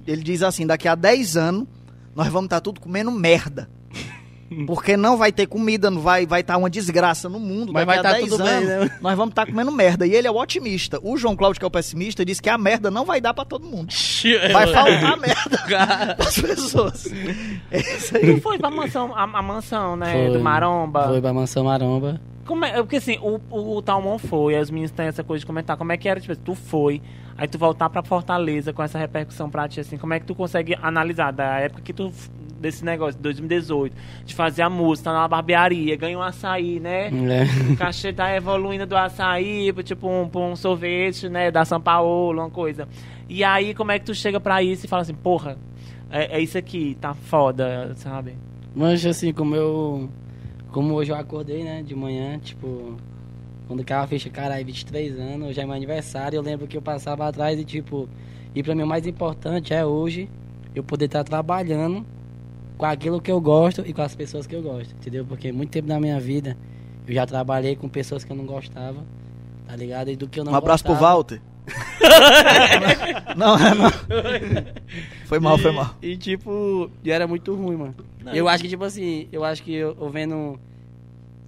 ele 0.06 0.24
diz 0.24 0.42
assim: 0.44 0.66
daqui 0.66 0.88
a 0.88 0.96
10 0.96 1.38
anos 1.38 1.68
nós 2.16 2.28
vamos 2.28 2.46
estar 2.46 2.62
tudo 2.62 2.80
comendo 2.82 3.12
merda. 3.12 3.70
Porque 4.66 4.97
não 4.97 5.18
vai 5.18 5.32
ter 5.32 5.47
comida, 5.47 5.89
não 5.89 6.01
vai 6.01 6.26
vai 6.26 6.41
estar 6.41 6.58
uma 6.58 6.70
desgraça 6.70 7.30
no 7.30 7.39
mundo. 7.39 7.74
Mas 7.74 7.86
vai 7.86 7.97
a 7.97 8.01
tá 8.01 8.12
10 8.14 8.30
tudo 8.30 8.43
bem, 8.43 8.54
anos, 8.54 8.68
né? 8.68 8.97
Nós 9.01 9.18
vamos 9.18 9.32
estar 9.32 9.45
comendo 9.45 9.72
merda. 9.72 10.06
E 10.06 10.14
ele 10.14 10.28
é 10.28 10.32
o 10.32 10.38
otimista. 10.38 10.99
O 11.04 11.18
João 11.18 11.36
Cláudio, 11.36 11.60
que 11.60 11.66
é 11.66 11.68
o 11.68 11.72
pessimista, 11.72 12.24
disse 12.26 12.41
que 12.41 12.49
a 12.49 12.58
merda 12.58 12.89
não 12.89 13.06
vai 13.06 13.20
dar 13.20 13.34
pra 13.34 13.45
todo 13.45 13.66
mundo. 13.66 13.93
Vai 14.51 14.68
faltar 14.68 15.18
merda 15.20 16.16
pras 16.16 16.39
pessoas. 16.39 17.06
É. 17.72 17.82
Tu 17.82 18.41
foi 18.41 18.58
pra 18.58 18.70
mansão, 18.70 19.14
a, 19.16 19.24
a 19.24 19.41
mansão, 19.41 19.95
né? 19.95 20.12
Foi. 20.12 20.38
Do 20.38 20.39
Maromba. 20.39 21.08
Foi 21.08 21.22
pra 21.22 21.34
Mansão 21.34 21.64
Maromba. 21.64 22.20
Como 22.45 22.66
é, 22.66 22.74
porque 22.74 22.97
assim, 22.97 23.18
o, 23.22 23.39
o, 23.49 23.78
o 23.78 23.82
Talmon 23.82 24.18
foi, 24.18 24.56
aí 24.56 24.62
os 24.62 24.70
meninos 24.70 24.91
têm 24.91 25.06
essa 25.06 25.24
coisa 25.24 25.39
de 25.39 25.45
comentar. 25.45 25.78
Como 25.78 25.91
é 25.91 25.97
que 25.97 26.10
era, 26.10 26.20
tipo, 26.20 26.36
tu 26.36 26.54
foi, 26.54 27.01
aí 27.38 27.47
tu 27.47 27.58
voltar 27.58 27.89
pra 27.89 28.04
Fortaleza 28.04 28.74
com 28.74 28.84
essa 28.84 28.97
repercussão 28.97 29.49
pra 29.49 29.68
ti, 29.68 29.80
assim, 29.80 29.97
como 29.97 30.14
é 30.14 30.20
que 30.20 30.26
tu 30.26 30.36
consegue 30.36 30.78
analisar 30.82 31.32
da 31.32 31.60
época 31.60 31.82
que 31.82 31.93
tu, 31.93 32.12
desse 32.64 32.84
negócio, 32.84 33.16
de 33.16 33.22
2018, 33.22 33.95
de 34.26 34.34
fazer 34.34 34.64
a 34.64 34.70
música, 34.70 35.11
tá 35.11 35.14
na 35.14 35.28
barbearia, 35.28 35.95
ganha 35.95 36.18
um 36.18 36.22
açaí, 36.22 36.80
né? 36.80 37.09
É. 37.09 37.72
O 37.74 37.78
cachê 37.78 38.11
tá 38.11 38.36
evoluindo 38.36 38.86
do 38.86 38.97
açaí, 38.97 39.72
tipo, 39.84 40.07
um, 40.07 40.30
um 40.34 40.55
sorvete, 40.55 41.30
né, 41.30 41.51
da 41.51 41.64
São 41.64 41.80
Paulo, 41.80 42.41
uma 42.41 42.49
coisa. 42.49 42.88
E 43.30 43.43
aí, 43.43 43.74
como 43.76 43.91
é 43.91 43.99
que 43.99 44.05
tu 44.05 44.16
chega 44.16 44.39
pra 44.39 44.64
isso 44.64 44.86
e 44.86 44.89
fala 44.89 45.03
assim, 45.03 45.14
porra, 45.14 45.57
é, 46.09 46.38
é 46.38 46.41
isso 46.41 46.57
aqui, 46.57 46.97
tá 46.99 47.14
foda, 47.14 47.93
sabe? 47.95 48.36
Mas 48.76 49.05
assim, 49.05 49.32
como 49.32 49.55
eu. 49.55 50.09
Como 50.72 50.95
hoje 50.95 51.11
eu 51.11 51.16
acordei, 51.16 51.64
né, 51.64 51.84
de 51.84 51.95
manhã, 51.95 52.39
tipo. 52.39 52.97
Quando 53.68 53.84
caiu 53.84 54.01
a 54.01 54.07
ficha, 54.07 54.30
caralho, 54.30 54.66
23 54.66 55.20
anos, 55.20 55.49
hoje 55.49 55.61
é 55.61 55.66
meu 55.66 55.74
aniversário, 55.74 56.36
eu 56.36 56.41
lembro 56.41 56.68
que 56.68 56.76
eu 56.76 56.82
passava 56.82 57.28
atrás 57.28 57.59
e 57.59 57.64
tipo. 57.64 58.09
E 58.55 58.61
pra 58.61 58.76
mim 58.76 58.84
o 58.84 58.88
mais 58.88 59.07
importante 59.07 59.74
é 59.74 59.86
hoje 59.86 60.30
eu 60.76 60.84
poder 60.84 61.05
estar 61.05 61.24
trabalhando 61.24 62.05
com 62.78 62.86
aquilo 62.86 63.21
que 63.21 63.32
eu 63.32 63.39
gosto 63.39 63.82
e 63.86 63.93
com 63.93 64.01
as 64.01 64.15
pessoas 64.15 64.45
que 64.47 64.55
eu 64.55 64.61
gosto, 64.61 64.93
entendeu? 64.95 65.26
Porque 65.26 65.51
muito 65.51 65.69
tempo 65.71 65.88
da 65.88 65.99
minha 65.99 66.19
vida 66.19 66.57
eu 67.07 67.13
já 67.13 67.26
trabalhei 67.26 67.76
com 67.76 67.88
pessoas 67.89 68.24
que 68.24 68.32
eu 68.32 68.36
não 68.36 68.45
gostava, 68.45 69.03
tá 69.67 69.76
ligado? 69.76 70.09
E 70.09 70.15
do 70.15 70.28
que 70.28 70.39
eu 70.39 70.43
não 70.43 70.53
Um 70.53 70.55
abraço 70.55 70.84
pro 70.84 70.93
gostava. 70.93 71.13
Walter. 71.15 71.41
não, 73.38 73.55
é, 73.57 73.74
não. 73.76 73.89
Foi 75.26 75.39
mal, 75.39 75.57
foi 75.57 75.71
mal. 75.71 75.95
E 76.01 76.17
tipo, 76.17 76.89
e 77.03 77.11
era 77.11 77.26
muito 77.28 77.53
ruim, 77.55 77.78
mano. 77.78 77.95
eu 78.34 78.47
acho 78.47 78.63
que, 78.63 78.69
tipo 78.69 78.84
assim, 78.84 79.28
eu 79.32 79.43
acho 79.43 79.63
que 79.63 79.74
eu, 79.74 79.95
eu 79.99 80.09
vendo. 80.09 80.59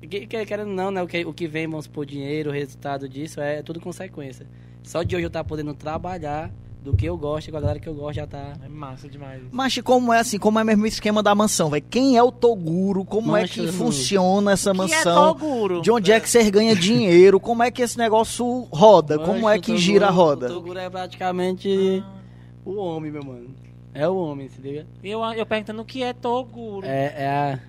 que- 0.02 0.26
que- 0.28 0.46
Querendo 0.46 0.70
não, 0.72 0.92
né? 0.92 1.02
O 1.02 1.08
que, 1.08 1.26
o 1.26 1.34
que 1.34 1.48
vem, 1.48 1.68
vamos 1.68 1.86
supor, 1.86 2.06
dinheiro, 2.06 2.50
o 2.50 2.54
resultado 2.54 3.10
disso 3.10 3.42
é 3.42 3.62
tudo 3.62 3.80
consequência. 3.80 4.46
Só 4.84 5.04
de 5.04 5.16
hoje 5.16 5.26
eu 5.26 5.28
estar 5.28 5.44
podendo 5.44 5.74
trabalhar 5.74 6.52
do 6.86 6.96
que 6.96 7.06
eu 7.08 7.18
gosto, 7.18 7.50
com 7.52 7.58
a 7.58 7.60
galera 7.60 7.80
que 7.80 7.90
eu 7.90 7.96
gosto 7.96 8.16
já 8.16 8.28
tá. 8.28 8.54
É 8.64 8.70
massa 8.70 9.10
demais. 9.10 9.42
isso. 9.42 9.50
Mas 9.52 9.76
como 9.82 10.14
é 10.14 10.20
assim, 10.20 10.38
como 10.38 10.60
é 10.60 10.64
mesmo 10.64 10.84
o 10.84 10.88
esquema 10.88 11.22
da 11.24 11.34
mansão, 11.34 11.70
velho? 11.70 11.84
Quem 11.90 12.16
é 12.16 12.22
o 12.24 12.32
Toguro? 12.32 13.04
Como 13.04 13.36
é 13.36 13.42
Mancha, 13.42 13.54
que 13.56 13.62
mano. 13.62 13.74
funciona 13.74 14.52
essa 14.52 14.72
Que 14.72 14.78
é 14.78 14.82
mansão? 14.82 15.34
Toguro? 15.34 15.82
De 15.82 15.92
onde 15.92 16.12
é 16.12 16.20
que 16.20 16.30
você 16.30 16.50
ganha 16.52 16.76
dinheiro? 16.76 17.40
Como 17.40 17.64
é 17.64 17.72
que 17.72 17.82
esse 17.82 17.98
negócio 17.98 18.46
roda? 18.72 19.18
Como 19.18 19.42
Mancha, 19.42 19.56
é 19.56 19.58
o 19.58 19.62
que 19.62 19.66
Toguro- 19.72 19.82
gira 19.82 20.08
a 20.08 20.12
roda? 20.12 20.46
O 20.46 20.54
Toguro 20.54 20.80
é 20.80 20.90
praticamente 20.90 22.04
o 22.64 22.76
homem, 22.76 23.12
meu 23.12 23.24
mano. 23.26 23.56
É 23.94 24.08
o 24.08 24.16
homem, 24.18 24.48
se 24.50 24.62
liga? 24.62 24.86
Eu, 25.04 25.22
eu 25.34 25.46
perguntando 25.46 25.82
o 25.82 25.86
que 25.86 26.04
é 26.04 26.14
Toguro. 26.14 26.86
É, 26.86 27.14
é 27.18 27.28
a. 27.28 27.60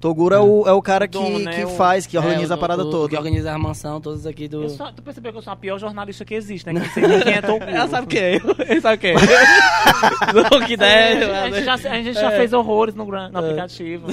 Toguro 0.00 0.34
é 0.34 0.40
o, 0.40 0.66
é 0.66 0.72
o 0.72 0.80
cara 0.80 1.06
que, 1.06 1.18
Dom, 1.18 1.38
né? 1.40 1.52
que 1.52 1.66
faz, 1.76 2.06
que 2.06 2.16
é, 2.16 2.20
organiza 2.20 2.54
o- 2.54 2.56
a 2.56 2.60
parada 2.60 2.82
o- 2.84 2.90
toda. 2.90 3.08
Que 3.10 3.16
organiza 3.16 3.52
a 3.52 3.58
mansão, 3.58 4.00
todos 4.00 4.26
aqui 4.26 4.48
do. 4.48 4.62
Eu 4.62 4.68
sou- 4.70 4.90
tu 4.92 5.02
percebeu 5.02 5.30
que 5.30 5.38
eu 5.38 5.42
sou 5.42 5.52
a 5.52 5.56
pior 5.56 5.78
jornalista 5.78 6.24
que 6.24 6.34
existe, 6.34 6.72
né? 6.72 6.80
Que 6.94 7.00
não 7.00 7.20
quem 7.20 7.32
é 7.34 7.42
Toguro. 7.42 7.70
Ela 7.70 7.88
sabe 7.88 8.06
quem 8.06 8.20
é, 8.20 8.40
ele 8.68 8.80
sabe 8.80 8.96
quem 8.98 9.10
é. 9.10 9.14
Não, 10.34 10.50
que 10.66 10.72
A 10.72 10.74
ideia. 10.74 11.50
gente 11.52 11.64
já, 11.64 11.74
a 11.74 11.78
gente 12.02 12.12
já 12.14 12.32
É. 12.32 12.36
fez 12.36 12.52
horrores 12.52 12.94
no, 12.94 13.04
no 13.04 13.38
aplicativo. 13.38 14.06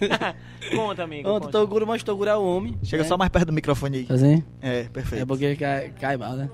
conta, 0.74 1.02
amigo. 1.04 1.28
Onde 1.28 1.40
conta. 1.46 1.52
Toguro, 1.58 1.86
mas 1.86 2.02
Toguro 2.02 2.30
é 2.30 2.36
o 2.36 2.42
homem. 2.42 2.76
Chega 2.82 3.02
né? 3.02 3.08
só 3.08 3.16
mais 3.16 3.30
perto 3.30 3.46
do 3.46 3.52
microfone 3.52 3.98
aí. 3.98 4.06
Assim? 4.14 4.42
É, 4.60 4.84
perfeito. 4.84 5.22
É 5.22 5.26
porque 5.26 5.56
cai, 5.56 5.92
cai 6.00 6.16
mal, 6.16 6.32
né? 6.34 6.48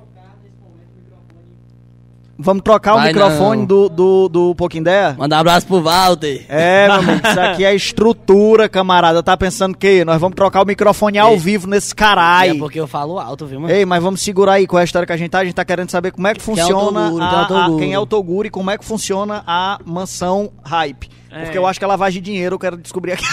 Vamos 2.40 2.62
trocar 2.62 2.92
o 2.94 2.98
Vai 2.98 3.08
microfone 3.08 3.58
não. 3.62 3.66
do, 3.66 3.88
do, 3.88 4.28
do 4.28 4.54
Pouquinho 4.54 4.82
Ideia? 4.82 5.16
Mandar 5.18 5.38
um 5.38 5.40
abraço 5.40 5.66
pro 5.66 5.82
Walter. 5.82 6.46
É, 6.48 6.86
meu 6.86 6.94
amigo, 6.96 7.26
isso 7.26 7.40
aqui 7.40 7.64
é 7.64 7.74
estrutura, 7.74 8.68
camarada. 8.68 9.20
Tá 9.24 9.36
pensando 9.36 9.76
que 9.76 10.04
nós 10.04 10.20
vamos 10.20 10.36
trocar 10.36 10.62
o 10.62 10.64
microfone 10.64 11.18
ao 11.18 11.32
Ei. 11.32 11.36
vivo 11.38 11.66
nesse 11.66 11.92
É 11.92 11.96
caralho. 11.96 12.58
porque 12.60 12.78
eu 12.78 12.86
falo 12.86 13.18
alto, 13.18 13.44
viu, 13.44 13.58
mano? 13.60 13.74
Ei, 13.74 13.84
mas 13.84 14.00
vamos 14.00 14.20
segurar 14.20 14.52
aí 14.52 14.68
com 14.68 14.76
a 14.76 14.84
história 14.84 15.04
que 15.04 15.12
a 15.12 15.16
gente 15.16 15.30
tá. 15.30 15.40
A 15.40 15.44
gente 15.44 15.54
tá 15.54 15.64
querendo 15.64 15.90
saber 15.90 16.12
como 16.12 16.28
é 16.28 16.34
que 16.34 16.40
Quem 16.40 16.52
é 16.60 16.64
o 16.64 16.68
funciona 16.68 17.06
Toguro, 17.08 17.24
a- 17.24 17.28
quem 17.28 17.56
é 17.56 17.58
o 17.58 17.74
a- 17.74 17.78
quem 17.78 17.92
é 17.94 17.98
o 17.98 18.06
Toguro 18.06 18.46
e 18.46 18.50
como 18.50 18.70
é 18.70 18.78
que 18.78 18.84
funciona 18.84 19.42
a 19.44 19.80
mansão 19.84 20.52
hype. 20.64 21.08
É. 21.32 21.42
Porque 21.42 21.58
eu 21.58 21.66
acho 21.66 21.78
que 21.80 21.84
é 21.84 21.88
lavagem 21.88 22.22
de 22.22 22.30
dinheiro, 22.30 22.54
eu 22.54 22.58
quero 22.58 22.76
descobrir 22.76 23.12
aqui. 23.14 23.24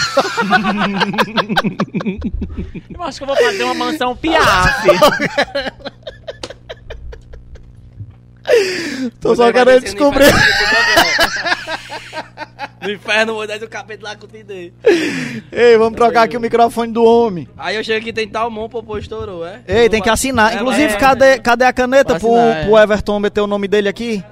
Eu 2.92 3.02
acho 3.02 3.18
que 3.18 3.24
eu 3.24 3.26
vou 3.28 3.36
fazer 3.36 3.64
uma 3.64 3.74
mansão 3.74 4.16
Piaf. 4.16 4.88
Tô 9.20 9.34
só 9.34 9.52
querendo 9.52 9.82
descobrir. 9.82 10.26
inferno, 10.26 10.46
No 12.82 12.90
inferno, 12.92 13.34
vou 13.34 13.46
dar 13.46 13.62
o 13.62 13.68
capeta 13.68 14.04
lá 14.04 14.16
com 14.16 14.26
o 14.26 14.28
TD. 14.28 14.72
Ei, 15.50 15.76
vamos 15.76 15.96
trocar 15.96 16.22
aqui 16.22 16.36
o 16.36 16.40
microfone 16.40 16.92
do 16.92 17.02
homem. 17.04 17.48
Aí 17.56 17.76
eu 17.76 17.84
chego 17.84 17.98
aqui 17.98 18.12
tem 18.12 18.28
tal 18.28 18.50
mão, 18.50 18.68
popô 18.68 18.98
estourou, 18.98 19.44
é? 19.46 19.60
Ei, 19.66 19.88
tem 19.88 20.00
que 20.00 20.10
assinar. 20.10 20.52
É, 20.52 20.56
Inclusive, 20.56 20.96
cadê, 20.96 21.38
cadê 21.38 21.64
a 21.64 21.72
caneta 21.72 22.18
pro, 22.18 22.36
é. 22.36 22.64
pro 22.64 22.78
Everton 22.78 23.18
meter 23.18 23.40
o 23.40 23.46
nome 23.46 23.66
dele 23.66 23.88
aqui? 23.88 24.22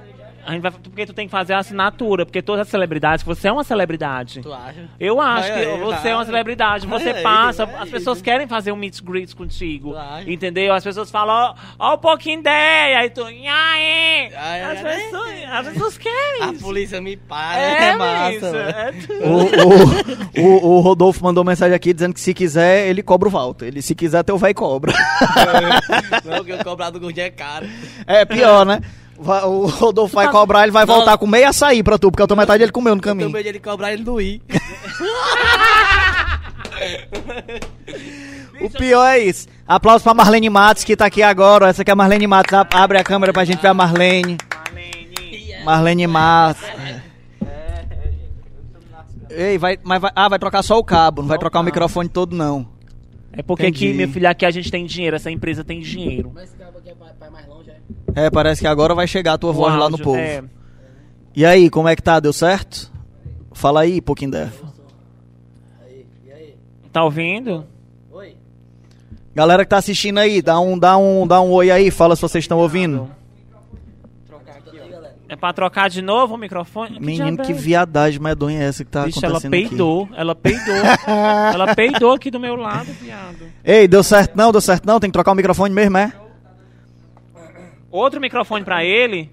A 0.45 0.51
gente 0.51 0.61
vai, 0.61 0.71
porque 0.71 1.05
tu 1.07 1.13
tem 1.13 1.25
que 1.25 1.31
fazer 1.31 1.53
a 1.53 1.57
assinatura, 1.57 2.23
porque 2.25 2.39
todas 2.41 2.61
as 2.61 2.67
celebridades, 2.67 3.25
você 3.25 3.47
é 3.47 3.51
uma 3.51 3.63
celebridade. 3.63 4.41
Tu 4.41 4.53
acha? 4.53 4.89
Eu 4.99 5.19
acho 5.19 5.49
Vai 5.49 5.59
que 5.63 5.69
aí, 5.71 5.79
você 5.79 6.01
vai. 6.03 6.11
é 6.11 6.15
uma 6.15 6.25
celebridade, 6.25 6.85
você 6.87 7.09
aí, 7.09 7.23
passa, 7.23 7.63
as 7.63 7.89
pessoas 7.89 8.21
querem 8.21 8.47
fazer 8.47 8.71
um 8.71 8.75
meet 8.75 8.99
and 9.01 9.05
greet 9.05 9.35
contigo, 9.35 9.93
Vai. 9.93 10.23
entendeu? 10.31 10.73
As 10.73 10.83
pessoas 10.83 11.09
falam, 11.09 11.55
ó, 11.79 11.91
ó 11.91 11.95
um 11.95 11.97
pouquinho 11.97 12.41
ideia, 12.41 12.99
aí 12.99 13.09
tu? 13.09 13.23
Ai, 13.25 14.27
As 14.61 14.85
ai, 14.85 14.95
pessoas, 14.95 15.33
as 15.51 15.67
pessoas 15.69 15.97
querem 15.97 16.43
A 16.43 16.53
polícia 16.53 17.01
me 17.01 17.17
para, 17.17 17.59
É, 17.59 17.87
é, 17.89 17.95
massa, 17.95 18.57
é 18.57 18.91
tudo. 18.91 19.25
O, 19.25 20.41
o, 20.41 20.45
o, 20.45 20.75
o 20.77 20.79
Rodolfo 20.79 21.23
mandou 21.23 21.43
mensagem 21.43 21.75
aqui 21.75 21.91
dizendo 21.91 22.13
que 22.13 22.19
se 22.21 22.33
quiser, 22.35 22.87
ele 22.87 23.01
cobra 23.01 23.27
o 23.27 23.31
Walter. 23.31 23.65
Ele, 23.65 23.81
se 23.81 23.95
quiser, 23.95 24.23
teu 24.23 24.37
vai 24.37 24.53
cobra. 24.53 24.93
Não, 26.23 26.43
que 26.43 26.51
eu 26.51 26.63
cobrar 26.63 26.91
do 26.91 26.99
gordinho 26.99 27.25
é 27.25 27.29
caro. 27.31 27.67
É 28.05 28.25
pior, 28.25 28.65
né? 28.65 28.79
Va- 29.17 29.45
O 29.45 29.65
Rodolfo 29.67 30.15
vai 30.15 30.29
cobrar, 30.29 30.63
ele 30.63 30.71
vai 30.71 30.85
Não. 30.85 30.93
voltar 30.95 31.17
com 31.17 31.25
meio 31.27 31.47
açaí 31.47 31.81
pra 31.81 31.97
tu, 31.97 32.11
porque 32.11 32.23
a 32.23 32.27
tua 32.27 32.35
metade 32.37 32.63
ele 32.63 32.71
comeu 32.71 32.93
no 32.95 32.99
Eu 32.99 33.03
caminho. 33.03 33.31
de 33.31 33.37
ele 33.49 33.59
cobrar 33.59 33.93
ele 33.93 34.03
ir. 34.23 34.41
O 38.61 38.69
pior 38.69 39.05
é 39.05 39.19
isso. 39.19 39.47
Aplausos 39.67 40.03
pra 40.03 40.13
Marlene 40.13 40.49
Matos, 40.49 40.83
que 40.83 40.95
tá 40.95 41.05
aqui 41.05 41.21
agora. 41.21 41.67
Essa 41.69 41.81
aqui 41.81 41.91
é 41.91 41.93
a 41.93 41.95
Marlene 41.95 42.27
Matos. 42.27 42.53
A- 42.53 42.67
Abre 42.73 42.97
a 42.97 43.03
câmera 43.03 43.33
pra 43.33 43.45
gente 43.45 43.61
ver 43.61 43.67
a 43.69 43.73
Marlene. 43.73 44.37
Marlene. 45.63 46.07
Matos. 46.07 46.63
Ei, 49.29 49.57
vai, 49.57 49.77
mas 49.83 50.01
vai, 50.01 50.11
ah, 50.15 50.29
vai 50.29 50.39
trocar 50.39 50.63
só 50.63 50.77
o 50.79 50.83
cabo, 50.83 51.21
não 51.21 51.27
vai 51.27 51.37
trocar 51.37 51.59
o 51.59 51.63
microfone 51.63 52.07
todo, 52.07 52.33
não. 52.35 52.65
É 53.33 53.41
porque 53.41 53.67
Entendi. 53.67 53.87
aqui, 53.89 53.97
meu 53.97 54.07
filho, 54.07 54.29
aqui 54.29 54.45
a 54.45 54.51
gente 54.51 54.71
tem 54.71 54.85
dinheiro, 54.85 55.15
essa 55.17 55.29
empresa 55.29 55.61
tem 55.61 55.81
dinheiro. 55.81 56.31
Mas 56.33 56.45
esse 56.45 56.55
cabo 56.55 56.77
aqui 56.77 56.89
é 56.89 56.95
vai 57.19 57.29
mais 57.29 57.45
longe, 57.47 57.69
é? 57.69 57.74
É, 58.15 58.29
parece 58.29 58.61
que 58.61 58.67
agora 58.67 58.95
vai 58.95 59.07
chegar 59.07 59.33
a 59.33 59.37
tua 59.37 59.51
O 59.51 59.53
voz 59.53 59.71
lá 59.73 59.77
no 59.77 59.83
áudio, 59.83 60.03
povo. 60.03 60.17
é. 60.17 60.43
E 61.35 61.45
aí, 61.45 61.69
como 61.69 61.87
é 61.89 61.95
que 61.95 62.01
tá? 62.01 62.19
Deu 62.19 62.31
certo? 62.31 62.91
Fala 63.53 63.81
aí, 63.81 64.01
pouquinho 64.01 64.31
e 64.33 66.31
aí? 66.31 66.55
Tá 66.91 67.03
ouvindo? 67.03 67.65
Oi? 68.11 68.35
Galera 69.33 69.63
que 69.63 69.69
tá 69.69 69.77
assistindo 69.77 70.17
aí, 70.17 70.41
dá 70.41 70.59
um, 70.59 70.77
dá 70.79 70.97
um, 70.97 71.27
dá 71.27 71.41
um 71.41 71.51
oi 71.51 71.71
aí, 71.71 71.91
fala 71.91 72.15
se 72.15 72.21
vocês 72.21 72.43
estão 72.43 72.57
ouvindo. 72.57 73.09
É 75.27 75.35
pra 75.35 75.51
trocar 75.51 75.89
de 75.89 76.01
novo 76.01 76.35
o 76.35 76.37
microfone? 76.37 76.99
Menino, 76.99 77.25
diabo 77.31 77.43
que 77.43 77.51
é? 77.51 77.55
viadagem 77.55 78.21
medonha 78.21 78.61
é 78.61 78.67
essa 78.67 78.85
que 78.85 78.91
tá 78.91 79.01
ela 79.01 79.09
acontecendo 79.09 79.53
aqui? 79.53 79.67
peidou, 79.67 80.09
ela 80.15 80.35
peidou. 80.35 80.75
ela 81.53 81.75
peidou 81.75 82.13
aqui 82.13 82.29
do 82.29 82.39
meu 82.39 82.55
lado, 82.55 82.91
viado. 83.01 83.47
Ei, 83.63 83.87
deu 83.87 84.03
certo 84.03 84.35
não? 84.35 84.51
Deu 84.51 84.61
certo 84.61 84.85
não? 84.85 84.99
Tem 84.99 85.09
que 85.09 85.13
trocar 85.13 85.31
o 85.31 85.35
microfone 85.35 85.73
mesmo, 85.73 85.97
é? 85.97 86.13
Outro 87.95 88.19
microfone 88.19 88.63
pra 88.63 88.83
ele? 88.83 89.31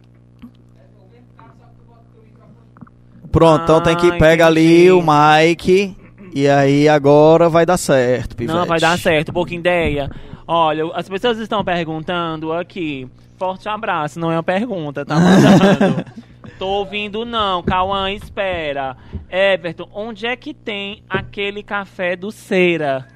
Pronto, 3.30 3.62
então 3.62 3.80
tem 3.82 3.96
que 3.96 4.08
Ah, 4.10 4.18
pega 4.18 4.46
ali 4.46 4.86
entendi. 4.88 4.90
o 4.92 5.02
mic 5.02 5.96
e 6.34 6.48
aí 6.48 6.88
agora 6.88 7.48
vai 7.48 7.64
dar 7.64 7.76
certo, 7.78 8.36
pivete. 8.36 8.56
Não, 8.56 8.66
vai 8.66 8.78
dar 8.78 8.98
certo, 8.98 9.32
pouca 9.32 9.54
ideia. 9.54 10.10
Olha, 10.46 10.84
as 10.94 11.08
pessoas 11.08 11.38
estão 11.38 11.64
perguntando 11.64 12.52
aqui. 12.52 13.08
Forte 13.38 13.68
abraço, 13.68 14.20
não 14.20 14.30
é 14.30 14.36
uma 14.36 14.42
pergunta, 14.42 15.04
tá 15.04 15.18
mandando. 15.18 16.04
Tô 16.58 16.66
ouvindo 16.68 17.24
não, 17.24 17.62
Cauã, 17.62 18.10
espera. 18.12 18.96
Everton, 19.30 19.88
onde 19.92 20.26
é 20.26 20.36
que 20.36 20.52
tem 20.52 21.02
aquele 21.08 21.62
café 21.62 22.14
do 22.14 22.30
Cera? 22.30 23.06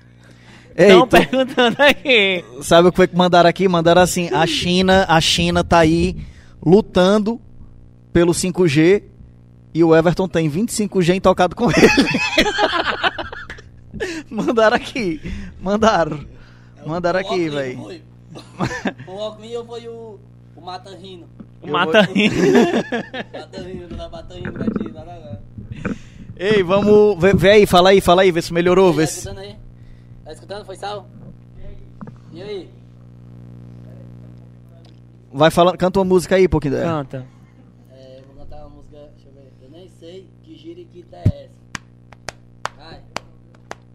Ei, 0.77 0.87
Estão 0.89 1.07
tu- 1.07 1.11
perguntando 1.16 1.77
aqui. 1.81 2.45
sabe 2.62 2.89
o 2.89 2.93
que 2.93 2.97
foi 2.97 3.07
que 3.09 3.16
mandaram 3.16 3.49
aqui? 3.49 3.66
Mandaram 3.66 4.03
assim, 4.03 4.29
a 4.33 4.47
China, 4.47 5.07
a 5.09 5.20
China 5.20 5.64
tá 5.64 5.79
aí 5.79 6.16
lutando 6.64 7.41
pelo 8.12 8.33
5G 8.33 9.03
E 9.74 9.83
o 9.85 9.95
Everton 9.97 10.29
tem 10.29 10.51
25G 10.51 11.14
intocado 11.16 11.57
com 11.57 11.70
ele. 11.70 11.81
Mandaram 14.31 14.77
aqui. 14.77 15.20
Mandaram. 15.61 16.20
Mandaram 16.87 17.20
aqui, 17.20 17.49
velho. 17.49 18.01
O 19.07 19.12
Oclinho 19.29 19.64
foi 19.64 19.89
o, 19.89 20.18
o 20.57 20.61
Mata 20.61 20.91
Rino. 20.97 21.27
O 21.62 21.68
Mata 21.70 22.03
Rino, 22.03 22.35
da 23.97 24.09
Mata 24.11 24.35
Rino 24.35 24.53
pra 24.53 24.64
ti, 24.66 24.89
lá 24.93 25.05
na 25.05 25.12
lá. 25.14 25.39
Ei, 26.39 26.62
vamos. 26.62 27.18
Vê, 27.20 27.33
vê 27.35 27.51
aí, 27.53 27.66
fala 27.66 27.91
aí, 27.91 28.01
fala 28.01 28.22
aí, 28.22 28.31
vê 28.31 28.43
se 28.43 28.53
melhorou. 28.53 28.91
Tá 28.93 28.97
Vê 28.99 29.07
se... 29.07 29.29
aí? 29.31 29.57
Tá 30.27 30.33
escutando? 30.33 30.64
Foi 30.66 30.74
sal? 30.77 31.07
E 32.33 32.43
aí? 32.43 32.70
Vai 35.33 35.51
falando, 35.51 35.79
canta 35.79 35.99
uma 36.01 36.05
música 36.05 36.35
aí, 36.35 36.49
pouquinho. 36.49 36.74
Canta. 36.83 37.24
É, 37.93 38.22
vou 38.27 38.37
cantar 38.45 38.66
uma 38.66 38.70
música, 38.70 38.97
deixa 39.14 39.29
eu 39.29 39.33
ver. 39.35 39.53
Eu 39.62 39.70
nem 39.70 39.89
sei 39.89 40.29
que 40.43 40.57
giriquita 40.57 41.16
é 41.16 41.45
essa. 41.45 41.55
Vai. 42.77 43.01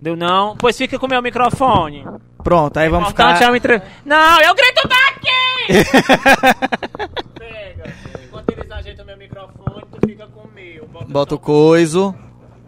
Deu 0.02 0.16
não? 0.16 0.56
Pois 0.56 0.78
fica 0.78 0.98
com 0.98 1.06
o 1.06 1.10
meu 1.10 1.22
microfone. 1.22 2.06
Pronto, 2.44 2.78
aí 2.78 2.88
vamos 2.90 3.10
Importante 3.12 3.38
ficar. 3.40 3.54
é 3.54 3.58
entre... 3.58 3.82
Não, 4.06 4.42
eu 4.42 4.56
grito 4.56 4.88
daqui! 4.88 5.30
Pega. 7.38 7.94
Enquanto 8.24 8.50
eles 8.52 8.72
ajeitam 8.72 9.06
meu 9.06 9.18
microfone, 9.18 9.86
tu 9.92 10.08
fica 10.08 10.28
com 10.28 10.40
o 10.48 10.52
meu. 10.52 10.88
Bota, 10.88 11.06
Bota 11.06 11.36
o 11.36 11.40
coiso. 11.40 12.16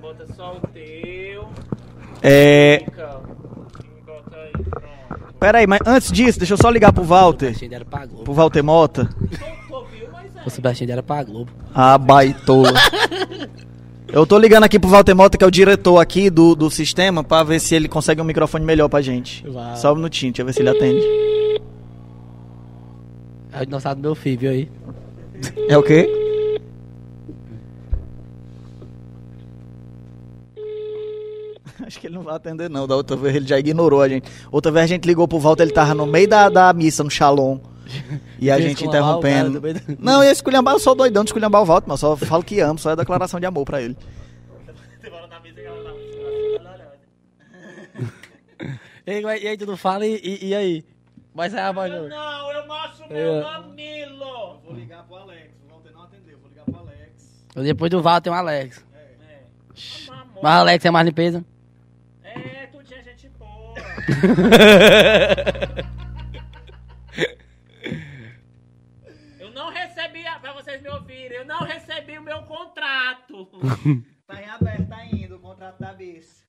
bota 0.01 0.27
só 0.33 0.57
o 0.57 0.59
teu. 0.67 1.49
É. 2.21 2.81
Fica. 2.85 3.21
E 5.43 5.51
Bota 5.51 5.57
aí, 5.57 5.57
pronto. 5.57 5.57
Pera 5.57 5.57
aí, 5.59 5.67
mas 5.67 5.79
antes 5.85 6.11
disso, 6.11 6.39
deixa 6.39 6.53
eu 6.53 6.57
só 6.57 6.69
ligar 6.69 6.93
pro 6.93 7.03
Walter. 7.03 7.53
Sebastião 7.53 7.75
era 7.75 7.85
pra 7.85 8.05
Globo. 8.05 8.23
Pro 8.23 8.33
Walter 8.33 8.63
Mota. 8.63 9.09
O 10.45 10.49
Sebastião 10.49 10.91
era 10.91 11.03
pra 11.03 11.23
Globo. 11.23 11.51
Ah, 11.73 11.97
baitola. 11.97 12.73
Eu 14.07 14.27
tô 14.27 14.37
ligando 14.37 14.63
aqui 14.63 14.77
pro 14.77 14.91
Walter 14.91 15.15
Mota, 15.15 15.39
que 15.39 15.43
é 15.43 15.47
o 15.47 15.51
diretor 15.51 15.97
aqui 15.97 16.29
do, 16.29 16.53
do 16.53 16.69
sistema, 16.69 17.23
pra 17.23 17.41
ver 17.41 17.59
se 17.59 17.73
ele 17.73 17.87
consegue 17.87 18.21
um 18.21 18.23
microfone 18.23 18.63
melhor 18.63 18.87
pra 18.87 19.01
gente. 19.01 19.43
Vai. 19.49 19.75
Só 19.75 19.91
um 19.91 19.95
minutinho, 19.95 20.31
deixa 20.31 20.43
eu 20.43 20.45
ver 20.45 20.53
se 20.53 20.61
ele 20.61 20.69
atende. 20.69 21.01
É 23.51 23.61
o 23.61 23.65
dinossauro 23.65 23.99
do 23.99 24.01
meu 24.03 24.13
filho, 24.13 24.39
viu 24.39 24.51
aí? 24.51 24.69
É 25.67 25.75
o 25.75 25.81
quê? 25.81 26.22
Acho 31.87 31.99
que 31.99 32.07
ele 32.07 32.15
não 32.15 32.23
vai 32.23 32.35
atender, 32.35 32.69
não. 32.69 32.87
Da 32.87 32.95
outra 32.95 33.15
vez 33.15 33.35
ele 33.35 33.47
já 33.47 33.59
ignorou 33.59 34.01
a 34.01 34.09
gente. 34.09 34.29
Outra 34.51 34.71
vez 34.71 34.83
a 34.85 34.87
gente 34.87 35.05
ligou 35.05 35.27
pro 35.27 35.39
Walter, 35.39 35.63
ele 35.63 35.71
tava 35.73 35.93
no 35.93 36.05
meio 36.05 36.27
da, 36.27 36.49
da 36.49 36.71
missa, 36.73 37.03
no 37.03 37.09
Shalom. 37.11 37.59
E 38.39 38.49
a 38.49 38.59
gente 38.61 38.85
o 38.85 38.89
cara 38.89 38.99
interrompendo. 39.19 39.59
da- 39.59 39.79
Não, 39.99 40.23
eu 40.23 40.31
esculhambar, 40.31 40.73
eu 40.75 40.79
sou 40.79 40.95
doidão 40.95 41.23
de 41.23 41.29
esculhambar 41.29 41.61
o 41.61 41.65
Walter, 41.65 41.87
mas 41.89 41.99
só 41.99 42.15
falo 42.15 42.43
que 42.43 42.59
amo, 42.59 42.79
só 42.79 42.91
é 42.91 42.95
declaração 42.95 43.39
de 43.39 43.45
amor 43.45 43.65
pra 43.65 43.81
ele. 43.81 43.97
E 49.05 49.11
aí, 49.25 49.47
e 49.47 49.57
tu 49.57 49.65
não 49.65 49.75
fala 49.75 50.05
e, 50.05 50.15
e, 50.23 50.47
e 50.47 50.55
aí? 50.55 50.85
Vai 51.35 51.49
sair 51.49 51.59
a 51.61 51.71
voz 51.73 51.91
não. 51.91 52.07
Não, 52.07 52.51
eu 52.53 52.65
mostro 52.67 53.05
meu 53.09 53.41
mamilo. 53.43 54.59
Vou 54.63 54.73
ligar 54.73 55.03
pro 55.03 55.15
Alex, 55.17 55.49
o 55.67 55.69
Walter 55.73 55.91
não 55.91 56.03
atendeu, 56.03 56.37
vou 56.39 56.49
ligar 56.49 56.63
pro 56.63 56.77
Alex. 56.77 57.43
Depois 57.55 57.91
do 57.91 58.01
Val 58.01 58.21
tem 58.21 58.31
o 58.31 58.35
Alex. 58.35 58.85
Mas 60.41 60.41
o 60.41 60.47
Alex 60.47 60.85
é 60.85 60.91
mais 60.91 61.05
limpeza. 61.05 61.43
É, 62.23 62.67
tu 62.67 62.81
tinha 62.85 63.03
gente 63.03 63.27
boa. 63.37 63.73
Eu 69.39 69.51
não 69.51 69.69
recebi, 69.69 70.25
a- 70.25 70.39
pra 70.39 70.53
vocês 70.53 70.81
me 70.81 70.89
ouvirem, 70.89 71.37
eu 71.39 71.45
não 71.45 71.59
recebi 71.61 72.17
o 72.17 72.23
meu 72.23 72.43
contrato. 72.43 73.49
Tá 74.25 74.41
em 74.41 74.45
aberto, 74.45 74.87
tá 74.87 75.05
indo 75.05 75.35
o 75.35 75.39
contrato 75.39 75.77
da 75.79 75.93
bis. 75.93 76.47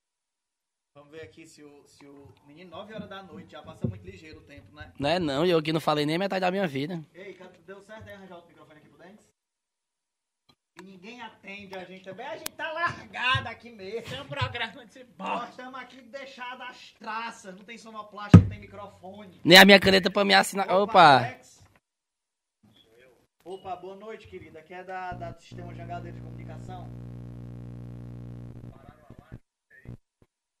Vamos 0.95 1.11
ver 1.11 1.23
aqui 1.23 1.45
se 1.45 1.61
o, 1.61 1.85
se 1.85 2.05
o 2.07 2.33
menino, 2.47 2.71
9 2.71 2.93
horas 2.93 3.09
da 3.09 3.21
noite, 3.21 3.51
já 3.51 3.61
passa 3.61 3.85
muito 3.85 4.05
ligeiro 4.05 4.39
o 4.39 4.43
tempo, 4.43 4.73
né? 4.73 4.93
Não 4.97 5.09
é 5.09 5.19
não, 5.19 5.45
eu 5.45 5.61
que 5.61 5.73
não 5.73 5.81
falei 5.81 6.05
nem 6.05 6.17
metade 6.17 6.39
da 6.39 6.49
minha 6.51 6.65
vida. 6.65 7.03
Ei, 7.13 7.37
deu 7.67 7.81
certo 7.81 8.07
aí 8.07 8.15
arranjar 8.15 8.35
outro 8.37 8.49
microfone 8.49 8.79
aqui 8.79 8.87
pro 8.87 8.97
Dentes? 8.97 9.27
E 10.81 10.94
ninguém 11.05 11.21
atende 11.21 11.77
a 11.77 11.85
gente 11.85 12.03
também. 12.03 12.25
A 12.25 12.37
gente 12.37 12.51
tá 12.51 12.71
largado 12.71 13.47
aqui 13.47 13.71
mesmo. 13.71 14.09
Tem 14.09 14.21
um 14.21 14.25
programa 14.25 14.85
de 14.85 14.99
Nós 15.17 15.29
bosta. 15.29 15.49
estamos 15.51 15.79
aqui 15.79 16.01
deixados 16.01 16.67
as 16.67 16.91
traças. 16.93 17.55
Não 17.55 17.63
tem 17.63 17.77
sonoplasta, 17.77 18.37
não 18.39 18.49
tem 18.49 18.59
microfone. 18.59 19.39
Nem 19.43 19.57
a 19.57 19.65
minha 19.65 19.79
caneta 19.79 20.09
pra 20.09 20.25
me 20.25 20.33
assinar. 20.33 20.69
Opa! 20.71 21.17
Alex. 21.17 21.63
Opa, 23.43 23.75
boa 23.75 23.95
noite, 23.95 24.27
querida. 24.27 24.59
Aqui 24.59 24.73
é 24.73 24.83
da, 24.83 25.11
da 25.11 25.31
do 25.31 25.39
Sistema 25.39 25.75
Jangadeiro 25.75 26.17
de 26.17 26.23
Comunicação. 26.23 26.89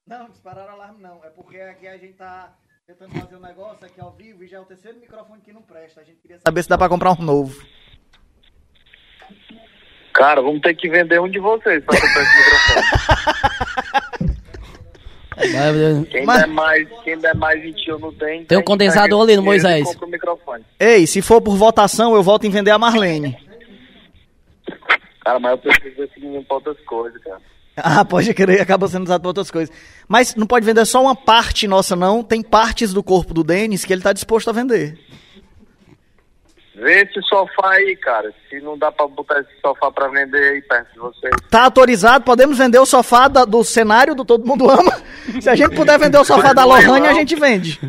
Não, 0.05 0.29
dispararam 0.29 0.73
o 0.73 0.75
alarme 0.75 1.01
não. 1.01 1.23
É 1.25 1.31
porque 1.31 1.57
aqui 1.57 1.87
a 1.87 1.97
gente 1.97 2.13
tá 2.13 2.55
tentando 2.85 3.19
fazer 3.19 3.35
um 3.35 3.39
negócio 3.39 3.83
aqui 3.83 3.99
ao 3.99 4.11
vivo 4.11 4.43
e 4.43 4.47
já 4.47 4.57
é 4.57 4.59
o 4.59 4.65
terceiro 4.65 4.99
microfone 4.99 5.41
que 5.41 5.51
não 5.51 5.63
presta. 5.63 6.01
A 6.01 6.03
gente 6.03 6.21
queria 6.21 6.37
saber 6.37 6.61
se 6.61 6.69
dá 6.69 6.77
pra 6.77 6.87
comprar 6.87 7.13
um 7.13 7.23
novo. 7.23 7.59
Cara, 10.15 10.41
vamos 10.41 10.61
ter 10.61 10.73
que 10.75 10.89
vender 10.89 11.19
um 11.19 11.29
de 11.29 11.39
vocês 11.39 11.83
pra 11.83 11.99
comprar 11.99 12.23
esse 12.23 12.35
microfone. 12.37 14.35
Quem 16.09 16.25
Mas- 16.25 16.39
der 16.39 16.47
mais, 16.47 16.87
quem 17.03 17.17
der 17.19 17.35
mais 17.35 17.61
21 17.61 17.99
no 17.99 18.11
dente. 18.13 18.45
Tem 18.45 18.57
um 18.57 18.59
a 18.59 18.61
gente 18.61 18.65
condensador 18.67 19.21
ali 19.21 19.35
no 19.35 19.43
Moisés. 19.43 19.83
compra 19.89 20.05
o 20.07 20.09
microfone. 20.09 20.63
Ei, 20.79 21.05
se 21.05 21.21
for 21.21 21.41
por 21.41 21.57
votação, 21.57 22.15
eu 22.15 22.23
volto 22.23 22.45
em 22.47 22.49
vender 22.49 22.71
a 22.71 22.77
Marlene. 22.79 23.37
Cara, 25.25 25.37
mas 25.39 25.51
eu 25.51 25.57
preciso 25.57 25.95
desse 25.97 26.19
menino 26.21 26.43
pra 26.45 26.55
outras 26.55 26.79
coisas, 26.85 27.21
cara. 27.21 27.41
Ah, 27.77 28.05
pode 28.05 28.33
querer, 28.33 28.61
acaba 28.61 28.87
sendo 28.87 29.03
usado 29.03 29.19
pra 29.19 29.27
outras 29.31 29.51
coisas. 29.51 29.75
Mas 30.07 30.33
não 30.33 30.47
pode 30.47 30.65
vender 30.65 30.85
só 30.85 31.01
uma 31.01 31.13
parte 31.13 31.67
nossa, 31.67 31.93
não. 31.93 32.23
Tem 32.23 32.41
partes 32.41 32.93
do 32.93 33.03
corpo 33.03 33.33
do 33.33 33.43
Denis 33.43 33.83
que 33.83 33.91
ele 33.91 34.01
tá 34.01 34.13
disposto 34.13 34.49
a 34.49 34.53
vender. 34.53 34.97
Vê 36.75 37.03
esse 37.03 37.21
sofá 37.27 37.71
aí, 37.71 37.95
cara. 37.95 38.33
Se 38.49 38.59
não 38.59 38.77
dá 38.77 38.91
pra 38.91 39.07
botar 39.07 39.39
esse 39.39 39.49
sofá 39.61 39.89
pra 39.91 40.07
vender 40.09 40.51
aí 40.53 40.61
perto 40.61 40.91
de 40.93 40.99
vocês. 40.99 41.33
Tá 41.49 41.63
autorizado, 41.63 42.25
podemos 42.25 42.57
vender 42.57 42.79
o 42.79 42.85
sofá 42.85 43.27
da- 43.27 43.45
do 43.45 43.63
cenário 43.63 44.13
do 44.13 44.25
Todo 44.25 44.45
Mundo 44.45 44.69
Ama. 44.69 44.91
Se 45.41 45.49
a 45.49 45.55
gente 45.55 45.73
puder 45.75 45.97
vender 45.97 46.17
o 46.17 46.25
sofá 46.25 46.51
da 46.53 46.63
é 46.63 46.65
Lohane, 46.65 47.07
a 47.07 47.13
gente 47.13 47.35
vende. 47.35 47.79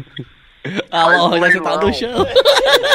A 0.91 1.07
Lohane 1.17 1.45
é 1.47 1.51
sentada 1.53 1.77
não. 1.79 1.89
no 1.89 1.95
chão. 1.95 2.27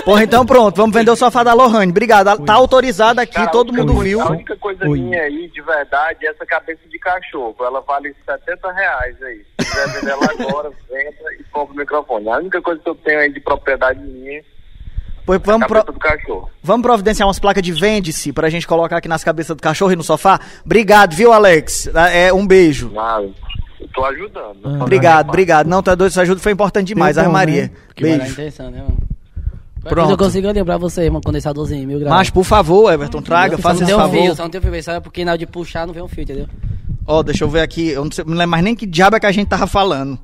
Porra, 0.04 0.24
então 0.24 0.46
pronto, 0.46 0.76
vamos 0.76 0.94
vender 0.96 1.12
o 1.12 1.16
sofá 1.16 1.44
da 1.44 1.54
Lohane. 1.54 1.92
Obrigado. 1.92 2.44
Tá 2.46 2.54
autorizado 2.54 3.20
aqui, 3.22 3.34
Cara, 3.36 3.50
todo 3.52 3.74
mundo 3.74 3.94
coisa- 3.94 4.04
viu. 4.04 4.22
A 4.22 4.30
única 4.32 4.56
coisa 4.58 4.86
minha 4.86 5.22
aí, 5.24 5.48
de 5.50 5.62
verdade, 5.62 6.26
é 6.26 6.30
essa 6.32 6.46
cabeça 6.46 6.82
de 6.90 7.00
cachorro. 7.00 7.56
Ela 7.62 7.82
vale 7.82 8.16
70 8.26 8.72
reais 8.72 9.22
aí. 9.24 9.46
Se 9.60 9.70
quiser 9.70 9.88
vender 9.90 10.12
ela 10.12 10.26
agora, 10.26 10.70
venda 10.90 11.34
e 11.40 11.44
compra 11.52 11.74
o 11.74 11.78
microfone. 11.78 12.30
A 12.30 12.38
única 12.38 12.62
coisa 12.62 12.82
que 12.82 12.90
eu 12.90 12.96
tenho 12.96 13.20
aí 13.20 13.32
de 13.32 13.40
propriedade 13.40 14.00
minha 14.02 14.40
é 14.40 14.44
Pois 15.40 15.54
vamos, 15.54 15.68
pro- 15.68 15.84
do 15.94 16.00
cachorro. 16.00 16.50
vamos 16.64 16.82
providenciar 16.86 17.28
umas 17.28 17.40
placas 17.40 17.64
de 17.64 17.72
vende-se 17.72 18.32
pra 18.34 18.50
gente 18.50 18.68
colocar 18.68 18.98
aqui 18.98 19.08
nas 19.08 19.24
cabeças 19.24 19.56
do 19.56 19.62
cachorro 19.62 19.92
e 19.92 19.96
no 19.96 20.04
sofá. 20.04 20.40
Obrigado, 20.66 21.16
viu, 21.16 21.32
Alex? 21.34 21.88
É, 22.12 22.34
um 22.34 22.46
beijo. 22.46 22.92
Mas 22.94 23.30
eu 23.80 23.88
tô 23.94 24.04
ajudando. 24.06 24.62
tô 24.62 24.70
Obrigado, 24.84 25.30
obrigado. 25.30 25.68
Não, 25.68 25.82
tá 25.84 25.96
doido, 25.96 26.12
essa 26.12 26.22
ajuda 26.22 26.40
foi 26.42 26.52
importante 26.52 26.88
demais, 26.88 27.18
bom, 27.18 27.30
Maria. 27.32 27.64
né? 27.64 27.72
Beijo. 28.00 28.42
né, 28.42 28.52
mano? 28.82 28.98
Pronto. 29.82 29.96
Pronto. 29.96 30.12
Eu 30.12 30.18
consigo 30.18 30.52
lembrar 30.52 30.78
você, 30.78 31.10
mano, 31.10 31.22
condensadorzinho, 31.26 31.88
mil 31.88 31.98
graus. 32.00 32.16
Mas, 32.16 32.30
por 32.30 32.44
favor, 32.44 32.94
Everton, 32.94 33.20
traga, 33.22 33.56
só 33.56 33.64
faça 33.64 33.80
não 33.80 33.82
esse 33.82 33.86
tem 33.88 33.96
um 33.96 34.00
favor. 34.00 34.22
fio, 34.22 34.36
só 34.36 34.44
não 34.44 34.50
tem 34.52 34.62
um 34.62 34.64
fio, 34.64 34.84
sabe? 34.84 35.02
Porque 35.04 35.26
na 35.26 35.32
hora 35.32 35.38
de 35.40 35.48
puxar 35.48 35.88
não 35.88 35.94
vem 35.94 36.04
um 36.04 36.08
fio, 36.08 36.22
entendeu? 36.22 36.48
Ó, 37.08 37.24
deixa 37.24 37.44
eu 37.44 37.50
ver 37.50 37.62
aqui. 37.62 37.90
Eu 37.90 38.04
não, 38.06 38.12
sei, 38.12 38.24
não 38.24 38.34
lembro 38.34 38.52
mais 38.52 38.64
nem 38.64 38.76
que 38.76 38.86
diabo 38.86 39.16
é 39.16 39.20
que 39.20 39.26
a 39.26 39.32
gente 39.32 39.48
tava 39.48 39.66
falando. 39.66 40.20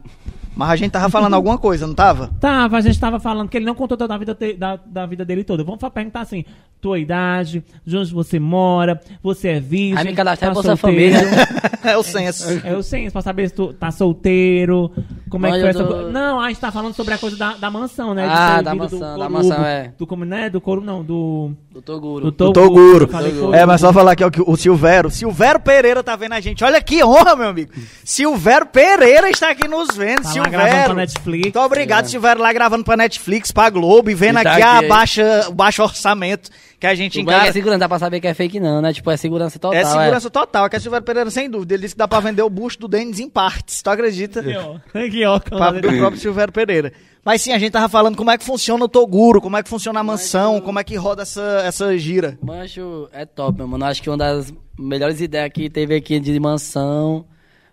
Mas 0.57 0.69
a 0.71 0.75
gente 0.75 0.91
tava 0.91 1.07
falando 1.09 1.35
alguma 1.35 1.57
coisa, 1.57 1.85
não 1.85 1.93
tava? 1.93 2.31
Tava, 2.39 2.77
a 2.77 2.81
gente 2.81 2.99
tava 2.99 3.19
falando 3.19 3.47
que 3.47 3.57
ele 3.57 3.65
não 3.65 3.75
contou 3.75 3.95
toda 3.95 4.15
a 4.15 4.17
vida, 4.17 4.33
te- 4.33 4.53
da, 4.55 4.75
da 4.75 5.05
vida 5.05 5.23
dele 5.23 5.43
toda. 5.43 5.63
Vamos 5.63 5.79
perguntar 5.93 6.21
assim: 6.21 6.43
tua 6.79 6.99
idade, 6.99 7.63
de 7.85 7.97
onde 7.97 8.13
você 8.13 8.39
mora, 8.39 8.99
você 9.21 9.49
é 9.49 9.59
virgem. 9.59 9.97
Aí 9.97 10.05
me 10.05 10.13
cadastrar 10.13 10.51
tá 10.51 10.53
Bolsa 10.53 10.75
solteiro. 10.75 11.15
Família. 11.17 11.47
é 11.83 11.97
o 11.97 12.03
censo. 12.03 12.61
É 12.63 12.75
o 12.75 12.83
censo 12.83 13.11
pra 13.13 13.21
saber 13.21 13.49
se 13.49 13.55
tu 13.55 13.73
tá 13.73 13.89
solteiro. 13.91 14.91
Como 15.29 15.45
é 15.45 15.51
que 15.51 15.55
foi 15.57 15.65
eu 15.65 15.69
essa 15.69 15.83
tô- 15.83 15.93
coisa? 15.93 16.11
Não, 16.11 16.39
a 16.39 16.47
gente 16.49 16.59
tá 16.59 16.71
falando 16.71 16.93
sobre 16.93 17.13
a 17.13 17.17
coisa 17.17 17.35
da, 17.35 17.53
da 17.55 17.69
mansão, 17.71 18.13
né? 18.13 18.23
De 18.27 18.29
Ah, 18.33 18.61
da 18.61 18.71
do 18.71 18.77
mansão, 18.77 18.99
da 18.99 19.07
Corubo, 19.25 19.31
mansão, 19.33 19.65
é. 19.65 19.91
Do 19.97 20.07
como, 20.07 20.23
né? 20.25 20.49
Do 20.49 20.61
couro, 20.61 20.81
não, 20.81 21.03
do. 21.03 21.51
Do 21.71 21.81
Toguro. 21.81 22.31
Toguro. 22.31 23.05
Eu 23.05 23.09
falei 23.09 23.31
Corubo. 23.31 23.53
É, 23.55 23.65
mas 23.65 23.81
só 23.81 23.91
falar 23.91 24.11
aqui, 24.13 24.23
ó, 24.23 24.29
que 24.29 24.41
o 24.41 24.55
Silvério. 24.55 25.09
Silvério 25.09 25.59
Pereira 25.59 26.03
tá 26.03 26.15
vendo 26.15 26.33
a 26.33 26.39
gente. 26.39 26.63
Olha 26.63 26.81
que 26.81 27.03
honra, 27.03 27.35
meu 27.35 27.49
amigo. 27.49 27.71
Silvério 28.03 28.67
Pereira 28.67 29.29
está 29.29 29.49
aqui 29.51 29.67
nos 29.67 29.95
vendo. 29.95 30.21
Tá 30.23 30.29
lá 30.29 30.43
gravando 30.47 30.51
Silvério. 30.69 30.85
pra 30.85 30.93
Netflix. 30.95 31.41
Muito 31.43 31.59
obrigado, 31.59 32.05
Silvério, 32.07 32.41
lá 32.41 32.53
gravando 32.53 32.83
pra 32.83 32.95
Netflix, 32.97 33.51
pra 33.51 33.69
Globo 33.69 34.09
e 34.09 34.15
vendo 34.15 34.39
E 34.39 34.43
tá 34.43 34.53
aqui 34.53 34.61
a 34.61 34.77
aqui. 34.79 34.87
baixa, 34.87 35.45
o 35.49 35.53
baixo 35.53 35.83
orçamento 35.83 36.49
que 36.79 36.85
a 36.87 36.93
gente 36.95 37.19
O 37.19 37.23
bom 37.23 37.31
é 37.31 37.41
que 37.41 37.47
é 37.47 37.51
segurança, 37.53 37.79
dá 37.79 37.89
pra 37.89 37.99
saber 37.99 38.19
que 38.19 38.27
é 38.27 38.33
fake 38.33 38.59
não, 38.59 38.81
né? 38.81 38.93
Tipo, 38.93 39.09
é 39.11 39.17
segurança 39.17 39.57
total. 39.57 39.79
É 39.79 39.83
segurança 39.83 40.29
total, 40.29 40.65
é 40.65 40.69
que 40.69 40.75
a 40.75 40.79
Silvério 40.79 41.05
Pereira, 41.05 41.29
sem 41.31 41.49
dúvida. 41.49 41.73
Ele 41.73 41.81
disse 41.83 41.95
que 41.95 41.99
dá 41.99 42.07
pra 42.07 42.19
vender 42.19 42.41
o 42.43 42.49
busto 42.49 42.81
do 42.81 42.87
Denis 42.87 43.19
em 43.19 43.29
partes, 43.29 43.81
tu 43.81 43.89
acredita? 43.89 44.39
Aqui, 44.41 44.55
ó. 44.55 44.75
Aqui, 44.99 45.25
ó. 45.25 45.39
Pra- 45.39 45.71
do 45.71 45.81
próprio 45.97 46.19
Silvério 46.21 46.53
Pereira. 46.53 46.93
Mas 47.25 47.41
sim, 47.41 47.51
a 47.51 47.57
gente 47.59 47.71
tava 47.71 47.89
falando 47.89 48.15
como 48.15 48.31
é 48.31 48.37
que 48.37 48.43
funciona 48.45 48.85
o 48.85 48.87
Toguro, 48.87 49.41
como 49.41 49.57
é 49.57 49.63
que 49.63 49.67
funciona 49.69 49.99
a 49.99 50.03
mansão, 50.03 50.61
como 50.61 50.79
é 50.79 50.83
que 50.83 50.95
roda 50.95 51.23
essa, 51.23 51.61
essa 51.65 51.97
gira. 51.97 52.37
Mancho, 52.41 53.09
é 53.11 53.25
top, 53.25 53.57
meu 53.57 53.67
mano. 53.67 53.83
Acho 53.83 54.01
que 54.01 54.09
uma 54.09 54.17
das 54.17 54.53
melhores 54.79 55.19
ideias 55.19 55.51
que 55.51 55.69
teve 55.69 55.93
aqui 55.95 56.19
de 56.21 56.39
mansão 56.39 57.25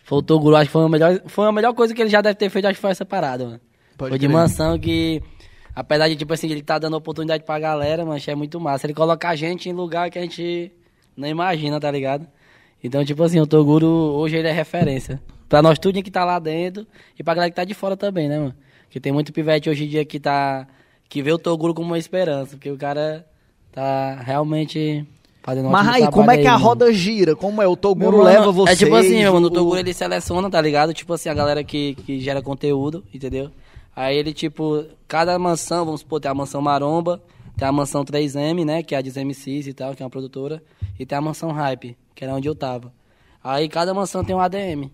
foi 0.02 0.18
o 0.18 0.22
Toguro. 0.22 0.57
Acho 0.57 0.66
que 0.66 0.72
foi 0.72 0.84
a 0.84 0.88
melhor, 0.88 1.20
foi 1.26 1.46
a 1.46 1.52
melhor 1.52 1.72
coisa 1.74 1.94
que 1.94 2.02
ele 2.02 2.11
já 2.11 2.20
deve 2.20 2.34
ter 2.34 2.48
feito, 2.50 2.64
acho 2.64 2.74
que 2.74 2.80
foi 2.80 2.90
essa 2.90 3.05
parada, 3.05 3.44
mano. 3.44 3.61
Pode 3.96 4.11
foi 4.11 4.18
de 4.18 4.26
crer. 4.26 4.36
mansão 4.36 4.76
que, 4.76 5.22
apesar 5.75 6.09
de, 6.09 6.16
tipo 6.16 6.33
assim, 6.33 6.51
ele 6.51 6.62
tá 6.62 6.79
dando 6.79 6.97
oportunidade 6.97 7.45
pra 7.45 7.59
galera, 7.59 8.05
mancho, 8.05 8.31
é 8.31 8.35
muito 8.35 8.61
massa. 8.61 8.87
Ele 8.87 8.95
coloca 8.95 9.29
a 9.29 9.35
gente 9.35 9.68
em 9.68 9.72
lugar 9.72 10.11
que 10.11 10.18
a 10.18 10.22
gente 10.22 10.70
não 11.16 11.29
imagina, 11.29 11.81
tá 11.81 11.91
ligado? 11.91 12.27
Então, 12.83 13.05
tipo 13.05 13.22
assim, 13.22 13.41
o 13.41 13.47
Toguro 13.47 13.87
hoje 13.87 14.37
ele 14.37 14.49
é 14.49 14.53
referência. 14.53 15.20
Pra 15.49 15.62
nós 15.62 15.79
tudo 15.79 16.03
que 16.03 16.11
tá 16.11 16.25
lá 16.25 16.39
dentro 16.39 16.87
e 17.18 17.22
pra 17.22 17.35
galera 17.35 17.51
que 17.51 17.57
tá 17.57 17.64
de 17.64 17.75
fora 17.75 17.97
também, 17.97 18.29
né, 18.29 18.39
mano? 18.39 18.55
Porque 18.85 19.01
tem 19.01 19.12
muito 19.12 19.33
pivete 19.33 19.68
hoje 19.68 19.85
em 19.85 19.89
dia 19.89 20.05
que 20.05 20.20
tá. 20.20 20.66
que 21.09 21.22
vê 21.22 21.33
o 21.33 21.39
Toguro 21.39 21.75
como 21.75 21.89
uma 21.89 21.99
esperança. 21.99 22.57
Porque 22.57 22.70
o 22.70 22.77
cara 22.77 23.27
tá 23.72 24.20
realmente 24.25 25.07
fazendo 25.43 25.68
Mas 25.68 25.89
aí, 25.89 26.11
como 26.11 26.31
é 26.31 26.39
que 26.39 26.47
a 26.47 26.53
aí, 26.53 26.57
mano. 26.57 26.64
roda 26.64 26.93
gira? 26.93 27.35
Como 27.35 27.61
é? 27.61 27.66
O 27.66 27.77
Toguro 27.77 28.18
mano, 28.18 28.29
leva 28.29 28.53
você. 28.53 28.72
É 28.72 28.77
tipo 28.77 28.95
assim, 28.95 29.25
mano, 29.25 29.47
o 29.47 29.51
Toguro 29.51 29.79
ele 29.79 29.93
seleciona, 29.93 30.51
tá 30.51 30.61
ligado? 30.61 30.93
Tipo 30.95 31.12
assim, 31.14 31.29
a 31.29 31.35
galera 31.35 31.64
que, 31.64 31.95
que 31.95 32.20
gera 32.20 32.43
conteúdo, 32.43 33.05
entendeu? 33.12 33.51
Aí 33.95 34.16
ele, 34.16 34.32
tipo, 34.32 34.84
cada 35.07 35.38
mansão, 35.38 35.84
vamos 35.84 36.01
supor, 36.01 36.20
tem 36.20 36.30
a 36.30 36.34
mansão 36.34 36.61
Maromba, 36.61 37.22
tem 37.57 37.66
a 37.66 37.72
mansão 37.72 38.05
3M, 38.05 38.64
né? 38.64 38.82
Que 38.82 38.95
é 38.95 38.99
a 38.99 39.03
dos 39.03 39.16
MCs 39.16 39.66
e 39.68 39.72
tal, 39.72 39.95
que 39.95 40.03
é 40.03 40.05
uma 40.05 40.11
produtora. 40.11 40.62
E 40.99 41.07
tem 41.07 41.16
a 41.16 41.20
mansão 41.20 41.51
Hype, 41.53 41.97
que 42.14 42.24
era 42.24 42.34
onde 42.34 42.49
eu 42.49 42.55
tava. 42.55 42.92
Aí 43.42 43.68
cada 43.68 43.95
mansão 43.95 44.24
tem 44.24 44.34
um 44.34 44.40
ADM. 44.40 44.90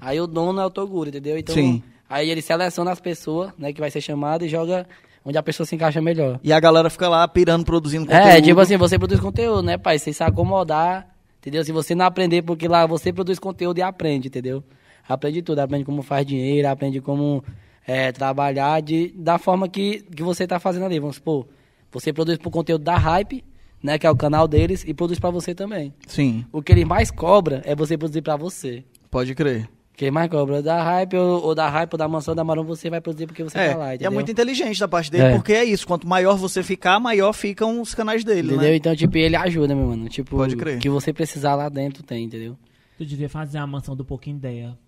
Aí 0.00 0.20
o 0.20 0.26
dono 0.26 0.60
é 0.60 0.66
o 0.66 0.70
Toguro, 0.70 1.10
entendeu? 1.10 1.38
Então, 1.38 1.54
Sim. 1.54 1.82
aí 2.10 2.28
ele 2.28 2.42
seleciona 2.42 2.90
as 2.90 2.98
pessoas, 2.98 3.52
né, 3.56 3.72
que 3.72 3.80
vai 3.80 3.90
ser 3.90 4.00
chamado 4.00 4.44
e 4.44 4.48
joga 4.48 4.86
onde 5.24 5.38
a 5.38 5.42
pessoa 5.42 5.64
se 5.64 5.76
encaixa 5.76 6.00
melhor. 6.00 6.40
E 6.42 6.52
a 6.52 6.58
galera 6.58 6.90
fica 6.90 7.08
lá 7.08 7.26
pirando, 7.28 7.64
produzindo 7.64 8.06
conteúdo. 8.06 8.26
É, 8.26 8.40
tipo 8.40 8.58
assim, 8.58 8.76
você 8.76 8.98
produz 8.98 9.20
conteúdo, 9.20 9.62
né, 9.62 9.78
pai? 9.78 9.98
Você 9.98 10.12
se 10.12 10.24
acomodar, 10.24 11.06
entendeu? 11.38 11.64
Se 11.64 11.70
você 11.70 11.94
não 11.94 12.04
aprender, 12.04 12.42
porque 12.42 12.66
lá 12.66 12.84
você 12.86 13.12
produz 13.12 13.38
conteúdo 13.38 13.78
e 13.78 13.82
aprende, 13.82 14.26
entendeu? 14.26 14.64
Aprende 15.08 15.42
tudo, 15.42 15.60
aprende 15.60 15.84
como 15.84 16.02
faz 16.02 16.26
dinheiro, 16.26 16.68
aprende 16.68 17.00
como 17.00 17.44
é, 17.86 18.12
trabalhar 18.12 18.80
de, 18.82 19.12
da 19.16 19.38
forma 19.38 19.68
que, 19.68 20.02
que 20.14 20.22
você 20.22 20.46
tá 20.46 20.58
fazendo 20.60 20.84
ali. 20.84 20.98
Vamos 20.98 21.16
supor, 21.16 21.46
você 21.90 22.12
produz 22.12 22.38
pro 22.38 22.50
conteúdo 22.50 22.82
da 22.84 22.96
Hype, 22.96 23.44
né, 23.82 23.98
que 23.98 24.06
é 24.06 24.10
o 24.10 24.16
canal 24.16 24.46
deles, 24.46 24.84
e 24.86 24.94
produz 24.94 25.18
pra 25.18 25.30
você 25.30 25.54
também. 25.54 25.92
Sim, 26.06 26.44
O 26.52 26.62
que 26.62 26.72
eles 26.72 26.84
mais 26.84 27.10
cobra 27.10 27.60
é 27.64 27.74
você 27.74 27.98
produzir 27.98 28.22
pra 28.22 28.36
você. 28.36 28.84
pode 29.10 29.34
crer. 29.34 29.68
O 29.92 29.94
que 29.94 30.04
eles 30.06 30.14
mais 30.14 30.30
cobra 30.30 30.62
da 30.62 30.82
Hype 30.82 31.16
ou, 31.16 31.44
ou 31.44 31.54
da 31.54 31.68
Hype 31.68 31.92
ou 31.92 31.98
da 31.98 32.08
Mansão 32.08 32.34
da 32.34 32.42
Marão, 32.42 32.64
você 32.64 32.88
vai 32.88 33.00
produzir 33.00 33.26
porque 33.26 33.42
você 33.44 33.58
É, 33.58 33.72
tá 33.72 33.76
lá, 33.76 33.88
e 33.88 33.90
é 33.90 33.94
entendeu? 33.96 34.12
muito 34.12 34.30
inteligente 34.32 34.80
da 34.80 34.88
parte 34.88 35.10
dele, 35.10 35.24
É. 35.24 35.34
porque 35.34 35.52
é 35.52 35.64
isso. 35.64 35.86
Quanto 35.86 36.06
maior 36.08 36.36
você 36.36 36.62
ficar, 36.62 36.98
maior 36.98 37.32
ficam 37.34 37.78
os 37.80 37.94
canais 37.94 38.24
dele, 38.24 38.48
Entendeu? 38.52 38.70
né? 38.70 38.76
Então, 38.76 38.96
tipo, 38.96 39.18
ele 39.18 39.36
ajuda, 39.36 39.74
meu 39.74 39.88
mano. 39.88 40.08
Tipo, 40.08 40.36
Pode 40.36 40.56
crer. 40.56 40.78
o 40.78 40.80
que 40.80 40.88
você 40.88 41.12
precisar 41.12 41.54
lá 41.56 41.68
dentro 41.68 42.02
tem, 42.02 42.24
entendeu? 42.24 42.56
Tu 42.96 43.04
devia 43.04 43.28
fazer 43.28 43.58
a 43.58 43.66
mansão 43.66 43.94
do 43.94 44.04
Pouquinho 44.04 44.36
Ideia. 44.38 44.78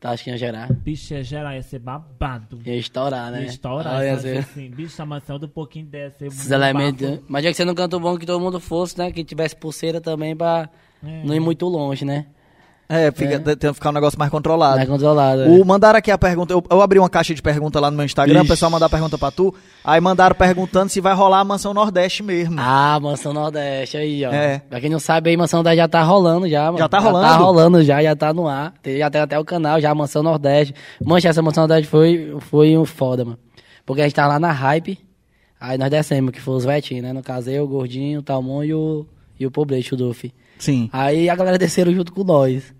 Tá, 0.00 0.12
acho 0.12 0.24
que 0.24 0.30
ia 0.30 0.38
gerar. 0.38 0.72
Bicho, 0.72 1.12
ia 1.12 1.22
gerar, 1.22 1.54
ia 1.54 1.62
ser 1.62 1.78
babado. 1.78 2.58
Ia 2.64 2.74
estourar, 2.76 3.30
né? 3.30 3.42
Ia 3.42 3.46
estourar. 3.48 3.96
Ah, 4.00 4.04
ia 4.06 4.16
ser 4.18 4.38
assim, 4.38 4.70
bicho, 4.70 5.00
a 5.02 5.04
mansão 5.04 5.38
do 5.38 5.46
Pouquinho 5.46 5.86
ser 6.10 6.26
Esses 6.28 6.50
elementos. 6.50 7.06
bafo. 7.10 7.24
Mas 7.28 7.44
já 7.44 7.50
que 7.50 7.56
você 7.58 7.64
não 7.66 7.74
canta 7.74 7.98
bom 7.98 8.16
que 8.16 8.24
todo 8.24 8.40
mundo 8.40 8.58
fosse, 8.58 8.96
né? 8.96 9.12
Que 9.12 9.22
tivesse 9.22 9.54
pulseira 9.54 10.00
também 10.00 10.34
pra 10.34 10.70
É. 11.04 11.22
não 11.22 11.34
ir 11.34 11.40
muito 11.40 11.66
longe, 11.66 12.06
né? 12.06 12.26
É, 12.92 13.12
fica, 13.12 13.38
tem 13.38 13.56
que 13.56 13.74
ficar 13.74 13.90
um 13.90 13.92
negócio 13.92 14.18
mais 14.18 14.32
controlado. 14.32 14.78
Mais 14.78 14.88
controlado. 14.88 15.42
O, 15.42 15.60
é. 15.60 15.64
mandaram 15.64 15.96
aqui 15.96 16.10
a 16.10 16.18
pergunta. 16.18 16.52
Eu, 16.52 16.60
eu 16.68 16.82
abri 16.82 16.98
uma 16.98 17.08
caixa 17.08 17.32
de 17.32 17.40
pergunta 17.40 17.78
lá 17.78 17.88
no 17.88 17.96
meu 17.96 18.04
Instagram, 18.04 18.42
o 18.42 18.48
pessoal 18.48 18.68
mandar 18.68 18.88
pergunta 18.88 19.16
pra 19.16 19.30
tu. 19.30 19.54
Aí 19.84 20.00
mandaram 20.00 20.34
perguntando 20.34 20.90
se 20.90 21.00
vai 21.00 21.14
rolar 21.14 21.38
a 21.38 21.44
mansão 21.44 21.72
Nordeste 21.72 22.20
mesmo. 22.24 22.56
Ah, 22.58 22.98
Mansão 23.00 23.32
Nordeste 23.32 23.96
aí, 23.96 24.24
ó. 24.24 24.32
É. 24.32 24.58
Pra 24.68 24.80
quem 24.80 24.90
não 24.90 24.98
sabe 24.98 25.30
aí, 25.30 25.36
Mansão 25.36 25.58
Nordeste 25.58 25.76
já 25.76 25.86
tá 25.86 26.02
rolando 26.02 26.48
já, 26.48 26.64
mano. 26.64 26.78
Já 26.78 26.88
tá 26.88 26.98
Já 26.98 27.04
rolando? 27.04 27.28
tá 27.28 27.36
rolando 27.36 27.84
já, 27.84 28.02
já 28.02 28.16
tá 28.16 28.34
no 28.34 28.48
ar. 28.48 28.74
Já 28.84 29.08
tem 29.08 29.20
até 29.20 29.38
o 29.38 29.44
canal 29.44 29.80
já, 29.80 29.94
Mansão 29.94 30.24
Nordeste. 30.24 30.74
Mancha, 31.00 31.28
essa 31.28 31.40
Mansão 31.40 31.62
Nordeste 31.68 31.88
foi, 31.88 32.36
foi 32.40 32.76
um 32.76 32.84
foda, 32.84 33.24
mano. 33.24 33.38
Porque 33.86 34.02
a 34.02 34.04
gente 34.04 34.16
tava 34.16 34.30
lá 34.30 34.40
na 34.40 34.50
hype, 34.50 34.98
aí 35.60 35.78
nós 35.78 35.90
descemos, 35.90 36.32
que 36.32 36.40
foi 36.40 36.54
os 36.56 36.64
vetinhos, 36.64 37.04
né? 37.04 37.12
No 37.12 37.22
caso, 37.22 37.50
eu, 37.50 37.62
o 37.62 37.68
Gordinho, 37.68 38.18
o 38.18 38.22
Talmon 38.22 38.64
e 38.64 38.74
o, 38.74 39.06
e 39.38 39.46
o 39.46 39.50
Poblete, 39.50 39.94
o 39.94 39.96
Duff. 39.96 40.32
Sim. 40.58 40.90
Aí 40.92 41.30
a 41.30 41.36
galera 41.36 41.56
desceram 41.56 41.92
junto 41.92 42.12
com 42.12 42.24
nós. 42.24 42.74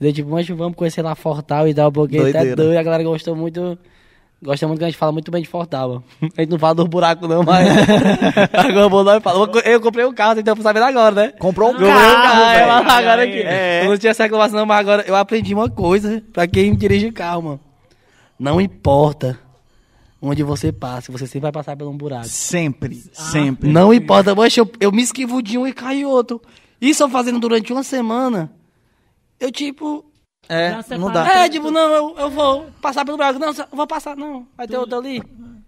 Entendeu? 0.00 0.14
Tipo, 0.14 0.30
mas 0.30 0.48
vamos 0.48 0.76
conhecer 0.76 1.02
lá 1.02 1.14
Fortal 1.14 1.68
e 1.68 1.74
tal, 1.74 1.92
porque 1.92 2.16
Doideira. 2.16 2.40
até 2.52 2.56
doido. 2.56 2.78
A 2.78 2.82
galera 2.82 3.02
gostou 3.04 3.36
muito. 3.36 3.78
Gosta 4.42 4.66
muito 4.66 4.78
que 4.78 4.84
a 4.84 4.88
gente 4.88 4.96
fala 4.96 5.12
muito 5.12 5.30
bem 5.30 5.42
de 5.42 5.48
Fortal. 5.48 6.02
A 6.34 6.40
gente 6.40 6.48
não 6.50 6.58
fala 6.58 6.74
dos 6.76 6.86
buracos, 6.86 7.28
não, 7.28 7.42
mas. 7.42 7.68
agora 8.54 8.86
o 8.86 9.04
nome 9.04 9.20
fala. 9.20 9.50
Eu 9.66 9.78
comprei 9.82 10.06
um 10.06 10.14
carro, 10.14 10.40
então 10.40 10.56
sabendo 10.62 10.84
agora, 10.86 11.14
né? 11.14 11.28
Comprou 11.38 11.68
um 11.68 11.72
Comprei 11.72 11.90
um 11.90 11.94
carro, 11.94 12.22
carro, 12.22 12.46
velho. 12.46 12.64
eu- 12.88 12.90
agora 12.90 13.22
aqui. 13.24 13.38
É. 13.42 13.84
Eu 13.84 13.90
não 13.90 13.98
tinha 13.98 14.10
essa 14.12 14.22
reclamação, 14.22 14.64
mas 14.64 14.78
agora 14.80 15.04
eu 15.06 15.14
aprendi 15.14 15.52
uma 15.52 15.68
coisa 15.68 16.22
pra 16.32 16.46
quem 16.46 16.74
dirige 16.74 17.12
carro, 17.12 17.42
mano. 17.42 17.60
Não 18.38 18.58
importa 18.58 19.38
onde 20.22 20.42
você 20.42 20.72
passa, 20.72 21.12
você 21.12 21.26
sempre 21.26 21.40
vai 21.42 21.52
passar 21.52 21.76
por 21.76 21.86
um 21.86 21.96
buraco. 21.96 22.24
Sempre, 22.26 23.02
sempre. 23.12 23.68
Não 23.68 23.92
importa, 23.92 24.34
mas 24.34 24.56
eu, 24.56 24.70
eu 24.80 24.90
me 24.90 25.02
esquivo 25.02 25.42
de 25.42 25.58
um 25.58 25.66
e 25.66 25.72
caio 25.74 26.08
outro. 26.08 26.40
Isso 26.80 27.02
eu 27.02 27.10
fazendo 27.10 27.38
durante 27.38 27.70
uma 27.74 27.82
semana. 27.82 28.50
Eu, 29.40 29.50
tipo. 29.50 30.04
É, 30.48 30.76
não 30.98 31.10
dá. 31.10 31.26
É, 31.26 31.48
tipo, 31.48 31.70
não, 31.70 31.94
eu, 31.94 32.18
eu 32.18 32.30
vou 32.30 32.66
passar 32.82 33.04
pelo 33.04 33.16
buraco. 33.16 33.38
Não, 33.38 33.48
eu 33.48 33.66
vou 33.72 33.86
passar, 33.86 34.16
não. 34.16 34.46
Vai 34.56 34.68
ter 34.68 34.76
outro 34.76 34.98
ali. 34.98 35.22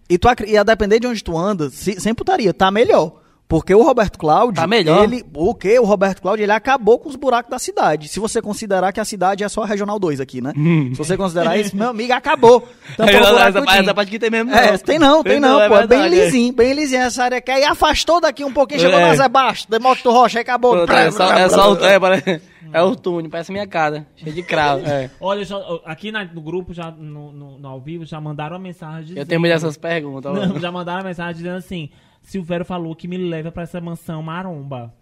E, 0.08 0.18
tu, 0.18 0.28
e 0.46 0.58
a 0.58 0.62
depender 0.62 1.00
de 1.00 1.06
onde 1.06 1.24
tu 1.24 1.38
anda, 1.38 1.70
se, 1.70 1.98
sem 2.00 2.14
putaria, 2.14 2.52
tá 2.52 2.70
melhor. 2.70 3.21
Porque 3.52 3.74
o 3.74 3.82
Roberto 3.82 4.18
Cláudio. 4.18 4.54
Tá 4.54 4.66
melhor. 4.66 5.04
Ele, 5.04 5.22
o 5.34 5.54
que? 5.54 5.78
O 5.78 5.84
Roberto 5.84 6.22
Cláudio, 6.22 6.42
ele 6.42 6.52
acabou 6.52 6.98
com 6.98 7.10
os 7.10 7.16
buracos 7.16 7.50
da 7.50 7.58
cidade. 7.58 8.08
Se 8.08 8.18
você 8.18 8.40
considerar 8.40 8.92
que 8.94 8.98
a 9.00 9.04
cidade 9.04 9.44
é 9.44 9.48
só 9.50 9.62
a 9.62 9.66
Regional 9.66 9.98
2 9.98 10.20
aqui, 10.20 10.40
né? 10.40 10.54
Se 10.92 10.96
você 10.96 11.18
considerar 11.18 11.58
isso, 11.58 11.76
meu 11.76 11.90
amigo, 11.90 12.14
acabou. 12.14 12.66
Então, 12.94 13.06
essa, 13.06 13.52
parte- 13.62 13.78
essa 13.82 13.94
parte 13.94 14.08
aqui 14.08 14.18
tem 14.18 14.30
mesmo. 14.30 14.54
É, 14.54 14.78
tem 14.78 14.98
não, 14.98 15.22
tem 15.22 15.38
não, 15.38 15.60
é 15.60 15.68
pô. 15.68 15.76
É 15.76 15.86
bem 15.86 16.00
é. 16.02 16.08
lisinho, 16.08 16.52
bem 16.54 16.72
lisinho 16.72 17.02
essa 17.02 17.24
área 17.24 17.36
aqui. 17.36 17.50
Aí 17.50 17.62
afastou 17.64 18.22
daqui 18.22 18.42
um 18.42 18.52
pouquinho, 18.52 18.80
chegou 18.80 18.98
É. 18.98 19.08
na 19.08 19.14
Zé 19.16 19.28
Baixo, 19.28 19.70
Demócrito 19.70 20.10
Rocha, 20.10 20.38
aí 20.38 20.42
acabou. 20.42 20.72
Pronto, 20.72 20.90
É 20.92 21.10
só, 21.10 21.32
é 21.34 21.48
só 21.50 21.74
o, 21.74 21.84
é, 21.84 22.00
parece- 22.00 22.40
é 22.72 22.82
o 22.82 22.96
túnel, 22.96 23.30
parece 23.30 23.52
minha 23.52 23.66
cara. 23.66 24.06
Cheio 24.16 24.34
de 24.34 24.42
cravo. 24.42 24.82
É. 24.88 25.10
Olha, 25.20 25.44
já- 25.44 25.60
aqui 25.84 26.10
na- 26.10 26.24
no 26.24 26.40
grupo, 26.40 26.72
já 26.72 26.90
no, 26.90 27.30
no- 27.32 27.58
no 27.58 27.68
ao 27.68 27.78
vivo, 27.80 28.06
já 28.06 28.18
mandaram 28.18 28.56
uma 28.56 28.62
mensagem 28.62 29.02
dizendo... 29.04 29.18
Eu 29.18 29.26
tenho 29.26 29.42
dessas 29.42 29.76
perguntas. 29.76 30.32
ó. 30.32 30.46
Não, 30.46 30.58
já 30.58 30.72
mandaram 30.72 31.00
uma 31.00 31.08
mensagem 31.08 31.34
dizendo 31.34 31.56
assim: 31.58 31.90
Silvério 32.22 32.64
falou 32.64 32.94
que 32.94 33.06
me 33.08 33.16
leva 33.18 33.50
pra 33.52 33.62
essa 33.64 33.80
mansão 33.80 34.22
maromba. 34.22 34.92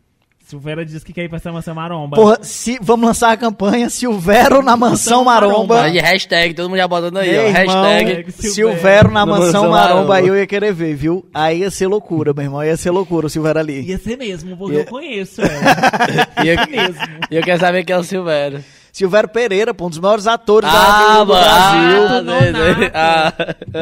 Silvério 0.43 0.85
disse 0.85 1.05
que 1.05 1.13
quer 1.13 1.25
ir 1.25 1.29
pra 1.29 1.37
essa 1.37 1.53
mansão 1.53 1.75
maromba. 1.75 2.17
Porra, 2.17 2.39
se, 2.43 2.77
vamos 2.81 3.07
lançar 3.07 3.31
a 3.31 3.37
campanha 3.37 3.89
Silvero 3.91 4.63
na 4.63 4.77
Mansão 4.77 5.23
Maromba. 5.23 5.83
Aí, 5.83 5.99
hashtag, 6.01 6.55
todo 6.55 6.69
mundo 6.69 6.79
já 6.79 6.89
botando 6.89 7.19
aí, 7.19 7.29
ó. 7.39 7.43
irmão, 7.43 7.85
Hashtag. 7.85 8.33
Silvério 8.33 9.11
na 9.13 9.25
Na 9.25 9.27
Mansão 9.27 9.69
Maromba, 9.69 9.93
Maromba. 9.93 10.15
aí 10.17 10.27
eu 10.27 10.37
ia 10.37 10.47
querer 10.47 10.73
ver, 10.73 10.95
viu? 10.97 11.25
Aí 11.33 11.61
ia 11.61 11.71
ser 11.71 11.87
loucura, 11.87 12.33
meu 12.33 12.43
irmão, 12.45 12.65
ia 12.65 12.77
ser 12.77 12.91
loucura 12.91 13.27
o 13.27 13.31
Silvério 13.31 13.61
ali. 13.61 13.83
Ia 13.83 13.99
ser 13.99 14.17
mesmo, 14.17 14.57
porque 14.57 14.75
Ia- 14.77 14.81
eu 14.81 14.87
conheço 14.87 15.41
ela. 15.43 15.53
E 16.45 16.49
eu, 16.49 16.57
mesmo. 16.67 17.05
e 17.31 17.37
eu 17.37 17.43
quero 17.43 17.61
saber 17.61 17.85
quem 17.85 17.95
é 17.95 17.99
o 17.99 18.03
Silvério. 18.03 18.65
Silvério 18.93 19.29
Pereira, 19.29 19.73
pô, 19.73 19.87
um 19.87 19.91
dos 19.91 19.99
maiores 19.99 20.27
atores 20.27 20.71
da 20.71 20.79
Ah, 20.79 21.25
do 21.25 21.29
mano. 21.29 21.41
Brasil. 21.45 22.07
Ah, 22.07 22.21
Nonato. 22.23 22.91
ah, 22.95 23.35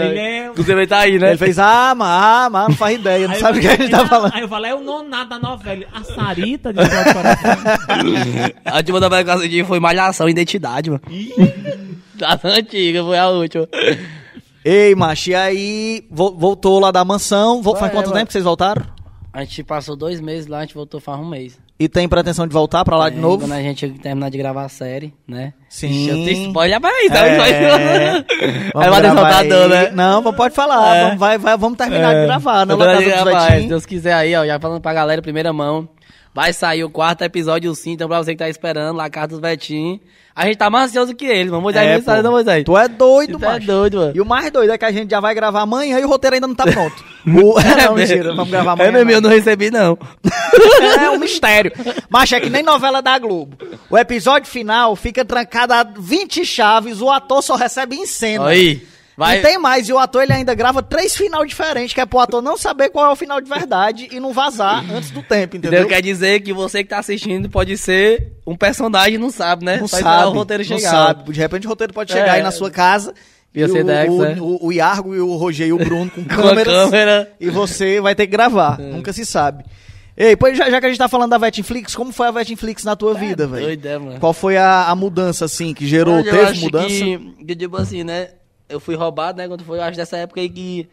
Ele 0.04 0.18
é- 0.18 0.46
Inclusive 0.48 0.72
ele 0.80 0.86
tá 0.86 0.98
aí, 0.98 1.18
né? 1.18 1.28
Ele 1.30 1.38
fez, 1.38 1.59
ah, 1.59 1.94
mas, 1.96 2.09
ah, 2.11 2.48
mas 2.50 2.68
não 2.68 2.76
faz 2.76 2.98
ideia, 2.98 3.26
não 3.26 3.34
Aí 3.34 3.40
sabe 3.40 3.59
o 3.59 3.61
que 3.61 3.68
a 3.68 3.76
gente 3.76 3.90
tá 3.90 4.06
falando. 4.06 4.34
Aí 4.34 4.42
eu 4.42 4.48
falei, 4.48 4.70
é 4.70 4.74
o 4.74 4.80
nonato 4.80 5.30
da 5.30 5.38
novela. 5.38 5.84
A 5.94 6.04
Sarita 6.04 6.72
de 6.72 6.80
do. 6.80 6.86
A 8.64 8.76
última 8.76 9.00
da 9.00 9.09
Brasil 9.09 9.64
foi 9.64 9.80
Malhação 9.80 10.28
Identidade, 10.28 10.90
mano. 10.90 11.02
Das 12.14 12.44
antigas, 12.44 13.04
foi 13.04 13.18
a 13.18 13.28
última. 13.28 13.68
Ei, 14.64 14.94
macho, 14.94 15.30
e 15.30 15.34
aí 15.34 16.04
vo- 16.11 16.34
voltou 16.36 16.78
lá 16.80 16.90
da 16.90 17.04
mansão, 17.04 17.62
vo- 17.62 17.76
faz 17.76 17.90
É, 17.92 17.94
quanto 17.94 18.06
mano. 18.06 18.18
tempo 18.18 18.26
que 18.26 18.32
vocês 18.32 18.44
voltaram? 18.44 18.82
A 19.32 19.44
gente 19.44 19.62
passou 19.62 19.94
dois 19.96 20.20
meses 20.20 20.46
lá, 20.48 20.59
a 20.59 20.61
gente 20.62 20.74
voltou 20.74 21.00
faz 21.00 21.18
um 21.20 21.24
mês. 21.28 21.59
E 21.80 21.88
tem 21.88 22.08
pretensão 22.08 22.44
de 22.44 22.52
voltar 22.52 22.84
pra 22.84 22.96
lá 22.96 23.08
de 23.08 23.16
É, 23.18 23.20
novo? 23.20 23.44
Quando 23.46 23.52
a 23.52 23.62
gente 23.62 23.88
terminar 23.90 24.30
de 24.30 24.38
gravar 24.38 24.64
a 24.64 24.68
série, 24.68 25.14
né? 25.28 25.52
Sim. 25.68 26.08
Eu 26.08 26.14
tenho 26.24 26.48
spoiler, 26.48 26.80
mas 26.80 27.08
não, 27.08 27.16
É. 27.16 28.24
Aí 28.74 28.90
vai 28.90 29.02
soltador, 29.04 29.62
aí. 29.62 29.68
né? 29.68 29.90
Não, 29.92 30.32
pode 30.34 30.54
falar. 30.56 30.96
É. 30.96 31.04
Vamos, 31.04 31.18
vai, 31.20 31.38
vai, 31.38 31.56
vamos 31.56 31.78
terminar 31.78 32.14
de 32.14 32.26
gravar, 32.26 32.66
né? 32.66 32.74
De 32.74 33.04
gravar. 33.04 33.52
Se 33.60 33.66
Deus 33.68 33.86
quiser 33.86 34.12
aí, 34.12 34.34
ó, 34.34 34.44
já 34.44 34.58
falando 34.58 34.80
pra 34.80 34.92
galera, 34.92 35.22
primeira 35.22 35.52
mão. 35.52 35.88
Vai 36.39 36.53
sair 36.53 36.84
o 36.84 36.89
quarto 36.89 37.22
episódio 37.22 37.74
sim, 37.74 37.95
então 37.95 38.07
pra 38.07 38.18
você 38.18 38.30
que 38.30 38.39
tá 38.39 38.49
esperando, 38.49 38.95
lá 38.97 39.11
Casa 39.11 39.41
dos. 39.41 39.41
A 40.36 40.47
gente 40.47 40.57
tá 40.57 40.70
mais 40.70 40.91
ansioso 40.91 41.12
que 41.12 41.24
eles, 41.24 41.51
mano. 41.51 41.62
Moisés, 41.62 41.84
É, 41.84 41.97
não 41.97 42.05
sabe, 42.05 42.22
não, 42.22 42.30
Moisés. 42.30 42.62
Tu 42.62 42.78
é 42.78 42.86
doido, 42.86 43.41
Tu 43.41 43.45
é 43.45 43.59
doido, 43.59 43.97
mano. 43.99 44.12
E 44.14 44.20
o 44.20 44.24
mais 44.24 44.49
doido 44.53 44.72
é 44.72 44.78
que 44.78 44.84
a 44.84 44.93
gente 44.93 45.11
já 45.11 45.18
vai 45.18 45.34
gravar 45.34 45.62
amanhã 45.62 45.99
e 45.99 46.05
o 46.05 46.09
roteiro 46.09 46.34
ainda 46.34 46.47
não 46.47 46.55
tá 46.55 46.64
pronto. 46.64 47.05
O... 47.26 47.59
não, 47.61 47.97
mentira, 47.97 48.32
vamos 48.32 48.51
gravar 48.51 48.74
amanhã. 48.74 48.89
É 48.89 48.93
mesmo, 48.93 49.11
eu 49.11 49.20
não. 49.20 49.28
não 49.28 49.36
recebi, 49.36 49.68
não. 49.68 49.99
É 51.03 51.11
um 51.11 51.18
mistério. 51.18 51.72
Mas 52.09 52.30
é 52.30 52.39
que 52.39 52.49
nem 52.49 52.62
novela 52.62 53.03
da 53.03 53.18
Globo. 53.18 53.59
O 53.91 53.99
episódio 53.99 54.49
final 54.49 54.95
fica 54.95 55.24
trancado 55.24 55.72
a 55.72 55.82
20 55.82 56.47
chaves, 56.47 57.03
o 57.03 57.11
ator 57.11 57.43
só 57.43 57.57
recebe 57.57 57.97
em 57.97 58.07
cena. 58.07 58.47
Aí, 58.47 58.86
vai. 59.18 59.38
E 59.38 59.42
tem 59.42 59.58
mais, 59.58 59.88
e 59.88 59.92
o 59.92 59.98
ator 59.98 60.22
ele 60.22 60.32
ainda 60.32 60.54
grava 60.54 60.82
três 60.82 61.16
final 61.16 61.44
diferentes, 61.44 61.92
que 61.92 62.00
é 62.00 62.06
pro 62.06 62.20
ator 62.20 62.40
não 62.40 62.56
saber 62.56 62.88
qual 62.88 63.04
é 63.06 63.12
o 63.12 63.16
final 63.16 63.40
de 63.40 63.48
verdade 63.50 64.08
e 64.12 64.18
não 64.20 64.32
vazar 64.32 64.84
antes 64.90 65.10
do 65.10 65.22
tempo, 65.22 65.56
entendeu? 65.56 65.80
Entendeu? 65.80 65.88
Quer 65.88 66.00
dizer 66.00 66.40
que 66.40 66.52
você 66.52 66.82
que 66.84 66.88
tá 66.90 66.98
assistindo 67.00 67.50
pode 67.50 67.76
ser 67.76 68.32
um 68.46 68.56
personagem 68.56 69.14
e 69.16 69.18
não 69.18 69.30
sabe, 69.30 69.64
né? 69.64 69.76
Não 69.78 69.88
Só 69.88 69.98
sabe, 69.98 70.26
o 70.28 70.30
roteiro 70.30 70.62
não 70.68 70.78
chegar. 70.78 70.90
sabe. 70.90 71.32
De 71.32 71.38
repente 71.40 71.66
o 71.66 71.70
roteiro 71.70 71.92
pode 71.92 72.12
chegar 72.12 72.28
É. 72.28 72.30
aí 72.36 72.42
na 72.42 72.50
sua 72.52 72.70
casa 72.70 73.12
e 73.54 73.64
o, 73.64 73.84
Dex, 73.84 74.12
o, 74.12 74.22
né? 74.22 74.36
o, 74.38 74.66
o 74.66 74.72
Iargo 74.72 75.14
e 75.14 75.20
o 75.20 75.34
Roger 75.34 75.66
e 75.66 75.72
o 75.72 75.78
Bruno 75.78 76.10
com 76.10 76.22
câmeras 76.24 76.72
câmera. 76.84 77.32
e 77.40 77.50
você 77.50 78.00
vai 78.00 78.14
ter 78.14 78.26
que 78.26 78.32
gravar. 78.32 78.78
Nunca 78.78 79.12
se 79.12 79.26
sabe. 79.26 79.64
Ei, 80.16 80.36
pois 80.36 80.56
já, 80.58 80.68
já 80.68 80.80
que 80.80 80.86
a 80.86 80.88
gente 80.88 80.98
tá 80.98 81.08
falando 81.08 81.30
da 81.30 81.38
Vetinflix, 81.38 81.94
como 81.94 82.12
foi 82.12 82.26
a 82.26 82.30
Vetinflix 82.32 82.82
na 82.84 82.96
tua 82.96 83.14
vida, 83.14 83.46
velho? 83.46 83.80
É, 83.86 83.98
mano. 83.98 84.18
Qual 84.20 84.32
foi 84.32 84.56
a, 84.56 84.88
a 84.88 84.94
mudança, 84.96 85.44
assim, 85.44 85.72
que 85.72 85.86
gerou? 85.86 86.14
Olha, 86.16 86.24
Teve 86.30 86.58
mudança? 86.60 86.88
Que, 86.88 87.44
que, 87.46 87.56
tipo 87.56 87.76
assim, 87.76 88.02
né? 88.02 88.30
Eu 88.68 88.78
fui 88.80 88.94
roubado, 88.94 89.38
né? 89.38 89.48
Quando 89.48 89.64
foi, 89.64 89.78
eu 89.78 89.82
acho 89.82 89.96
dessa 89.96 90.16
época 90.16 90.40
aí 90.40 90.48
que 90.48 90.88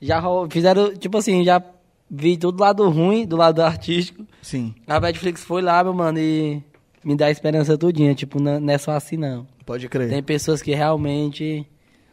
já 0.00 0.22
fizeram, 0.50 0.94
tipo 0.94 1.18
assim, 1.18 1.44
já 1.44 1.62
vi 2.10 2.36
tudo 2.36 2.56
do 2.56 2.60
lado 2.62 2.88
ruim, 2.88 3.26
do 3.26 3.36
lado 3.36 3.60
artístico. 3.62 4.24
Sim, 4.42 4.74
A 4.86 4.98
Netflix 4.98 5.44
foi 5.44 5.60
lá, 5.62 5.82
meu 5.84 5.92
mano, 5.92 6.18
e 6.18 6.62
me 7.04 7.14
dá 7.16 7.30
esperança 7.30 7.76
tudinha. 7.76 8.14
Tipo, 8.14 8.40
não, 8.40 8.70
é 8.70 8.78
só 8.78 8.92
assim, 8.92 9.16
não. 9.16 9.46
pode 9.66 9.88
crer. 9.88 10.08
Tem 10.08 10.22
pessoas 10.22 10.62
que 10.62 10.74
realmente 10.74 11.66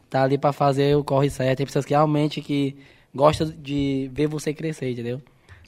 tá 0.10 0.24
ali 0.24 0.38
pra 0.38 0.52
fazer 0.54 0.96
o 0.98 1.04
corre 1.04 1.30
certo. 1.30 1.58
Tem 1.58 1.66
pessoas 1.66 1.86
que 1.86 1.94
realmente 1.94 2.42
que 2.42 2.76
gostam 3.16 3.52
de 3.62 4.10
ver 4.14 4.28
você 4.28 4.54
crescer, 4.54 4.92
entendeu? 4.92 5.22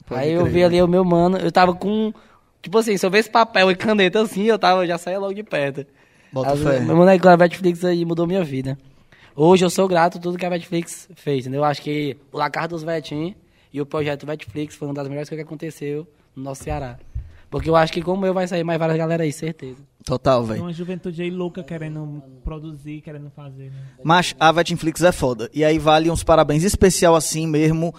Pode 0.06 0.20
Aí 0.20 0.32
eu 0.32 0.42
crer. 0.42 0.52
vi 0.52 0.64
ali 0.64 0.82
o 0.82 0.86
meu 0.88 1.04
mano, 1.04 1.38
eu 1.38 1.50
tava 1.50 1.74
com. 1.74 2.12
Tipo 2.62 2.76
assim, 2.78 2.96
se 2.96 3.06
eu 3.06 3.10
visse 3.10 3.30
papel 3.30 3.70
e 3.70 3.74
caneta 3.74 4.20
assim, 4.20 4.42
eu 4.44 4.58
tava, 4.58 4.82
eu 4.82 4.86
já 4.86 4.98
saía 4.98 5.18
logo 5.18 5.32
de 5.32 5.42
perto. 5.42 5.86
Bota 6.30 6.52
As- 6.52 6.60
fé. 6.62 6.80
Meu 6.80 6.94
mano, 6.94 7.10
a 7.10 7.36
Netflix 7.36 7.82
aí 7.84 8.04
mudou 8.04 8.26
minha 8.26 8.44
vida. 8.44 8.76
Hoje 9.34 9.64
eu 9.64 9.70
sou 9.70 9.86
grato 9.88 10.18
a 10.18 10.20
tudo 10.20 10.36
que 10.36 10.44
a 10.44 10.50
Netflix 10.50 11.08
fez, 11.14 11.40
entendeu? 11.40 11.60
Eu 11.60 11.64
acho 11.64 11.80
que 11.82 12.16
o 12.32 12.36
Lacar 12.38 12.68
dos 12.68 12.82
Vetinhos 12.82 13.34
e 13.72 13.80
o 13.80 13.86
projeto 13.86 14.26
Netflix 14.26 14.74
foi 14.74 14.88
uma 14.88 14.94
das 14.94 15.08
melhores 15.08 15.28
coisas 15.28 15.44
que 15.44 15.48
aconteceu 15.48 16.06
no 16.34 16.42
nosso 16.42 16.64
Ceará. 16.64 16.98
Porque 17.48 17.68
eu 17.68 17.74
acho 17.74 17.92
que 17.92 18.00
como 18.00 18.24
eu 18.24 18.32
vai 18.32 18.46
sair 18.46 18.62
mais 18.62 18.78
várias 18.78 18.96
galera 18.96 19.24
aí, 19.24 19.32
certeza. 19.32 19.78
Total, 20.04 20.40
Tem 20.40 20.48
velho. 20.50 20.62
uma 20.62 20.72
juventude 20.72 21.20
aí 21.20 21.30
louca 21.30 21.64
querendo 21.64 22.22
produzir, 22.44 23.00
querendo 23.00 23.28
fazer, 23.30 23.70
né? 23.70 23.82
Mas 24.04 24.34
a 24.38 24.52
Vetinflix 24.52 25.02
é 25.02 25.12
foda. 25.12 25.50
E 25.52 25.64
aí 25.64 25.78
vale 25.78 26.10
uns 26.10 26.22
parabéns 26.22 26.62
especial 26.62 27.16
assim 27.16 27.46
mesmo 27.46 27.92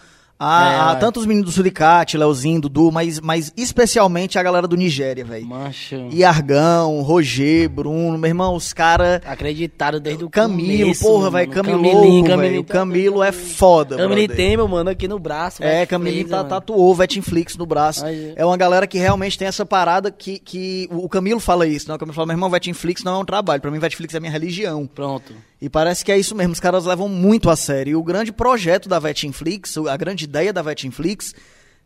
a, 0.43 0.89
a 0.89 0.93
É. 0.93 0.95
tanto 0.95 1.19
os 1.19 1.25
meninos 1.25 1.49
do 1.51 1.53
Suricate, 1.55 2.17
Leozinho, 2.17 2.59
Dudu, 2.61 2.91
mas, 2.91 3.19
mas 3.19 3.53
especialmente 3.55 4.39
a 4.39 4.43
galera 4.43 4.67
do 4.67 4.75
Nigéria, 4.75 5.23
velho. 5.23 5.45
Mancho. 5.45 5.95
Iargão, 6.11 7.01
Roger, 7.01 7.69
Bruno, 7.69 8.17
meu 8.17 8.27
irmão, 8.29 8.55
os 8.55 8.73
caras... 8.73 9.21
Acreditaram 9.25 9.99
desde 9.99 10.23
o 10.23 10.29
Camilo, 10.29 10.81
começo, 10.83 11.03
porra, 11.03 11.29
velho, 11.29 11.51
Camilo 11.51 11.83
Camilinho, 11.83 12.37
velho. 12.37 12.63
tá- 12.63 12.73
Camilo 12.73 13.23
é 13.23 13.31
foda, 13.31 13.97
Camilinho 13.97 14.27
brother. 14.27 14.45
tem, 14.47 14.57
meu 14.57 14.67
mano, 14.67 14.89
aqui 14.89 15.07
no 15.07 15.19
braço. 15.19 15.63
É, 15.63 15.85
Camilinho 15.85 16.27
tá, 16.27 16.37
mano. 16.37 16.49
tatuou 16.49 16.95
Vetinflix 16.95 17.55
no 17.57 17.65
braço. 17.65 18.05
Aí. 18.05 18.33
É 18.35 18.45
uma 18.45 18.57
galera 18.57 18.87
que 18.87 18.97
realmente 18.97 19.37
tem 19.37 19.47
essa 19.47 19.65
parada 19.65 20.09
que, 20.09 20.39
que 20.39 20.87
o 20.91 21.07
Camilo 21.07 21.39
fala 21.39 21.67
isso, 21.67 21.87
né? 21.87 21.95
O 21.95 21.99
Camilo 21.99 22.15
fala, 22.15 22.27
meu 22.27 22.33
irmão, 22.35 22.49
Vetinflix 22.49 23.03
não 23.03 23.15
é 23.15 23.17
um 23.19 23.25
trabalho. 23.25 23.61
Pra 23.61 23.69
mim, 23.69 23.79
Vetinflix 23.79 24.15
é 24.15 24.19
minha 24.19 24.31
religião. 24.31 24.87
Pronto. 24.87 25.33
E 25.61 25.69
parece 25.69 26.03
que 26.03 26.11
é 26.11 26.17
isso 26.17 26.33
mesmo, 26.35 26.53
os 26.53 26.59
caras 26.59 26.85
levam 26.85 27.07
muito 27.07 27.49
a 27.49 27.55
sério. 27.55 27.91
E 27.91 27.95
o 27.95 28.03
grande 28.03 28.31
projeto 28.31 28.89
da 28.89 28.97
Vetinflix, 28.97 29.77
a 29.77 29.95
grande 29.95 30.23
ideia 30.23 30.51
da 30.51 30.61
Vetinflix, 30.63 31.35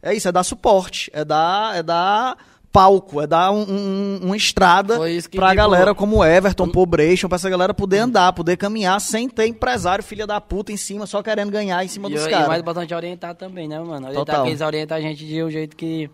é 0.01 0.13
isso, 0.13 0.27
é 0.27 0.31
dar 0.31 0.43
suporte, 0.43 1.11
é 1.13 1.25
dar, 1.25 1.75
é 1.75 1.83
dar 1.83 2.37
palco, 2.71 3.21
é 3.21 3.27
dar 3.27 3.51
um, 3.51 3.61
um- 3.69 4.19
uma 4.23 4.35
estrada 4.37 4.97
pra 4.97 5.09
tipo, 5.21 5.39
galera 5.55 5.93
como 5.95 6.23
Everton, 6.23 6.67
Pobration, 6.69 7.27
pra 7.29 7.37
essa 7.37 7.49
galera 7.49 7.73
poder 7.73 7.99
andar, 7.99 8.31
poder 8.33 8.57
caminhar 8.57 8.99
sem 9.01 9.27
ter 9.29 9.47
empresário, 9.47 10.03
filha 10.03 10.27
da 10.27 10.39
puta 10.41 10.71
em 10.73 10.77
cima, 10.77 11.05
só 11.07 11.21
querendo 11.23 11.51
ganhar 11.51 11.83
em 11.83 11.87
cima 11.87 12.09
E, 12.09 12.13
dos 12.13 12.25
e 12.25 12.29
caras. 12.29 12.47
mais 12.47 12.61
importante 12.61 12.93
é 12.93 12.97
orientar 12.97 13.33
também, 13.35 13.67
né, 13.67 13.79
mano? 13.79 14.07
Orientar 14.07 14.25
Total. 14.35 14.47
eles 14.47 14.61
orientam 14.61 14.97
a 14.97 15.01
gente 15.01 15.25
de 15.25 15.41
um 15.43 15.49
jeito 15.49 15.75
que 15.75 16.09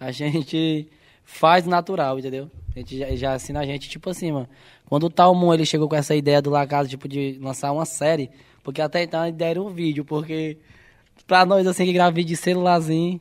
a 0.00 0.10
gente 0.10 0.88
faz 1.24 1.66
natural, 1.66 2.18
entendeu? 2.18 2.50
A 2.74 2.78
gente 2.78 2.98
já, 2.98 3.06
já 3.16 3.36
ensina 3.36 3.60
a 3.60 3.66
gente, 3.66 3.88
tipo 3.88 4.08
assim, 4.08 4.30
mano. 4.32 4.48
Quando 4.88 5.04
o 5.04 5.10
Talmon 5.10 5.52
ele 5.54 5.66
chegou 5.66 5.88
com 5.88 5.96
essa 5.96 6.14
ideia 6.14 6.40
do 6.40 6.50
La 6.50 6.66
Casa, 6.66 6.88
tipo, 6.88 7.06
de 7.08 7.38
lançar 7.40 7.72
uma 7.72 7.84
série, 7.84 8.30
porque 8.62 8.80
até 8.80 9.02
então 9.02 9.20
a 9.20 9.28
ideia 9.28 9.50
era 9.50 9.62
um 9.62 9.70
vídeo, 9.70 10.04
porque 10.04 10.58
pra 11.26 11.44
nós, 11.44 11.66
assim, 11.66 11.84
que 11.84 11.92
grava 11.92 12.10
vídeo 12.10 12.28
de 12.30 12.36
celularzinho, 12.36 13.20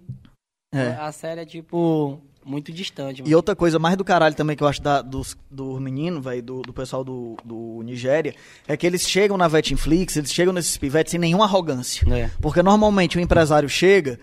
É. 0.74 0.90
a 1.00 1.12
série 1.12 1.42
é, 1.42 1.46
tipo, 1.46 2.20
muito 2.46 2.72
distante, 2.72 3.22
mano. 3.22 3.30
E 3.32 3.36
outra 3.36 3.56
coisa 3.56 3.78
mais 3.78 3.98
do 3.98 4.06
caralho 4.06 4.34
também 4.36 4.56
que 4.56 4.64
eu 4.64 4.68
acho 4.68 4.82
da, 4.82 5.02
dos, 5.02 5.36
do 5.52 5.78
menino, 5.82 6.22
velho, 6.22 6.42
do, 6.42 6.62
do 6.62 6.72
pessoal 6.74 7.04
do, 7.04 7.36
do 7.44 7.82
Nigéria, 7.84 8.34
é 8.68 8.78
que 8.78 8.88
eles 8.88 9.02
chegam 9.08 9.36
na 9.38 9.48
Vetinflix, 9.50 10.16
eles 10.16 10.32
chegam 10.34 10.54
nesses 10.54 10.78
pivetes 10.78 11.12
sem 11.12 11.20
nenhuma 11.20 11.44
arrogância. 11.44 12.06
É. 12.14 12.30
Porque 12.42 12.64
normalmente 12.64 13.18
o 13.18 13.22
empresário 13.22 13.68
chega 13.68 14.18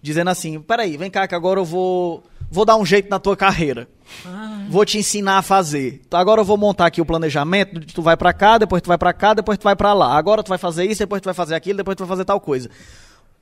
dizendo 0.00 0.30
assim, 0.30 0.60
peraí, 0.60 0.96
vem 0.96 1.10
cá 1.10 1.26
que 1.26 1.34
agora 1.34 1.58
eu 1.58 1.64
vou, 1.64 2.22
vou 2.54 2.64
dar 2.64 2.76
um 2.76 2.86
jeito 2.86 3.10
na 3.10 3.18
tua 3.18 3.36
carreira. 3.36 3.88
Vou 4.68 4.84
te 4.84 4.96
ensinar 4.96 5.38
a 5.38 5.42
fazer. 5.42 6.00
Então, 6.06 6.18
Agora 6.18 6.40
eu 6.40 6.44
vou 6.44 6.56
montar 6.56 6.86
aqui 6.86 7.00
o 7.00 7.04
planejamento, 7.04 7.80
tu 7.92 8.00
vai 8.00 8.16
pra 8.16 8.32
cá, 8.32 8.56
depois 8.58 8.80
tu 8.80 8.86
vai 8.88 8.96
pra 8.96 9.12
cá, 9.12 9.34
depois 9.34 9.58
tu 9.58 9.64
vai 9.64 9.74
pra 9.76 9.92
lá. 9.92 10.16
Agora 10.16 10.42
tu 10.42 10.48
vai 10.48 10.58
fazer 10.58 10.84
isso, 10.84 11.00
depois 11.00 11.20
tu 11.20 11.26
vai 11.26 11.34
fazer 11.34 11.54
aquilo, 11.54 11.76
depois 11.78 11.96
tu 11.96 12.00
vai 12.00 12.08
fazer 12.08 12.24
tal 12.24 12.40
coisa. 12.40 12.70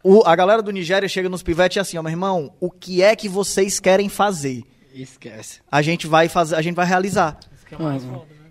O- 0.02 0.22
a 0.26 0.34
galera 0.34 0.62
do 0.62 0.72
Nigéria 0.72 1.08
chega 1.08 1.28
nos 1.28 1.42
pivetes 1.42 1.76
e 1.76 1.80
assim, 1.80 1.98
ó, 1.98 2.02
meu 2.02 2.10
irmão, 2.10 2.52
o 2.58 2.70
que 2.70 3.02
é 3.02 3.14
que 3.14 3.28
vocês 3.28 3.78
querem 3.78 4.08
fazer? 4.08 4.64
Esquece. 4.94 5.60
a 5.70 5.80
gente 5.80 6.06
vai 6.06 6.28
fazer, 6.28 6.54
a 6.56 6.60
gente 6.62 6.74
vai 6.74 6.86
realizar. 6.86 7.38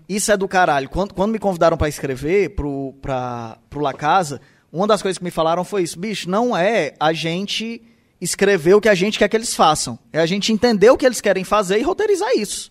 Isso 0.08 0.32
é 0.32 0.36
do 0.36 0.48
caralho. 0.48 0.88
Quando, 0.88 1.12
quando 1.14 1.30
me 1.32 1.38
convidaram 1.38 1.76
pra 1.76 1.88
escrever 1.88 2.50
pro, 2.56 2.94
pra, 3.02 3.58
pro 3.70 3.80
La 3.80 3.92
Casa, 3.92 4.40
uma 4.72 4.86
das 4.86 5.00
coisas 5.02 5.18
que 5.18 5.24
me 5.24 5.30
falaram 5.30 5.62
foi 5.64 5.82
isso, 5.82 5.98
bicho, 5.98 6.28
não 6.28 6.56
é 6.56 6.94
a 6.98 7.12
gente 7.12 7.80
escrever 8.22 8.74
o 8.74 8.80
que 8.80 8.88
a 8.88 8.94
gente 8.94 9.18
quer 9.18 9.28
que 9.28 9.36
eles 9.36 9.54
façam. 9.54 9.98
É 10.12 10.20
a 10.20 10.26
gente 10.26 10.52
entender 10.52 10.90
o 10.90 10.96
que 10.96 11.04
eles 11.04 11.20
querem 11.20 11.44
fazer 11.44 11.78
e 11.78 11.82
roteirizar 11.82 12.30
isso. 12.36 12.70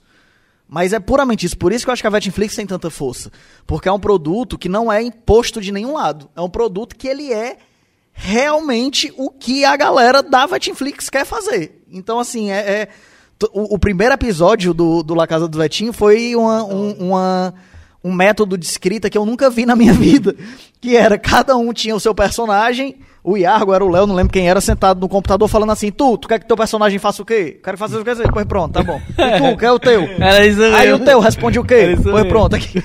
Mas 0.67 0.93
é 0.93 0.99
puramente 0.99 1.45
isso. 1.45 1.57
Por 1.57 1.73
isso 1.73 1.83
que 1.85 1.89
eu 1.89 1.93
acho 1.93 2.01
que 2.01 2.07
a 2.07 2.11
Netflix 2.11 2.55
tem 2.55 2.65
tanta 2.65 2.89
força. 2.89 3.29
Porque 3.67 3.89
é 3.89 3.91
um 3.91 3.99
produto 3.99 4.57
que 4.57 4.69
não 4.69 4.91
é 4.91 5.01
imposto 5.01 5.59
de 5.59 5.71
nenhum 5.71 5.93
lado. 5.93 6.29
É 6.35 6.39
um 6.41 6.49
produto 6.49 6.95
que 6.95 7.07
ele 7.07 7.33
é 7.33 7.57
realmente 8.13 9.13
o 9.17 9.29
que 9.29 9.65
a 9.65 9.75
galera 9.75 10.21
da 10.23 10.47
Netflix 10.47 11.09
quer 11.09 11.25
fazer. 11.25 11.83
Então, 11.91 12.19
assim, 12.19 12.51
é... 12.51 12.57
é- 12.59 12.87
o, 13.53 13.73
o 13.75 13.79
primeiro 13.79 14.13
episódio 14.13 14.71
do, 14.71 15.01
do 15.01 15.15
La 15.15 15.25
Casa 15.25 15.47
do 15.47 15.57
Vetinho 15.57 15.91
foi 15.91 16.35
uma, 16.35 16.63
um, 16.63 16.91
uma- 17.07 17.53
um 18.03 18.13
método 18.13 18.55
de 18.55 18.65
escrita 18.67 19.09
que 19.09 19.17
eu 19.17 19.25
nunca 19.25 19.49
vi 19.49 19.65
na 19.65 19.75
minha 19.75 19.93
vida. 19.97 20.35
Que 20.79 20.95
era, 20.95 21.17
cada 21.17 21.57
um 21.57 21.73
tinha 21.73 21.95
o 21.95 21.99
seu 21.99 22.13
personagem... 22.15 22.97
O 23.23 23.37
Iargo 23.37 23.73
era 23.73 23.85
o 23.85 23.89
Léo, 23.89 24.07
não 24.07 24.15
lembro 24.15 24.33
quem 24.33 24.49
era, 24.49 24.59
sentado 24.59 24.99
no 24.99 25.07
computador 25.07 25.47
falando 25.47 25.71
assim: 25.71 25.91
Tu, 25.91 26.17
tu 26.17 26.27
quer 26.27 26.39
que 26.39 26.47
teu 26.47 26.57
personagem 26.57 26.97
faça 26.97 27.21
o 27.21 27.25
quê? 27.25 27.59
Quero 27.63 27.77
fazer 27.77 27.97
o 27.97 28.03
quê? 28.03 28.11
Pois 28.33 28.45
pronto, 28.45 28.73
tá 28.73 28.83
bom. 28.83 28.99
E 29.17 29.37
tu, 29.37 29.57
quer 29.57 29.71
o 29.71 29.79
teu? 29.79 30.01
Era 30.19 30.45
isso 30.45 30.61
Aí 30.63 30.87
mesmo. 30.87 31.03
o 31.03 31.05
teu 31.05 31.19
responde 31.19 31.59
o 31.59 31.63
quê? 31.63 31.95
Pois 32.01 32.27
pronto, 32.27 32.55
aqui. 32.55 32.83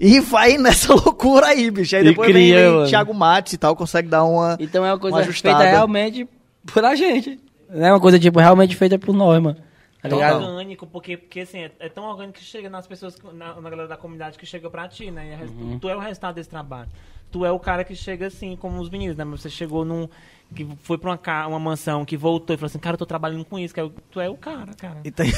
E 0.00 0.20
vai 0.20 0.56
nessa 0.58 0.92
loucura 0.94 1.48
aí, 1.48 1.70
bicho. 1.70 1.94
Aí 1.96 2.02
E 2.02 2.08
depois 2.08 2.30
cria, 2.30 2.70
vem, 2.70 2.78
vem. 2.80 2.86
Thiago 2.88 3.14
Matos 3.14 3.52
e 3.52 3.58
tal, 3.58 3.76
consegue 3.76 4.08
dar 4.08 4.24
uma. 4.24 4.56
Então 4.58 4.84
é 4.84 4.90
uma 4.92 4.98
coisa 4.98 5.18
uma 5.18 5.22
feita 5.22 5.48
ajustada. 5.50 5.70
realmente 5.70 6.28
por 6.72 6.84
a 6.84 6.94
gente. 6.94 7.38
Não 7.68 7.86
é 7.86 7.92
uma 7.92 8.00
coisa, 8.00 8.18
tipo, 8.18 8.38
realmente 8.38 8.76
feita 8.76 8.98
por 8.98 9.14
nós, 9.14 9.42
mano. 9.42 9.56
Tá 10.02 10.08
É 10.08 10.34
orgânico, 10.34 10.86
porque, 10.86 11.16
porque 11.16 11.40
assim, 11.40 11.60
é, 11.60 11.70
é 11.80 11.88
tão 11.88 12.04
orgânico 12.04 12.38
que 12.38 12.44
chega 12.44 12.68
nas 12.68 12.86
pessoas, 12.86 13.16
na, 13.32 13.58
na 13.58 13.70
galera 13.70 13.88
da 13.88 13.96
comunidade 13.96 14.38
que 14.38 14.44
chega 14.44 14.68
pra 14.68 14.86
ti, 14.86 15.10
né? 15.10 15.28
E 15.28 15.32
é 15.32 15.44
Uhum. 15.46 15.78
Tu 15.78 15.88
é 15.88 15.96
o 15.96 15.98
resultado 15.98 16.34
desse 16.34 16.50
trabalho. 16.50 16.88
Tu 17.30 17.44
é 17.44 17.50
o 17.50 17.58
cara 17.58 17.82
que 17.84 17.96
chega 17.96 18.26
assim, 18.28 18.56
como 18.56 18.80
os 18.80 18.88
meninos, 18.90 19.16
né? 19.16 19.24
Mas 19.24 19.40
Você 19.42 19.50
chegou 19.50 19.84
num. 19.84 20.08
que 20.54 20.64
foi 20.82 20.96
pra 20.96 21.10
uma, 21.10 21.46
uma 21.48 21.58
mansão, 21.58 22.04
que 22.04 22.16
voltou 22.16 22.54
e 22.54 22.56
falou 22.56 22.66
assim, 22.68 22.78
cara, 22.78 22.94
eu 22.94 22.98
tô 22.98 23.06
trabalhando 23.06 23.44
com 23.44 23.58
isso. 23.58 23.74
Que 23.74 23.80
é 23.80 23.88
tu 24.10 24.20
é 24.20 24.30
o 24.30 24.36
cara, 24.36 24.72
cara. 24.78 24.98
Então, 25.04 25.26
eu 25.26 25.32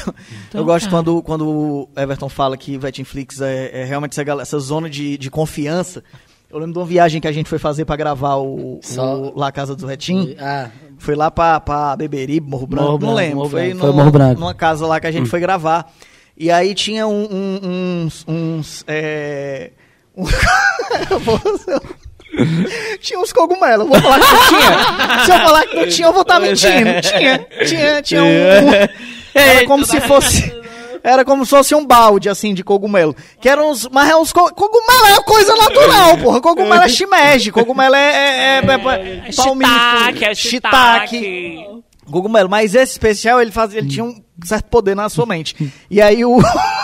Então, 0.49 0.65
gosto 0.65 0.91
cara. 0.91 0.97
quando, 1.03 1.23
quando 1.23 1.49
o 1.49 1.89
Everton 1.97 2.29
fala 2.29 2.57
que 2.57 2.77
Vetinflix 2.77 3.41
é, 3.41 3.81
é 3.81 3.85
realmente 3.85 4.21
essa, 4.21 4.31
essa 4.43 4.59
zona 4.59 4.91
de, 4.91 5.17
de 5.17 5.31
confiança. 5.31 6.05
Eu 6.51 6.59
lembro 6.59 6.75
de 6.75 6.79
uma 6.79 6.85
viagem 6.87 7.21
que 7.21 7.27
a 7.27 7.33
gente 7.33 7.49
foi 7.49 7.59
fazer 7.59 7.85
pra 7.87 7.97
gravar 7.97 8.37
o, 8.37 8.79
Só- 8.83 9.17
o 9.33 9.39
La 9.39 9.51
Casa 9.51 9.75
do 9.75 9.87
Retim. 9.87 10.37
Ah, 10.39 10.71
Foi 10.99 11.15
lá 11.17 11.31
pra, 11.31 11.59
pra 11.61 11.97
Beberibe, 11.97 12.49
Morro 12.49 12.67
Branco, 12.67 12.85
Morro 12.85 12.93
não 12.93 12.99
Branco, 13.01 13.17
lembro. 13.17 13.37
Morro 13.39 13.49
foi 13.51 13.61
Branco. 13.63 13.77
no- 13.77 13.81
Foi 13.83 13.93
Morro 13.93 14.11
Branco. 14.13 14.37
Hum. 14.37 14.41
numa 14.41 14.55
casa 14.55 14.87
lá 14.87 15.01
que 15.01 15.07
a 15.07 15.11
gente 15.11 15.29
foi 15.31 15.41
gravar. 15.41 15.91
E 16.37 16.51
aí 16.51 16.75
tinha 16.75 17.07
um- 17.07 17.25
um- 17.25 17.61
uns. 18.05 18.25
uns 18.29 18.85
é, 18.87 19.71
Eu 19.71 19.86
tinha 23.01 23.19
uns 23.21 23.33
cogumelos. 23.33 23.87
Vou 23.89 24.01
falar 24.01 24.21
que 24.21 24.33
não 24.33 24.49
tinha. 24.49 25.25
Se 25.25 25.31
eu 25.31 25.39
falar 25.39 25.67
que 25.67 25.77
não 25.77 25.89
tinha, 25.89 26.09
eu 26.09 26.13
vou 26.13 26.23
estar 26.23 26.41
mentindo. 26.41 26.91
Tinha, 27.03 27.39
tinha, 27.67 28.03
tinha 28.03 28.25
um. 28.25 28.27
um- 28.27 28.89
era 29.35 29.67
como 29.67 29.85
se 29.85 30.01
fosse. 30.01 30.57
Era 31.03 31.25
como 31.25 31.45
se 31.45 31.51
fosse 31.51 31.75
um 31.75 31.87
balde, 31.87 32.29
assim, 32.29 32.53
de 32.53 32.65
cogumelo. 32.65 33.15
Que 33.41 33.49
eram 33.49 33.71
uns. 33.71 33.89
Mas 33.91 34.11
é 34.11 34.17
uns. 34.17 34.33
co- 34.33 34.53
Cogumelo 34.55 35.07
é 35.07 35.23
coisa 35.23 35.55
natural, 35.55 36.19
porra. 36.19 36.41
Cogumelo 36.41 36.83
é 36.83 36.89
shimeji. 36.89 37.53
Cogumelo 37.53 37.95
é. 37.95 38.01
é, 38.01 38.17
é, 38.17 38.57
é, 38.57 38.59
é 38.59 38.63
palmito, 39.33 39.71
Shiitake, 39.71 40.25
é 40.25 40.35
shiitake. 40.35 41.19
shiitake. 41.19 41.83
Cogumelo. 42.11 42.49
Mas 42.49 42.75
esse 42.75 42.91
especial, 42.93 43.41
ele, 43.41 43.53
fazia, 43.53 43.79
ele 43.79 43.89
tinha 43.89 44.05
um 44.05 44.21
certo 44.45 44.65
poder 44.67 44.97
na 44.97 45.09
sua 45.09 45.27
mente. 45.27 45.73
E 45.91 46.01
aí 46.03 46.25
o. 46.25 46.39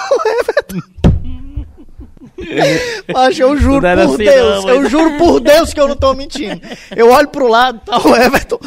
Mas 3.12 3.38
eu 3.38 3.56
juro 3.56 3.80
por 3.80 3.86
assim, 3.98 4.16
Deus, 4.16 4.64
não, 4.64 4.70
eu 4.70 4.80
mas- 4.82 4.90
juro 4.90 5.18
por 5.18 5.40
Deus 5.40 5.72
que 5.74 5.80
eu 5.80 5.88
não 5.88 5.96
tô 5.96 6.12
mentindo. 6.14 6.60
Eu 6.94 7.10
olho 7.10 7.28
pro 7.28 7.48
lado, 7.48 7.80
tá 7.84 7.98
o 7.98 8.14
Everton 8.16 8.58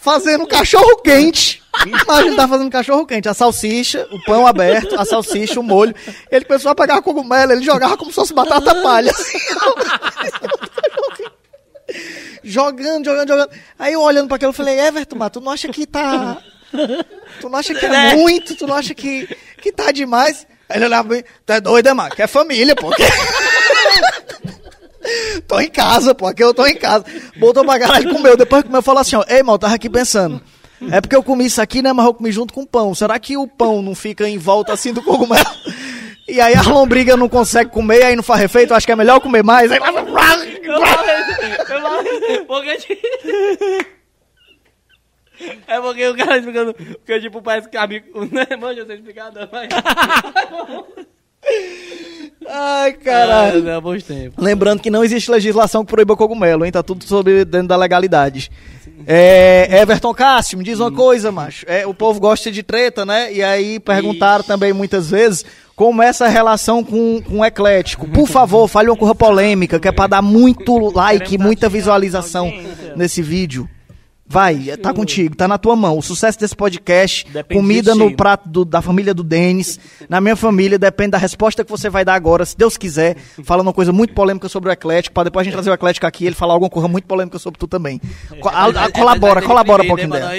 fazendo 0.00 0.46
cachorro 0.46 0.96
quente. 0.98 1.62
Imagina, 1.86 2.26
ele 2.28 2.36
tá 2.36 2.46
fazendo 2.46 2.70
cachorro 2.70 3.04
quente. 3.06 3.28
A 3.28 3.34
salsicha, 3.34 4.06
o 4.12 4.20
pão 4.24 4.46
aberto, 4.46 4.94
a 4.98 5.04
salsicha, 5.04 5.58
o 5.58 5.62
molho. 5.62 5.94
Ele 6.30 6.44
começou 6.44 6.70
a 6.70 6.74
pegar 6.74 7.02
cogumelo, 7.02 7.52
ele 7.52 7.62
jogava 7.64 7.96
como 7.96 8.10
se 8.10 8.14
fosse 8.16 8.32
batata 8.32 8.74
palha. 8.76 9.10
assim. 9.10 9.38
jogando, 12.42 13.04
jogando, 13.04 13.28
jogando. 13.28 13.50
Aí 13.78 13.92
eu 13.92 14.00
olhando 14.00 14.28
pra 14.28 14.36
aquilo, 14.36 14.50
eu 14.50 14.54
falei, 14.54 14.78
Everton, 14.80 15.16
mas 15.16 15.30
tu 15.30 15.40
não 15.40 15.52
acha 15.52 15.68
que 15.68 15.86
tá. 15.86 16.38
Tu 17.40 17.48
não 17.48 17.58
acha 17.58 17.74
que 17.74 17.86
é 17.86 18.14
muito? 18.16 18.54
Tu 18.56 18.66
não 18.66 18.74
acha 18.74 18.94
que, 18.94 19.28
que 19.60 19.72
tá 19.72 19.90
demais? 19.92 20.46
Aí 20.74 20.78
ele 20.78 20.86
olhava 20.86 21.08
bem, 21.08 21.22
tu 21.46 21.52
é 21.52 21.60
doido, 21.60 21.88
é, 21.88 21.94
mano? 21.94 22.10
Que 22.12 22.22
é 22.22 22.26
família, 22.26 22.74
pô. 22.74 22.90
tô 25.46 25.60
em 25.60 25.70
casa, 25.70 26.12
pô. 26.16 26.26
Aqui 26.26 26.42
eu 26.42 26.52
tô 26.52 26.66
em 26.66 26.74
casa. 26.74 27.04
Botou 27.36 27.64
pra 27.64 27.78
caralho 27.78 28.10
e 28.10 28.12
comeu. 28.12 28.36
Depois 28.36 28.64
comeu, 28.64 28.82
falou 28.82 29.00
assim, 29.00 29.14
ó. 29.14 29.24
Ei, 29.28 29.40
mal, 29.44 29.56
tava 29.56 29.76
aqui 29.76 29.88
pensando. 29.88 30.42
É 30.90 31.00
porque 31.00 31.14
eu 31.14 31.22
comi 31.22 31.46
isso 31.46 31.62
aqui, 31.62 31.80
né? 31.80 31.92
Mas 31.92 32.04
eu 32.04 32.12
comi 32.12 32.32
junto 32.32 32.52
com 32.52 32.62
o 32.62 32.66
pão. 32.66 32.92
Será 32.92 33.16
que 33.20 33.36
o 33.36 33.46
pão 33.46 33.82
não 33.82 33.94
fica 33.94 34.28
em 34.28 34.36
volta 34.36 34.72
assim 34.72 34.92
do 34.92 35.00
cogumelo? 35.00 35.46
E 36.26 36.40
aí 36.40 36.54
a 36.56 36.62
lombriga 36.62 37.16
não 37.16 37.28
consegue 37.28 37.70
comer, 37.70 38.02
aí 38.02 38.16
não 38.16 38.22
faz 38.22 38.40
refeito, 38.40 38.72
eu 38.72 38.76
acho 38.76 38.86
que 38.86 38.92
é 38.92 38.96
melhor 38.96 39.20
comer 39.20 39.44
mais. 39.44 39.70
Aí... 39.70 39.78
Porque, 42.48 42.76
tipo- 42.78 43.93
É 45.66 45.80
porque 45.80 46.08
o 46.08 46.16
cara 46.16 46.36
explicando. 46.36 46.74
Porque, 46.74 47.20
tipo, 47.20 47.42
parece 47.42 47.68
que 47.68 47.76
amigo. 47.76 48.06
Né? 48.32 48.56
Mano, 48.56 48.78
eu 48.78 48.86
sei 48.86 48.96
explicar, 48.96 49.32
não, 49.32 49.48
mas. 49.50 49.68
Ai, 52.46 52.92
caralho. 52.94 53.62
não, 53.62 53.80
bons 53.80 54.02
tempos. 54.02 54.42
Lembrando 54.42 54.80
que 54.80 54.90
não 54.90 55.04
existe 55.04 55.30
legislação 55.30 55.84
que 55.84 55.90
proíba 55.90 56.16
cogumelo, 56.16 56.64
hein? 56.64 56.72
Tá 56.72 56.82
tudo 56.82 57.04
sobre 57.04 57.44
dentro 57.44 57.68
da 57.68 57.76
legalidade. 57.76 58.50
É, 59.06 59.80
Everton 59.82 60.14
Cássio, 60.14 60.58
me 60.58 60.64
diz 60.64 60.80
uma 60.80 60.90
coisa, 60.90 61.30
macho. 61.30 61.64
É, 61.68 61.86
o 61.86 61.92
povo 61.92 62.20
gosta 62.20 62.50
de 62.50 62.62
treta, 62.62 63.04
né? 63.04 63.32
E 63.32 63.42
aí 63.42 63.78
perguntaram 63.78 64.44
também 64.44 64.72
muitas 64.72 65.10
vezes 65.10 65.44
como 65.76 66.02
é 66.02 66.06
essa 66.06 66.28
relação 66.28 66.82
com, 66.84 67.20
com 67.22 67.40
o 67.40 67.44
eclético. 67.44 68.08
Por 68.08 68.26
favor, 68.28 68.68
fale 68.68 68.88
uma 68.88 68.96
coisa 68.96 69.14
polêmica, 69.14 69.80
que 69.80 69.88
é 69.88 69.92
pra 69.92 70.06
dar 70.06 70.22
muito 70.22 70.78
like, 70.94 71.36
muita 71.36 71.68
visualização 71.68 72.52
nesse 72.96 73.20
vídeo. 73.22 73.68
Vai, 74.34 74.76
tá 74.82 74.92
contigo, 74.92 75.36
tá 75.36 75.46
na 75.46 75.56
tua 75.56 75.76
mão. 75.76 75.96
O 75.96 76.02
sucesso 76.02 76.36
desse 76.40 76.56
podcast, 76.56 77.24
Depende 77.30 77.60
comida 77.60 77.92
de 77.92 77.98
no 77.98 78.16
prato 78.16 78.48
do- 78.48 78.64
da 78.64 78.82
família 78.82 79.14
do 79.14 79.22
Denis, 79.22 79.78
na 80.08 80.20
minha 80.20 80.34
família, 80.34 80.76
depende 80.76 81.10
da 81.10 81.18
resposta 81.18 81.64
que 81.64 81.70
você 81.70 81.88
vai 81.88 82.04
dar 82.04 82.14
agora, 82.14 82.44
se 82.44 82.56
Deus 82.56 82.76
quiser, 82.76 83.16
falando 83.44 83.68
uma 83.68 83.72
coisa 83.72 83.92
muito 83.92 84.12
polêmica 84.12 84.48
sobre 84.48 84.70
o 84.70 84.72
Eclético, 84.72 85.14
pra 85.14 85.22
depois 85.22 85.42
a 85.42 85.44
gente 85.44 85.52
trazer 85.52 85.70
o 85.70 85.74
Eclético 85.74 86.04
aqui 86.04 86.24
e 86.24 86.26
ele 86.26 86.34
falar 86.34 86.54
alguma 86.54 86.68
coisa 86.68 86.88
muito 86.88 87.04
polêmica 87.06 87.38
sobre 87.38 87.60
tu 87.60 87.68
também. 87.68 88.00
Co- 88.40 88.48
a- 88.48 88.64
a- 88.66 88.90
colabora, 88.90 89.40
colabora 89.46 89.82
um 89.84 89.86
pouquinho 89.86 90.10
dela. 90.10 90.32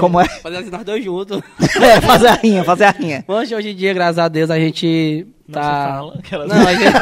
Como 0.00 0.18
é? 0.18 0.24
Fazer 0.40 0.56
assim 0.56 0.70
nós 0.70 0.84
dois 0.84 1.04
juntos. 1.04 1.42
É, 1.82 2.00
fazer 2.00 2.28
a 2.28 2.34
rinha, 2.34 2.64
fazer 2.64 2.84
a 2.84 2.90
rinha. 2.90 3.24
Mas 3.28 3.52
hoje 3.52 3.68
em 3.70 3.76
dia, 3.76 3.92
graças 3.92 4.18
a 4.18 4.26
Deus, 4.28 4.50
a 4.50 4.58
gente 4.58 5.26
tá. 5.52 5.60
fala, 5.96 6.14
aquelas- 6.18 6.48
Não, 6.48 6.66
a 6.66 6.72
gente... 6.72 6.92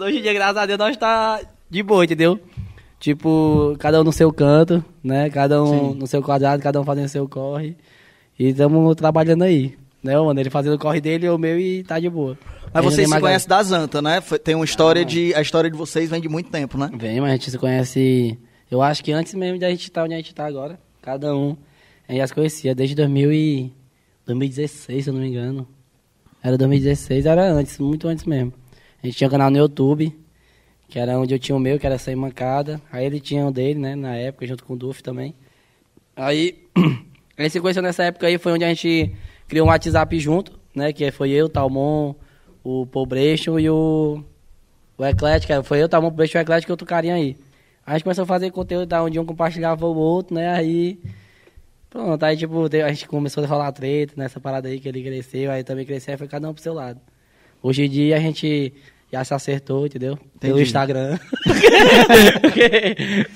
hoje 0.00 0.18
em 0.18 0.22
dia, 0.22 0.32
graças 0.34 0.56
a 0.56 0.66
Deus, 0.66 0.78
nós 0.78 0.96
tá 0.96 1.40
de 1.70 1.82
boa, 1.82 2.04
entendeu? 2.04 2.38
Tipo, 3.04 3.76
cada 3.78 4.00
um 4.00 4.04
no 4.04 4.12
seu 4.12 4.32
canto, 4.32 4.82
né? 5.02 5.28
Cada 5.28 5.62
um 5.62 5.92
no 5.92 6.06
seu 6.06 6.22
quadrado, 6.22 6.62
cada 6.62 6.80
um 6.80 6.84
fazendo 6.84 7.06
seu 7.06 7.28
corre. 7.28 7.76
E 8.38 8.48
estamos 8.48 8.96
trabalhando 8.96 9.42
aí. 9.42 9.76
Né, 10.02 10.18
mano? 10.18 10.40
Ele 10.40 10.48
fazendo 10.48 10.76
o 10.76 10.78
corre 10.78 11.02
dele, 11.02 11.28
o 11.28 11.36
meu 11.36 11.60
e 11.60 11.84
tá 11.84 12.00
de 12.00 12.08
boa. 12.08 12.38
Mas 12.72 12.82
vocês 12.82 13.06
se 13.06 13.20
conhecem 13.20 13.46
da 13.46 13.62
Zanta, 13.62 14.00
né? 14.00 14.22
Tem 14.42 14.54
uma 14.54 14.64
história 14.64 15.04
de. 15.04 15.34
A 15.34 15.42
história 15.42 15.70
de 15.70 15.76
vocês 15.76 16.08
vem 16.08 16.18
de 16.18 16.30
muito 16.30 16.48
tempo, 16.48 16.78
né? 16.78 16.88
Vem, 16.96 17.20
mas 17.20 17.28
a 17.28 17.32
gente 17.34 17.50
se 17.50 17.58
conhece. 17.58 18.38
Eu 18.70 18.80
acho 18.80 19.04
que 19.04 19.12
antes 19.12 19.34
mesmo 19.34 19.58
de 19.58 19.66
a 19.66 19.70
gente 19.70 19.82
estar 19.82 20.04
onde 20.04 20.14
a 20.14 20.16
gente 20.16 20.34
tá 20.34 20.46
agora, 20.46 20.80
cada 21.02 21.36
um, 21.36 21.54
a 22.08 22.12
gente 22.12 22.22
já 22.22 22.26
se 22.28 22.34
conhecia 22.34 22.74
desde 22.74 22.94
2000 22.94 23.32
e 23.34 23.72
2016, 24.24 25.04
se 25.04 25.10
eu 25.10 25.12
não 25.12 25.20
me 25.20 25.28
engano. 25.28 25.68
Era 26.42 26.56
2016, 26.56 27.26
era 27.26 27.52
antes, 27.52 27.78
muito 27.78 28.08
antes 28.08 28.24
mesmo. 28.24 28.54
A 29.02 29.06
gente 29.06 29.18
tinha 29.18 29.28
um 29.28 29.30
canal 29.30 29.50
no 29.50 29.58
YouTube, 29.58 30.23
que 30.94 30.98
era 31.00 31.18
onde 31.18 31.34
eu 31.34 31.40
tinha 31.40 31.56
o 31.56 31.58
meu, 31.58 31.76
que 31.76 31.84
era 31.84 31.98
Sem 31.98 32.14
Mancada. 32.14 32.80
Aí 32.92 33.04
ele 33.04 33.18
tinha 33.18 33.44
o 33.44 33.50
dele, 33.50 33.80
né, 33.80 33.96
na 33.96 34.14
época, 34.14 34.46
junto 34.46 34.62
com 34.64 34.74
o 34.74 34.76
Duf 34.76 35.02
também. 35.02 35.34
Aí, 36.14 36.68
gente 37.36 37.50
se 37.50 37.60
conheceu 37.60 37.82
nessa 37.82 38.04
época 38.04 38.28
aí, 38.28 38.38
foi 38.38 38.52
onde 38.52 38.64
a 38.64 38.68
gente 38.68 39.12
criou 39.48 39.66
um 39.66 39.70
WhatsApp 39.70 40.20
junto, 40.20 40.56
né, 40.72 40.92
que 40.92 41.10
foi 41.10 41.30
eu, 41.30 41.48
Talmon, 41.48 42.14
o 42.62 42.86
Paul 42.86 43.08
e 43.60 43.68
o 43.68 44.22
o 44.96 45.04
Eclético, 45.04 45.64
foi 45.64 45.82
eu, 45.82 45.88
Talmon, 45.88 46.14
o 46.16 46.22
e 46.22 46.36
o 46.36 46.38
Eclético 46.38 46.70
e 46.70 46.74
outro 46.74 46.86
carinha 46.86 47.16
aí. 47.16 47.36
Aí 47.84 47.86
a 47.86 47.92
gente 47.94 48.04
começou 48.04 48.22
a 48.22 48.26
fazer 48.26 48.52
conteúdo 48.52 48.86
da 48.86 49.02
onde 49.02 49.18
um 49.18 49.26
compartilhava 49.26 49.84
o 49.84 49.96
outro, 49.96 50.32
né, 50.36 50.54
aí... 50.54 51.00
Pronto, 51.90 52.22
aí 52.22 52.36
tipo, 52.36 52.66
a 52.66 52.92
gente 52.92 53.08
começou 53.08 53.42
a 53.42 53.48
falar 53.48 53.72
treta 53.72 54.14
nessa 54.16 54.38
parada 54.38 54.68
aí 54.68 54.78
que 54.78 54.88
ele 54.88 55.02
cresceu, 55.02 55.50
aí 55.50 55.64
também 55.64 55.84
cresceu, 55.84 56.12
aí 56.12 56.18
foi 56.18 56.28
cada 56.28 56.48
um 56.48 56.54
pro 56.54 56.62
seu 56.62 56.72
lado. 56.72 57.00
Hoje 57.60 57.82
em 57.84 57.88
dia 57.90 58.16
a 58.16 58.20
gente 58.20 58.72
já 59.14 59.24
se 59.24 59.34
acertou, 59.34 59.86
entendeu? 59.86 60.16
Pelo 60.40 60.54
Entendi. 60.54 60.62
Instagram. 60.62 61.18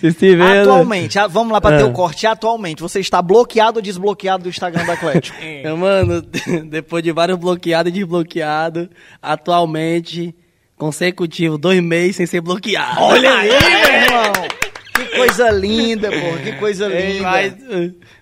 se 0.00 0.12
se 0.12 0.36
vê, 0.36 0.42
né? 0.42 0.60
Atualmente, 0.62 1.18
ah, 1.18 1.26
vamos 1.26 1.52
lá 1.52 1.60
pra 1.60 1.76
ter 1.76 1.82
É. 1.82 1.86
o 1.86 1.92
corte. 1.92 2.26
Atualmente, 2.26 2.80
você 2.82 3.00
está 3.00 3.20
bloqueado 3.22 3.78
ou 3.78 3.82
desbloqueado 3.82 4.42
do 4.44 4.48
Instagram 4.48 4.84
do 4.84 4.92
Eclético? 4.92 5.36
Meu 5.62 5.76
mano, 5.78 6.22
depois 6.68 7.02
de 7.02 7.12
vários 7.12 7.38
bloqueados 7.38 7.90
e 7.90 7.94
desbloqueados, 7.94 8.88
atualmente, 9.22 10.34
consecutivo, 10.76 11.58
dois 11.58 11.82
meses 11.82 12.16
sem 12.16 12.26
ser 12.26 12.40
bloqueado. 12.40 13.00
Olha 13.00 13.32
aí, 13.38 13.48
meu 13.48 13.58
irmão! 13.58 14.67
Que 14.98 15.16
coisa 15.16 15.50
linda, 15.50 16.10
pô, 16.10 16.42
que 16.42 16.52
coisa 16.58 16.92
Ei, 16.92 17.12
linda. 17.12 17.22
Mas, 17.22 17.54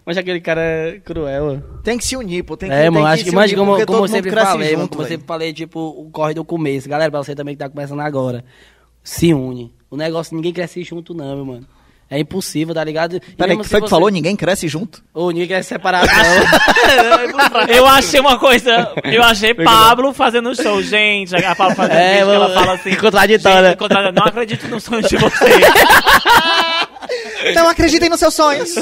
mas 0.05 0.19
aquele 0.19 0.41
cara 0.41 0.61
é 0.61 1.01
cruel, 1.01 1.47
mano. 1.47 1.65
Tem 1.83 1.97
que 1.97 2.05
se 2.05 2.17
unir, 2.17 2.43
pô, 2.43 2.57
tem 2.57 2.69
que, 2.69 2.75
É, 2.75 2.91
mano, 2.91 3.07
acho 3.07 3.25
que, 3.25 3.31
se 3.31 3.37
mas 3.37 3.51
unir, 3.51 3.59
como, 3.59 3.87
como 3.87 4.05
eu 4.05 4.09
sempre 4.09 4.31
falei, 4.31 4.73
mano, 4.73 4.83
junto, 4.83 4.91
como 4.91 5.03
eu 5.03 5.09
sempre 5.09 5.27
falei, 5.27 5.53
tipo, 5.53 5.81
o 5.81 6.11
corre 6.11 6.35
do 6.35 6.45
começo. 6.45 6.89
Galera, 6.89 7.11
pra 7.11 7.23
você 7.23 7.35
também 7.35 7.55
que 7.55 7.59
tá 7.59 7.69
começando 7.69 8.01
agora, 8.01 8.45
se 9.03 9.33
une. 9.33 9.73
O 9.91 9.97
negócio, 9.97 10.35
ninguém 10.35 10.53
cresce 10.53 10.83
junto 10.83 11.15
não, 11.15 11.37
meu 11.37 11.45
mano. 11.45 11.67
É 12.09 12.21
impossível, 12.21 12.73
tá 12.73 12.85
ligado? 12.85 13.21
Peraí, 13.37 13.57
que 13.57 13.65
foi 13.65 13.81
que 13.81 13.87
você- 13.87 13.91
falou? 13.91 14.09
Ninguém 14.09 14.37
cresce 14.37 14.69
junto? 14.69 15.03
Ou 15.13 15.31
ninguém 15.33 15.49
quer 15.49 15.63
separar, 15.65 16.07
não. 16.07 17.67
Eu 17.75 17.85
achei 17.87 18.21
uma 18.21 18.39
coisa. 18.39 18.93
Eu 19.05 19.25
achei 19.25 19.53
Pablo 19.55 20.13
fazendo 20.13 20.55
show. 20.55 20.81
Gente, 20.83 21.35
a 21.35 21.55
Pablo 21.57 21.75
fazendo 21.75 21.97
É, 21.97 22.13
vídeo 22.19 22.27
que 22.29 22.35
ela 22.37 22.55
fala 22.55 22.75
assim. 22.75 22.95
contraditória. 23.01 23.69
gente, 23.71 23.79
contra- 23.79 24.13
Não 24.13 24.23
acredito 24.25 24.69
nos 24.69 24.85
sonhos 24.85 25.09
de 25.09 25.17
vocês. 25.17 25.51
Não 27.57 27.69
acreditem 27.69 28.09
nos 28.09 28.21
seus 28.21 28.35
sonhos. 28.35 28.73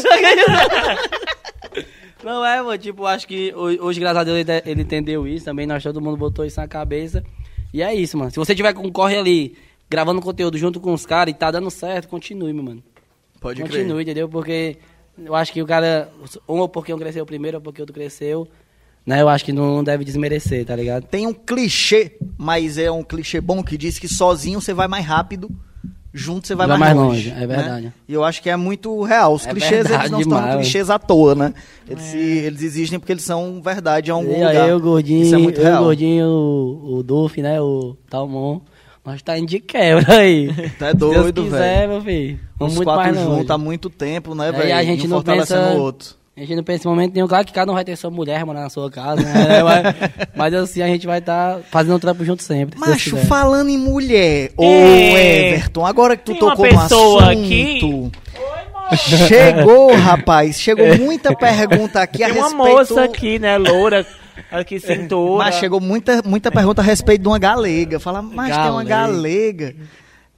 Não 2.23 2.45
é, 2.45 2.63
mano, 2.63 2.79
tipo, 2.79 3.05
acho 3.07 3.27
que 3.27 3.53
hoje, 3.55 3.79
hoje, 3.81 4.01
graças 4.01 4.19
a 4.19 4.25
Deus, 4.25 4.39
ele, 4.39 4.63
ele 4.65 4.83
entendeu 4.83 5.27
isso 5.27 5.45
também, 5.45 5.67
nós 5.67 5.83
todo 5.83 6.01
mundo 6.01 6.17
botou 6.17 6.45
isso 6.45 6.59
na 6.59 6.67
cabeça. 6.67 7.23
E 7.73 7.83
é 7.83 7.95
isso, 7.95 8.17
mano. 8.17 8.31
Se 8.31 8.37
você 8.39 8.55
tiver 8.55 8.73
com 8.73 8.91
corre 8.91 9.17
ali, 9.19 9.57
gravando 9.91 10.23
conteúdo 10.23 10.57
junto 10.57 10.81
com 10.81 10.93
os 10.95 11.05
caras 11.05 11.35
e 11.35 11.37
tá 11.37 11.51
dando 11.51 11.71
certo, 11.71 12.09
continue, 12.09 12.53
meu 12.53 12.63
mano. 12.65 12.83
Pode 13.45 13.63
continue, 13.63 14.03
entendeu? 14.03 14.29
Porque 14.29 14.77
eu 15.23 15.35
acho 15.35 15.53
que 15.53 15.63
o 15.63 15.67
cara, 15.67 16.09
um 16.49 16.59
ou 16.59 16.69
porque 16.69 16.93
um 16.95 16.99
cresceu 16.99 17.25
primeiro, 17.27 17.59
ou 17.59 17.61
porque 17.63 17.81
outro 17.81 17.95
cresceu, 17.95 18.49
né? 19.07 19.21
Eu 19.21 19.29
acho 19.29 19.45
que 19.45 19.53
não 19.53 19.85
deve 19.85 20.05
desmerecer, 20.05 20.65
tá 20.65 20.75
ligado? 20.75 21.05
Tem 21.05 21.27
um 21.27 21.35
clichê, 21.35 22.17
mas 22.39 22.79
é 22.79 22.91
um 22.91 23.03
clichê 23.05 23.41
bom 23.41 23.63
que 23.63 23.77
diz 23.77 23.99
que 23.99 24.09
sozinho 24.09 24.61
você 24.61 24.73
vai 24.73 24.89
mais 24.89 25.05
rápido, 25.05 25.51
junto 26.13 26.47
você 26.47 26.55
vai, 26.55 26.67
Vai 26.67 26.79
mais, 26.79 26.95
mais 26.97 27.07
longe. 27.09 27.29
longe, 27.31 27.43
é 27.43 27.47
né? 27.47 27.55
verdade. 27.55 27.93
E 28.09 28.15
eu 28.15 28.25
acho 28.25 28.41
que 28.43 28.49
é 28.49 28.57
muito 28.57 29.03
real. 29.03 29.35
Os 29.35 29.47
É 29.47 29.51
clichês, 29.51 29.91
eles 29.91 30.11
não 30.11 30.21
estão 30.21 30.39
demais, 30.39 30.55
clichês 30.61 30.89
à 30.89 30.99
toa, 30.99 31.35
né? 31.35 31.53
Eles, 31.89 32.03
se- 32.03 32.17
eles 32.19 32.63
existem 32.63 32.99
porque 32.99 33.13
eles 33.13 33.25
são 33.25 33.61
verdade 33.63 34.11
em 34.11 34.15
algum 34.15 34.31
E 34.33 34.35
lugar. 34.37 34.57
aí, 34.65 34.73
o 34.73 34.81
gordinho, 34.81 35.23
Isso 35.23 35.35
é 35.35 35.39
muito 35.39 35.59
eu, 35.61 35.65
o 35.65 35.67
real. 35.67 35.85
gordinho, 35.85 36.27
o, 36.27 36.95
o 36.97 37.03
Duff, 37.03 37.43
né? 37.43 37.61
O 37.61 37.97
Talmon. 38.09 38.61
Nós 39.05 39.21
tá 39.23 39.39
indo 39.39 39.49
de 39.49 39.61
quebra 39.61 40.17
aí. 40.19 40.49
Tá 40.79 40.89
Se 40.91 40.97
Deus 40.97 41.15
doido, 41.15 41.45
quiser, 41.45 41.59
velho. 41.87 41.89
meu 41.93 42.01
filho. 42.03 42.41
Vamos 42.59 42.73
Os 42.73 42.79
muito 42.79 42.89
quatro 42.93 43.15
juntos 43.15 43.51
há 43.51 43.59
muito 43.59 43.91
tempo, 43.91 44.35
né, 44.35 44.49
É, 44.49 44.53
velho? 44.53 44.69
e 44.69 44.73
a 44.73 44.83
gente 44.85 45.07
um 45.07 45.11
não 45.11 45.23
pensa- 45.23 45.73
o 45.75 45.81
outro. 45.81 46.15
A 46.37 46.41
gente 46.41 46.57
não 46.57 46.65
pensa 46.65 46.89
em 46.89 46.91
momento 46.91 47.15
nenhum. 47.15 47.29
Claro 47.29 47.47
que 47.47 47.53
cada 47.53 47.71
um 47.71 47.77
vai 47.77 47.85
ter 47.85 47.95
sua 47.95 48.11
mulher 48.11 48.45
morar 48.45 48.63
na 48.63 48.69
sua 48.69 48.91
casa, 48.91 49.23
né? 49.23 49.63
mas, 49.63 49.85
mas 50.35 50.55
assim, 50.55 50.83
a 50.83 50.87
gente 50.89 51.07
vai 51.07 51.19
estar 51.21 51.61
fazendo 51.71 51.95
o 51.95 51.99
trampo 52.01 52.25
junto 52.25 52.43
sempre. 52.43 52.77
se 52.77 52.81
Macho, 52.91 53.11
quiser. 53.11 53.27
falando 53.27 53.69
em 53.69 53.79
mulher, 53.79 54.51
ô 54.57 54.65
É. 54.65 55.51
Everton, 55.53 55.87
agora 55.87 56.17
que 56.17 56.25
tu 56.25 56.33
Tem 56.33 56.43
uma 56.43 56.51
tocou 56.57 56.67
no 56.73 56.81
pessoa 56.81 57.23
assunto. 57.31 57.45
aqui. 57.45 57.81
Chegou, 59.29 59.95
rapaz, 59.95 60.59
chegou 60.61 60.97
muita 60.99 61.35
pergunta 61.37 62.01
aqui 62.01 62.23
a 62.23 62.29
Tem 62.29 62.37
uma 62.39 62.49
respeito... 62.49 62.69
moça 62.75 63.05
aqui, 63.05 63.39
né, 63.39 63.57
loura, 63.57 64.05
aqui 64.51 64.81
cintura. 64.81 65.45
Mas 65.45 65.55
chegou 65.57 65.81
muita, 65.81 66.23
muita 66.25 66.51
pergunta 66.51 66.81
a 66.81 66.85
respeito 66.85 67.23
de 67.23 67.29
uma 67.29 67.39
galega. 67.39 67.99
Fala, 68.01 68.21
mas 68.23 68.55
tem 68.57 68.71
uma 68.71 68.85
Galega. 68.85 69.67
galega. 69.73 69.77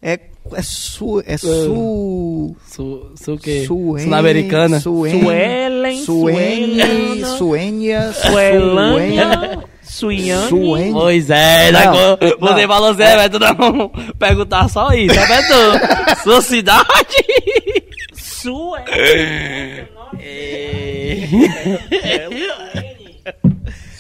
É, 0.02 0.20
é 0.52 0.62
su... 0.62 1.22
É 1.26 1.36
su... 1.36 2.56
Su, 2.66 3.12
su 3.16 3.32
o 3.32 3.38
quê? 3.38 3.64
Suen- 3.66 4.04
Sul-Americana? 4.04 4.78
Suen- 4.80 5.20
Suelen, 5.22 5.96
Suene, 6.04 7.24
Suênia, 7.24 8.12
Suelânia, 8.12 9.64
Suiane. 9.82 10.48
Suene. 10.48 10.92
Pois 10.92 11.30
é, 11.30 11.72
Não, 11.72 11.92
não, 11.92 12.18
você 12.40 12.66
falou 12.66 12.90
assim, 12.90 13.02
é, 13.02 13.16
Beto, 13.28 13.38
não 13.38 13.88
perguntar 14.18 14.68
só 14.68 14.92
isso, 14.92 15.18
é 15.18 15.26
Beto? 15.26 15.54
Sua 16.22 16.42
cidade? 16.42 16.86
Sue... 18.12 18.78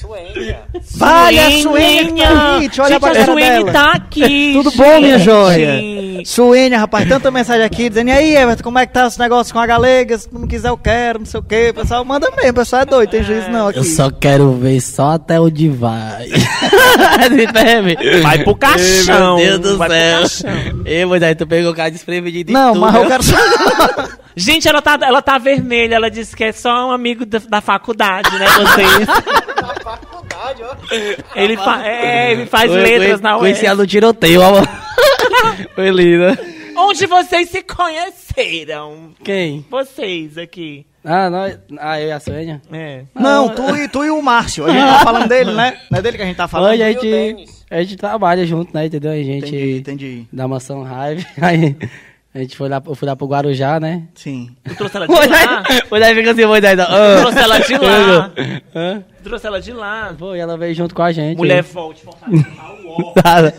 Suênia. 0.06 0.60
Vale, 0.96 1.38
a 1.38 1.50
Suênia 1.62 2.26
que 2.70 2.76
tá 2.76 2.88
Gente, 2.88 3.00
pra 3.00 3.10
a 3.10 3.14
cara 3.14 3.24
Suene 3.24 3.64
dela. 3.64 3.72
tá 3.72 3.92
aqui. 3.92 4.52
Tudo 4.52 4.70
bom, 4.72 5.00
minha 5.00 5.18
gente. 5.18 5.24
joia? 5.24 5.82
Suênia, 6.24 6.78
rapaz, 6.78 7.08
tanta 7.08 7.30
mensagem 7.30 7.64
aqui 7.64 7.88
dizendo, 7.88 8.08
e 8.08 8.12
aí, 8.12 8.36
Everton, 8.36 8.62
como 8.64 8.78
é 8.78 8.86
que 8.86 8.92
tá 8.92 9.06
esse 9.06 9.18
negócio 9.18 9.52
com 9.52 9.60
a 9.60 9.66
galega? 9.66 10.16
Se 10.16 10.28
tu 10.28 10.38
não 10.38 10.46
quiser, 10.46 10.68
eu 10.68 10.76
quero, 10.78 11.18
não 11.20 11.26
sei 11.26 11.40
o 11.40 11.42
quê. 11.42 11.68
O 11.70 11.74
pessoal 11.74 12.04
manda 12.04 12.30
mesmo, 12.30 12.50
o 12.50 12.54
pessoal 12.54 12.82
é 12.82 12.86
doido, 12.86 13.10
tem 13.10 13.22
juízo 13.22 13.48
não 13.50 13.68
aqui. 13.68 13.78
Eu 13.78 13.84
só 13.84 14.10
quero 14.10 14.52
ver 14.52 14.80
só 14.80 15.12
até 15.12 15.40
onde 15.40 15.68
vai. 15.68 16.28
Vai 18.22 18.42
pro 18.44 18.54
caixão, 18.56 19.36
Meu 19.36 19.58
Deus 19.58 19.72
do 19.72 19.78
vai 19.78 19.88
céu. 20.28 20.50
Ei, 20.84 21.04
mas 21.04 21.22
aí 21.22 21.34
tu 21.34 21.46
pegou 21.46 21.72
o 21.72 21.74
cara 21.74 21.90
desprevenido 21.90 22.50
e 22.50 22.54
Não, 22.54 22.72
tudo, 22.72 22.80
mas 22.80 22.94
eu 22.94 23.06
quero 23.06 23.22
só... 23.22 23.36
Gente, 24.36 24.68
ela 24.68 24.82
tá, 24.82 24.98
ela 25.02 25.22
tá 25.22 25.38
vermelha. 25.38 25.94
Ela 25.94 26.10
disse 26.10 26.36
que 26.36 26.44
é 26.44 26.52
só 26.52 26.88
um 26.88 26.90
amigo 26.90 27.24
da, 27.24 27.38
da 27.38 27.60
faculdade, 27.60 28.30
né, 28.38 28.46
vocês? 28.46 29.06
Faculdade, 29.82 30.62
ó. 30.62 30.74
ele, 31.36 31.56
fa 31.56 31.86
é, 31.86 32.32
ele 32.32 32.46
faz 32.46 32.70
Eu- 32.70 32.76
eu- 32.78 32.82
letras 32.82 33.20
na 33.20 33.38
Conheci 33.38 33.60
UES. 33.60 33.68
ela 33.68 33.76
no 33.76 33.86
tiroteio, 33.86 34.40
ó. 34.42 34.62
Foi 35.74 35.90
linda. 35.90 36.38
Onde 36.76 37.06
vocês 37.06 37.48
se 37.50 37.62
conheceram? 37.62 39.14
Quem? 39.22 39.64
Vocês 39.70 40.36
aqui. 40.36 40.84
Ah, 41.04 41.30
nós. 41.30 41.58
Ah, 41.78 42.00
eu 42.00 42.08
e 42.08 42.12
a 42.12 42.18
Sônia. 42.20 42.60
É. 42.72 43.04
Não, 43.14 43.48
tu 43.48 43.76
e, 43.76 43.88
tu 43.88 44.04
e 44.04 44.10
o 44.10 44.20
Márcio. 44.20 44.66
A 44.66 44.70
gente 44.70 44.80
tá 44.86 44.98
falando 45.04 45.28
dele, 45.28 45.52
né? 45.52 45.78
Não 45.90 45.98
é 45.98 46.02
dele 46.02 46.16
que 46.16 46.22
a 46.24 46.26
gente 46.26 46.36
tá 46.36 46.48
falando? 46.48 46.72
Hoje 46.72 46.82
a 46.82 46.90
gente, 46.92 47.44
a 47.70 47.80
gente 47.82 47.96
trabalha 47.96 48.44
junto, 48.44 48.74
né? 48.74 48.86
Entendeu? 48.86 49.12
A 49.12 49.16
gente 49.16 49.46
Entendi, 49.54 49.78
entendi. 49.78 50.26
da 50.32 50.48
mansão 50.48 50.82
raiva. 50.82 51.24
Aí 51.40 51.76
a 52.36 52.40
gente 52.42 52.56
foi 52.56 52.68
lá, 52.68 52.82
eu 52.86 52.94
fui 52.94 53.08
lá 53.08 53.16
pro 53.16 53.26
Guarujá, 53.26 53.80
né? 53.80 54.02
Sim. 54.14 54.54
Tu 54.68 54.74
trouxe 54.76 54.96
ela 54.96 55.06
de 55.08 55.14
lá? 55.14 55.62
daí 55.98 56.14
fica 56.14 56.30
assim, 56.32 56.42
foi 56.42 56.60
daí. 56.60 56.76
Tu 56.76 56.82
Ah. 56.82 57.16
trouxe 57.20 57.38
ela 57.38 57.58
de 57.60 57.78
lá? 57.78 58.30
Hã? 58.76 59.04
Tu 59.22 59.24
trouxe 59.24 59.46
ela 59.46 59.60
de 59.60 59.72
lá? 59.72 60.14
Foi, 60.18 60.38
ela 60.38 60.56
veio 60.58 60.74
junto 60.74 60.94
com 60.94 61.02
a 61.02 61.12
gente. 61.12 61.36
Mulher 61.38 61.62
volte, 61.62 62.02
fortalecer 62.04 62.46
o 62.86 63.12
Nada. 63.24 63.54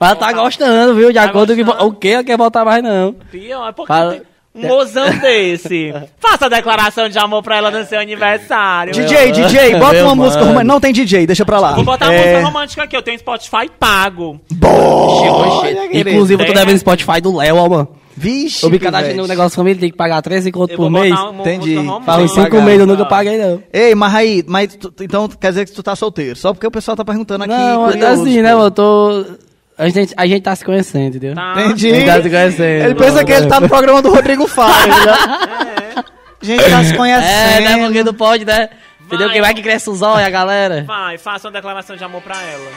Mas 0.00 0.10
ela 0.10 0.16
tá 0.16 0.32
gostando, 0.32 0.94
viu? 0.94 1.08
De 1.08 1.14
Tá 1.14 1.24
acordo 1.24 1.54
com 1.56 1.64
gostando? 1.64 1.86
o 1.88 1.92
que 1.92 2.08
ela 2.08 2.24
quer 2.24 2.36
voltar 2.38 2.64
mais, 2.64 2.82
não. 2.82 3.12
Pior, 3.30 3.72
porque 3.74 3.88
Fala- 3.92 4.12
tem 4.12 4.22
um 4.58 4.68
mozão 4.68 5.10
desse. 5.18 5.92
Faça 6.18 6.46
a 6.46 6.48
declaração 6.48 7.08
de 7.08 7.18
amor 7.18 7.42
pra 7.42 7.56
ela 7.56 7.70
no 7.70 7.84
seu 7.86 7.98
aniversário. 8.00 8.92
DJ, 8.92 9.32
DJ, 9.32 9.76
bota 9.76 9.92
Meu 9.94 10.04
uma 10.06 10.14
música 10.14 10.40
mano. 10.40 10.48
romântica. 10.52 10.64
Não 10.72 10.80
tem 10.80 10.92
DJ, 10.92 11.26
deixa 11.26 11.44
pra 11.44 11.60
lá. 11.60 11.72
Vou 11.74 11.84
botar 11.84 12.06
uma 12.06 12.14
É, 12.14 12.18
música 12.32 12.44
romântica 12.46 12.82
aqui, 12.84 12.96
eu 12.96 13.02
tenho 13.02 13.18
Spotify 13.18 13.70
pago. 13.78 14.40
querido. 15.90 16.10
Inclusive, 16.10 16.42
eu 16.42 16.46
tô 16.46 16.52
devendo 16.52 16.78
Spotify 16.78 17.20
do 17.20 17.36
Léo, 17.36 17.56
ó, 17.56 17.68
mano. 17.68 17.88
Vixe, 18.20 18.66
O 18.66 18.70
pivete. 18.70 19.14
no 19.14 19.28
negócio 19.28 19.54
família 19.54 19.78
tem 19.78 19.90
que 19.92 19.96
pagar 19.96 20.20
13 20.20 20.50
conto 20.50 20.74
por 20.74 20.90
mês. 20.90 21.12
uma 21.16 21.40
Entendi. 21.40 21.58
música 21.76 21.80
romântica. 21.82 22.04
Faz 22.12 22.24
uns 22.24 22.30
5 22.32 22.50
pagar. 22.50 22.64
meses, 22.64 22.80
eu 22.80 22.86
nunca 22.88 23.04
paguei, 23.06 23.38
não. 23.38 23.62
Ei, 23.72 23.94
mas 23.94 24.12
aí, 24.14 24.44
mas 24.44 24.74
tu- 24.74 24.92
então 25.02 25.28
quer 25.28 25.50
dizer 25.50 25.66
que 25.66 25.72
tu 25.72 25.84
tá 25.84 25.94
solteiro? 25.94 26.34
Só 26.34 26.52
porque 26.52 26.66
o 26.66 26.70
pessoal 26.70 26.96
tá 26.96 27.04
perguntando 27.04 27.44
aqui. 27.44 27.52
Não, 27.52 27.88
é 27.88 27.92
curioso, 27.92 28.22
assim, 28.22 28.34
pô. 28.36 28.42
né, 28.42 28.52
mano? 28.54 28.66
Eu 28.66 28.70
tô. 28.72 29.24
A 29.78 29.88
gente, 29.88 30.12
a 30.16 30.26
gente 30.26 30.42
tá 30.42 30.56
se 30.56 30.64
conhecendo, 30.64 31.16
entendeu? 31.16 31.34
Tá. 31.36 31.54
Entendi. 31.56 31.92
A 31.92 31.94
gente 31.94 32.06
tá 32.06 32.22
se 32.22 32.28
conhecendo. 32.30 32.84
Ele 32.84 32.94
pensa 32.96 33.24
que 33.24 33.32
ele 33.32 33.46
tá 33.46 33.60
no 33.60 33.68
programa 33.68 34.02
do 34.02 34.10
Rodrigo 34.12 34.46
Faro, 34.48 34.88
né? 34.88 36.04
A 36.42 36.44
gente 36.44 36.64
tá 36.68 36.84
se 36.84 36.96
conhecendo. 36.96 37.28
É, 37.28 37.60
né? 37.60 37.78
Porque 37.84 38.02
não 38.02 38.14
pode, 38.14 38.44
né? 38.44 38.68
Entendeu? 39.00 39.26
Vai. 39.28 39.34
Quem 39.34 39.42
vai 39.42 39.54
que 39.54 39.62
cresce 39.62 39.88
os 39.88 40.02
olhos, 40.02 40.26
a 40.26 40.30
galera. 40.30 40.82
Vai, 40.84 41.16
faça 41.16 41.46
uma 41.46 41.52
declaração 41.52 41.96
de 41.96 42.02
amor 42.02 42.20
pra 42.22 42.42
ela. 42.42 42.70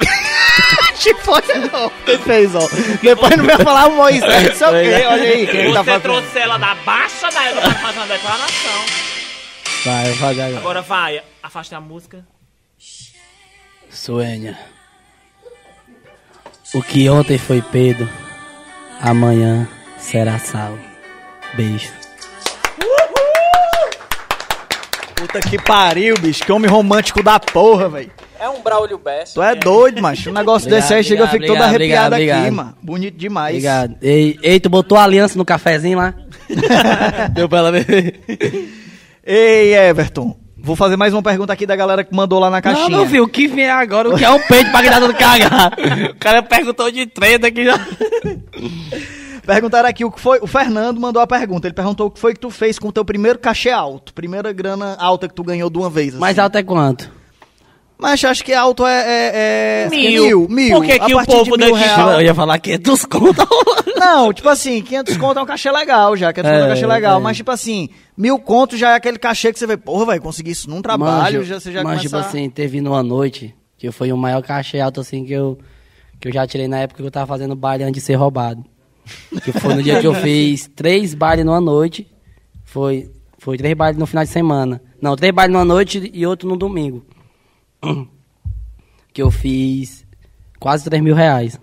Tipo, 0.98 1.32
olha 1.32 1.58
não. 1.70 1.90
Quem 2.06 2.18
fez, 2.18 2.54
ó. 2.54 2.66
Depois 3.02 3.36
não 3.36 3.44
vai 3.44 3.58
falar 3.58 3.88
o 3.88 3.96
Moisés, 3.96 4.56
sei 4.56 4.66
o 4.68 4.70
quê. 4.70 5.04
Olha 5.06 5.22
aí, 5.22 5.46
quem 5.46 5.72
tá 5.72 5.82
Você 5.82 5.84
fazendo. 5.90 6.02
trouxe 6.02 6.38
ela 6.38 6.58
da 6.58 6.74
baixa 6.76 7.28
da 7.30 7.44
ela 7.44 7.60
pra 7.60 7.70
fazer 7.72 7.98
uma 7.98 8.06
declaração. 8.06 8.84
Vai, 9.84 10.04
vou 10.04 10.14
fazer 10.16 10.42
agora. 10.42 10.58
Agora 10.58 10.82
vai, 10.82 11.22
afaste 11.42 11.74
a 11.74 11.80
música. 11.80 12.24
Suênia. 13.90 14.58
O 16.74 16.82
que 16.82 17.08
ontem 17.08 17.38
foi 17.38 17.62
Pedro, 17.62 18.08
amanhã 19.00 19.68
será 19.96 20.38
sal. 20.40 20.76
Beijo. 21.54 21.92
Puta 25.14 25.40
que 25.40 25.56
pariu, 25.56 26.16
bicho. 26.18 26.44
Que 26.44 26.50
homem 26.50 26.68
romântico 26.68 27.22
da 27.22 27.38
porra, 27.38 27.88
velho. 27.88 28.10
É 28.40 28.48
um 28.48 28.60
Braulio 28.60 28.98
Best. 28.98 29.34
Tu 29.34 29.42
é 29.42 29.54
doido, 29.54 30.02
macho. 30.02 30.30
Um 30.30 30.32
negócio 30.32 30.66
Obrigado, 30.66 30.82
desse 30.82 30.94
aí 30.94 31.04
chega, 31.04 31.22
eu 31.22 31.28
fico 31.28 31.46
todo 31.46 31.62
arrepiado 31.62 31.76
obrigado, 31.76 32.12
aqui, 32.14 32.22
obrigado. 32.24 32.52
mano. 32.52 32.76
Bonito 32.82 33.16
demais. 33.16 33.54
Obrigado. 33.54 33.96
Ei, 34.02 34.38
ei, 34.42 34.58
tu 34.60 34.68
botou 34.68 34.98
a 34.98 35.04
aliança 35.04 35.38
no 35.38 35.44
cafezinho 35.44 35.96
lá? 35.96 36.12
Deu 37.32 37.48
pra 37.48 37.58
ela 37.60 37.72
ver. 37.72 38.20
Ei, 39.24 39.74
Everton. 39.74 40.36
Vou 40.64 40.74
fazer 40.74 40.96
mais 40.96 41.12
uma 41.12 41.22
pergunta 41.22 41.52
aqui 41.52 41.66
da 41.66 41.76
galera 41.76 42.02
que 42.02 42.14
mandou 42.16 42.38
lá 42.40 42.48
na 42.48 42.56
Não, 42.56 42.62
caixinha. 42.62 42.88
não, 42.96 43.06
filho. 43.06 43.24
O 43.24 43.28
que 43.28 43.46
vem 43.46 43.68
agora? 43.68 44.08
O 44.08 44.16
que 44.16 44.24
é 44.24 44.30
um 44.30 44.40
peito 44.40 44.70
pra 44.70 44.80
gritar 44.80 44.98
do 44.98 45.12
cagar? 45.12 45.72
O 46.10 46.14
cara 46.18 46.42
perguntou 46.42 46.90
de 46.90 47.04
treta 47.06 47.48
aqui 47.48 47.64
já. 47.66 47.78
Perguntaram 49.44 49.86
aqui 49.86 50.06
o 50.06 50.10
que 50.10 50.18
foi. 50.18 50.38
O 50.40 50.46
Fernando 50.46 50.98
mandou 50.98 51.20
a 51.20 51.26
pergunta. 51.26 51.66
Ele 51.66 51.74
perguntou 51.74 52.06
o 52.06 52.10
que 52.10 52.18
foi 52.18 52.32
que 52.32 52.40
tu 52.40 52.48
fez 52.48 52.78
com 52.78 52.88
o 52.88 52.92
teu 52.92 53.04
primeiro 53.04 53.38
cachê 53.38 53.68
alto. 53.68 54.14
Primeira 54.14 54.50
grana 54.54 54.96
alta 54.98 55.28
que 55.28 55.34
tu 55.34 55.44
ganhou 55.44 55.68
de 55.68 55.76
uma 55.76 55.90
vez. 55.90 56.08
assim. 56.14 56.18
Mais 56.18 56.38
alto 56.38 56.56
é 56.56 56.62
quanto? 56.62 57.10
Mas 58.04 58.22
eu 58.22 58.28
acho 58.28 58.44
que 58.44 58.52
alto 58.52 58.86
é. 58.86 59.00
é, 59.00 59.86
é 59.86 59.88
Mil. 59.88 60.24
Mil. 60.24 60.46
mil. 60.50 60.76
Por 60.76 60.84
que 60.84 60.98
que 60.98 61.14
o 61.14 61.24
povo 61.24 61.56
daqui 61.56 61.72
real- 61.72 62.12
Eu 62.12 62.20
ia 62.20 62.34
falar 62.34 62.58
500 62.58 63.04
conto. 63.06 63.48
Não, 63.96 64.30
tipo 64.30 64.46
assim, 64.50 64.82
500 64.82 65.16
conto 65.16 65.38
é 65.38 65.42
um 65.42 65.46
cachê 65.46 65.70
legal 65.72 66.14
já. 66.14 66.30
500 66.30 66.50
conto 66.50 66.60
é 66.60 66.62
um 66.62 66.66
É, 66.66 66.68
cachê 66.68 66.86
legal. 66.86 67.18
é. 67.18 67.22
Mas, 67.22 67.36
tipo 67.38 67.50
assim, 67.50 67.88
mil 68.14 68.38
conto 68.38 68.76
já 68.76 68.90
é 68.90 68.96
aquele 68.96 69.18
cachê 69.18 69.54
que 69.54 69.58
você 69.58 69.66
vê, 69.66 69.78
porra, 69.78 70.04
vai 70.04 70.20
conseguir 70.20 70.50
isso 70.50 70.68
num 70.68 70.82
trabalho. 70.82 71.38
Manjo, 71.38 71.44
já, 71.44 71.58
você 71.58 71.72
já 71.72 71.82
manjo, 71.82 71.96
começa... 71.96 72.02
tipo 72.02 72.16
assim, 72.38 72.50
teve 72.50 72.82
numa 72.82 73.02
noite 73.02 73.54
que 73.78 73.90
foi 73.90 74.12
o 74.12 74.18
maior 74.18 74.42
cachê 74.42 74.80
alto 74.80 75.00
assim 75.00 75.24
que 75.24 75.32
eu, 75.32 75.58
que 76.20 76.28
eu 76.28 76.32
já 76.34 76.46
tirei 76.46 76.68
na 76.68 76.80
época 76.80 77.00
que 77.02 77.06
eu 77.06 77.10
tava 77.10 77.26
fazendo 77.26 77.56
baile 77.56 77.84
antes 77.84 78.02
de 78.02 78.06
ser 78.06 78.16
roubado. 78.16 78.62
Que 79.42 79.50
foi 79.50 79.76
no 79.76 79.82
dia 79.82 79.98
que 79.98 80.06
eu 80.06 80.12
fiz 80.20 80.70
três 80.76 81.14
bailes 81.14 81.42
numa 81.46 81.58
noite. 81.60 82.06
Foi, 82.66 83.10
foi 83.38 83.56
três 83.56 83.74
bailes 83.74 83.98
no 83.98 84.04
final 84.04 84.24
de 84.24 84.30
semana. 84.30 84.82
Não, 85.00 85.16
três 85.16 85.32
bailes 85.34 85.54
numa 85.54 85.64
noite 85.64 86.10
e 86.12 86.26
outro 86.26 86.46
no 86.46 86.54
domingo. 86.58 87.02
Que 89.12 89.22
eu 89.22 89.30
fiz 89.30 90.04
quase 90.58 90.84
três 90.84 91.02
mil 91.02 91.14
reais. 91.14 91.58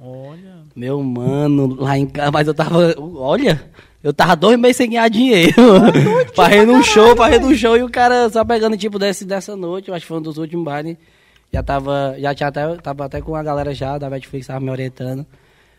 Olha. 0.00 0.58
Meu 0.74 1.02
mano, 1.02 1.74
lá 1.80 1.98
em 1.98 2.06
casa, 2.06 2.30
mas 2.30 2.46
eu 2.46 2.54
tava. 2.54 2.94
Olha, 2.98 3.70
eu 4.02 4.12
tava 4.12 4.36
dois 4.36 4.58
meses 4.58 4.76
sem 4.76 4.90
ganhar 4.90 5.08
dinheiro. 5.08 5.54
Parrendo 6.36 6.72
um 6.74 6.82
show, 6.82 7.16
parrendo 7.16 7.48
um 7.48 7.54
show 7.54 7.76
e 7.76 7.82
o 7.82 7.90
cara 7.90 8.30
só 8.30 8.44
pegando 8.44 8.76
tipo 8.76 8.98
desse, 8.98 9.24
dessa 9.24 9.56
noite, 9.56 9.88
eu 9.88 9.94
acho 9.94 10.04
que 10.04 10.08
foi 10.08 10.18
um 10.18 10.22
dos 10.22 10.38
últimos 10.38 10.64
bailes. 10.64 10.96
Já 11.52 11.62
tava. 11.62 12.14
Já 12.18 12.34
tinha 12.34 12.48
até. 12.48 12.76
Tava 12.76 13.04
até 13.06 13.20
com 13.20 13.34
a 13.34 13.42
galera 13.42 13.74
já 13.74 13.98
da 13.98 14.08
Netflix, 14.08 14.46
tava 14.46 14.60
me 14.60 14.70
orientando. 14.70 15.26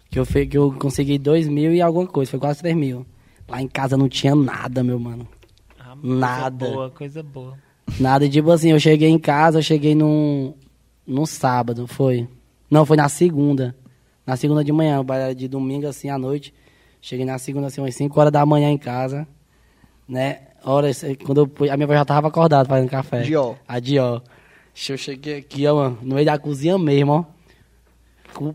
Que 0.09 0.19
eu, 0.19 0.25
que 0.25 0.57
eu 0.57 0.71
consegui 0.73 1.17
dois 1.17 1.47
mil 1.47 1.73
e 1.73 1.81
alguma 1.81 2.07
coisa, 2.07 2.31
foi 2.31 2.39
quase 2.39 2.59
três 2.59 2.75
mil. 2.75 3.05
Lá 3.47 3.61
em 3.61 3.67
casa 3.67 3.95
não 3.95 4.09
tinha 4.09 4.35
nada, 4.35 4.83
meu 4.83 4.99
mano. 4.99 5.27
Ah, 5.79 5.95
Nada. 6.01 6.65
Coisa 6.65 6.75
boa, 6.75 6.89
coisa 6.89 7.23
boa. 7.23 7.68
Nada, 7.99 8.25
e, 8.25 8.29
tipo 8.29 8.51
assim, 8.51 8.71
eu 8.71 8.79
cheguei 8.79 9.09
em 9.09 9.19
casa, 9.19 9.59
eu 9.59 9.63
cheguei 9.63 9.95
num, 9.95 10.53
num 11.07 11.25
sábado, 11.25 11.87
foi? 11.87 12.27
Não, 12.69 12.85
foi 12.85 12.97
na 12.97 13.07
segunda. 13.09 13.75
Na 14.25 14.35
segunda 14.35 14.63
de 14.63 14.71
manhã, 14.71 15.03
de 15.35 15.47
domingo 15.47 15.87
assim 15.87 16.09
à 16.09 16.17
noite. 16.17 16.53
Cheguei 17.01 17.25
na 17.25 17.37
segunda 17.37 17.67
assim, 17.67 17.81
umas 17.81 17.95
5 17.95 18.19
horas 18.19 18.31
da 18.31 18.45
manhã 18.45 18.69
em 18.69 18.77
casa, 18.77 19.27
né? 20.07 20.39
Horas, 20.63 21.03
quando 21.25 21.41
eu, 21.41 21.51
fui- 21.55 21.69
a 21.69 21.77
minha 21.77 21.85
avó 21.85 21.93
já 21.93 22.03
tava 22.05 22.27
acordada 22.27 22.67
fazendo 22.67 22.89
café. 22.89 23.21
Dió. 23.21 23.55
A 23.67 23.79
Dió. 23.79 24.21
Eu 24.89 24.97
cheguei 24.97 25.37
aqui, 25.37 25.65
ó, 25.65 25.75
mano, 25.75 25.97
no 26.01 26.15
meio 26.15 26.25
da 26.25 26.37
cozinha 26.37 26.77
mesmo, 26.77 27.11
ó. 27.13 27.23
com, 28.33 28.53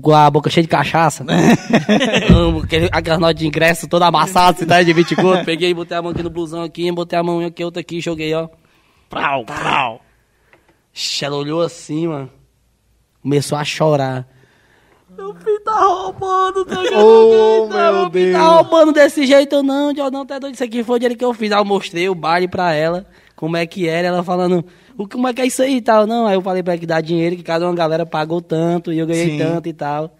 com 0.00 0.12
a 0.12 0.28
boca 0.30 0.50
cheia 0.50 0.62
de 0.62 0.68
cachaça. 0.68 1.24
Aquelas 2.92 3.20
notas 3.20 3.36
de 3.36 3.46
ingresso 3.46 3.88
toda 3.88 4.06
amassada, 4.06 4.58
cidade 4.58 4.86
de 4.86 4.92
20 4.92 5.16
conto. 5.16 5.44
Peguei, 5.44 5.72
botei 5.72 5.96
a 5.96 6.02
mão 6.02 6.10
aqui 6.12 6.22
no 6.22 6.30
blusão 6.30 6.62
aqui, 6.62 6.90
botei 6.92 7.18
a 7.18 7.22
mão 7.22 7.40
aqui, 7.44 7.64
outra 7.64 7.80
aqui, 7.80 8.00
joguei, 8.00 8.34
ó. 8.34 8.48
Prau, 9.14 9.44
prau. 9.44 10.00
Ixi, 10.92 11.24
Ela 11.24 11.36
olhou 11.36 11.60
assim, 11.62 12.08
mano. 12.08 12.30
Começou 13.22 13.56
a 13.56 13.64
chorar. 13.64 14.26
Meu 15.16 15.32
filho 15.36 15.60
tá 15.60 15.72
roubando, 15.72 16.64
tá 16.64 16.80
Oh, 16.96 17.68
Meu 17.68 17.92
meu 17.92 18.10
filho 18.10 18.32
tá 18.32 18.42
roubando 18.48 18.92
desse 18.92 19.24
jeito, 19.24 19.62
não, 19.62 19.92
John, 19.92 20.10
não, 20.10 20.26
tá 20.26 20.40
doido. 20.40 20.54
Isso 20.54 20.64
aqui 20.64 20.82
foi 20.82 20.96
o 20.96 20.98
dinheiro 20.98 21.16
que 21.16 21.24
eu 21.24 21.32
fiz. 21.32 21.52
Aí 21.52 21.58
eu 21.58 21.64
mostrei 21.64 22.08
o 22.08 22.14
baile 22.14 22.48
pra 22.48 22.72
ela, 22.72 23.06
como 23.36 23.56
é 23.56 23.64
que 23.64 23.86
era. 23.86 24.08
Ela 24.08 24.24
falando, 24.24 24.64
o, 24.98 25.06
como 25.06 25.28
é 25.28 25.32
que 25.32 25.42
é 25.42 25.46
isso 25.46 25.62
aí 25.62 25.76
e 25.76 25.80
tal. 25.80 26.08
Não, 26.08 26.26
aí 26.26 26.34
eu 26.34 26.42
falei 26.42 26.64
pra 26.64 26.72
ela 26.72 26.80
que 26.80 26.86
dá 26.86 27.00
dinheiro, 27.00 27.36
que 27.36 27.44
cada 27.44 27.64
uma 27.64 27.74
galera 27.74 28.04
pagou 28.04 28.42
tanto 28.42 28.92
e 28.92 28.98
eu 28.98 29.06
ganhei 29.06 29.30
Sim. 29.30 29.38
tanto 29.38 29.68
e 29.68 29.72
tal. 29.72 30.16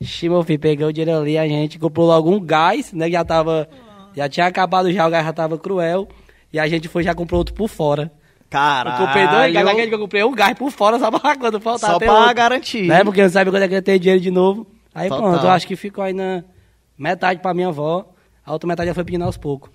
Ixi, 0.00 0.28
meu 0.28 0.44
filho, 0.44 0.60
peguei 0.60 0.86
o 0.86 0.92
dinheiro 0.92 1.20
ali, 1.20 1.36
a 1.36 1.48
gente 1.48 1.80
comprou 1.80 2.06
logo 2.06 2.30
um 2.30 2.40
gás, 2.40 2.92
né, 2.92 3.06
que 3.06 3.12
já 3.12 3.24
tava... 3.24 3.68
Já 4.14 4.28
tinha 4.28 4.46
acabado 4.46 4.90
já, 4.92 5.06
o 5.06 5.10
gás 5.10 5.26
já 5.26 5.32
tava 5.32 5.58
cruel. 5.58 6.06
E 6.52 6.60
a 6.60 6.68
gente 6.68 6.86
foi 6.86 7.02
já 7.02 7.14
comprou 7.14 7.38
outro 7.38 7.54
por 7.54 7.68
fora. 7.68 8.12
Caralho. 8.48 9.02
Eu 9.02 9.06
comprei 9.06 9.26
dois 9.26 9.88
que 9.88 9.94
eu 9.94 9.98
comprei 9.98 10.24
um 10.24 10.32
gás 10.32 10.56
por 10.56 10.70
fora, 10.70 10.98
só 10.98 11.10
pra 11.10 11.36
quando 11.36 11.60
faltar. 11.60 11.90
Só 11.90 11.98
pra 11.98 12.12
outro. 12.12 12.34
garantir. 12.34 12.86
Né? 12.86 13.02
Porque 13.04 13.22
não 13.22 13.28
sabe 13.30 13.50
quando 13.50 13.62
é 13.62 13.68
que 13.68 13.74
eu 13.74 13.82
tenho 13.82 13.98
dinheiro 13.98 14.22
de 14.22 14.30
novo. 14.30 14.66
Aí 14.94 15.08
Total. 15.08 15.30
pronto, 15.30 15.44
eu 15.44 15.50
acho 15.50 15.66
que 15.66 15.76
ficou 15.76 16.02
aí 16.02 16.12
na 16.12 16.42
metade 16.98 17.40
pra 17.40 17.52
minha 17.52 17.68
avó. 17.68 18.06
A 18.44 18.52
outra 18.52 18.66
metade 18.68 18.88
ela 18.88 18.94
foi 18.94 19.04
pedindo 19.04 19.24
aos 19.24 19.36
poucos. 19.36 19.70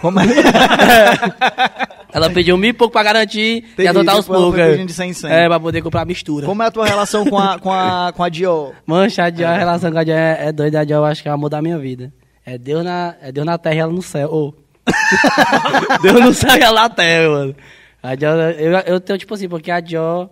Como 0.00 0.18
é? 0.20 0.24
Ela 2.12 2.30
pediu 2.30 2.56
mil 2.56 2.70
e 2.70 2.72
pouco 2.72 2.92
pra 2.92 3.02
garantir 3.02 3.58
Entendi, 3.58 3.82
e 3.82 3.86
adotar 3.86 4.14
aos 4.16 4.26
ela 4.26 4.36
foi 4.38 4.44
poucos. 4.44 4.60
pedindo 4.60 4.86
de 4.86 4.92
100 4.94 5.10
em 5.10 5.12
100. 5.12 5.30
É, 5.30 5.46
pra 5.46 5.60
poder 5.60 5.82
comprar 5.82 6.06
mistura. 6.06 6.46
Como 6.46 6.62
é 6.62 6.66
a 6.66 6.70
tua 6.70 6.86
relação 6.86 7.26
com 7.26 7.38
a, 7.38 7.58
com 7.58 7.70
a, 7.70 8.12
com 8.16 8.22
a 8.24 8.28
Dior? 8.30 8.72
Mancha, 8.86 9.24
a, 9.24 9.30
Dior, 9.30 9.50
a 9.50 9.56
relação 9.58 9.92
com 9.92 9.98
a 9.98 10.04
Dior 10.04 10.16
é, 10.18 10.46
é 10.48 10.52
doida. 10.52 10.80
A 10.80 10.84
Dior 10.84 11.00
eu 11.00 11.04
acho 11.04 11.22
que 11.22 11.28
é 11.28 11.30
o 11.30 11.34
amor 11.34 11.50
da 11.50 11.60
minha 11.60 11.78
vida. 11.78 12.12
É 12.46 12.56
Deus 12.56 12.82
na, 12.82 13.14
é 13.20 13.30
Deus 13.30 13.46
na 13.46 13.58
terra 13.58 13.74
e 13.74 13.78
ela 13.78 13.92
no 13.92 14.00
céu. 14.02 14.28
Ô. 14.32 14.54
Deus 16.02 16.20
no 16.20 16.32
céu 16.32 16.56
e 16.56 16.62
ela 16.62 16.82
na 16.82 16.88
terra, 16.88 17.28
mano. 17.28 17.54
A 18.02 18.14
Dior, 18.14 18.34
eu, 18.58 18.72
eu 18.86 19.00
tenho 19.00 19.18
tipo 19.18 19.34
assim, 19.34 19.48
porque 19.48 19.70
a 19.70 19.80
Dior... 19.80 20.30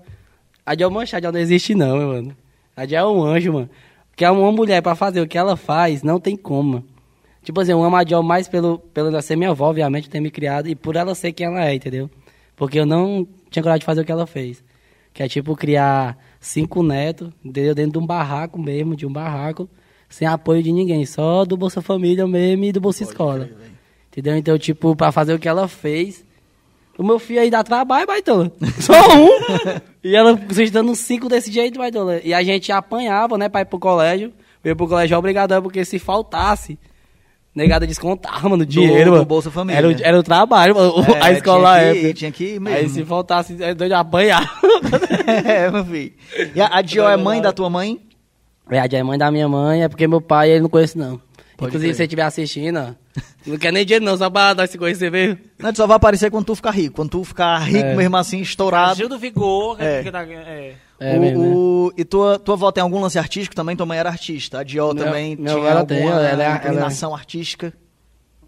A 0.65 0.75
Dior 0.75 0.91
mancha, 0.91 1.17
a 1.17 1.21
Dior 1.21 1.33
não 1.33 1.41
existe 1.41 1.75
não, 1.75 1.97
meu 1.97 2.09
mano. 2.09 2.37
A 2.77 2.85
Dior 2.85 3.01
é 3.01 3.07
um 3.07 3.23
anjo, 3.23 3.53
mano. 3.53 3.71
Porque 4.11 4.25
é 4.25 4.31
uma 4.31 4.51
mulher 4.51 4.83
pra 4.83 4.95
fazer 4.95 5.21
o 5.21 5.27
que 5.27 5.37
ela 5.37 5.57
faz, 5.57 6.03
não 6.03 6.19
tem 6.19 6.37
como. 6.37 6.73
mano. 6.73 6.85
Tipo 7.47 7.61
assim, 7.61 7.71
eu 7.71 7.81
amo 7.81 7.95
a 7.95 8.03
Dior 8.03 8.25
mais 8.25 8.49
pelo, 8.49 8.81
pelo 8.93 9.07
ela 9.07 9.23
ser 9.23 9.37
minha 9.37 9.51
avó, 9.51 9.69
obviamente, 9.69 10.11
ter 10.11 10.19
me 10.19 10.33
criado, 10.33 10.69
e 10.69 10.75
por 10.75 10.97
ela 10.97 11.15
ser 11.15 11.31
quem 11.31 11.47
ela 11.47 11.65
é, 11.65 11.77
entendeu? 11.77 12.11
Porque 12.57 12.77
eu 12.77 12.85
não 12.85 13.25
tinha 13.49 13.63
coragem 13.63 13.79
de 13.79 13.87
fazer 13.87 14.01
o 14.01 14.05
que 14.05 14.11
ela 14.11 14.27
fez. 14.27 14.65
Que 15.15 15.23
é 15.23 15.29
tipo 15.29 15.55
criar 15.55 16.19
cinco 16.41 16.83
netos, 16.83 17.31
entendeu? 17.45 17.73
Dentro 17.73 17.93
de 17.93 17.99
um 17.99 18.07
barraco 18.07 18.61
mesmo, 18.61 18.97
de 18.97 19.07
um 19.07 19.13
barraco, 19.13 19.71
sem 20.09 20.27
apoio 20.27 20.61
de 20.61 20.73
ninguém, 20.73 21.07
só 21.07 21.45
do 21.45 21.57
Bolsa 21.57 21.81
Família 21.81 22.27
mesmo 22.27 22.65
e 22.65 22.73
do 22.73 22.81
Bolsa 22.81 23.05
Escola. 23.05 23.49
Entendeu? 24.09 24.37
Então, 24.37 24.59
tipo, 24.59 24.97
pra 24.97 25.13
fazer 25.13 25.33
o 25.33 25.39
que 25.39 25.49
ela 25.49 25.69
fez, 25.69 26.26
o 26.99 27.03
meu 27.05 27.19
filho 27.19 27.41
aí 27.41 27.51
dá 27.51 27.63
trabalho, 27.63 28.07
baitola. 28.07 28.51
Só 28.81 28.93
um. 29.17 29.29
e 30.03 30.15
ela 30.15 30.39
sustentando 30.49 30.95
cinco 30.95 31.29
desse 31.29 31.51
jeito, 31.53 31.79
baitola. 31.79 32.21
E 32.25 32.33
a 32.33 32.43
gente 32.43 32.71
apanhava, 32.73 33.37
né, 33.39 33.49
pra 33.49 33.61
ir 33.63 33.67
pro 33.67 33.79
colégio. 33.79 34.33
Eu 34.65 34.71
ia 34.71 34.77
pro 34.77 34.89
colégio 34.89 35.17
obrigadão, 35.17 35.63
porque 35.63 35.85
se 35.85 35.99
faltasse, 35.99 36.79
negada 37.55 37.87
descontava, 37.87 38.49
mano, 38.49 38.67
dinheiro, 38.67 39.05
do 39.07 39.11
mano. 39.13 39.25
Bolsa 39.25 39.51
Família. 39.51 39.79
Era, 39.79 39.89
o- 39.89 39.97
era 40.03 40.19
o 40.19 40.23
trabalho, 40.23 40.75
mano. 40.75 40.95
É, 41.15 41.23
a 41.23 41.33
escola 41.33 41.79
tinha 41.79 41.91
é. 41.91 41.93
que 41.95 42.07
ir, 42.09 42.15
tinha 42.15 42.33
que 42.33 42.45
ir 42.55 42.61
mesmo. 42.61 42.79
Aí 42.79 42.89
se 42.89 43.05
faltasse, 43.05 43.53
é 43.63 43.75
doido 43.75 43.91
de 43.91 43.95
apanhar. 43.95 44.59
é, 45.47 45.71
meu 45.71 45.85
filho. 45.85 46.13
E 46.55 46.61
a, 46.61 46.69
a 46.79 46.83
Dior 46.83 47.11
é 47.11 47.17
mãe 47.17 47.41
da 47.41 47.53
tua 47.53 47.71
mãe? 47.71 48.01
É, 48.69 48.81
a 48.81 48.89
Jay 48.89 48.99
é 48.99 49.03
mãe 49.05 49.17
da 49.17 49.31
minha 49.31 49.49
mãe, 49.49 49.85
é 49.85 49.89
porque 49.89 50.09
meu 50.09 50.21
pai, 50.21 50.51
ele 50.51 50.63
não 50.63 50.69
conhece, 50.69 50.99
não. 50.99 51.21
Pode 51.57 51.69
Inclusive, 51.71 51.79
crer. 51.85 51.95
se 51.95 51.97
você 51.99 52.03
estiver 52.03 52.23
assistindo, 52.23 52.97
não 53.47 53.57
quer 53.59 53.73
nem 53.73 53.85
dinheiro 53.85 54.05
não, 54.05 54.17
só 54.17 54.29
pra 54.31 54.55
nós 54.55 54.71
se 54.71 54.79
conhecer 54.79 55.11
mesmo. 55.11 55.39
Não, 55.59 55.73
tu 55.73 55.77
só 55.77 55.87
vai 55.87 55.97
aparecer 55.97 56.31
quando 56.31 56.45
tu 56.47 56.55
ficar 56.55 56.71
rico. 56.71 56.97
Quando 56.97 57.11
tu 57.11 57.25
ficar 57.25 57.59
rico 57.59 57.85
É. 57.87 57.95
mesmo 57.97 58.17
assim, 58.17 58.41
estourado. 58.41 58.97
Gil 58.97 59.09
do 59.09 59.19
Vigor. 59.19 59.77
É. 59.81 60.03
que 60.03 60.11
tá- 60.11 60.25
é. 60.25 60.75
É 60.99 61.17
o, 61.17 61.21
mesmo, 61.21 61.87
né? 61.89 61.95
e 61.99 62.05
tua, 62.05 62.39
tua 62.39 62.55
avó 62.55 62.73
tem 62.73 62.83
algum 62.83 62.99
lance 63.01 63.19
artístico 63.19 63.55
também? 63.55 63.77
Tua 63.77 63.85
mãe 63.85 63.99
era 63.99 64.09
artista. 64.09 64.61
A 64.61 64.63
Dior 64.63 64.95
também 64.95 65.37
minha 65.37 65.51
tinha 65.55 65.61
ela 65.69 65.81
alguma 65.81 65.85
tem, 65.87 66.07
ela 66.09 66.27
é- 66.27 66.33
ela 66.33 66.45
é- 66.45 66.57
inclinação 66.57 67.15
artística. 67.15 67.73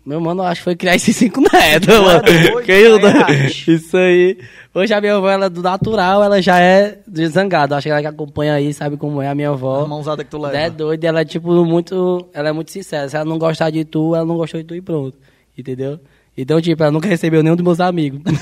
Meu 0.09 0.23
mano, 0.23 0.43
eu 0.43 0.47
acho 0.47 0.61
que 0.61 0.65
foi 0.65 0.75
criar 0.75 0.97
esses 0.97 1.15
cinco 1.15 1.43
netos, 1.53 1.87
mano. 2.01 2.23
é. 2.27 3.47
Isso 3.47 3.95
aí. 3.95 4.39
Hoje 4.75 4.95
a 4.95 5.01
minha 5.03 5.17
avó, 5.17 5.29
ela 5.29 5.47
é 5.47 5.49
do 5.51 5.61
natural, 5.61 6.25
ela 6.25 6.41
já 6.41 6.59
é 6.59 6.99
de 7.07 7.27
zangado. 7.29 7.75
Acho 7.75 7.85
que 7.85 7.91
ela 7.91 8.01
que 8.01 8.07
acompanha 8.07 8.55
aí, 8.55 8.73
sabe 8.73 8.97
como 8.97 9.21
é 9.21 9.29
a 9.29 9.35
minha 9.35 9.51
A 9.51 9.53
avó. 9.53 9.87
mãozada 9.87 10.25
que 10.25 10.31
tu 10.31 10.39
leva. 10.39 10.57
É 10.57 10.71
doida, 10.71 11.07
ela 11.07 11.21
é 11.21 11.25
tipo 11.27 11.53
muito. 11.63 12.27
Ela 12.33 12.49
é 12.49 12.53
muito 12.53 12.71
sincera. 12.71 13.07
Se 13.07 13.17
ela 13.17 13.27
não 13.27 13.39
gostar 13.39 13.69
de 13.69 13.85
tu, 13.85 14.15
ela 14.15 14.25
não 14.25 14.39
gostou 14.39 14.59
de 14.59 14.67
tu 14.67 14.75
e 14.75 14.81
pronto. 14.81 15.15
Entendeu? 15.57 16.01
Então, 16.35 16.59
tipo, 16.59 16.83
ela 16.83 16.93
nunca 16.93 17.07
recebeu 17.09 17.43
nenhum 17.43 17.57
dos 17.57 17.65
meus 17.65 17.79
amigos. 17.81 18.21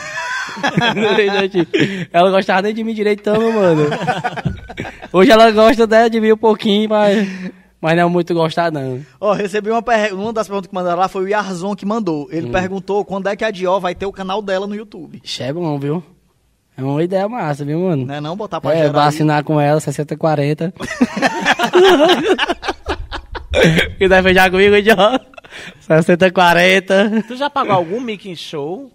Tipo? 1.51 1.76
ela 2.12 2.30
não 2.30 2.36
gostava 2.36 2.62
nem 2.62 2.72
de 2.72 2.82
mim 2.82 2.94
direito, 2.94 3.20
então, 3.20 3.38
meu 3.38 3.52
mano. 3.52 3.88
Hoje 5.12 5.30
ela 5.30 5.51
gosta 5.51 5.86
né, 5.86 6.09
de 6.09 6.18
mim 6.20 6.32
um 6.32 6.36
pouquinho, 6.36 6.88
mas, 6.88 7.28
mas 7.86 7.96
não 7.96 8.08
é 8.08 8.10
muito 8.10 8.34
gostar, 8.34 8.72
não. 8.72 9.00
Ó, 9.20 9.32
recebi 9.32 9.70
uma, 9.70 9.80
per- 9.80 10.12
uma 10.12 10.32
das 10.32 10.48
perguntas 10.48 10.68
que 10.68 10.74
mandaram 10.74 10.98
lá 10.98 11.06
foi 11.08 11.22
o 11.22 11.28
Yarzon 11.28 11.76
que 11.76 11.86
mandou. 11.86 12.24
Hum. 12.24 12.28
Ele 12.32 12.50
perguntou 12.50 13.04
quando 13.04 13.28
é 13.28 13.36
que 13.36 13.44
a 13.44 13.50
Dior 13.52 13.78
vai 13.78 13.94
ter 13.94 14.06
o 14.06 14.12
canal 14.12 14.42
dela 14.42 14.66
no 14.66 14.74
YouTube. 14.74 15.20
Ixi, 15.22 15.44
é 15.44 15.52
bom, 15.52 15.78
viu? 15.78 16.02
É 16.76 16.82
uma 16.82 17.00
ideia 17.02 17.28
massa, 17.28 17.64
viu, 17.64 17.78
mano? 17.78 18.04
Né 18.04 18.20
não? 18.20 18.36
Botar 18.36 18.60
pra 18.60 18.72
É, 18.72 18.78
gerar 18.78 18.88
aí. 18.88 18.92
vacinar 18.92 19.44
com 19.44 19.60
ela, 19.60 19.80
60-40. 19.80 20.72
que 23.98 24.08
deve 24.08 24.28
fechar 24.30 24.50
comigo, 24.50 24.80
John? 24.82 25.18
60-40. 25.88 27.24
Tu 27.28 27.36
já 27.36 27.48
pagou 27.48 27.72
algum 27.74 28.00
Mickey 28.00 28.34
Show? 28.36 28.90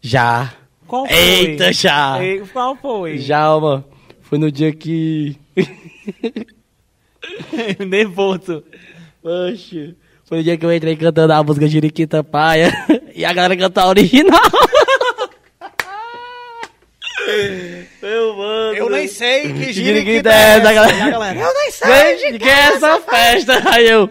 Já. 0.00 0.52
Qual 0.86 1.06
foi? 1.06 1.16
Eita, 1.16 1.72
já. 1.72 2.22
Ei, 2.22 2.40
Qual 2.52 2.76
foi? 2.76 3.18
Já, 3.18 3.48
mano. 3.58 3.84
Foi 4.22 4.38
no 4.38 4.50
dia 4.50 4.72
que. 4.72 5.36
Nervoso. 7.86 8.62
Oxe. 9.22 9.94
Foi 10.24 10.38
no 10.38 10.44
dia 10.44 10.56
que 10.56 10.64
eu 10.64 10.72
entrei 10.72 10.96
cantando 10.96 11.32
a 11.32 11.42
música 11.42 11.66
Jiriquita 11.66 12.22
Paia. 12.22 12.72
E 13.12 13.24
a 13.24 13.32
galera 13.32 13.56
cantou 13.56 13.82
a 13.82 13.88
original. 13.88 14.40
Meu 18.00 18.36
mano. 18.36 18.74
Eu 18.74 18.88
nem 18.88 19.06
sei 19.08 19.52
que 19.52 19.72
Jiriquita 19.72 20.30
é 20.30 20.32
é 20.32 20.56
essa. 20.56 20.72
galera? 20.72 21.38
Eu 21.38 21.54
nem 21.54 21.70
sei. 21.70 22.16
Vem, 22.16 22.38
que 22.38 22.48
é 22.48 22.52
essa 22.52 23.00
festa? 23.00 23.62
Aí 23.70 23.88
eu. 23.88 24.08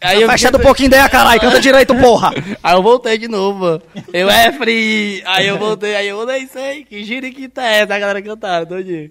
Aí 0.00 0.20
eu 0.20 0.28
Festa 0.28 0.50
do 0.50 0.58
pouquinho 0.60 0.88
ideia, 0.88 1.08
caralho. 1.08 1.40
Canta 1.40 1.60
direito, 1.60 1.94
porra. 1.94 2.30
Aí 2.62 2.74
eu 2.74 2.82
voltei 2.82 3.16
de 3.16 3.28
novo, 3.28 3.58
mano. 3.60 3.82
Eu 4.12 4.28
é 4.28 4.52
free. 4.52 5.22
Aí 5.24 5.46
eu 5.46 5.56
voltei, 5.58 5.94
aí 5.94 6.08
eu 6.08 6.26
nem 6.26 6.46
sei 6.46 6.84
que 6.84 7.04
jiriquita 7.04 7.62
é 7.62 7.80
essa, 7.80 7.94
a 7.94 7.98
galera 7.98 8.20
cantaram, 8.20 8.66
todinho. 8.66 9.10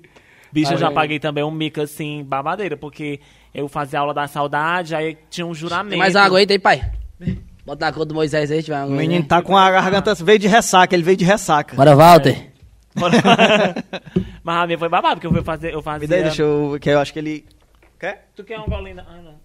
Bicho, 0.53 0.73
eu 0.73 0.77
já 0.77 0.91
paguei 0.91 1.19
também 1.19 1.43
um 1.43 1.49
mico 1.49 1.81
assim, 1.81 2.23
babadeira, 2.23 2.77
porque 2.77 3.19
eu 3.55 3.67
fazia 3.67 3.99
aula 3.99 4.13
da 4.13 4.27
saudade, 4.27 4.93
aí 4.93 5.17
tinha 5.27 5.47
um 5.47 5.53
juramento. 5.53 5.89
Tem 5.89 5.97
mais 5.97 6.15
água 6.15 6.37
aí, 6.37 6.45
tem, 6.45 6.59
pai? 6.59 6.91
Bota 7.65 7.87
na 7.87 7.91
conta 7.91 8.05
do 8.05 8.13
Moisés 8.13 8.51
aí, 8.51 8.61
tiver 8.61 8.75
O 8.75 8.83
água 8.83 8.95
menino 8.95 9.25
tá 9.25 9.41
com 9.41 9.57
a 9.57 9.71
garganta, 9.71 10.13
veio 10.13 10.37
de 10.37 10.47
ressaca, 10.47 10.95
ele 10.95 11.01
veio 11.01 11.17
de 11.17 11.25
ressaca. 11.25 11.75
Bora, 11.75 11.95
Walter. 11.95 12.51
Mas 14.43 14.55
a 14.57 14.67
minha 14.67 14.77
foi 14.77 14.89
babado, 14.89 15.15
porque 15.15 15.25
eu 15.25 15.31
fui 15.31 15.41
fazer. 15.41 15.73
Eu 15.73 15.81
fazia... 15.81 16.07
Me 16.07 16.07
dê, 16.07 16.21
deixa 16.21 16.43
eu, 16.43 16.77
que 16.79 16.89
eu 16.89 16.99
acho 16.99 17.11
que 17.11 17.17
ele... 17.17 17.45
Quer? 17.99 18.29
Tu 18.35 18.43
quer 18.43 18.59
um 18.59 18.65
golinho 18.65 18.97
da. 18.97 19.03
Ah, 19.03 19.21
não. 19.23 19.35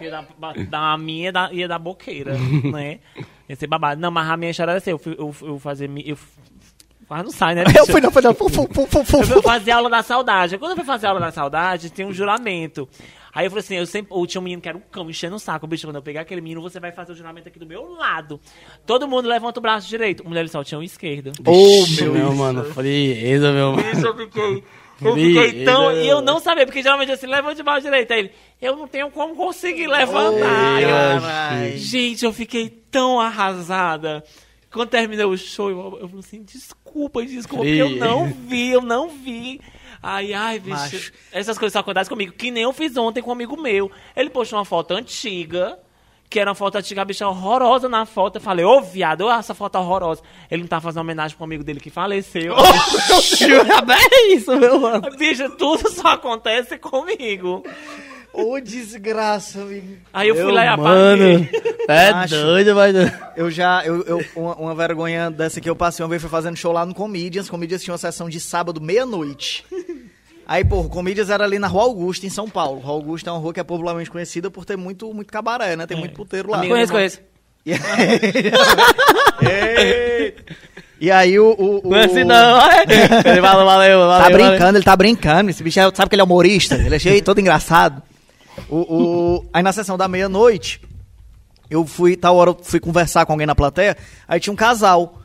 Ia 0.00 0.10
dar, 0.10 0.26
ba- 0.36 0.54
dar 0.68 0.92
a 0.92 0.98
minha 0.98 1.26
ia 1.26 1.32
dar, 1.32 1.54
ia 1.54 1.68
dar 1.68 1.78
boqueira, 1.78 2.34
né? 2.72 2.98
Ia 3.48 3.54
ser 3.54 3.68
babado. 3.68 4.00
Não, 4.00 4.10
mas 4.10 4.28
a 4.28 4.36
minha 4.36 4.50
história 4.50 4.72
era 4.72 4.78
assim, 4.78 4.90
eu, 4.90 4.98
fui, 4.98 5.14
eu, 5.16 5.34
eu 5.42 5.58
fazia. 5.60 5.88
Eu, 6.04 6.18
mas 7.12 7.24
não 7.24 7.30
sai, 7.30 7.54
né? 7.54 7.64
Eu 7.76 7.86
fui, 7.86 8.00
não, 8.00 8.10
foi 8.10 8.22
não. 8.22 8.34
Fu, 8.34 8.48
fu, 8.48 8.66
fu, 8.72 8.86
fu, 8.86 9.04
fu, 9.04 9.16
Eu 9.18 9.24
fui 9.24 9.36
fu. 9.36 9.42
fazer 9.42 9.70
aula 9.70 9.90
da 9.90 10.02
saudade. 10.02 10.56
Quando 10.56 10.70
eu 10.70 10.76
fui 10.76 10.84
fazer 10.86 11.06
aula 11.06 11.20
da 11.20 11.30
saudade, 11.30 11.90
tem 11.90 12.06
um 12.06 12.12
juramento. 12.12 12.88
Aí 13.34 13.46
eu 13.46 13.50
falei 13.50 13.60
assim, 13.64 13.76
eu 13.76 13.86
sempre. 13.86 14.08
Ou 14.10 14.26
tinha 14.26 14.40
um 14.40 14.44
menino 14.44 14.60
que 14.62 14.68
era 14.68 14.76
um 14.76 14.82
cão 14.90 15.08
enchendo 15.08 15.36
o 15.36 15.38
saco. 15.38 15.66
Bicho, 15.66 15.86
quando 15.86 15.96
eu 15.96 16.02
pegar 16.02 16.22
aquele 16.22 16.40
menino, 16.40 16.60
você 16.62 16.80
vai 16.80 16.92
fazer 16.92 17.12
o 17.12 17.14
juramento 17.14 17.48
aqui 17.48 17.58
do 17.58 17.66
meu 17.66 17.92
lado. 17.92 18.40
Todo 18.86 19.06
mundo 19.06 19.28
levanta 19.28 19.58
o 19.58 19.62
braço 19.62 19.88
direito. 19.88 20.26
Mulher 20.26 20.48
só 20.48 20.64
tinha 20.64 20.78
um 20.78 20.82
esquerdo. 20.82 21.32
Oh, 21.46 21.86
meu, 22.00 22.12
meu 22.12 22.34
mano, 22.34 22.64
frieza, 22.64 23.52
meu 23.52 23.72
mano. 23.72 23.90
Isso 23.90 24.06
eu 24.06 24.16
fiquei. 24.16 24.64
Eu 25.00 25.14
fiquei 25.14 25.64
tão. 25.64 25.92
E 25.92 26.08
eu 26.08 26.20
não 26.20 26.38
sabia, 26.38 26.64
porque 26.64 26.82
geralmente 26.82 27.12
assim, 27.12 27.26
levante 27.26 27.60
o 27.60 27.64
braço 27.64 27.82
direito. 27.82 28.12
Aí 28.12 28.20
ele, 28.20 28.30
eu 28.60 28.76
não 28.76 28.86
tenho 28.86 29.10
como 29.10 29.34
conseguir 29.34 29.86
levantar. 29.86 30.76
Aí 30.76 31.72
eu-. 31.72 31.78
Gente, 31.78 32.24
eu 32.24 32.32
fiquei 32.32 32.68
tão 32.68 33.20
arrasada. 33.20 34.22
Quando 34.72 34.88
terminou 34.88 35.30
o 35.30 35.36
show, 35.36 35.68
eu, 35.68 35.98
eu 36.00 36.08
falei 36.08 36.20
assim, 36.20 36.42
desculpa, 36.42 37.24
desculpa, 37.24 37.64
porque 37.64 37.76
eu 37.76 37.90
não 37.90 38.26
vi, 38.26 38.70
eu 38.70 38.80
não 38.80 39.08
vi. 39.08 39.60
Ai, 40.02 40.32
ai, 40.32 40.58
bicho. 40.58 40.76
Macho. 40.76 41.12
Essas 41.30 41.58
coisas 41.58 41.74
só 41.74 41.80
acontecem 41.80 42.08
comigo, 42.08 42.32
que 42.32 42.50
nem 42.50 42.64
eu 42.64 42.72
fiz 42.72 42.96
ontem 42.96 43.22
com 43.22 43.30
um 43.30 43.34
amigo 43.34 43.60
meu. 43.60 43.90
Ele 44.16 44.30
postou 44.30 44.58
uma 44.58 44.64
foto 44.64 44.94
antiga, 44.94 45.78
que 46.28 46.40
era 46.40 46.50
uma 46.50 46.54
foto 46.54 46.76
antiga, 46.76 47.02
a 47.02 47.04
bicha 47.04 47.28
horrorosa 47.28 47.88
na 47.88 48.06
foto. 48.06 48.36
Eu 48.36 48.40
falei, 48.40 48.64
ô 48.64 48.80
viado, 48.80 49.26
olha 49.26 49.38
essa 49.38 49.54
foto 49.54 49.76
horrorosa. 49.76 50.22
Ele 50.50 50.62
não 50.62 50.68
tá 50.68 50.80
fazendo 50.80 51.02
homenagem 51.02 51.36
pro 51.36 51.44
amigo 51.44 51.62
dele 51.62 51.78
que 51.78 51.90
faleceu. 51.90 52.54
é 52.58 54.32
isso, 54.32 54.56
meu 54.56 54.80
mano. 54.80 55.08
Bicha, 55.18 55.50
tudo 55.50 55.90
só 55.90 56.08
acontece 56.08 56.78
comigo. 56.78 57.62
Ô, 58.34 58.58
desgraça, 58.60 59.60
amigo. 59.60 59.96
Aí 60.12 60.28
eu 60.28 60.34
fui 60.34 60.44
Meu 60.44 60.54
lá 60.54 60.64
e 60.64 60.76
mano, 60.76 61.24
apaguei. 61.36 61.50
é 61.88 62.26
doido, 62.28 62.74
mas... 62.74 62.94
Eu 63.36 63.50
já, 63.50 63.82
eu, 63.84 64.02
eu- 64.04 64.24
uma, 64.34 64.54
uma 64.56 64.74
vergonha 64.74 65.30
dessa 65.30 65.60
que 65.60 65.68
eu 65.68 65.76
passei 65.76 66.02
uma 66.02 66.08
vez 66.08 66.22
foi 66.22 66.30
fazendo 66.30 66.56
show 66.56 66.72
lá 66.72 66.86
no 66.86 66.94
Comedians. 66.94 67.50
Comedians 67.50 67.82
tinha 67.82 67.92
uma 67.92 67.98
sessão 67.98 68.30
de 68.30 68.40
sábado, 68.40 68.80
meia-noite. 68.80 69.64
Aí, 70.46 70.64
pô, 70.64 70.80
o 70.80 70.88
Comedians 70.88 71.28
era 71.30 71.44
ali 71.44 71.58
na 71.58 71.66
Rua 71.66 71.82
Augusta, 71.84 72.24
em 72.26 72.30
São 72.30 72.48
Paulo. 72.48 72.80
Rua 72.80 72.94
Augusta 72.94 73.28
é 73.28 73.32
uma 73.32 73.38
rua 73.40 73.52
que 73.52 73.60
é 73.60 73.64
popularmente 73.64 74.10
conhecida 74.10 74.50
por 74.50 74.64
ter 74.64 74.76
muito, 74.76 75.12
muito 75.12 75.30
cabaré, 75.32 75.76
né? 75.76 75.86
Tem 75.86 75.96
muito 75.96 76.14
puteiro 76.14 76.50
lá. 76.50 76.58
Amigo, 76.58 76.72
Conheço, 76.74 76.92
conheço. 76.92 77.20
E 81.00 81.10
aí, 81.10 81.36
o... 81.38 81.46
o, 81.58 81.76
o 81.78 81.82
Conhece 81.82 82.22
não, 82.22 82.54
olha. 82.62 82.84
Ele 83.26 83.40
falou, 83.40 83.64
valeu, 83.64 83.98
valeu. 83.98 84.08
Tá 84.08 84.18
valeu. 84.30 84.38
brincando, 84.50 84.78
ele 84.78 84.84
tá 84.84 84.96
brincando. 84.96 85.50
Esse 85.50 85.62
bicho 85.62 85.80
é- 85.80 85.90
sabe 85.94 86.08
que 86.08 86.14
ele 86.14 86.20
é 86.22 86.24
humorista. 86.24 86.76
Ele 86.76 86.94
é 86.94 86.98
cheio, 86.98 87.20
todo 87.24 87.40
engraçado. 87.40 88.00
O, 88.68 88.76
o- 88.78 89.44
aí 89.52 89.62
na 89.62 89.72
sessão 89.72 89.96
da 89.96 90.08
meia-noite, 90.08 90.80
eu 91.70 91.86
fui, 91.86 92.16
tal 92.16 92.36
hora, 92.36 92.54
fui 92.62 92.80
conversar 92.80 93.24
com 93.26 93.32
alguém 93.32 93.46
na 93.46 93.54
plateia, 93.54 93.96
aí 94.28 94.38
tinha 94.40 94.52
um 94.52 94.56
casal. 94.56 95.18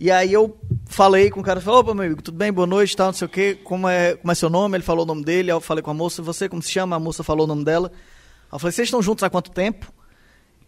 E 0.00 0.10
aí 0.12 0.32
eu 0.32 0.56
falei 0.86 1.28
com 1.28 1.40
o 1.40 1.42
cara, 1.42 1.60
falou, 1.60 1.80
opa, 1.80 1.92
meu 1.92 2.04
amigo, 2.04 2.22
tudo 2.22 2.36
bem, 2.38 2.52
boa 2.52 2.66
noite, 2.68 2.96
tal, 2.96 3.06
não 3.08 3.12
sei 3.12 3.26
o 3.26 3.28
quê, 3.28 3.58
como 3.64 3.88
é, 3.88 4.14
como 4.14 4.30
é 4.30 4.34
seu 4.34 4.48
nome? 4.48 4.76
Ele 4.76 4.84
falou 4.84 5.02
o 5.04 5.06
nome 5.08 5.24
dele, 5.24 5.50
aí 5.50 5.56
eu 5.56 5.60
falei 5.60 5.82
com 5.82 5.90
a 5.90 5.94
moça, 5.94 6.22
você, 6.22 6.48
como 6.48 6.62
se 6.62 6.70
chama? 6.70 6.94
A 6.94 7.00
moça 7.00 7.24
falou 7.24 7.44
o 7.44 7.48
nome 7.48 7.64
dela. 7.64 7.90
Aí 7.92 8.54
eu 8.54 8.58
falei, 8.60 8.72
vocês 8.72 8.86
estão 8.86 9.02
juntos 9.02 9.24
há 9.24 9.30
quanto 9.30 9.50
tempo? 9.50 9.92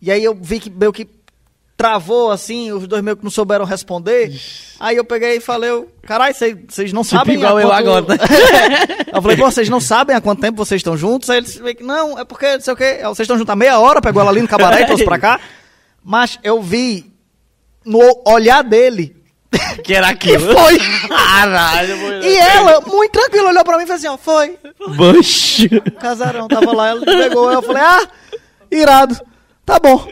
E 0.03 0.11
aí 0.11 0.25
eu 0.25 0.35
vi 0.35 0.59
que 0.59 0.69
meio 0.69 0.93
que 0.93 1.05
travou, 1.81 2.31
assim, 2.31 2.71
os 2.73 2.87
dois 2.87 3.03
meio 3.03 3.17
que 3.17 3.25
não 3.25 3.31
souberam 3.31 3.65
responder. 3.65 4.31
Aí 4.79 4.97
eu 4.97 5.05
peguei 5.05 5.37
e 5.37 5.41
falei, 5.41 5.71
caralho, 6.03 6.35
vocês- 6.35 6.93
não 6.93 7.03
sabem 7.03 7.37
igual 7.37 7.57
há 7.57 7.63
eu 7.63 7.69
quanto- 7.69 7.79
agora, 7.79 8.07
né? 8.07 8.17
eu 9.15 9.23
falei, 9.23 9.37
vocês 9.39 9.69
não 9.71 9.81
sabem 9.81 10.15
há 10.15 10.21
quanto 10.21 10.43
tempo 10.43 10.59
vocês 10.59 10.79
estão 10.81 10.95
juntos? 10.97 11.31
Aí 11.31 11.39
eles 11.39 11.59
meio 11.59 11.75
que, 11.75 11.83
não, 11.83 12.19
é 12.19 12.25
porque, 12.25 12.53
não 12.53 12.61
sei 12.61 12.75
o 12.75 12.77
quê, 12.77 12.99
vocês 13.05 13.21
estão 13.21 13.39
juntos 13.39 13.51
há 13.51 13.57
meia 13.57 13.79
hora, 13.79 14.03
pegou 14.03 14.21
ela 14.21 14.31
ali 14.31 14.43
no 14.43 14.49
cabaré 14.49 14.83
e 14.83 14.87
trouxe 14.87 15.05
pra 15.05 15.19
cá. 15.19 15.41
Mas 16.05 16.39
eu 16.43 16.61
vi 16.61 17.11
no 17.85 18.01
olhar 18.27 18.63
dele 18.63 19.17
Que 19.83 19.95
era 19.95 20.15
que 20.15 20.35
aquilo. 20.37 20.53
foi. 20.53 20.79
Caralho, 21.09 21.97
mulher. 21.97 22.25
E 22.25 22.37
ela, 22.37 22.81
muito 22.83 23.13
tranquila, 23.13 23.49
olhou 23.49 23.65
pra 23.65 23.79
mim 23.79 23.85
e 23.85 23.87
fez 23.87 23.99
assim, 24.05 24.09
ó, 24.09 24.17
foi. 24.19 24.59
Bush. 24.97 25.67
Casarão, 25.99 26.47
tava 26.47 26.73
lá, 26.73 26.89
ela 26.91 27.01
pegou, 27.07 27.51
eu 27.51 27.63
falei, 27.63 27.83
ah, 27.83 28.07
irado, 28.71 29.19
tá 29.65 29.79
bom. 29.79 30.07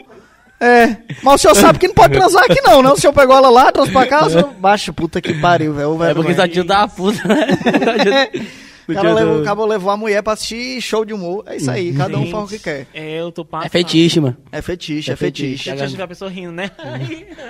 É, 0.61 0.97
mas 1.23 1.35
o 1.35 1.37
senhor 1.37 1.55
sabe 1.55 1.79
que 1.79 1.87
não 1.87 1.95
pode 1.95 2.13
transar 2.13 2.43
aqui 2.43 2.59
não, 2.61 2.81
né? 2.83 2.89
O 2.89 2.97
senhor 2.97 3.13
pegou 3.13 3.35
ela 3.35 3.49
lá, 3.49 3.71
trouxe 3.71 3.93
pra 3.93 4.05
casa, 4.05 4.49
baixo, 4.59 4.91
puta 4.93 5.21
que 5.21 5.33
pariu, 5.33 5.73
velho. 5.73 6.03
É 6.03 6.13
porque 6.13 6.35
só 6.35 6.47
tinha 6.47 6.65
da 6.65 6.87
puta, 6.87 7.25
né? 7.25 8.27
O 8.91 8.95
cara 8.95 9.13
levou, 9.13 9.41
acabou 9.41 9.65
levou 9.65 9.91
a 9.91 9.97
mulher 9.97 10.21
pra 10.23 10.33
assistir 10.33 10.81
show 10.81 11.05
de 11.05 11.13
humor. 11.13 11.43
É 11.45 11.57
isso 11.57 11.69
aí, 11.69 11.93
cada 11.93 12.17
um 12.17 12.25
faz 12.29 12.45
o 12.45 12.47
que 12.47 12.59
quer. 12.59 12.87
Eu 12.93 13.31
tô 13.31 13.45
passando. 13.45 13.67
É 13.67 13.69
fetiche, 13.69 14.19
mano. 14.19 14.37
É 14.51 14.61
fetiche, 14.61 15.09
é, 15.09 15.13
É 15.13 15.15
fetiche. 15.15 15.69
fetiche. 15.71 15.95
Já 15.97 16.03
a 16.03 16.07
pessoa 16.07 16.29
rindo, 16.29 16.51
né? 16.51 16.71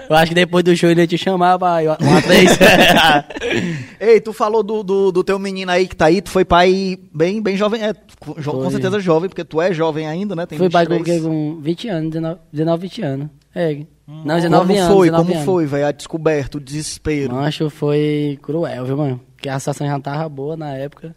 Eu 0.09 0.15
acho 0.15 0.29
que 0.29 0.35
depois 0.35 0.63
do 0.63 0.75
show 0.75 0.89
ele 0.89 1.01
ia 1.01 1.07
te 1.07 1.17
chamar 1.17 1.57
pra 1.57 1.79
uma 1.99 2.21
vez. 2.21 2.51
Ei, 3.99 4.19
tu 4.19 4.33
falou 4.33 4.63
do, 4.63 4.83
do, 4.83 5.11
do 5.11 5.23
teu 5.23 5.37
menino 5.37 5.71
aí 5.71 5.87
que 5.87 5.95
tá 5.95 6.05
aí, 6.05 6.21
tu 6.21 6.29
foi 6.29 6.45
pai 6.45 6.97
bem, 7.13 7.41
bem 7.41 7.55
jovem, 7.57 7.83
é, 7.83 7.93
com, 8.19 8.33
Foi. 8.35 8.71
certeza 8.71 8.99
jovem, 8.99 9.29
porque 9.29 9.43
tu 9.43 9.61
é 9.61 9.73
jovem 9.73 10.07
ainda, 10.07 10.35
né? 10.35 10.45
Tem 10.45 10.57
Foi 10.57 10.69
pai 10.69 10.85
com, 10.85 10.95
23. 10.95 11.23
com 11.23 11.59
20 11.61 11.87
anos, 11.89 12.09
19, 12.11 12.39
19 12.51 12.81
20 12.81 13.01
anos. 13.01 13.29
É. 13.53 13.73
Não, 14.07 14.21
Como 14.23 14.35
19 14.35 14.77
anos. 14.77 14.95
foi, 14.95 15.07
19 15.07 15.11
como 15.23 15.33
anos. 15.35 15.45
foi, 15.45 15.65
velho, 15.65 15.85
a 15.87 15.91
descoberta, 15.91 16.57
o 16.57 16.61
desespero. 16.61 17.35
Mancho 17.35 17.69
foi 17.69 18.39
cruel, 18.41 18.85
viu, 18.85 18.97
mano? 18.97 19.21
Porque 19.35 19.49
a 19.49 19.59
situação 19.59 19.85
já 19.87 19.99
tava 19.99 20.27
boa 20.27 20.57
na 20.57 20.73
época. 20.75 21.15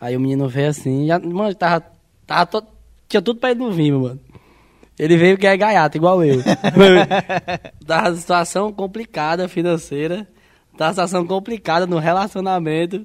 Aí 0.00 0.16
o 0.16 0.20
menino 0.20 0.48
veio 0.48 0.68
assim, 0.70 1.06
já, 1.06 1.18
mano, 1.18 1.54
tava, 1.54 1.84
tava 2.26 2.46
to- 2.46 2.64
tinha 3.08 3.20
tudo 3.22 3.40
pra 3.40 3.50
ele 3.50 3.60
não 3.60 3.72
vir, 3.72 3.90
meu 3.90 4.00
mano. 4.00 4.20
Ele 4.98 5.16
veio 5.16 5.38
que 5.38 5.46
é 5.46 5.56
gaiato, 5.56 5.96
igual 5.96 6.24
eu. 6.24 6.42
tava 7.86 8.08
uma 8.10 8.16
situação 8.16 8.72
complicada 8.72 9.48
financeira, 9.48 10.26
tava 10.76 10.88
uma 10.90 10.94
situação 10.94 11.26
complicada 11.26 11.86
no 11.86 11.98
relacionamento. 11.98 13.04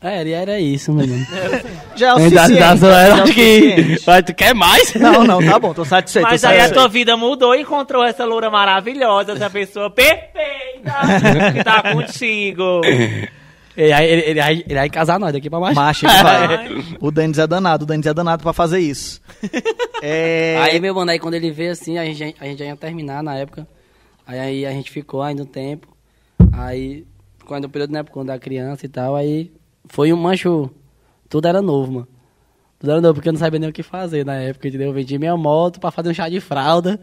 É, 0.00 0.20
ele 0.20 0.32
era 0.32 0.58
isso, 0.58 0.92
meu 0.92 1.04
irmão. 1.04 1.24
Já 1.94 2.08
é 2.08 2.14
o 2.14 2.16
Ainda- 2.18 2.42
suficiente. 2.48 2.80
já 2.80 3.00
é 3.02 3.14
o 3.14 3.24
que. 3.24 3.98
Mas 4.04 4.24
tu 4.24 4.34
quer 4.34 4.54
mais? 4.54 4.94
Não, 4.94 5.22
não, 5.24 5.44
tá 5.44 5.58
bom, 5.60 5.72
tô 5.72 5.84
satisfeito. 5.84 6.26
Mas 6.28 6.40
tô 6.40 6.48
aí 6.48 6.60
a 6.60 6.70
tua 6.72 6.88
vida 6.88 7.16
mudou 7.16 7.54
e 7.54 7.60
encontrou 7.60 8.02
essa 8.02 8.24
loura 8.24 8.50
maravilhosa, 8.50 9.32
essa 9.32 9.48
pessoa 9.50 9.88
perfeita 9.90 10.32
que 11.54 11.62
tá 11.62 11.92
contigo. 11.92 12.80
Ele, 13.76 13.90
vai- 13.90 14.04
ele, 14.06 14.22
ele, 14.22 14.40
vai- 14.40 14.64
ele 14.66 14.74
vai 14.74 14.90
casar 14.90 15.18
nós 15.18 15.32
daqui 15.32 15.48
pra 15.48 15.58
baixo. 15.60 15.74
Macho, 15.76 16.06
ele 16.06 16.12
vai. 16.22 16.68
O 17.00 17.10
Denis 17.10 17.38
é 17.38 17.46
danado, 17.46 17.84
o 17.84 17.86
Denis 17.86 18.06
é 18.06 18.12
danado 18.14 18.42
pra 18.42 18.52
fazer 18.52 18.78
isso. 18.80 19.20
É... 20.04 20.56
Aí, 20.60 20.80
meu 20.80 20.92
mano, 20.96 21.12
aí 21.12 21.18
quando 21.20 21.34
ele 21.34 21.52
veio 21.52 21.70
assim, 21.70 21.96
a 21.96 22.04
gente, 22.04 22.34
a 22.40 22.44
gente 22.44 22.58
já 22.58 22.64
ia 22.64 22.74
terminar 22.76 23.22
na 23.22 23.36
época. 23.36 23.68
Aí, 24.26 24.36
aí 24.40 24.66
a 24.66 24.72
gente 24.72 24.90
ficou 24.90 25.22
ainda 25.22 25.44
um 25.44 25.46
tempo. 25.46 25.86
Aí, 26.52 27.06
quando 27.46 27.66
o 27.66 27.68
período, 27.68 27.92
né, 27.92 28.02
quando 28.02 28.26
da 28.26 28.36
criança 28.38 28.84
e 28.84 28.88
tal, 28.88 29.14
aí 29.14 29.52
foi 29.86 30.12
um 30.12 30.16
mancho. 30.16 30.68
Tudo 31.28 31.46
era 31.46 31.62
novo, 31.62 31.92
mano. 31.92 32.08
Tudo 32.80 32.90
era 32.90 33.00
novo, 33.00 33.14
porque 33.14 33.28
eu 33.28 33.32
não 33.32 33.38
sabia 33.38 33.60
nem 33.60 33.68
o 33.68 33.72
que 33.72 33.84
fazer 33.84 34.26
na 34.26 34.34
época, 34.34 34.66
entendeu? 34.66 34.88
Eu 34.88 34.92
vendi 34.92 35.16
minha 35.20 35.36
moto 35.36 35.78
pra 35.78 35.92
fazer 35.92 36.08
um 36.10 36.14
chá 36.14 36.28
de 36.28 36.40
fralda, 36.40 36.98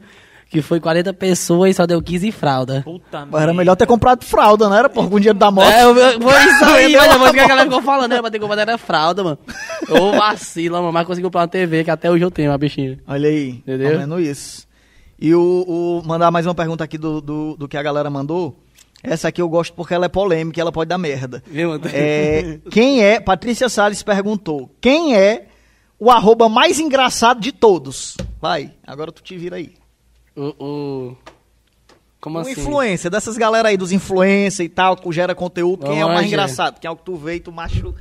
que 0.50 0.62
foi 0.62 0.80
40 0.80 1.14
pessoas 1.14 1.72
e 1.72 1.74
só 1.76 1.86
deu 1.86 2.02
15 2.02 2.32
fralda. 2.32 2.82
Puta 2.84 3.26
Mas 3.26 3.42
Era 3.44 3.54
melhor 3.54 3.76
ter 3.76 3.86
comprado 3.86 4.26
fralda, 4.26 4.68
não 4.68 4.76
era? 4.76 4.90
Por 4.90 5.08
com 5.08 5.16
o 5.16 5.20
dinheiro 5.20 5.38
da 5.38 5.52
moto. 5.52 5.68
É, 5.70 5.84
eu, 5.84 5.96
eu- 5.96 6.22
foi 6.22 6.42
isso 6.52 6.66
aí, 6.66 6.94
mas 6.98 7.08
a 7.10 7.14
depois 7.14 7.32
que 7.32 7.40
a 7.40 7.48
galera 7.48 7.70
ficou 7.70 7.82
falando, 7.84 8.12
era 8.14 8.22
pra 8.22 8.32
ter 8.32 8.40
comprado 8.40 8.60
era 8.60 8.78
fralda, 8.78 9.24
mano. 9.24 9.38
Ô 9.90 10.12
vacila, 10.18 10.80
mano, 10.82 10.92
mas 10.94 11.06
consegui 11.06 11.26
comprar 11.26 11.42
uma 11.42 11.48
TV, 11.48 11.84
que 11.84 11.92
até 11.92 12.10
hoje 12.10 12.24
eu 12.26 12.32
tenho, 12.32 12.52
uma 12.52 12.58
bichinha. 12.58 13.00
Olha 13.08 13.30
aí, 13.30 13.50
Entendeu? 13.50 13.92
tá 13.92 13.98
vendo 14.00 14.20
isso. 14.20 14.68
E 15.22 15.36
o, 15.36 15.66
o- 15.68 16.02
mandar 16.08 16.32
mais 16.32 16.46
uma 16.48 16.56
pergunta 16.56 16.84
aqui 16.84 16.98
do, 16.98 17.22
do, 17.22 17.56
do 17.56 17.68
que 17.68 17.78
a 17.78 17.84
galera 17.84 18.10
mandou. 18.10 18.58
Essa 19.04 19.30
aqui 19.30 19.42
eu 19.42 19.48
gosto 19.48 19.74
porque 19.74 19.94
ela 19.94 20.06
é 20.08 20.10
polêmica 20.10 20.60
e 20.60 20.62
ela 20.62 20.72
pode 20.74 20.90
dar 20.90 20.98
merda. 20.98 21.42
Viu? 21.48 21.80
É, 21.94 22.60
quem 22.70 23.02
é, 23.04 23.20
Patrícia 23.20 23.70
Salles 23.70 24.04
perguntou, 24.04 24.70
quem 24.82 25.16
é 25.16 25.46
o 25.98 26.10
arroba 26.12 26.50
mais 26.50 26.80
engraçado 26.80 27.40
de 27.40 27.52
todos? 27.54 28.18
Vai, 28.42 28.74
agora 28.86 29.12
tu 29.12 29.22
te 29.24 29.38
vira 29.38 29.56
aí. 29.58 29.74
O, 30.42 30.64
o... 30.66 31.18
Como 32.22 32.38
Um 32.38 32.42
assim? 32.42 32.52
influencer, 32.52 33.10
dessas 33.12 33.38
galera 33.38 33.70
aí, 33.70 33.78
dos 33.78 33.92
influencers 33.92 34.60
e 34.66 34.70
tal, 34.70 34.96
que 34.96 35.12
gera 35.12 35.34
conteúdo, 35.36 35.86
quem 35.86 36.00
é 36.02 36.06
o 36.06 36.10
mais 36.10 36.28
engraçado? 36.28 36.80
Quem 36.80 36.88
é 36.88 36.92
o 36.92 36.96
que 36.96 37.04
tu 37.06 37.16
vê 37.16 37.36
e 37.36 37.40
tu 37.40 37.52
macho... 37.52 37.94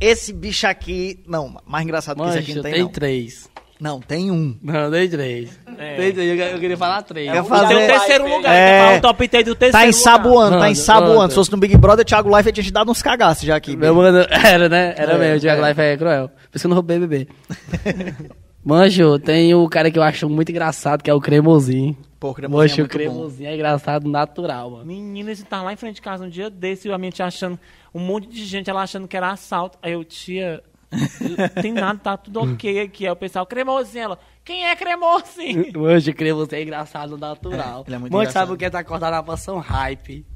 Esse 0.00 0.32
bicho 0.32 0.66
aqui... 0.66 1.22
Não, 1.26 1.56
mais 1.66 1.84
engraçado 1.84 2.22
que 2.22 2.28
esse 2.28 2.38
aqui 2.38 2.54
não 2.54 2.62
tem, 2.62 2.72
tem 2.72 2.82
não. 2.82 2.88
três. 2.88 3.48
Não, 3.80 4.00
tem 4.00 4.28
um. 4.30 4.56
Não, 4.60 4.90
tem 4.90 5.08
três. 5.08 5.50
Tem 5.64 5.74
três, 6.12 6.18
eu, 6.18 6.34
eu 6.34 6.58
queria 6.58 6.76
falar 6.76 7.00
três. 7.02 7.30
O 7.38 7.44
fazer- 7.44 7.68
teu 7.76 7.86
terceiro 7.86 8.28
lugar, 8.28 8.52
É. 8.52 8.94
é. 8.94 8.98
o 8.98 9.00
top 9.00 9.28
10 9.28 9.44
do 9.44 9.54
terceiro 9.54 9.72
Tá 9.72 9.78
lugar. 9.78 9.88
ensaboando, 9.88 10.58
tá 10.58 10.68
ensaboando. 10.70 11.28
Se 11.30 11.34
fosse 11.36 11.52
no 11.52 11.58
Big 11.58 11.76
Brother, 11.76 12.04
Thiago 12.04 12.36
Life 12.36 12.50
tinha 12.50 12.64
te 12.64 12.72
dado 12.72 12.90
uns 12.90 13.00
cagaços 13.02 13.44
já 13.44 13.54
aqui. 13.54 13.76
Meu 13.76 13.94
mano, 13.94 14.18
era, 14.30 14.68
né? 14.68 14.94
Era 14.96 15.12
É, 15.12 15.18
mesmo, 15.18 15.36
o 15.36 15.40
Thiago 15.40 15.64
é. 15.64 15.68
Life 15.68 15.80
é 15.80 15.96
cruel. 15.96 16.28
Por 16.28 16.56
isso 16.56 16.62
que 16.62 16.66
eu 16.66 16.68
não 16.70 16.74
roubei 16.76 16.98
bebê. 16.98 17.28
Mancho, 18.64 19.18
tem 19.18 19.54
o 19.54 19.68
cara 19.68 19.90
que 19.90 19.98
eu 19.98 20.02
acho 20.02 20.28
muito 20.28 20.50
engraçado, 20.50 21.02
que 21.02 21.10
é 21.10 21.14
o 21.14 21.20
Cremosinho. 21.20 21.96
Pô, 22.18 22.34
cremosinho 22.34 22.62
Mancho, 22.62 22.80
é 22.80 22.82
o 22.82 22.86
muito 22.86 22.92
bom. 22.92 22.98
Cremosinho 22.98 23.48
é 23.48 23.54
engraçado 23.54 24.08
natural, 24.08 24.70
mano. 24.72 24.84
Menina, 24.84 25.30
esse 25.30 25.44
tá 25.44 25.62
lá 25.62 25.72
em 25.72 25.76
frente 25.76 25.96
de 25.96 26.02
casa 26.02 26.24
um 26.24 26.28
dia 26.28 26.50
desse, 26.50 26.88
e 26.88 26.92
a 26.92 26.98
minha 26.98 27.12
tia 27.12 27.26
achando, 27.26 27.58
um 27.94 28.00
monte 28.00 28.28
de 28.28 28.44
gente, 28.44 28.68
ela 28.68 28.82
achando 28.82 29.06
que 29.06 29.16
era 29.16 29.30
assalto. 29.30 29.78
Aí 29.80 29.92
eu, 29.92 30.04
tia, 30.04 30.62
tem 31.62 31.72
nada, 31.72 31.98
tá 31.98 32.16
tudo 32.16 32.40
ok 32.40 32.80
aqui. 32.80 33.06
Aí 33.06 33.12
o 33.12 33.16
pessoal, 33.16 33.46
cremosinho, 33.46 34.02
ela, 34.04 34.18
quem 34.44 34.66
é 34.66 34.74
cremosinho? 34.74 35.70
Mancho, 35.80 36.10
o 36.10 36.14
Cremosinho 36.14 36.58
é 36.58 36.62
engraçado 36.62 37.16
natural. 37.16 37.84
É, 37.86 37.88
ele 37.88 37.94
é 37.94 37.98
muito 37.98 38.12
Mancho, 38.12 38.22
engraçado. 38.22 38.42
sabe 38.42 38.52
o 38.52 38.56
que 38.56 38.64
é 38.64 38.70
tá 38.70 38.80
acordado 38.80 39.12
na 39.12 39.22
mansão 39.22 39.58
hype? 39.60 40.26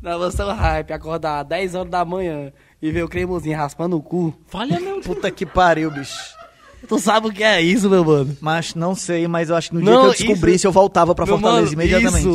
Na 0.00 0.16
mansão 0.16 0.54
hype, 0.54 0.92
acordar 0.92 1.40
às 1.40 1.46
10 1.48 1.74
horas 1.74 1.90
da 1.90 2.04
manhã 2.04 2.52
e 2.80 2.90
ver 2.92 3.02
o 3.02 3.08
Cremosinho 3.08 3.56
raspando 3.56 3.96
o 3.96 4.02
cu. 4.02 4.32
Falha, 4.46 4.78
meu 4.78 5.00
Puta 5.00 5.28
que 5.30 5.44
pariu, 5.44 5.90
bicho. 5.90 6.39
Tu 6.88 6.98
sabe 6.98 7.28
o 7.28 7.32
que 7.32 7.42
é 7.42 7.60
isso, 7.60 7.88
meu 7.90 8.04
mano? 8.04 8.36
Mas 8.40 8.74
não 8.74 8.94
sei, 8.94 9.28
mas 9.28 9.50
eu 9.50 9.56
acho 9.56 9.68
que 9.70 9.74
no 9.76 9.82
dia 9.82 9.90
Não, 9.92 10.00
que 10.02 10.06
eu 10.06 10.12
descobrisse, 10.12 10.56
isso- 10.56 10.66
eu 10.66 10.72
voltava 10.72 11.14
pra 11.14 11.26
Meu 11.26 11.38
Fortaleza 11.38 11.76
mano, 11.76 11.82
imediatamente. 11.82 12.28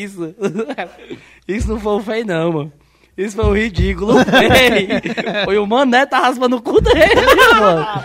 Isso, 0.00 0.34
isso. 0.34 0.34
Isso 1.48 1.68
não 1.68 1.80
foi 1.80 1.92
o 1.94 2.00
feio, 2.00 2.26
não, 2.26 2.52
mano. 2.52 2.72
Isso 3.18 3.36
foi 3.36 3.44
o 3.44 3.52
ridículo 3.54 4.14
feio. 4.24 5.44
Foi 5.44 5.58
o 5.58 5.66
mané 5.66 6.06
tá 6.06 6.20
raspando 6.20 6.56
o 6.56 6.62
cu 6.62 6.80
dele, 6.80 6.96
mano. 7.60 8.04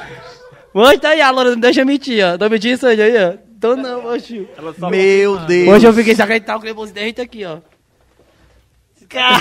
Mano, 0.74 1.00
tá 1.00 1.10
aí, 1.10 1.22
a 1.22 1.32
Laura, 1.32 1.52
não 1.52 1.60
deixa 1.60 1.86
mentir, 1.86 2.24
ó. 2.26 2.38
Tô 2.38 2.50
mentindo 2.50 2.74
isso 2.76 2.86
aí, 2.88 2.98
ó. 3.26 3.34
Tô 3.60 3.76
não, 3.76 4.02
mocho. 4.04 4.48
Meu 4.92 5.38
Deus. 5.40 5.70
Hoje 5.70 5.88
eu 5.88 5.94
fiquei 5.94 6.14
se 6.14 6.22
acreditar 6.22 6.58
o 6.58 6.60
cremoso 6.60 6.94
dente 6.94 7.22
aqui, 7.22 7.46
ó. 7.46 7.58
Cara, 9.10 9.38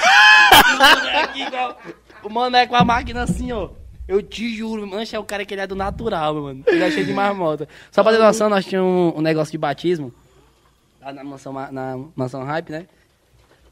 aqui, 1.25 1.45
ó. 1.53 1.75
O 2.23 2.31
mané 2.31 2.67
com 2.67 2.77
a 2.77 2.85
máquina 2.85 3.23
assim, 3.25 3.51
ó. 3.53 3.71
Eu 4.09 4.23
te 4.23 4.55
juro, 4.57 4.87
mancha 4.87 5.17
é 5.17 5.21
o 5.21 5.25
cara 5.25 5.45
que 5.45 5.53
ele 5.55 5.61
é 5.63 5.67
do 5.67 5.75
natural, 5.75 6.35
mano. 6.35 6.63
Ele 6.67 6.83
é 6.85 6.91
cheio 6.91 7.07
de 7.07 7.13
marmota. 7.13 7.69
Só 7.91 8.03
pra 8.03 8.13
ter 8.13 8.19
noção, 8.19 8.49
nós 8.49 8.65
tínhamos 8.65 9.15
um, 9.15 9.19
um 9.19 9.21
negócio 9.23 9.51
de 9.53 9.59
batismo. 9.59 10.13
Lá 11.01 11.13
na 11.13 11.25
mansão, 11.25 11.53
Ma- 11.53 11.73
na 11.73 11.99
mansão 12.15 12.45
Hype, 12.45 12.71
né? 12.71 12.87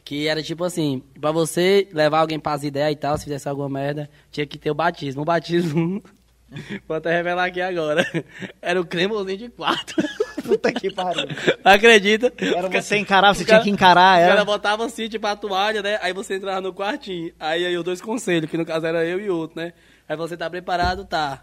Que 0.04 0.26
era 0.28 0.42
tipo 0.42 0.64
assim, 0.64 1.02
pra 1.20 1.30
você 1.32 1.88
levar 1.92 2.18
alguém 2.20 2.38
pras 2.38 2.62
ideias 2.64 2.92
e 2.92 2.96
tal, 2.96 3.16
se 3.16 3.24
fizesse 3.24 3.48
alguma 3.48 3.68
merda, 3.68 4.10
tinha 4.30 4.44
que 4.46 4.58
ter 4.58 4.70
o 4.70 4.74
batismo. 4.74 5.22
O 5.22 5.24
batismo, 5.24 6.02
vou 6.86 6.96
até 6.96 7.10
revelar 7.16 7.46
aqui 7.46 7.60
agora, 7.60 8.04
era 8.60 8.80
o 8.80 8.84
cremosinho 8.84 9.38
de 9.38 9.48
quarto. 9.48 9.94
Puta 10.44 10.70
que 10.72 10.92
pariu. 10.92 11.26
Acredita? 11.64 12.30
Era 12.38 12.68
você 12.68 12.98
encarar, 12.98 13.34
você 13.34 13.44
o 13.44 13.46
tinha 13.46 13.54
cara- 13.56 13.64
que 13.64 13.70
encarar, 13.70 14.18
cara 14.20 14.32
era. 14.34 14.44
botava 14.44 14.84
assim, 14.84 15.08
tipo, 15.08 15.26
a 15.26 15.34
toalha, 15.34 15.80
né? 15.80 15.98
Aí 16.02 16.12
você 16.12 16.34
entrava 16.34 16.60
no 16.60 16.70
quartinho. 16.74 17.32
Aí 17.40 17.64
aí 17.64 17.74
os 17.78 17.82
dois 17.84 18.02
conselhos, 18.02 18.50
que 18.50 18.58
no 18.58 18.66
caso 18.66 18.84
era 18.84 19.06
eu 19.06 19.18
e 19.18 19.30
outro, 19.30 19.58
né? 19.58 19.72
Aí 20.08 20.16
você 20.16 20.36
tá 20.36 20.48
preparado? 20.50 21.04
Tá. 21.04 21.42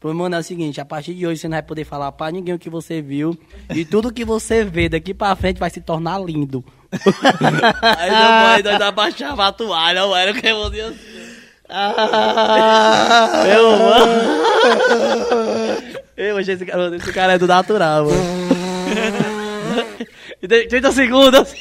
Pô, 0.00 0.12
mano, 0.12 0.34
é 0.34 0.38
o 0.40 0.42
seguinte, 0.42 0.80
a 0.80 0.84
partir 0.84 1.14
de 1.14 1.24
hoje 1.26 1.40
você 1.40 1.48
não 1.48 1.54
vai 1.54 1.62
poder 1.62 1.84
falar 1.84 2.10
pra 2.10 2.30
ninguém 2.30 2.54
o 2.54 2.58
que 2.58 2.68
você 2.68 3.00
viu. 3.00 3.38
E 3.72 3.84
tudo 3.84 4.12
que 4.12 4.24
você 4.24 4.64
vê 4.64 4.88
daqui 4.88 5.14
pra 5.14 5.36
frente 5.36 5.60
vai 5.60 5.70
se 5.70 5.80
tornar 5.80 6.18
lindo. 6.20 6.64
aí 7.82 8.10
depois 8.10 8.64
nós 8.64 8.82
abaixava 8.82 9.46
a 9.46 9.52
toalha, 9.52 10.00
eu 10.00 10.14
era 10.16 10.32
o 10.32 10.34
que 10.34 10.46
eu 10.46 10.64
assim. 10.64 10.96
Ah, 11.68 13.44
Eu, 13.46 13.70
mano. 13.78 14.12
Eu 16.16 16.36
achei 16.36 16.54
esse 16.54 16.66
cara, 16.66 16.96
esse 16.96 17.12
cara 17.12 17.32
é 17.34 17.38
do 17.38 17.46
natural, 17.46 18.06
mano. 18.06 18.22
E 20.42 20.48
tem 20.48 20.66
30 20.66 20.90
segundos. 20.92 21.54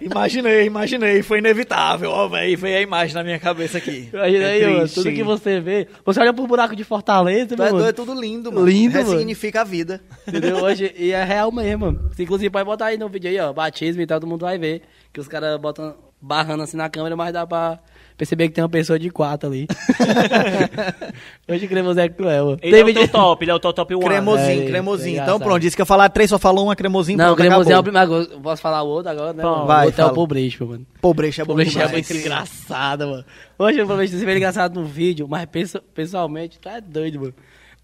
Imaginei, 0.00 0.66
imaginei, 0.66 1.22
foi 1.22 1.38
inevitável, 1.38 2.10
ó, 2.10 2.28
velho, 2.28 2.56
veio 2.58 2.78
a 2.78 2.80
imagem 2.82 3.14
na 3.14 3.24
minha 3.24 3.38
cabeça 3.38 3.78
aqui. 3.78 4.08
Imagina 4.12 4.44
É 4.44 4.50
aí, 4.52 4.62
mano, 4.66 4.78
triste. 4.80 4.94
tudo 4.94 5.12
que 5.12 5.22
você 5.24 5.60
vê. 5.60 5.88
Você 6.04 6.20
olha 6.20 6.32
pro 6.34 6.46
buraco 6.46 6.76
de 6.76 6.84
Fortaleza, 6.84 7.54
Tu 7.56 7.62
é 7.62 7.66
mano. 7.66 7.78
doido, 7.78 7.88
é 7.88 7.92
tudo 7.92 8.20
lindo, 8.20 8.52
mano. 8.52 8.66
Lindo, 8.66 8.94
mano. 8.98 9.10
Ressignifica 9.10 9.62
a 9.62 9.64
vida. 9.64 10.00
Entendeu? 10.28 10.56
Hoje, 10.64 10.94
e 10.98 11.12
é 11.12 11.24
real 11.24 11.50
mesmo. 11.50 11.86
mano. 11.86 12.10
Inclusive, 12.18 12.50
pode 12.50 12.64
botar 12.64 12.86
aí 12.86 12.98
no 12.98 13.08
vídeo 13.08 13.30
aí, 13.30 13.38
ó, 13.40 13.52
batismo 13.52 14.02
e 14.02 14.06
tal, 14.06 14.20
todo 14.20 14.28
mundo 14.28 14.42
vai 14.44 14.58
ver. 14.58 14.82
Que 15.12 15.20
os 15.20 15.28
caras 15.28 15.58
botam 15.60 15.94
barrando 16.20 16.62
assim 16.62 16.76
na 16.76 16.88
câmera, 16.90 17.16
mas 17.16 17.32
dá 17.32 17.46
pra 17.46 17.78
perceber 18.16 18.48
que 18.48 18.54
tem 18.54 18.62
uma 18.64 18.70
pessoa 18.70 18.98
de 18.98 19.10
quatro 19.10 19.48
ali. 19.48 19.66
Hoje 21.48 21.68
cremoso 21.68 22.00
é 22.00 22.08
cruel, 22.08 22.44
mano. 22.46 22.58
Ele 22.62 22.92
Tem 22.92 23.02
é 23.02 23.04
o 23.06 23.08
top, 23.08 23.44
ele 23.44 23.50
é 23.50 23.54
o 23.54 23.58
teu 23.60 23.72
top 23.72 23.94
1. 23.94 24.00
Cremosinho, 24.00 24.62
É, 24.62 24.66
cremosinho. 24.66 25.20
é 25.20 25.22
Então 25.22 25.38
pronto, 25.38 25.60
disse 25.60 25.76
que 25.76 25.82
ia 25.82 25.86
falar 25.86 26.08
três, 26.08 26.30
só 26.30 26.38
falou 26.38 26.64
uma 26.64 26.74
cremosinho, 26.76 27.16
Não, 27.18 27.26
pronto, 27.26 27.38
cremosinho 27.38 27.74
é 27.74 27.78
o 27.78 27.82
primeiro. 27.82 28.40
Posso 28.40 28.60
falar 28.62 28.82
o 28.82 28.88
outro 28.88 29.10
agora, 29.10 29.32
né? 29.32 29.42
Vai, 29.42 29.84
o 29.84 29.86
outro 29.86 30.00
é 30.00 30.04
o 30.04 30.06
fala. 30.08 30.14
Pobrecho, 30.14 30.66
mano. 30.66 30.86
Pobrecho 31.00 31.40
é 31.40 31.44
O 31.44 31.46
bom 31.46 31.52
Pobrecho 31.52 31.80
é 31.80 31.88
muito 31.88 32.12
engraçado, 32.12 33.06
mano. 33.08 33.24
Hoje 33.58 33.80
o 33.82 33.86
Pobrecho 33.86 34.16
é 34.16 34.36
engraçado 34.36 34.80
no 34.80 34.86
vídeo, 34.86 35.26
mas 35.28 35.46
pensa- 35.46 35.82
pessoalmente, 35.94 36.58
tu 36.58 36.68
é 36.68 36.80
doido, 36.80 37.20
mano. 37.20 37.34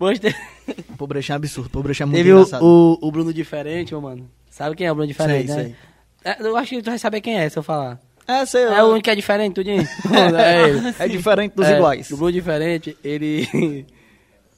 Hoje 0.00 0.18
te- 0.20 0.34
Pobrecho 0.98 1.32
é 1.32 1.34
absurdo, 1.36 1.70
pobrecho 1.70 2.02
é 2.02 2.06
muito 2.06 2.16
teve 2.16 2.32
o, 2.32 2.36
engraçado. 2.38 2.64
o, 2.64 2.98
o 3.00 3.12
Bruno 3.12 3.32
Diferente, 3.32 3.92
meu 3.92 4.00
mano. 4.00 4.28
Sabe 4.50 4.74
quem 4.76 4.86
é 4.86 4.92
o 4.92 4.94
Bruno 4.94 5.06
Diferente, 5.06 5.46
Sei, 5.52 5.56
né? 5.56 5.62
sei. 5.64 5.74
É, 6.24 6.42
eu 6.46 6.56
acho 6.56 6.70
que 6.70 6.82
tu 6.82 6.90
vai 6.90 6.98
saber 6.98 7.20
quem 7.20 7.36
é, 7.38 7.48
se 7.48 7.58
eu 7.58 7.62
falar. 7.62 7.98
É, 8.26 8.46
sei 8.46 8.62
É 8.62 8.68
lá. 8.68 8.84
o 8.84 8.90
único 8.90 9.04
que 9.04 9.10
é 9.10 9.14
diferente, 9.14 9.54
tudinho. 9.54 9.82
é 10.38 10.68
ele. 10.68 10.94
É 10.98 11.08
diferente 11.08 11.54
dos 11.54 11.66
É, 11.66 11.76
iguais. 11.76 12.10
O 12.10 12.16
Bruno 12.16 12.32
Diferente, 12.32 12.96
ele... 13.02 13.48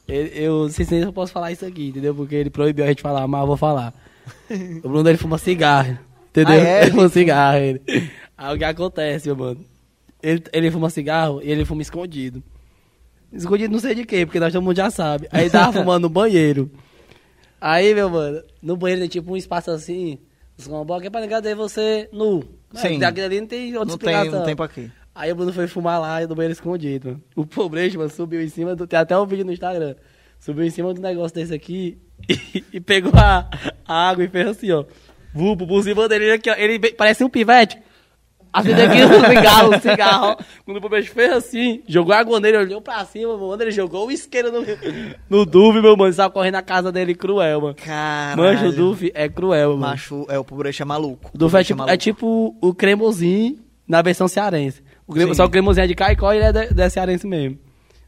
ele- 0.09 0.33
Eu 0.35 0.63
não 0.65 0.71
sei 0.71 0.85
se 0.85 0.97
eu 1.01 1.13
posso 1.13 1.33
falar 1.33 1.53
isso 1.53 1.65
aqui, 1.65 1.89
entendeu? 1.89 2.15
Porque 2.15 2.35
ele 2.35 2.51
proibiu 2.51 2.85
a 2.85 2.89
gente 2.89 3.03
falar, 3.03 3.27
mas 3.27 3.41
eu 3.41 3.47
vou 3.47 3.57
falar. 3.57 3.93
O 4.83 4.89
Bruno, 4.89 5.09
ele 5.09 5.19
fuma 5.19 5.39
cigarro, 5.39 5.99
entendeu? 6.31 6.55
Ah, 6.61 6.67
é? 6.69 6.83
Ele 6.83 6.91
fuma 6.91 7.09
cigarro, 7.09 7.59
ele. 7.59 7.83
Aí 8.37 8.55
o 8.55 8.59
que 8.59 8.65
acontece, 8.65 9.27
meu 9.29 9.37
mano? 9.37 9.65
Ele, 10.23 10.43
ele 10.53 10.71
fuma 10.71 10.91
cigarro 10.91 11.41
e 11.43 11.51
ele 11.51 11.65
fuma 11.65 11.83
escondido. 11.83 12.43
Escondido 13.33 13.73
não 13.73 13.79
sei 13.81 13.95
de 13.95 14.05
quê, 14.05 14.25
porque 14.25 14.39
nós 14.41 14.53
todo 14.53 14.63
mundo 14.63 14.77
já 14.77 14.91
sabe. 14.91 15.27
Aí 15.31 15.43
ele 15.43 15.51
tava 15.51 15.73
fumando 15.79 16.03
no 16.05 16.09
banheiro. 16.09 16.71
Aí, 17.61 17.95
meu 17.95 18.09
mano, 18.11 18.43
no 18.63 18.77
banheiro 18.77 19.01
tem 19.03 19.09
tipo 19.09 19.33
um 19.33 19.37
espaço 19.37 19.71
assim, 19.71 20.19
os 20.59 20.67
que 21.01 21.07
é 21.07 21.11
pra 21.11 21.21
negar 21.21 21.41
daí 21.41 21.55
você 21.55 22.09
nu. 22.13 22.45
Sim. 22.81 22.99
Daquele 22.99 23.27
ali 23.27 23.41
não 23.41 23.47
tem 23.47 23.77
outra 23.77 23.93
Não 23.93 23.99
tem, 23.99 24.11
explicação. 24.11 24.39
não 24.39 24.47
tem 24.47 24.57
pra 24.57 24.69
quê. 24.69 24.91
Aí 25.15 25.31
o 25.31 25.35
Bruno 25.37 25.53
foi 25.53 25.67
fumar 25.69 26.01
lá 26.01 26.21
no 26.21 26.35
banheiro 26.35 26.53
escondido, 26.53 27.09
mano. 27.09 27.23
O 27.37 27.47
pobrecho, 27.47 27.99
mano, 27.99 28.11
subiu 28.11 28.43
em 28.43 28.49
cima 28.49 28.75
do. 28.75 28.87
Tem 28.87 28.99
até 28.99 29.17
um 29.17 29.25
vídeo 29.27 29.45
no 29.45 29.53
Instagram. 29.53 29.95
Subiu 30.41 30.65
em 30.65 30.71
cima 30.71 30.93
do 30.93 31.01
negócio 31.01 31.35
desse 31.35 31.55
aqui 31.55 31.99
e, 32.29 32.65
e 32.73 32.81
pegou 32.81 33.13
a, 33.15 33.49
a 33.87 34.09
água 34.09 34.25
e 34.25 34.29
fez 34.29 34.49
assim, 34.49 34.71
ó. 34.73 34.85
Vupo 35.33 35.67
por 35.67 35.83
cima 35.83 36.09
dele 36.09 36.33
aqui, 36.33 36.51
ó. 36.51 36.55
Ele 36.57 36.79
parece 36.93 37.23
um 37.25 37.29
pivete. 37.31 37.79
Acendeu 38.55 38.87
aqui 38.87 39.05
um 39.05 39.19
cigarro, 39.29 39.75
um 39.75 39.81
cigarro. 39.81 40.37
Quando 40.65 40.77
o 40.77 40.81
pobrecho 40.81 41.11
fez 41.11 41.33
assim, 41.33 41.83
jogou 41.89 42.15
água 42.15 42.39
nele, 42.39 42.57
olhou 42.57 42.81
pra 42.81 43.05
cima, 43.05 43.37
mano. 43.37 43.61
Ele 43.61 43.73
jogou 43.73 44.07
o 44.07 44.13
isqueiro 44.13 44.53
no, 44.53 44.65
no 45.29 45.45
Duve, 45.45 45.83
meu 45.83 45.97
mano. 45.97 46.13
Saiu 46.13 46.31
correndo 46.31 46.55
na 46.55 46.63
casa 46.63 46.93
dele 46.93 47.17
cruel, 47.17 47.61
mano. 47.61 47.75
Caralho. 47.75 48.41
Mancha, 48.41 48.67
o 48.67 48.73
Duve 48.73 49.11
é 49.13 49.29
cruel, 49.29 49.71
mano. 49.71 49.81
Macho, 49.81 50.25
é, 50.29 50.39
o 50.39 50.45
pobrecho 50.45 50.83
é 50.83 50.87
maluco. 50.87 51.33
O 51.35 51.37
Duve 51.37 51.59
é 51.59 51.65
tipo, 51.65 51.89
é 51.89 51.97
tipo 51.97 52.57
o 52.61 52.73
cremosinho 52.73 53.59
na 53.89 54.01
versão 54.01 54.29
cearense. 54.29 54.85
O 55.05 55.13
cremo, 55.13 55.35
só 55.35 55.47
o 55.47 55.51
cremosinho 55.51 55.85
é 55.85 55.89
de 55.89 55.97
Caicó 55.97 56.33
e 56.33 56.37
ele 56.37 56.45
é 56.45 56.53
de 56.53 56.91
cearense 56.91 57.27
mesmo. 57.27 57.59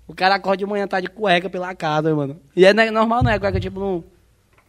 O 0.07 0.15
cara 0.15 0.37
acorda 0.37 0.59
de 0.59 0.67
manhã, 0.67 0.87
tá 0.87 1.01
de 1.01 1.09
cueca 1.09 1.51
pela 1.51 1.75
casa, 1.75 2.15
mano. 2.15 2.39
E 2.55 2.65
é 2.65 2.73
normal, 2.73 3.25
não 3.25 3.33
é 3.33 3.39
cueca 3.41 3.59
tipo 3.59 3.81
no... 3.81 4.05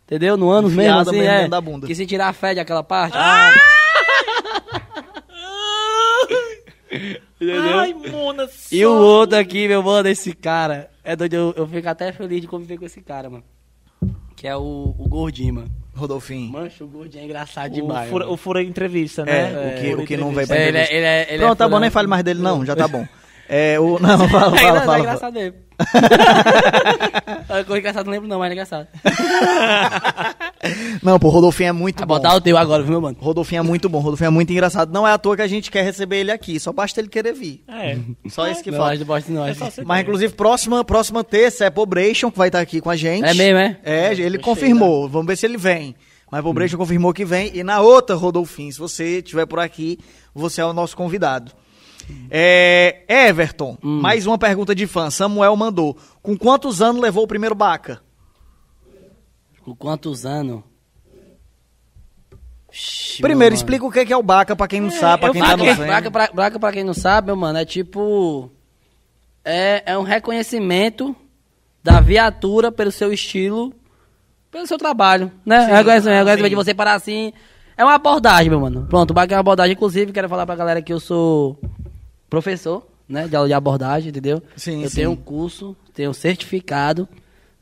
Entendeu? 0.06 0.38
No 0.38 0.50
ânus 0.50 0.74
mesmo, 0.74 0.98
assim, 0.98 1.20
mesmo 1.20 1.30
é. 1.30 1.48
da. 1.50 1.62
Que 1.86 1.94
se 1.94 2.06
tirar 2.06 2.30
a 2.30 2.34
fé 2.34 2.52
aquela 2.52 2.82
parte. 2.82 3.16
Ah! 3.16 3.50
Entendeu? 3.50 3.77
Ai, 7.76 7.94
Mona, 7.94 8.48
E 8.72 8.86
o 8.86 8.94
outro 8.94 9.38
aqui, 9.38 9.68
meu 9.68 9.84
mano, 9.84 10.08
esse 10.10 10.34
cara. 10.34 10.90
É 11.04 11.16
doido, 11.16 11.34
eu, 11.34 11.54
eu 11.58 11.68
fico 11.68 11.88
até 11.88 12.12
feliz 12.12 12.42
de 12.42 12.48
conviver 12.48 12.78
com 12.78 12.86
esse 12.86 13.02
cara, 13.02 13.30
mano. 13.30 13.44
Que 14.36 14.48
é 14.48 14.56
o, 14.56 14.96
o 14.98 15.08
gordinho, 15.08 15.56
mano. 15.56 15.72
Rodolfinho. 15.96 16.52
Mancha, 16.52 16.84
o 16.84 16.88
gordinho 16.88 17.24
é 17.24 17.26
engraçado 17.26 17.72
O 17.72 17.76
demais. 17.76 18.10
fura, 18.10 18.30
o 18.30 18.38
fura 18.38 18.62
entrevista, 18.62 19.24
É, 19.24 19.26
né? 19.26 19.50
o 19.50 19.82
que, 19.82 19.96
o 20.04 20.06
que 20.06 20.18
não 20.18 20.30
entrevista. 20.32 20.34
veio 20.34 20.48
pra 20.48 20.56
É, 20.58 20.68
ele 20.68 20.78
é, 20.78 20.82
entrevista. 20.84 20.94
ele 20.96 21.06
é, 21.06 21.22
ele 21.34 21.44
é 21.44 21.46
Pronto, 21.46 21.58
tá 21.58 21.68
bom, 21.70 21.80
nem 21.80 21.90
fale 21.90 22.08
mais 22.08 22.24
dele 22.24 22.40
não, 22.40 22.64
já 22.66 22.76
tá 22.76 22.88
bom. 22.88 23.08
É, 23.50 23.80
o... 23.80 23.98
Não, 24.00 24.30
fala, 24.30 24.30
Não, 24.30 24.30
fala, 24.30 24.52
não, 24.52 24.78
é 24.82 24.86
fala. 24.86 25.00
engraçado 25.00 25.34
mesmo. 25.34 25.56
Coisa 27.48 27.78
engraçada 27.78 28.04
não 28.06 28.12
lembro 28.12 28.28
não, 28.28 28.40
mas 28.40 28.50
é 28.50 28.54
engraçado. 28.54 28.88
Não, 31.04 31.20
pô, 31.20 31.28
o 31.28 31.32
Rodolfinho 31.32 31.70
é 31.70 31.72
muito 31.72 32.00
Vai 32.00 32.08
bom. 32.08 32.16
botar 32.16 32.36
o 32.36 32.42
teu 32.42 32.58
agora, 32.58 32.82
viu, 32.82 32.94
meu 32.94 33.02
mano? 33.02 33.18
Rodolfinho 33.20 33.60
é 33.60 33.62
muito 33.62 33.88
bom, 33.88 34.00
Rodolfinho 34.00 34.28
é 34.28 34.32
muito 34.32 34.52
engraçado. 34.52 34.92
Não 34.92 35.08
é 35.08 35.12
à 35.12 35.18
toa 35.18 35.36
que 35.36 35.42
a 35.44 35.48
gente 35.48 35.70
quer 35.70 35.84
receber 35.84 36.18
ele 36.18 36.32
aqui, 36.32 36.60
só 36.60 36.74
basta 36.74 37.00
ele 37.00 37.10
querer 37.10 37.34
vir. 37.34 37.64
É. 37.68 37.98
Só 38.28 38.48
isso 38.48 38.64
que 38.64 38.72
Não, 38.72 38.98
que 38.98 39.04
bosta 39.04 39.32
não, 39.32 39.44
acho. 39.44 39.86
Mas, 39.86 40.02
inclusive, 40.02 40.34
próxima, 40.34 40.84
próxima 40.84 41.24
terça 41.24 41.66
é 41.66 41.70
Pobration, 41.70 42.32
que 42.32 42.38
vai 42.38 42.48
estar 42.50 42.60
aqui 42.60 42.82
com 42.82 42.90
a 42.90 42.96
gente. 42.96 43.26
É 43.26 43.34
mesmo, 43.34 43.60
é? 43.60 43.78
É, 43.84 44.14
ele 44.14 44.40
confirmou. 44.40 45.08
Vamos 45.08 45.28
ver 45.28 45.38
se 45.38 45.46
ele 45.46 45.58
vem. 45.58 45.96
Mas 46.32 46.42
Pobration 46.42 46.78
confirmou 46.78 47.14
que 47.14 47.24
vem. 47.24 47.52
E 47.54 47.64
na 47.64 47.82
outra, 47.82 48.16
Rodolfinho, 48.16 48.74
se 48.74 48.80
você 48.80 49.20
estiver 49.20 49.46
por 49.46 49.60
aqui, 49.60 50.00
você 50.34 50.60
é 50.60 50.66
o 50.66 50.74
nosso 50.74 50.98
convidado. 50.98 51.52
É, 52.30 53.04
Everton, 53.08 53.78
Hum. 53.84 54.00
mais 54.02 54.26
uma 54.26 54.38
pergunta 54.38 54.74
de 54.76 54.86
fã. 54.88 55.10
Samuel 55.10 55.56
mandou. 55.56 55.98
Com 56.22 56.38
quantos 56.38 56.82
anos 56.82 57.02
levou 57.02 57.24
o 57.24 57.28
primeiro 57.28 57.56
Baca? 57.56 58.02
Com 59.64 59.76
quantos 59.76 60.26
anos? 60.26 60.62
Primeiro, 63.22 63.56
explica 63.56 63.86
o 63.86 63.92
que 63.92 64.00
é 64.00 64.06
que 64.06 64.14
é 64.14 64.18
o 64.18 64.22
Baca, 64.24 64.56
pra 64.56 64.68
quem 64.68 64.80
não 64.82 64.92
sabe, 64.92 65.22
pra 65.22 65.32
quem 65.32 65.42
tá 65.42 65.58
no 65.58 65.64
braca, 65.64 66.12
pra, 66.12 66.30
braca, 66.34 66.60
pra 66.60 66.72
quem 66.72 66.84
não 66.84 66.94
sabe, 66.94 67.28
meu 67.28 67.36
mano, 67.36 67.58
é 67.58 67.66
tipo. 67.66 68.52
É, 69.44 69.94
é 69.94 69.98
um 69.98 70.04
reconhecimento 70.04 71.16
da 71.84 72.02
viatura 72.02 72.72
pelo 72.72 72.92
seu 72.92 73.12
estilo, 73.14 73.74
pelo 74.52 74.68
seu 74.68 74.78
trabalho, 74.78 75.32
né? 75.46 75.56
é 75.72 75.78
reconhecimento, 75.78 76.10
é 76.10 76.18
reconhecimento 76.20 76.50
de 76.50 76.56
você 76.56 76.74
parar 76.74 76.94
assim. 76.96 77.32
É 77.78 77.84
uma 77.84 77.96
abordagem, 77.96 78.50
meu 78.50 78.60
mano. 78.60 78.86
Pronto, 78.90 79.12
o 79.12 79.14
Baca 79.14 79.34
é 79.34 79.38
uma 79.38 79.42
abordagem. 79.42 79.74
Inclusive, 79.74 80.12
quero 80.12 80.28
falar 80.28 80.46
pra 80.46 80.56
galera 80.56 80.82
que 80.82 80.92
eu 80.92 81.00
sou 81.00 81.60
professor, 82.30 82.86
né? 83.08 83.28
De 83.28 83.36
aula 83.36 83.48
de 83.48 83.54
abordagem, 83.54 84.10
entendeu? 84.10 84.42
Sim, 84.56 84.84
eu 84.84 84.90
sim. 84.90 84.96
tenho 84.98 85.12
um 85.12 85.16
curso, 85.16 85.76
tenho 85.94 86.10
um 86.10 86.14
certificado, 86.14 87.08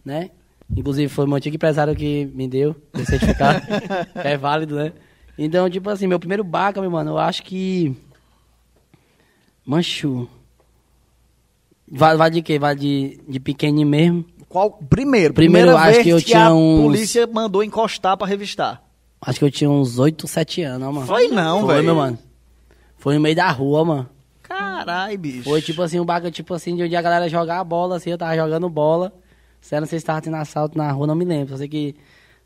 né? 0.03 0.29
Inclusive, 0.75 1.07
foi 1.07 1.25
meu 1.27 1.35
antigo 1.35 1.55
empresário 1.55 1.95
que 1.95 2.25
me 2.33 2.47
deu 2.47 2.75
esse 2.95 3.05
certificado. 3.05 3.61
é 4.15 4.35
válido, 4.35 4.75
né? 4.75 4.93
Então, 5.37 5.69
tipo 5.69 5.89
assim, 5.89 6.07
meu 6.07 6.19
primeiro 6.19 6.43
Baca, 6.43 6.81
meu 6.81 6.89
mano, 6.89 7.11
eu 7.11 7.17
acho 7.19 7.43
que. 7.43 7.95
Manchu. 9.65 10.27
Vale, 11.91 12.17
vale 12.17 12.33
de 12.35 12.41
quê? 12.41 12.57
Vale 12.57 12.79
de, 12.79 13.19
de 13.27 13.39
pequenininho 13.39 13.87
mesmo? 13.87 14.25
Qual? 14.49 14.71
Primeiro, 14.71 15.33
Primeiro, 15.33 15.67
primeira 15.67 15.75
acho 15.79 15.91
vez 15.93 16.03
que 16.03 16.09
eu 16.09 16.17
a 16.17 16.21
tinha 16.21 16.53
uns- 16.53 16.81
polícia 16.81 17.27
mandou 17.27 17.63
encostar 17.63 18.17
pra 18.17 18.25
revistar. 18.27 18.81
Acho 19.21 19.39
que 19.39 19.45
eu 19.45 19.51
tinha 19.51 19.69
uns 19.69 19.97
8, 19.97 20.27
7 20.27 20.61
anos, 20.63 20.87
ó, 20.87 20.91
mano. 20.91 21.07
Foi 21.07 21.27
não, 21.27 21.61
Foi, 21.61 21.75
velho. 21.75 21.85
meu 21.85 21.95
mano. 21.95 22.17
Foi 22.97 23.15
no 23.15 23.21
meio 23.21 23.35
da 23.35 23.49
rua, 23.51 23.83
mano. 23.83 24.09
Caralho, 24.77 25.17
bicho. 25.17 25.43
Foi 25.43 25.61
tipo 25.61 25.81
assim, 25.81 25.99
um 25.99 26.05
baga, 26.05 26.29
tipo 26.31 26.53
assim, 26.53 26.75
de 26.75 26.83
um 26.83 26.87
dia 26.87 26.99
a 26.99 27.01
galera 27.01 27.29
jogar 27.29 27.59
a 27.59 27.63
bola, 27.63 27.97
assim, 27.97 28.09
eu 28.11 28.17
tava 28.17 28.35
jogando 28.35 28.69
bola. 28.69 29.13
Se 29.61 29.79
não 29.79 29.87
sei 29.87 29.99
se 29.99 30.05
tava 30.05 30.21
tendo 30.21 30.35
assalto 30.37 30.77
na 30.77 30.91
rua, 30.91 31.07
não 31.07 31.15
me 31.15 31.25
lembro. 31.25 31.49
Só 31.53 31.57
sei 31.57 31.67
que 31.67 31.95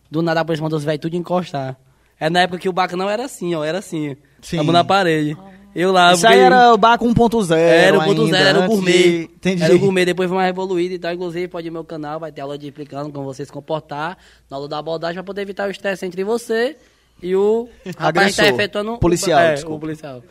do 0.09 0.21
nada 0.21 0.39
a 0.41 0.45
polícia 0.45 0.63
mandou 0.63 0.77
os 0.77 0.85
velhos 0.85 1.01
tudo 1.01 1.15
encostar. 1.15 1.77
É 2.19 2.29
na 2.29 2.41
época 2.41 2.59
que 2.59 2.69
o 2.69 2.73
baca 2.73 2.95
não 2.97 3.09
era 3.09 3.25
assim, 3.25 3.53
ó, 3.55 3.63
era 3.63 3.77
assim. 3.79 4.15
Sim. 4.41 4.57
Tava 4.57 4.71
na 4.71 4.83
parede. 4.83 5.37
Eu 5.75 5.91
lá. 5.91 6.13
Isso 6.13 6.27
aí 6.27 6.39
era 6.39 6.73
o 6.73 6.77
bar 6.77 6.97
com 6.97 7.13
1.0. 7.13 7.51
Era 7.55 7.97
o 7.97 8.03
ponto 8.03 8.21
ainda, 8.23 8.37
zero, 8.37 8.49
era 8.57 8.65
o 8.65 8.67
gourmet. 8.67 8.91
de- 8.91 9.23
Entendi. 9.35 9.63
Era 9.63 9.75
o 9.75 9.79
gourmet, 9.79 10.05
depois 10.05 10.27
foi 10.27 10.37
mais 10.37 10.49
evoluído 10.49 10.95
e 10.95 10.99
tal. 10.99 11.13
Inclusive, 11.13 11.47
pode 11.47 11.67
ir 11.67 11.69
no 11.69 11.73
meu 11.75 11.83
canal, 11.83 12.19
vai 12.19 12.31
ter 12.31 12.41
aula 12.41 12.57
de 12.57 12.67
explicando 12.67 13.11
como 13.11 13.25
você 13.25 13.45
se 13.45 13.51
comportar 13.51 14.17
na 14.49 14.57
aula 14.57 14.67
da 14.67 14.79
abordagem 14.79 15.15
pra 15.15 15.23
poder 15.23 15.41
evitar 15.43 15.67
o 15.67 15.71
estresse 15.71 16.05
entre 16.05 16.23
você 16.23 16.75
e 17.21 17.35
o 17.35 17.69
rapaz 17.97 18.35
que 18.35 18.41
tá 18.41 18.47
efetuando... 18.47 18.93
o- 18.93 18.97
Policial, 18.97 19.39
é, 19.39 19.53
desculpa. 19.53 19.75
o 19.77 19.79
policial. 19.79 20.23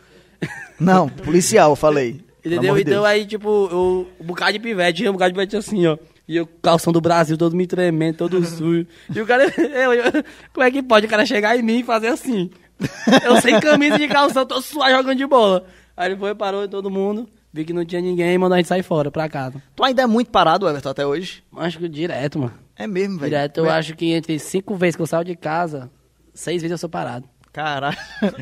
Não, 0.79 1.09
policial, 1.09 1.71
eu 1.71 1.75
falei. 1.75 2.21
Entendeu? 2.43 2.77
Então 2.77 2.93
Deus. 2.93 3.05
aí, 3.05 3.25
tipo, 3.25 3.67
eu, 3.71 4.07
um 4.19 4.25
bocado 4.25 4.53
de 4.53 4.59
pivete, 4.59 5.07
um 5.07 5.13
bocado 5.13 5.31
de 5.31 5.35
pivete 5.39 5.57
assim, 5.57 5.85
ó. 5.87 5.97
E 6.27 6.35
eu, 6.37 6.47
calção 6.61 6.93
do 6.93 7.01
Brasil, 7.01 7.35
todo 7.37 7.55
me 7.55 7.67
tremendo, 7.67 8.15
todo 8.17 8.43
sujo. 8.45 8.87
E 9.13 9.19
o 9.19 9.25
cara, 9.25 9.43
eu, 9.57 9.93
eu- 9.93 10.23
como 10.53 10.63
é 10.65 10.71
que 10.71 10.81
pode 10.81 11.05
o 11.05 11.09
cara 11.09 11.25
chegar 11.25 11.57
em 11.57 11.61
mim 11.61 11.79
e 11.79 11.83
fazer 11.83 12.07
assim? 12.07 12.49
Eu 13.25 13.41
sem 13.41 13.59
camisa 13.59 13.97
de 13.97 14.07
calção, 14.07 14.45
tô 14.45 14.61
suave 14.61 14.91
jogando 14.95 15.17
de 15.17 15.27
bola. 15.27 15.65
Aí 15.97 16.11
ele 16.11 16.15
foi, 16.15 16.33
parou 16.33 16.65
todo 16.65 16.89
mundo, 16.89 17.27
vi 17.51 17.65
que 17.65 17.73
não 17.73 17.83
tinha 17.83 17.99
ninguém 17.99 18.33
e 18.33 18.37
mandou 18.37 18.53
a 18.53 18.57
gente 18.57 18.69
sair 18.69 18.83
fora, 18.83 19.11
pra 19.11 19.27
casa. 19.27 19.61
Tu 19.75 19.83
ainda 19.83 20.03
é 20.03 20.07
muito 20.07 20.31
parado, 20.31 20.65
Everton, 20.65 20.87
até 20.89 21.05
hoje? 21.05 21.43
Acho 21.57 21.77
que 21.77 21.89
direto, 21.89 22.39
mano. 22.39 22.53
É 22.77 22.87
mesmo, 22.87 23.17
velho. 23.19 23.31
Direto, 23.31 23.57
eu 23.57 23.63
Velho, 23.65 23.75
acho 23.75 23.95
que 23.97 24.13
entre 24.13 24.39
cinco 24.39 24.77
vezes 24.77 24.95
que 24.95 25.01
eu 25.01 25.07
saio 25.07 25.25
de 25.25 25.35
casa, 25.35 25.91
seis 26.33 26.61
vezes 26.61 26.71
eu 26.71 26.77
sou 26.77 26.87
parado. 26.89 27.27
Caralho. 27.51 27.97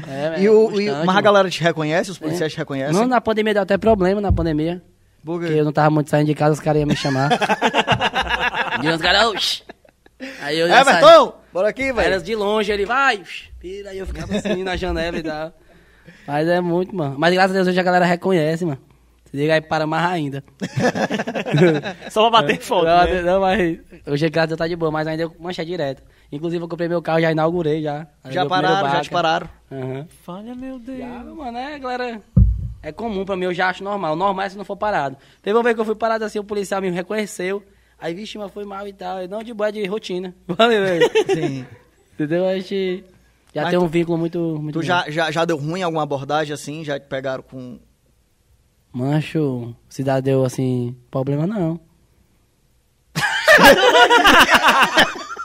É, 0.08 0.42
e 0.42 0.46
é 0.46 0.52
o, 0.52 0.80
e, 0.80 0.92
mas 1.06 1.16
a 1.16 1.22
galera 1.22 1.50
te 1.50 1.62
reconhece? 1.62 2.12
Os 2.12 2.18
policiais 2.18 2.52
te 2.52 2.58
reconhecem? 2.58 2.94
Não, 2.94 3.08
na 3.08 3.22
pandemia 3.22 3.54
deu 3.54 3.64
até 3.64 3.78
problema 3.78 4.20
na 4.20 4.32
pandemia. 4.32 4.82
Por 5.24 5.40
quê? 5.40 5.48
Porque 5.48 5.60
eu 5.60 5.66
não 5.66 5.72
tava 5.72 5.90
muito 5.90 6.10
saindo 6.10 6.28
de 6.28 6.36
casa, 6.36 6.54
os 6.54 6.60
caras 6.60 6.80
iam 6.80 6.88
me 6.88 6.96
chamar. 6.96 7.32
e 8.84 8.88
os 8.90 9.02
caras, 9.02 9.26
"Oxi." 9.28 9.64
Aí 10.42 10.60
eu 10.60 10.68
já 10.68 10.84
saí. 10.84 10.96
Everton! 10.98 11.34
Bora 11.54 11.70
aqui, 11.70 11.92
velho. 11.94 12.08
elas 12.08 12.24
de 12.24 12.36
longe, 12.36 12.72
ele 12.72 12.86
vai, 12.86 13.18
"Oxi." 13.18 13.50
Pira, 13.60 13.90
aí 13.90 13.98
eu 13.98 14.06
ficava 14.06 14.36
assim 14.36 14.64
na 14.64 14.76
janela 14.76 15.18
e 15.18 15.24
tal. 15.24 15.54
Mas 16.28 16.48
é 16.48 16.62
muito, 16.62 16.96
mano. 16.96 17.16
Mas 17.18 17.34
graças 17.34 17.52
a 17.52 17.56
Deus 17.56 17.68
hoje 17.68 17.80
a 17.80 17.84
galera 17.84 18.06
reconhece, 18.06 18.66
mano. 18.66 18.80
Se 19.30 19.36
liga 19.36 19.56
aí, 19.56 19.62
para 19.62 19.86
mais 19.86 20.06
ainda. 20.06 20.44
Só 22.10 22.30
pra 22.30 22.42
bater 22.42 22.60
foto, 22.62 22.86
não, 22.86 23.04
né? 23.04 23.22
não, 23.22 23.42
mas 23.42 23.80
hoje 24.06 24.30
graças 24.30 24.44
a 24.44 24.56
Deus 24.56 24.58
tá 24.58 24.68
de 24.68 24.76
boa, 24.76 24.92
mas 24.92 25.08
ainda 25.08 25.24
eu 25.24 25.36
mancha 25.40 25.66
direto. 25.66 26.02
Inclusive 26.32 26.64
eu 26.64 26.68
comprei 26.68 26.88
meu 26.90 27.02
carro, 27.02 27.22
já 27.22 27.32
inaugurei 27.32 27.82
já. 27.82 28.08
Já 28.30 28.46
pararam, 28.46 28.90
já 28.90 29.02
te 29.02 29.10
pararam. 29.10 29.50
Aham. 29.72 30.08
Falha, 30.24 30.56
meu 30.56 30.78
Deus. 30.80 31.00
Já, 31.00 31.24
mano, 31.24 31.58
é, 31.58 31.80
galera. 31.80 32.22
É 32.84 32.92
comum 32.92 33.26
pra 33.26 33.36
mim, 33.36 33.46
eu 33.46 33.54
já 33.54 33.70
acho 33.70 33.84
normal. 33.84 34.16
Normal 34.16 34.46
é 34.46 34.50
se 34.50 34.58
não 34.58 34.66
for 34.66 34.76
parado. 34.78 35.18
Teve 35.42 35.58
uma 35.58 35.64
vez 35.64 35.76
que 35.76 35.82
eu 35.82 35.86
fui 35.86 35.96
parado 35.96 36.24
assim, 36.26 36.40
o 36.40 36.44
policial 36.44 36.82
me 36.82 36.90
reconheceu. 36.90 37.64
Aí, 38.00 38.14
vixe, 38.14 38.38
mas 38.38 38.52
foi 38.52 38.64
mal 38.66 38.88
e 38.88 38.94
tal. 38.94 39.20
Eu, 39.22 39.28
Não, 39.28 39.42
de 39.42 39.54
boa, 39.54 39.70
é 39.70 39.72
de 39.72 39.86
rotina. 39.86 40.34
Valeu, 40.48 40.84
velho. 40.84 41.10
Sim. 41.34 41.66
Entendeu? 42.14 42.46
A 42.48 42.54
gente 42.56 43.04
já 43.54 43.62
Mas 43.64 43.72
tem 43.72 43.80
tu- 43.80 43.86
um 43.86 43.88
vínculo 43.88 44.18
muito, 44.18 44.40
muito 44.62 44.80
Tu 44.80 44.86
já, 44.86 45.10
já, 45.10 45.32
já 45.32 45.46
deu 45.46 45.58
ruim 45.58 45.80
em 45.80 45.84
alguma 45.84 46.04
abordagem 46.04 46.54
assim? 46.54 46.84
Já 46.84 47.00
te 47.00 47.08
pegaram 47.08 47.42
com. 47.44 47.80
Mancho, 48.94 49.76
se 49.90 50.04
dá 50.04 50.20
deu 50.20 50.44
assim, 50.46 50.96
problema 51.10 51.48
não. 51.48 51.80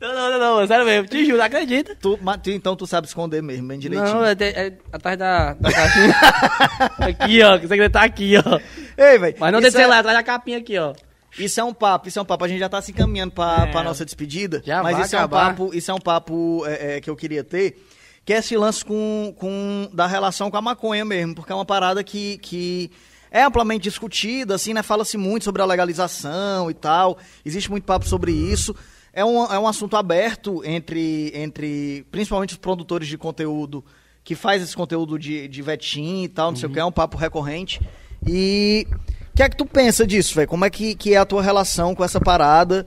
não, 0.00 0.14
não, 0.14 0.30
não, 0.38 0.60
não, 0.60 0.66
sério 0.66 0.84
mesmo, 0.84 1.06
te 1.08 1.24
juro, 1.24 1.42
acredita. 1.42 1.94
Tu, 2.00 2.18
mas 2.22 2.40
tu- 2.42 2.50
então 2.50 2.74
tu 2.76 2.86
sabe 2.86 3.06
esconder 3.06 3.42
mesmo, 3.42 3.66
bem 3.68 3.78
direitinho. 3.78 4.14
Não, 4.14 4.24
é, 4.24 4.34
de- 4.34 4.44
é 4.44 4.72
atrás 4.92 5.18
da, 5.18 5.54
da 5.54 5.72
caixinha. 5.72 6.14
aqui, 6.98 7.42
ó, 7.42 7.58
que 7.58 7.66
o 7.66 7.68
segredo 7.68 7.92
tá 7.92 8.02
aqui, 8.02 8.34
ó. 8.38 8.60
Ei, 8.96 9.18
velho. 9.18 9.36
Mas 9.38 9.52
não 9.52 9.58
isso 9.60 9.70
descer 9.70 9.82
é- 9.82 9.86
lá, 9.86 9.98
atrás 9.98 10.16
da 10.16 10.22
capinha 10.22 10.58
aqui, 10.58 10.78
ó. 10.78 10.94
Isso 11.38 11.60
é 11.60 11.64
um 11.64 11.74
papo, 11.74 12.08
isso 12.08 12.18
é 12.18 12.22
um 12.22 12.24
papo. 12.24 12.44
A 12.44 12.48
gente 12.48 12.60
já 12.60 12.68
tá 12.68 12.80
se 12.80 12.92
encaminhando 12.92 13.32
pra, 13.32 13.66
É. 13.68 13.70
pra 13.70 13.82
nossa 13.82 14.04
despedida. 14.04 14.62
Já 14.64 14.82
mas 14.82 14.96
vai 14.96 15.04
isso 15.04 15.14
é, 15.14 15.18
um 15.18 15.22
acabar. 15.22 15.48
papo, 15.50 15.70
isso 15.74 15.90
é 15.90 15.94
um 15.94 15.98
papo 16.00 16.64
é, 16.66 16.96
é, 16.96 17.00
que 17.00 17.10
eu 17.10 17.16
queria 17.16 17.44
ter, 17.44 17.76
que 18.24 18.32
é 18.32 18.38
esse 18.38 18.56
lance 18.56 18.82
com, 18.84 19.34
com, 19.36 19.88
da 19.92 20.06
relação 20.06 20.50
com 20.50 20.56
a 20.56 20.62
maconha 20.62 21.04
mesmo, 21.04 21.34
porque 21.34 21.52
é 21.52 21.54
uma 21.54 21.64
parada 21.66 22.02
que, 22.02 22.38
que 22.38 22.90
é 23.30 23.42
amplamente 23.42 23.82
discutida, 23.82 24.54
assim, 24.54 24.72
né? 24.72 24.82
Fala-se 24.82 25.18
muito 25.18 25.44
sobre 25.44 25.60
a 25.60 25.66
legalização 25.66 26.70
e 26.70 26.74
tal. 26.74 27.18
Existe 27.44 27.70
muito 27.70 27.84
papo 27.84 28.08
sobre 28.08 28.32
isso. 28.32 28.74
É 29.16 29.24
um, 29.24 29.44
é 29.46 29.58
um 29.58 29.66
assunto 29.66 29.96
aberto 29.96 30.62
entre, 30.62 31.32
entre 31.34 32.04
principalmente 32.10 32.50
os 32.50 32.58
produtores 32.58 33.08
de 33.08 33.16
conteúdo 33.16 33.82
que 34.22 34.34
faz 34.34 34.62
esse 34.62 34.76
conteúdo 34.76 35.18
de, 35.18 35.48
de 35.48 35.62
vetim 35.62 36.24
e 36.24 36.28
tal, 36.28 36.50
não 36.50 36.56
sei 36.56 36.68
o 36.68 36.72
que, 36.72 36.78
é 36.78 36.84
um 36.84 36.92
papo 36.92 37.16
recorrente. 37.16 37.80
E 38.26 38.86
o 39.32 39.36
que 39.36 39.42
é 39.42 39.48
que 39.48 39.56
tu 39.56 39.64
pensa 39.64 40.06
disso, 40.06 40.34
velho? 40.34 40.46
Como 40.46 40.66
é 40.66 40.68
que, 40.68 40.94
que 40.94 41.14
é 41.14 41.16
a 41.16 41.24
tua 41.24 41.42
relação 41.42 41.94
com 41.94 42.04
essa 42.04 42.20
parada? 42.20 42.86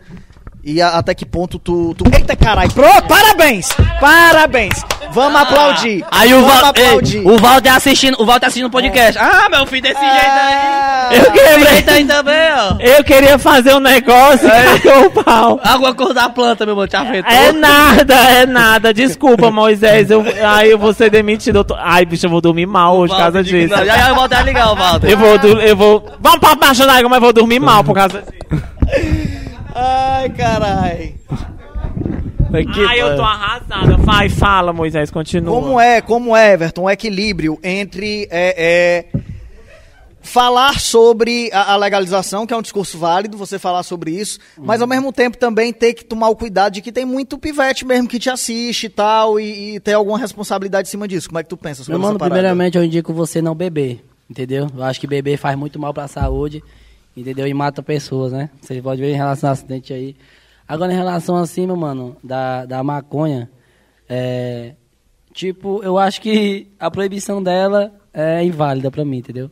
E 0.63 0.81
a- 0.81 0.97
até 0.97 1.13
que 1.15 1.25
ponto 1.25 1.57
tu. 1.57 1.95
tu... 1.97 2.03
Eita 2.13 2.35
caralho! 2.35 2.71
Pro... 2.71 2.83
Parabéns! 3.07 3.69
Parabéns! 3.99 4.73
Vamos 5.11 5.41
aplaudir! 5.41 6.05
Aí 6.11 6.33
o 6.33 6.45
Val, 6.45 6.65
aplaudir! 6.65 7.17
ei, 7.17 7.23
o 7.25 7.37
Walter 7.37 7.69
assistindo, 7.73 8.21
o 8.21 8.25
Walter 8.25 8.45
assistindo 8.47 8.67
o 8.67 8.69
podcast. 8.69 9.17
Ah, 9.19 9.47
meu 9.49 9.65
filho, 9.65 9.81
desse 9.81 9.99
jeito 9.99 10.15
aí. 10.29 11.17
Eu 11.17 11.31
quebrei. 11.31 11.95
aí 11.95 12.05
também, 12.05 12.35
ó. 12.53 12.75
Eu 12.79 13.03
queria 13.03 13.39
fazer 13.39 13.73
um 13.73 13.79
negócio 13.79 14.45
e 14.75 14.79
caiu 14.81 15.05
o 15.07 15.23
pau. 15.23 15.59
Água 15.63 15.95
cor 15.95 16.13
da 16.13 16.29
planta, 16.29 16.65
meu 16.65 16.73
irmão, 16.73 16.87
te 16.87 16.95
afetou. 16.95 17.31
É 17.31 17.51
nada, 17.53 18.13
é 18.15 18.45
nada. 18.45 18.93
Desculpa, 18.93 19.49
Moisés. 19.51 20.11
Eu, 20.11 20.23
aí 20.45 20.69
eu 20.71 20.77
vou 20.77 20.93
ser 20.93 21.09
demitido. 21.09 21.59
Eu 21.59 21.63
tô- 21.63 21.75
Ai, 21.79 22.05
bicho, 22.05 22.25
eu 22.25 22.29
vou 22.29 22.41
dormir 22.41 22.65
mal 22.67 22.97
hoje 22.97 23.13
por 23.13 23.19
causa 23.19 23.41
disso. 23.43 23.73
não, 23.75 23.85
Já 23.85 23.97
já 23.97 24.11
o 24.11 24.15
Walter 24.15 24.35
vai 24.35 24.45
ligar, 24.45 24.71
o 24.71 24.75
Walter. 24.75 25.09
Eu 25.09 25.17
vou, 25.17 25.35
eu 25.61 25.75
vou. 25.75 26.05
Vamos 26.19 26.39
pra 26.39 26.53
baixo 26.53 26.85
da 26.85 26.93
água, 26.93 27.09
mas 27.09 27.17
eu 27.17 27.21
vou 27.21 27.33
dormir 27.33 27.59
mal 27.59 27.83
por 27.83 27.95
causa 27.95 28.21
disso. 28.21 28.63
Ai, 29.79 30.29
caralho! 30.29 31.13
Ai, 32.87 33.01
eu 33.01 33.15
tô 33.15 33.21
arrasada. 33.21 33.97
Vai, 33.97 34.27
fala, 34.27 34.73
Moisés, 34.73 35.11
continua. 35.11 35.53
Como 35.53 35.79
é, 35.79 36.01
como 36.01 36.35
é, 36.35 36.53
Everton, 36.53 36.83
o 36.83 36.89
equilíbrio 36.89 37.59
entre 37.63 38.27
é, 38.31 39.05
é, 39.13 39.19
falar 40.19 40.79
sobre 40.79 41.49
a, 41.53 41.73
a 41.73 41.75
legalização, 41.77 42.45
que 42.45 42.53
é 42.53 42.57
um 42.57 42.61
discurso 42.61 42.97
válido, 42.97 43.37
você 43.37 43.59
falar 43.59 43.83
sobre 43.83 44.11
isso, 44.11 44.39
mas 44.57 44.81
ao 44.81 44.87
mesmo 44.87 45.13
tempo 45.13 45.37
também 45.37 45.71
ter 45.71 45.93
que 45.93 46.03
tomar 46.03 46.29
o 46.29 46.35
cuidado 46.35 46.73
de 46.73 46.81
que 46.81 46.91
tem 46.91 47.05
muito 47.05 47.37
pivete 47.37 47.85
mesmo 47.85 48.07
que 48.07 48.19
te 48.19 48.29
assiste 48.29 48.87
e 48.87 48.89
tal, 48.89 49.39
e, 49.39 49.75
e 49.75 49.79
ter 49.79 49.93
alguma 49.93 50.17
responsabilidade 50.17 50.87
em 50.87 50.91
cima 50.91 51.07
disso. 51.07 51.29
Como 51.29 51.39
é 51.39 51.43
que 51.43 51.49
tu 51.49 51.57
pensa 51.57 51.83
sobre 51.83 51.93
Meu 51.93 51.99
mano, 51.99 52.13
essa 52.13 52.19
parada? 52.19 52.35
primeiramente 52.35 52.77
eu 52.77 52.83
indico 52.83 53.13
você 53.13 53.41
não 53.41 53.55
beber, 53.55 54.03
entendeu? 54.29 54.67
Eu 54.75 54.83
acho 54.83 54.99
que 54.99 55.07
beber 55.07 55.37
faz 55.37 55.57
muito 55.57 55.79
mal 55.79 55.93
pra 55.93 56.07
saúde, 56.07 56.63
entendeu? 57.15 57.47
E 57.47 57.53
mata 57.53 57.81
pessoas, 57.81 58.31
né? 58.31 58.49
Você 58.61 58.81
pode 58.81 59.01
ver 59.01 59.11
em 59.11 59.17
relação 59.17 59.49
ao 59.49 59.53
acidente 59.53 59.93
aí. 59.93 60.15
Agora, 60.67 60.93
em 60.93 60.95
relação 60.95 61.35
assim, 61.35 61.65
meu 61.65 61.75
mano, 61.75 62.15
da, 62.23 62.65
da 62.65 62.83
maconha, 62.83 63.49
é, 64.07 64.75
tipo, 65.33 65.81
eu 65.83 65.97
acho 65.97 66.21
que 66.21 66.67
a 66.79 66.91
proibição 66.91 67.41
dela 67.41 67.93
é 68.13 68.43
inválida 68.43 68.91
pra 68.91 69.03
mim, 69.05 69.17
entendeu? 69.17 69.49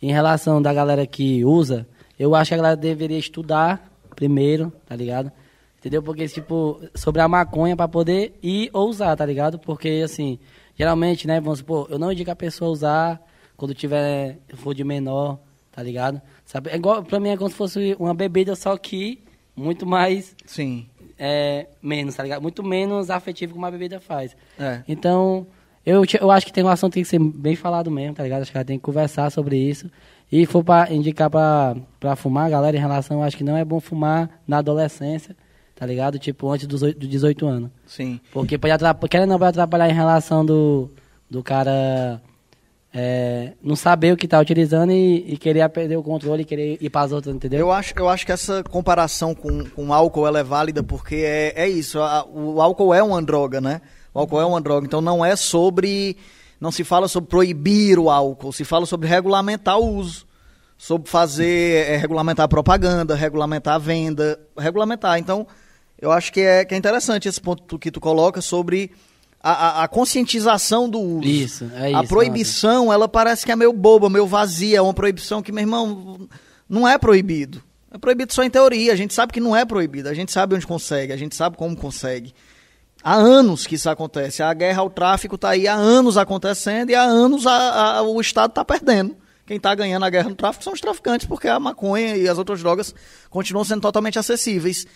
Em 0.00 0.12
relação 0.12 0.60
da 0.60 0.72
galera 0.72 1.06
que 1.06 1.44
usa, 1.44 1.86
eu 2.18 2.34
acho 2.34 2.50
que 2.50 2.54
a 2.54 2.56
galera 2.58 2.76
deveria 2.76 3.18
estudar 3.18 3.90
primeiro, 4.14 4.72
tá 4.86 4.94
ligado? 4.94 5.32
Entendeu? 5.78 6.00
Porque, 6.00 6.28
tipo, 6.28 6.80
sobre 6.94 7.20
a 7.20 7.26
maconha 7.26 7.76
pra 7.76 7.88
poder 7.88 8.38
ir 8.40 8.70
ou 8.72 8.88
usar, 8.88 9.16
tá 9.16 9.26
ligado? 9.26 9.58
Porque, 9.58 10.02
assim, 10.04 10.38
geralmente, 10.76 11.26
né, 11.26 11.40
vamos 11.40 11.58
supor, 11.58 11.88
eu 11.90 11.98
não 11.98 12.12
indico 12.12 12.30
a 12.30 12.36
pessoa 12.36 12.70
usar 12.70 13.20
quando 13.56 13.74
tiver, 13.74 14.38
for 14.54 14.74
de 14.74 14.84
menor, 14.84 15.40
tá 15.72 15.82
ligado? 15.82 16.22
Sabe? 16.52 16.68
É 16.68 16.76
igual, 16.76 17.02
pra 17.02 17.18
mim 17.18 17.30
é 17.30 17.36
como 17.36 17.48
se 17.48 17.56
fosse 17.56 17.96
uma 17.98 18.12
bebida, 18.12 18.54
só 18.54 18.76
que 18.76 19.24
muito 19.56 19.86
mais, 19.86 20.36
Sim. 20.44 20.86
é, 21.18 21.66
menos, 21.82 22.14
tá 22.14 22.22
ligado? 22.22 22.42
Muito 22.42 22.62
menos 22.62 23.08
afetivo 23.08 23.54
que 23.54 23.58
uma 23.58 23.70
bebida 23.70 23.98
faz. 23.98 24.36
É. 24.58 24.82
Então, 24.86 25.46
eu, 25.84 26.02
eu 26.20 26.30
acho 26.30 26.44
que 26.44 26.52
tem 26.52 26.62
um 26.62 26.68
assunto 26.68 26.90
que 26.92 26.96
tem 26.96 27.04
que 27.04 27.08
ser 27.08 27.18
bem 27.18 27.56
falado 27.56 27.90
mesmo, 27.90 28.14
tá 28.16 28.22
ligado? 28.22 28.42
Acho 28.42 28.50
que 28.50 28.58
ela 28.58 28.66
tem 28.66 28.76
que 28.76 28.84
conversar 28.84 29.30
sobre 29.30 29.56
isso. 29.56 29.90
E 30.30 30.44
for 30.44 30.62
pra 30.62 30.92
indicar 30.92 31.30
pra, 31.30 31.74
pra 31.98 32.16
fumar, 32.16 32.50
galera, 32.50 32.76
em 32.76 32.80
relação, 32.80 33.20
eu 33.20 33.22
acho 33.22 33.34
que 33.38 33.44
não 33.44 33.56
é 33.56 33.64
bom 33.64 33.80
fumar 33.80 34.28
na 34.46 34.58
adolescência, 34.58 35.34
tá 35.74 35.86
ligado? 35.86 36.18
Tipo, 36.18 36.50
antes 36.50 36.66
dos, 36.66 36.82
dos 36.82 37.08
18 37.08 37.46
anos. 37.46 37.70
Sim. 37.86 38.20
Porque 38.30 38.58
pode 38.58 38.74
atrapalhar, 38.74 39.08
querendo 39.08 39.30
não, 39.30 39.38
pode 39.38 39.58
atrapalhar 39.58 39.88
em 39.88 39.94
relação 39.94 40.44
do, 40.44 40.90
do 41.30 41.42
cara 41.42 42.20
é, 42.94 43.52
não 43.62 43.74
saber 43.74 44.12
o 44.12 44.16
que 44.16 44.28
tá 44.28 44.38
utilizando 44.38 44.92
e, 44.92 45.32
e 45.32 45.36
querer 45.38 45.66
perder 45.70 45.96
o 45.96 46.02
controle 46.02 46.42
e 46.42 46.44
querer 46.44 46.76
ir 46.80 46.90
pras 46.90 47.10
outras, 47.12 47.34
entendeu? 47.34 47.60
Eu 47.60 47.72
acho, 47.72 47.94
eu 47.96 48.08
acho 48.08 48.26
que 48.26 48.32
essa 48.32 48.62
comparação 48.64 49.34
com, 49.34 49.64
com 49.70 49.92
álcool 49.94 50.26
ela 50.26 50.40
é 50.40 50.42
válida 50.44 50.82
porque 50.82 51.16
é, 51.16 51.52
é 51.56 51.68
isso. 51.68 51.98
a- 52.00 52.26
o 52.26 52.60
álcool 52.60 52.92
é 52.92 53.02
uma 53.02 53.22
droga, 53.22 53.60
né? 53.60 53.80
O 54.12 54.18
álcool 54.20 54.40
é 54.40 54.44
uma 54.44 54.60
droga. 54.60 54.86
Então 54.86 55.00
não 55.00 55.24
é 55.24 55.34
sobre. 55.36 56.16
Não 56.60 56.70
se 56.70 56.84
fala 56.84 57.08
sobre 57.08 57.28
proibir 57.30 57.98
o 57.98 58.08
álcool, 58.10 58.52
se 58.52 58.62
fala 58.64 58.86
sobre 58.86 59.08
regulamentar 59.08 59.78
o 59.78 59.96
uso. 59.96 60.26
Sobre 60.76 61.08
fazer. 61.08 61.88
é, 61.88 61.96
regulamentar 61.96 62.44
a 62.44 62.48
propaganda, 62.48 63.14
regulamentar 63.14 63.74
a 63.74 63.78
venda, 63.78 64.38
regulamentar. 64.58 65.18
Então, 65.18 65.46
eu 66.00 66.10
acho 66.12 66.32
que 66.32 66.40
é, 66.40 66.64
que 66.64 66.74
é 66.74 66.76
interessante 66.78 67.26
esse 67.28 67.40
ponto 67.40 67.78
que 67.78 67.90
tu 67.90 68.00
coloca 68.00 68.40
sobre 68.40 68.90
a, 69.42 69.50
a- 69.80 69.84
a 69.84 69.88
conscientização 69.88 70.88
do 70.88 71.00
uso. 71.00 71.26
Isso, 71.28 71.70
é 71.74 71.94
A 71.94 72.00
isso, 72.00 72.08
proibição, 72.08 72.92
ela 72.92 73.08
parece 73.08 73.44
que 73.44 73.52
é 73.52 73.56
meio 73.56 73.72
boba, 73.72 74.08
meio 74.08 74.26
vazia. 74.26 74.78
É 74.78 74.80
uma 74.80 74.94
proibição 74.94 75.42
que, 75.42 75.50
meu 75.52 75.62
irmão, 75.62 76.28
não 76.68 76.86
é 76.86 76.96
proibido. 76.98 77.62
É 77.90 77.98
proibido 77.98 78.32
só 78.32 78.42
em 78.42 78.50
teoria. 78.50 78.92
A 78.92 78.96
gente 78.96 79.12
sabe 79.12 79.32
que 79.32 79.40
não 79.40 79.54
é 79.54 79.64
proibido. 79.64 80.08
A 80.08 80.14
gente 80.14 80.32
sabe 80.32 80.54
onde 80.54 80.66
consegue. 80.66 81.12
A 81.12 81.16
gente 81.16 81.34
sabe 81.36 81.56
como 81.56 81.76
consegue. 81.76 82.32
Há 83.04 83.14
anos 83.14 83.66
que 83.66 83.74
isso 83.74 83.90
acontece. 83.90 84.42
A 84.42 84.54
guerra 84.54 84.80
ao 84.80 84.88
tráfico 84.88 85.34
está 85.34 85.50
aí 85.50 85.66
há 85.66 85.74
anos 85.74 86.16
acontecendo 86.16 86.90
e 86.90 86.94
há 86.94 87.02
anos 87.02 87.46
a- 87.46 87.96
a- 87.98 88.02
o 88.02 88.20
Estado 88.20 88.50
está 88.50 88.64
perdendo. 88.64 89.16
Quem 89.44 89.56
está 89.56 89.74
ganhando 89.74 90.04
a 90.04 90.10
guerra 90.10 90.28
no 90.28 90.36
tráfico 90.36 90.62
são 90.62 90.72
os 90.72 90.80
traficantes, 90.80 91.26
porque 91.26 91.48
a 91.48 91.58
maconha 91.58 92.16
e 92.16 92.28
as 92.28 92.38
outras 92.38 92.60
drogas 92.60 92.94
continuam 93.28 93.64
sendo 93.64 93.80
totalmente 93.80 94.16
acessíveis. 94.16 94.86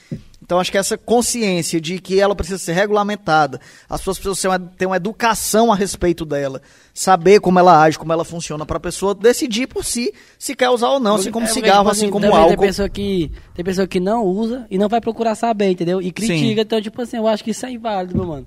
Então, 0.41 0.61
acho 0.61 0.71
que 0.71 0.79
essa 0.79 0.97
consciência 0.97 1.81
de 1.81 1.99
que 1.99 2.21
ela 2.21 2.35
precisa 2.35 2.59
ser 2.59 2.73
regulamentada, 2.73 3.61
as 3.89 4.01
pessoas 4.01 4.19
precisam 4.21 4.59
ter 4.79 4.87
uma 4.87 4.97
educação 4.97 5.73
a 5.73 5.75
respeito 5.75 6.25
dela, 6.25 6.63
saber 6.95 7.41
como 7.41 7.59
ela 7.59 7.83
age, 7.83 7.99
como 7.99 8.13
ela 8.13 8.25
funciona, 8.25 8.65
para 8.65 8.77
a 8.77 8.81
pessoa 8.81 9.17
decidir 9.17 9.67
por 9.67 9.85
si 9.85 10.15
se 10.39 10.55
quer 10.55 10.71
usar 10.71 10.91
ou 10.91 11.01
não, 11.01 11.17
assim 11.17 11.33
como 11.33 11.47
É, 11.47 11.49
cigarro, 11.49 11.91
assim 11.91 12.09
como 12.09 12.27
álcool. 12.27 12.51
Tem 12.51 12.59
pessoa, 12.59 12.89
que, 12.89 13.33
tem 13.53 13.65
pessoa 13.65 13.89
que 13.89 13.99
não 13.99 14.25
usa 14.25 14.65
e 14.71 14.79
não 14.79 14.89
vai 14.89 15.01
procurar 15.01 15.35
saber, 15.35 15.71
entendeu? 15.71 16.01
E 16.01 16.13
critica. 16.13 16.39
Sim. 16.39 16.61
Então, 16.61 16.81
tipo 16.81 17.03
assim, 17.03 17.17
eu 17.17 17.27
acho 17.27 17.43
que 17.43 17.51
isso 17.51 17.67
é 17.67 17.73
inválido, 17.73 18.15
meu 18.15 18.27
mano. 18.27 18.47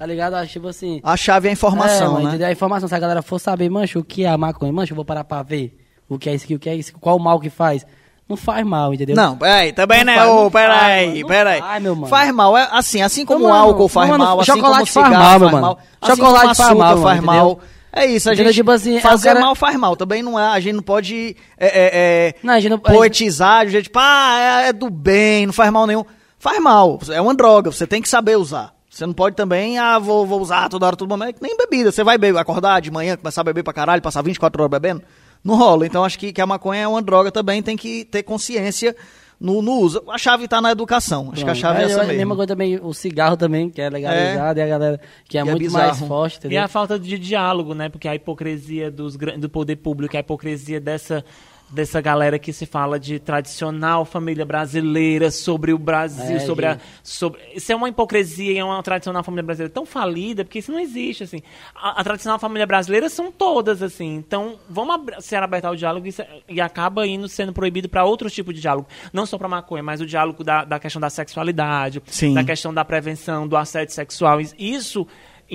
Tá 0.00 0.06
ligado? 0.06 0.32
Acho, 0.32 0.52
tipo 0.52 0.66
assim. 0.66 0.98
A 1.04 1.14
chave 1.14 1.46
é 1.48 1.50
a 1.50 1.52
informação, 1.52 2.06
é, 2.06 2.08
mano, 2.08 2.20
né? 2.20 2.28
entendeu? 2.30 2.46
A 2.48 2.52
informação, 2.52 2.88
se 2.88 2.94
a 2.94 2.98
galera 2.98 3.20
for 3.20 3.38
saber, 3.38 3.68
mancho, 3.68 3.98
o 3.98 4.02
que 4.04 4.24
é 4.24 4.28
a 4.30 4.38
maconha, 4.38 4.72
mancho, 4.72 4.92
eu 4.92 4.96
vou 4.96 5.04
parar 5.04 5.24
pra 5.24 5.42
ver 5.42 5.76
o 6.08 6.18
que 6.18 6.30
é 6.30 6.34
isso 6.34 6.46
aqui, 6.46 6.54
o 6.54 6.58
que 6.58 6.70
é 6.70 6.74
isso, 6.74 6.94
qual 6.98 7.18
o 7.18 7.20
mal 7.20 7.38
que 7.38 7.50
faz. 7.50 7.84
Não 8.26 8.34
faz 8.34 8.64
mal, 8.64 8.94
entendeu? 8.94 9.14
Não, 9.14 9.36
peraí, 9.36 9.74
também 9.74 9.98
Não 10.02 10.06
né? 10.06 10.14
faz, 10.16 10.30
faz, 10.30 10.52
peraí, 10.52 11.24
peraí. 11.26 11.60
faz, 11.60 11.82
meu 11.82 11.94
mano. 11.94 12.06
Faz 12.06 12.32
mal, 12.32 12.56
é 12.56 12.66
assim, 12.72 13.02
assim 13.02 13.26
como 13.26 13.44
o 13.46 13.52
álcool 13.52 13.88
faz 13.88 14.08
mano, 14.08 14.24
mal, 14.24 14.40
assim 14.40 14.52
como 14.52 14.72
o 14.72 14.74
faz 14.76 14.88
cigarro 14.88 15.12
mal, 15.14 15.22
faz 15.38 15.40
mal, 15.40 15.50
mano. 15.60 15.78
assim 16.00 16.16
Chocolate 16.16 16.42
como 16.44 16.54
faz 16.54 16.78
mal, 16.78 16.96
faz 17.02 17.20
mal. 17.20 17.36
entendeu? 17.50 17.60
É 17.92 18.06
isso, 18.06 18.30
a 18.30 18.32
Entendeu? 18.32 18.52
gente 18.52 18.60
Tipo 18.60 18.70
assim, 18.70 18.96
é 18.96 19.00
fazer 19.00 19.28
cara- 19.30 19.40
mal 19.40 19.54
faz 19.54 19.76
mal, 19.76 19.96
também 19.96 20.22
não 20.22 20.38
é, 20.40 20.44
a 20.46 20.60
gente 20.60 20.76
não 20.76 20.82
pode 20.82 21.36
é, 21.58 21.66
é, 21.66 21.90
é, 21.92 22.34
Não, 22.42 22.54
a 22.54 22.60
gente 22.60 22.70
não- 22.70 22.80
a 22.82 22.88
gente- 22.88 22.96
poetizar, 22.96 23.66
jeito, 23.66 23.84
tipo, 23.84 23.98
ah, 24.00 24.62
é, 24.64 24.68
é 24.68 24.72
do 24.72 24.88
bem, 24.88 25.44
não 25.44 25.52
faz 25.52 25.70
mal 25.70 25.86
nenhum. 25.86 26.04
Faz 26.38 26.58
mal, 26.62 26.98
é 27.10 27.20
uma 27.20 27.34
droga, 27.34 27.70
você 27.70 27.86
tem 27.86 28.00
que 28.00 28.08
saber 28.08 28.38
usar. 28.38 28.72
Você 29.00 29.06
não 29.06 29.14
pode 29.14 29.34
também, 29.34 29.78
ah, 29.78 29.98
vou, 29.98 30.26
vou 30.26 30.42
usar 30.42 30.68
toda 30.68 30.84
hora, 30.84 30.94
todo 30.94 31.08
momento, 31.08 31.38
nem 31.40 31.56
bebida. 31.56 31.90
Você 31.90 32.04
vai 32.04 32.18
beber, 32.18 32.38
acordar 32.38 32.80
de 32.82 32.90
manhã, 32.90 33.16
começar 33.16 33.40
a 33.40 33.44
beber 33.44 33.62
pra 33.62 33.72
caralho, 33.72 34.02
passar 34.02 34.20
24 34.20 34.62
horas 34.62 34.70
bebendo? 34.70 35.00
Não 35.42 35.54
rola. 35.56 35.86
Então 35.86 36.04
acho 36.04 36.18
que, 36.18 36.34
que 36.34 36.40
a 36.42 36.46
maconha 36.46 36.82
é 36.82 36.86
uma 36.86 37.00
droga 37.00 37.32
também, 37.32 37.62
tem 37.62 37.78
que 37.78 38.04
ter 38.04 38.22
consciência 38.22 38.94
no, 39.40 39.62
no 39.62 39.72
uso. 39.78 40.02
A 40.10 40.18
chave 40.18 40.46
tá 40.46 40.60
na 40.60 40.70
educação. 40.70 41.30
Acho 41.32 41.42
que 41.46 41.50
a 41.50 41.54
chave 41.54 41.78
é, 41.78 41.82
É, 41.84 41.84
essa 41.86 41.94
eu- 41.94 42.00
a 42.00 42.04
mesmo. 42.04 42.18
mesma 42.18 42.36
coisa 42.36 42.48
também, 42.48 42.78
o 42.82 42.92
cigarro 42.92 43.38
também, 43.38 43.70
que 43.70 43.80
é 43.80 43.88
legalizado, 43.88 44.58
e 44.58 44.62
a 44.62 44.66
galera 44.66 45.00
que 45.26 45.38
é 45.38 45.42
Que 45.42 45.48
é 45.48 45.50
muito 45.50 45.58
bizarro. 45.64 45.86
mais 45.86 45.98
forte, 46.00 46.34
E 46.34 46.38
entendeu? 46.40 46.62
a 46.62 46.68
falta 46.68 46.98
de 46.98 47.18
diálogo, 47.18 47.72
né? 47.72 47.88
Porque 47.88 48.06
a 48.06 48.14
hipocrisia 48.14 48.90
dos, 48.90 49.16
do 49.16 49.48
poder 49.48 49.76
público, 49.76 50.14
a 50.14 50.20
hipocrisia 50.20 50.78
dessa, 50.78 51.24
dessa 51.70 52.00
galera 52.00 52.38
que 52.38 52.52
se 52.52 52.66
fala 52.66 52.98
de 52.98 53.18
tradicional 53.18 54.04
família 54.04 54.44
brasileira 54.44 55.30
sobre 55.30 55.72
o 55.72 55.78
Brasil, 55.78 56.36
É, 56.36 56.40
sobre 56.40 56.66
a. 56.66 56.72
gente. 56.72 56.82
Sobre, 57.02 57.40
isso 57.54 57.70
é 57.70 57.76
uma 57.76 57.88
hipocrisia 57.88 58.52
e 58.52 58.58
é 58.58 58.64
uma 58.64 58.82
tradicional 58.82 59.22
família 59.22 59.42
brasileira 59.44 59.72
tão 59.72 59.86
falida, 59.86 60.44
porque 60.44 60.58
isso 60.58 60.72
não 60.72 60.78
existe, 60.80 61.22
assim. 61.24 61.42
A, 61.74 62.00
a 62.00 62.04
tradicional 62.04 62.38
família 62.38 62.66
brasileira 62.66 63.08
são 63.08 63.30
todas, 63.30 63.82
assim. 63.82 64.16
Então, 64.16 64.56
vamos 64.68 64.94
ab- 64.96 65.20
ser 65.22 65.36
aberto 65.42 65.66
ao 65.66 65.76
diálogo 65.76 66.06
e, 66.06 66.14
e 66.48 66.60
acaba 66.60 67.06
indo 67.06 67.28
sendo 67.28 67.52
proibido 67.52 67.88
para 67.88 68.04
outros 68.04 68.32
tipos 68.32 68.54
de 68.54 68.60
diálogo. 68.60 68.88
Não 69.12 69.24
só 69.24 69.38
para 69.38 69.48
maconha, 69.48 69.82
mas 69.82 70.00
o 70.00 70.06
diálogo 70.06 70.42
da, 70.42 70.64
da 70.64 70.78
questão 70.78 71.00
da 71.00 71.08
sexualidade, 71.10 72.02
Sim. 72.06 72.34
da 72.34 72.42
questão 72.44 72.74
da 72.74 72.84
prevenção, 72.84 73.46
do 73.46 73.56
assédio 73.56 73.94
sexual. 73.94 74.40
Isso 74.58 75.06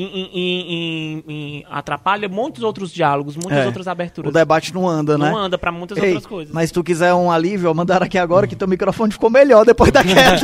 em- 0.04 0.30
em- 0.34 1.24
em- 1.28 1.66
atrapalha 1.72 2.28
muitos 2.28 2.64
outros 2.64 2.92
diálogos, 2.92 3.36
muitas 3.38 3.60
É. 3.60 3.66
outras 3.66 3.88
aberturas. 3.88 4.30
O 4.30 4.34
debate 4.34 4.74
não 4.74 4.88
anda, 4.88 5.18
né? 5.18 5.30
Não 5.30 5.38
anda 5.38 5.58
para 5.58 5.72
muitas 5.72 5.98
Ei, 5.98 6.10
outras 6.10 6.26
coisas. 6.26 6.54
Mas 6.54 6.70
se 6.70 6.74
tu 6.74 6.84
quiser 6.84 7.14
um 7.14 7.32
alívio, 7.32 7.70
ó, 7.70 7.74
mandaram 7.74 8.06
aqui 8.06 8.18
agora 8.18 8.46
que 8.48 8.56
teu 8.56 8.68
microfone 8.68 9.12
ficou 9.12 9.30
melhor 9.30 9.66
depois 9.66 9.92
da 9.92 10.04
queda. 10.04 10.42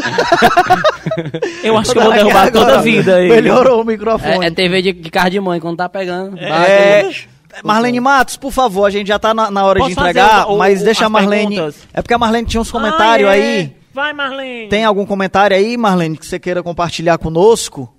Eu 1.64 1.78
acho 1.78 1.92
que 1.92 1.98
eu 2.00 2.04
vou 2.04 2.14
derrubar 2.14 2.52
toda 2.52 2.60
agora. 2.66 2.80
a 2.80 2.82
vida 2.82 3.16
aí. 3.16 3.30
Melhorou 3.30 3.82
o 3.82 3.86
microfone. 3.86 4.46
É, 4.46 4.48
é 4.48 4.52
TV 4.52 4.82
de, 4.82 4.94
de 4.94 5.10
carro 5.10 5.30
de 5.30 5.40
mãe, 5.40 5.60
quando 5.60 5.78
tá 5.78 5.90
pegando. 5.90 6.38
É, 6.38 7.04
bate, 7.04 7.30
Marlene 7.64 8.00
Matos, 8.00 8.38
por 8.38 8.52
favor, 8.52 8.86
a 8.86 8.90
gente 8.90 9.08
já 9.08 9.20
tá 9.20 9.34
na, 9.34 9.52
na 9.52 9.66
hora 9.66 9.80
Posso 9.80 9.94
de 9.94 10.00
entregar, 10.00 10.30
fazer 10.30 10.50
o- 10.52 10.54
o- 10.54 10.58
mas 10.58 10.82
deixa 10.82 11.06
a 11.06 11.10
Marlene. 11.10 11.56
perguntas? 11.56 11.88
É 11.94 12.02
porque 12.02 12.14
a 12.14 12.18
Marlene 12.18 12.48
tinha 12.48 12.62
uns 12.62 12.72
comentários 12.72 13.30
Ah, 13.30 13.36
é? 13.38 13.42
aí. 13.60 13.76
Vai, 13.94 14.14
Marlene. 14.14 14.70
Tem 14.70 14.86
algum 14.86 15.06
comentário 15.06 15.56
aí, 15.58 15.76
Marlene, 15.76 16.16
que 16.18 16.26
você 16.26 16.40
queira 16.40 16.64
compartilhar 16.64 17.18
conosco? 17.18 17.94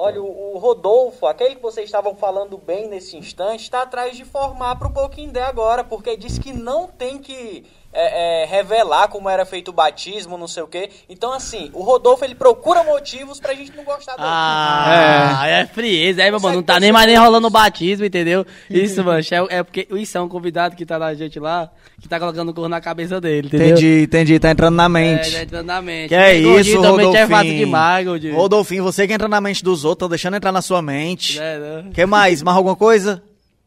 Olha, 0.00 0.22
o 0.22 0.56
Rodolfo, 0.58 1.26
aquele 1.26 1.56
que 1.56 1.62
vocês 1.62 1.86
estavam 1.86 2.14
falando 2.14 2.56
bem 2.56 2.86
nesse 2.88 3.16
instante, 3.16 3.64
está 3.64 3.82
atrás 3.82 4.16
de 4.16 4.24
formar 4.24 4.76
para 4.76 4.86
o 4.86 4.92
Pouquinho 4.92 5.32
agora, 5.42 5.82
porque 5.82 6.16
disse 6.16 6.38
que 6.38 6.52
não 6.52 6.86
tem 6.86 7.18
que 7.18 7.66
é, 7.92 8.42
é, 8.42 8.46
revelar 8.46 9.08
como 9.08 9.28
era 9.28 9.44
feito 9.46 9.68
o 9.68 9.72
batismo, 9.72 10.36
não 10.36 10.46
sei 10.46 10.62
o 10.62 10.66
quê. 10.68 10.90
Então, 11.08 11.32
assim, 11.32 11.70
o 11.72 11.82
Rodolfo 11.82 12.24
ele 12.24 12.34
procura 12.34 12.82
motivos 12.84 13.40
pra 13.40 13.54
gente 13.54 13.74
não 13.76 13.82
gostar 13.84 14.14
dele. 14.16 14.28
Ah, 14.30 15.44
é, 15.46 15.66
frieza, 15.66 16.22
aí, 16.22 16.30
meu 16.30 16.38
mano, 16.40 16.56
não 16.56 16.62
tá 16.62 16.78
nem 16.78 16.92
mais 16.92 17.06
nem 17.06 17.16
rolando 17.16 17.46
o 17.46 17.50
batismo, 17.50 18.04
entendeu? 18.04 18.46
Isso, 18.68 19.02
mano, 19.04 19.20
é, 19.50 19.56
é 19.58 19.62
porque 19.62 19.88
isso 19.90 20.18
é 20.18 20.20
um 20.20 20.28
convidado 20.28 20.76
que 20.76 20.84
tá 20.84 20.98
na 20.98 21.14
gente 21.14 21.40
lá, 21.40 21.70
que 22.00 22.08
tá 22.08 22.18
colocando 22.20 22.50
o 22.50 22.54
corno 22.54 22.68
na 22.68 22.80
cabeça 22.80 23.20
dele, 23.20 23.48
entendeu? 23.48 23.68
Entendi, 23.68 24.02
entendi, 24.04 24.38
tá 24.38 24.50
entrando 24.50 24.74
na 24.76 24.84
É, 24.84 24.88
mente. 24.88 25.32
tá 25.32 25.42
entrando 25.42 25.66
na 25.66 25.82
mente. 25.82 26.08
Que 26.08 26.14
é 26.14 26.40
Gordinho 26.40 26.60
isso, 26.60 26.72
também 26.82 27.06
Rodolfinho. 27.06 27.16
é 27.16 27.26
fácil 27.26 27.54
demais, 27.56 28.06
Gordinho. 28.06 28.36
Rodolfinho, 28.36 28.84
você 28.84 29.06
que 29.06 29.12
entra 29.12 29.28
na 29.28 29.40
mente 29.40 29.64
dos 29.64 29.84
outros, 29.84 30.06
tá 30.06 30.10
deixando 30.10 30.36
entrar 30.36 30.52
na 30.52 30.62
sua 30.62 30.82
mente. 30.82 31.38
É, 31.40 31.58
né? 31.58 31.90
que 31.94 32.04
mais? 32.06 32.42
Mais 32.42 32.56
alguma 32.56 32.76
coisa? 32.76 33.22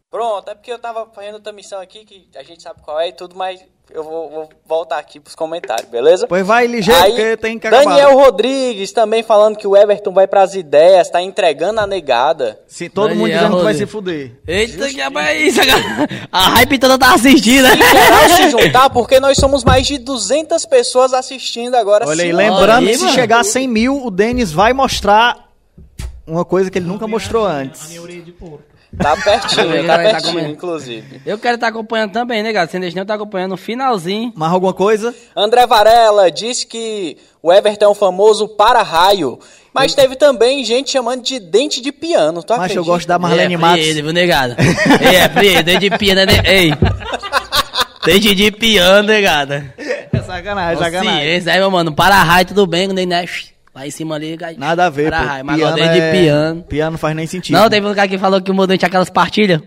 Pronto, 0.10 0.49
é 0.49 0.56
porque 0.56 0.72
eu 0.72 0.77
tava 0.77 1.07
fazendo 1.15 1.35
outra 1.35 1.53
missão 1.53 1.80
aqui, 1.80 2.03
que 2.03 2.27
a 2.38 2.43
gente 2.43 2.61
sabe 2.61 2.81
qual 2.81 2.99
é 2.99 3.07
e 3.07 3.14
tudo, 3.14 3.34
mas 3.35 3.61
eu 3.94 4.04
vou, 4.04 4.30
vou 4.30 4.50
voltar 4.66 4.98
aqui 4.98 5.20
pros 5.20 5.36
comentários, 5.36 5.90
beleza? 5.90 6.28
Pois 6.28 6.46
vai 6.46 6.68
ligeiro, 6.68 7.02
Aí, 7.02 7.12
porque 7.12 7.38
tem 7.38 7.60
que 7.60 7.68
acabar. 7.68 7.84
Daniel 7.86 8.18
Rodrigues 8.18 8.92
também 8.92 9.24
falando 9.24 9.58
que 9.58 9.68
o 9.68 9.76
Everton 9.76 10.12
vai 10.14 10.28
pras 10.28 10.56
ideias, 10.56 11.10
tá 11.10 11.22
entregando 11.22 11.80
a 11.80 11.88
negada. 11.88 12.60
Se 12.68 12.90
todo 12.90 13.10
mundo 13.10 13.30
Daniel 13.30 13.40
dizendo 13.40 13.58
que 13.58 13.64
vai 13.64 13.74
se 13.74 13.86
fuder. 13.86 14.32
Eita, 14.48 14.88
que 14.88 15.02
é 15.02 15.38
isso, 15.42 15.60
cara. 15.60 16.28
A 16.32 16.50
hype 16.50 16.80
toda 16.80 16.98
tá 16.98 17.14
assistindo, 17.14 17.64
né? 17.64 17.76
Geral 17.76 18.30
se 18.30 18.50
juntar, 18.50 18.90
porque 18.90 19.20
nós 19.20 19.38
somos 19.38 19.64
mais 19.64 19.86
de 19.86 19.98
200 19.98 20.66
pessoas 20.66 21.14
assistindo 21.14 21.76
agora. 21.76 22.08
Olha 22.08 22.24
aí, 22.24 22.32
lembrando 22.32 22.88
que 22.88 22.96
se 22.96 23.04
mano. 23.04 23.16
chegar 23.16 23.40
a 23.40 23.44
100 23.44 23.68
mil, 23.68 24.06
o 24.06 24.10
Denis 24.12 24.52
vai 24.52 24.74
mostrar 24.74 25.52
uma 26.26 26.46
coisa 26.46 26.70
que 26.70 26.78
ele 26.78 26.88
nunca 26.88 27.08
mostrou 27.08 27.46
antes. 27.46 27.82
Tá 27.82 27.88
pertinho, 27.88 28.10
Ele 28.10 28.70
tá 28.98 29.16
vai 29.16 29.86
tá 29.86 29.96
pertinho, 29.96 30.34
comendo. 30.34 30.50
inclusive. 30.50 31.22
Eu 31.26 31.38
quero 31.38 31.56
estar 31.56 31.68
acompanhando 31.68 32.12
também, 32.12 32.44
né, 32.44 32.52
deixar 32.52 32.78
eu 32.80 33.02
estar 33.02 33.14
acompanhando 33.14 33.52
no 33.52 33.58
finalzinho. 33.58 34.34
Mais 34.36 34.52
alguma 34.52 34.74
coisa? 34.74 35.14
André 35.36 35.66
Varela 35.66 36.30
disse 36.30 36.66
que 36.66 37.18
o 37.42 37.52
Everton 37.52 37.86
é 37.86 37.90
um 37.90 37.96
famoso 37.96 38.48
para-raio, 38.48 39.40
mas 39.74 39.96
teve 39.96 40.16
também 40.16 40.64
gente 40.64 40.92
chamando 40.92 41.22
de 41.22 41.40
dente 41.40 41.82
de 41.82 41.92
piano, 41.92 42.44
tá? 42.44 42.58
Mas 42.58 42.76
eu 42.76 42.84
gosto 42.84 43.08
da 43.08 43.18
Marlene 43.18 43.54
é, 43.54 43.58
Matos. 43.58 43.86
viu, 43.86 44.12
negada? 44.12 44.58
É 45.02 45.30
frieza, 45.30 45.64
dente 45.64 45.90
de 45.90 45.98
piano, 45.98 46.26
né? 46.26 46.42
Ei. 46.46 46.74
Dente 48.06 48.36
de 48.36 48.52
piano, 48.52 49.08
negada. 49.08 49.74
É 49.78 50.22
sacanagem, 50.22 50.84
sacanagem. 50.84 51.22
Ciência, 51.22 51.54
aí, 51.54 51.60
meu 51.60 51.72
mano, 51.72 51.94
para-raio, 51.94 52.46
tudo 52.46 52.66
bem, 52.66 52.88
né? 52.88 53.26
Lá 53.73 53.88
em 53.88 53.91
cima 53.91 54.15
ali, 54.15 54.35
gai- 54.35 54.56
Nada 54.57 54.85
a 54.85 54.89
ver, 54.89 55.06
pô. 55.06 55.10
para-raio, 55.11 55.45
mas 55.45 55.61
agora 55.61 55.76
dente 55.76 55.98
é- 55.99 56.11
de 56.11 56.18
piano. 56.19 56.64
Piano 56.64 56.98
faz 56.98 57.15
nem 57.15 57.26
sentido. 57.26 57.56
Não, 57.57 57.69
teve 57.69 57.88
um 57.88 57.93
cara 57.93 58.07
que 58.07 58.18
falou 58.18 58.41
que 58.41 58.52
o 58.52 58.68
dente 58.68 58.80
tinha 58.80 58.88
aquelas 58.88 59.10
partilhas. 59.10 59.61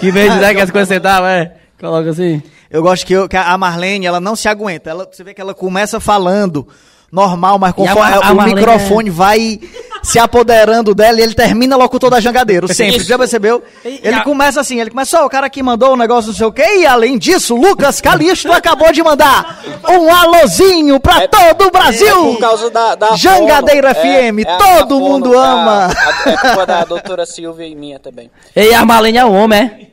Que 0.00 0.10
vez, 0.12 0.32
né, 0.36 0.54
que 0.54 0.60
as 0.60 0.70
coisas 0.70 0.88
você 0.88 1.00
tava, 1.00 1.30
é. 1.30 1.56
Coloca 1.80 2.10
assim. 2.10 2.42
Eu 2.70 2.82
gosto 2.82 3.04
que, 3.06 3.12
eu- 3.14 3.28
que 3.28 3.36
a 3.36 3.56
Marlene, 3.58 4.06
ela 4.06 4.20
não 4.20 4.36
se 4.36 4.48
aguenta. 4.48 4.90
Ela, 4.90 5.08
você 5.10 5.24
vê 5.24 5.32
que 5.34 5.40
ela 5.40 5.54
começa 5.54 5.98
falando 6.00 6.68
normal, 7.10 7.58
mas 7.58 7.70
E 7.70 7.72
a 7.72 7.74
conforme 7.74 8.10
Mar- 8.10 8.22
a 8.24 8.32
o 8.32 8.36
Marlene 8.36 8.54
microfone 8.60 9.10
vai 9.10 9.60
se 10.02 10.18
apoderando 10.18 10.94
dela 10.94 11.18
e 11.18 11.22
ele 11.22 11.34
termina 11.34 11.74
logo 11.76 11.98
toda 11.98 12.20
jangadeiro, 12.20 12.68
sempre. 12.72 12.98
Isso. 12.98 13.06
Já 13.08 13.18
percebeu? 13.18 13.62
Ele 13.84 14.14
a- 14.14 14.22
começa 14.22 14.60
assim, 14.60 14.80
ele 14.80 14.90
começa, 14.90 15.20
ó, 15.22 15.26
o 15.26 15.28
cara 15.30 15.46
aqui 15.46 15.62
mandou 15.62 15.94
um 15.94 15.96
negócio 15.96 16.28
não 16.28 16.36
sei 16.36 16.46
o 16.46 16.52
quê, 16.52 16.80
e 16.80 16.86
além 16.86 17.18
disso, 17.18 17.56
Lucas 17.56 18.00
Calixto 18.00 18.52
acabou 18.52 18.92
de 18.92 19.02
mandar 19.02 19.60
um 19.88 20.14
alôzinho 20.14 21.00
pra 21.00 21.26
todo 21.28 21.62
o 21.64 21.68
É 21.68 21.70
Brasil! 21.70 22.14
por 22.34 22.38
causa 22.40 22.70
da, 22.70 22.94
da 22.94 23.16
Jangadeira 23.16 23.94
fono, 23.94 24.06
FM, 24.06 24.46
a- 24.46 24.56
todo 24.56 24.94
a 24.96 24.98
fono 24.98 25.00
mundo 25.00 25.30
da- 25.32 25.52
ama. 25.52 25.86
a- 25.88 26.30
É 26.30 26.36
culpa 26.36 26.66
da 26.66 26.84
doutora 26.84 27.26
Silvia 27.26 27.66
e 27.66 27.74
minha 27.74 27.98
também. 27.98 28.30
Ei, 28.54 28.72
a 28.74 28.84
Marlene 28.84 29.18
é 29.18 29.24
um 29.24 29.34
homem, 29.34 29.58
é? 29.60 29.88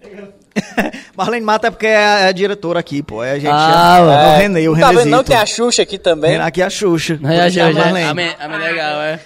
Marlene 1.15 1.45
Mata 1.45 1.67
é 1.67 1.71
porque 1.71 1.87
é 1.87 2.27
a 2.27 2.31
diretora 2.31 2.79
aqui, 2.79 3.03
pô. 3.03 3.23
É 3.23 3.31
a 3.31 3.39
gente. 3.39 3.51
Ah, 3.51 3.97
é, 3.99 4.03
é 4.03 4.35
o 4.35 4.39
Renê, 4.39 4.69
o 4.69 4.79
tá 4.79 4.91
vendo? 4.91 5.09
Não 5.09 5.23
tem 5.23 5.35
a 5.35 5.45
Xuxa 5.45 5.81
aqui 5.81 5.97
também. 5.97 6.37
Aqui 6.37 6.61
é 6.61 6.65
a 6.65 6.69
Xuxa. 6.69 7.19
A 7.23 7.47
isso 7.47 7.59
é 7.59 7.63
a 7.63 7.71
gente, 7.71 7.77
Marlene. 7.77 8.05
a 8.05 8.45
a 8.45 8.47
minha 8.47 8.59
legal, 8.59 9.01
é. 9.01 9.19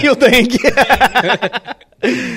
e 0.02 0.08
o 0.10 0.14
dengue. 0.14 0.58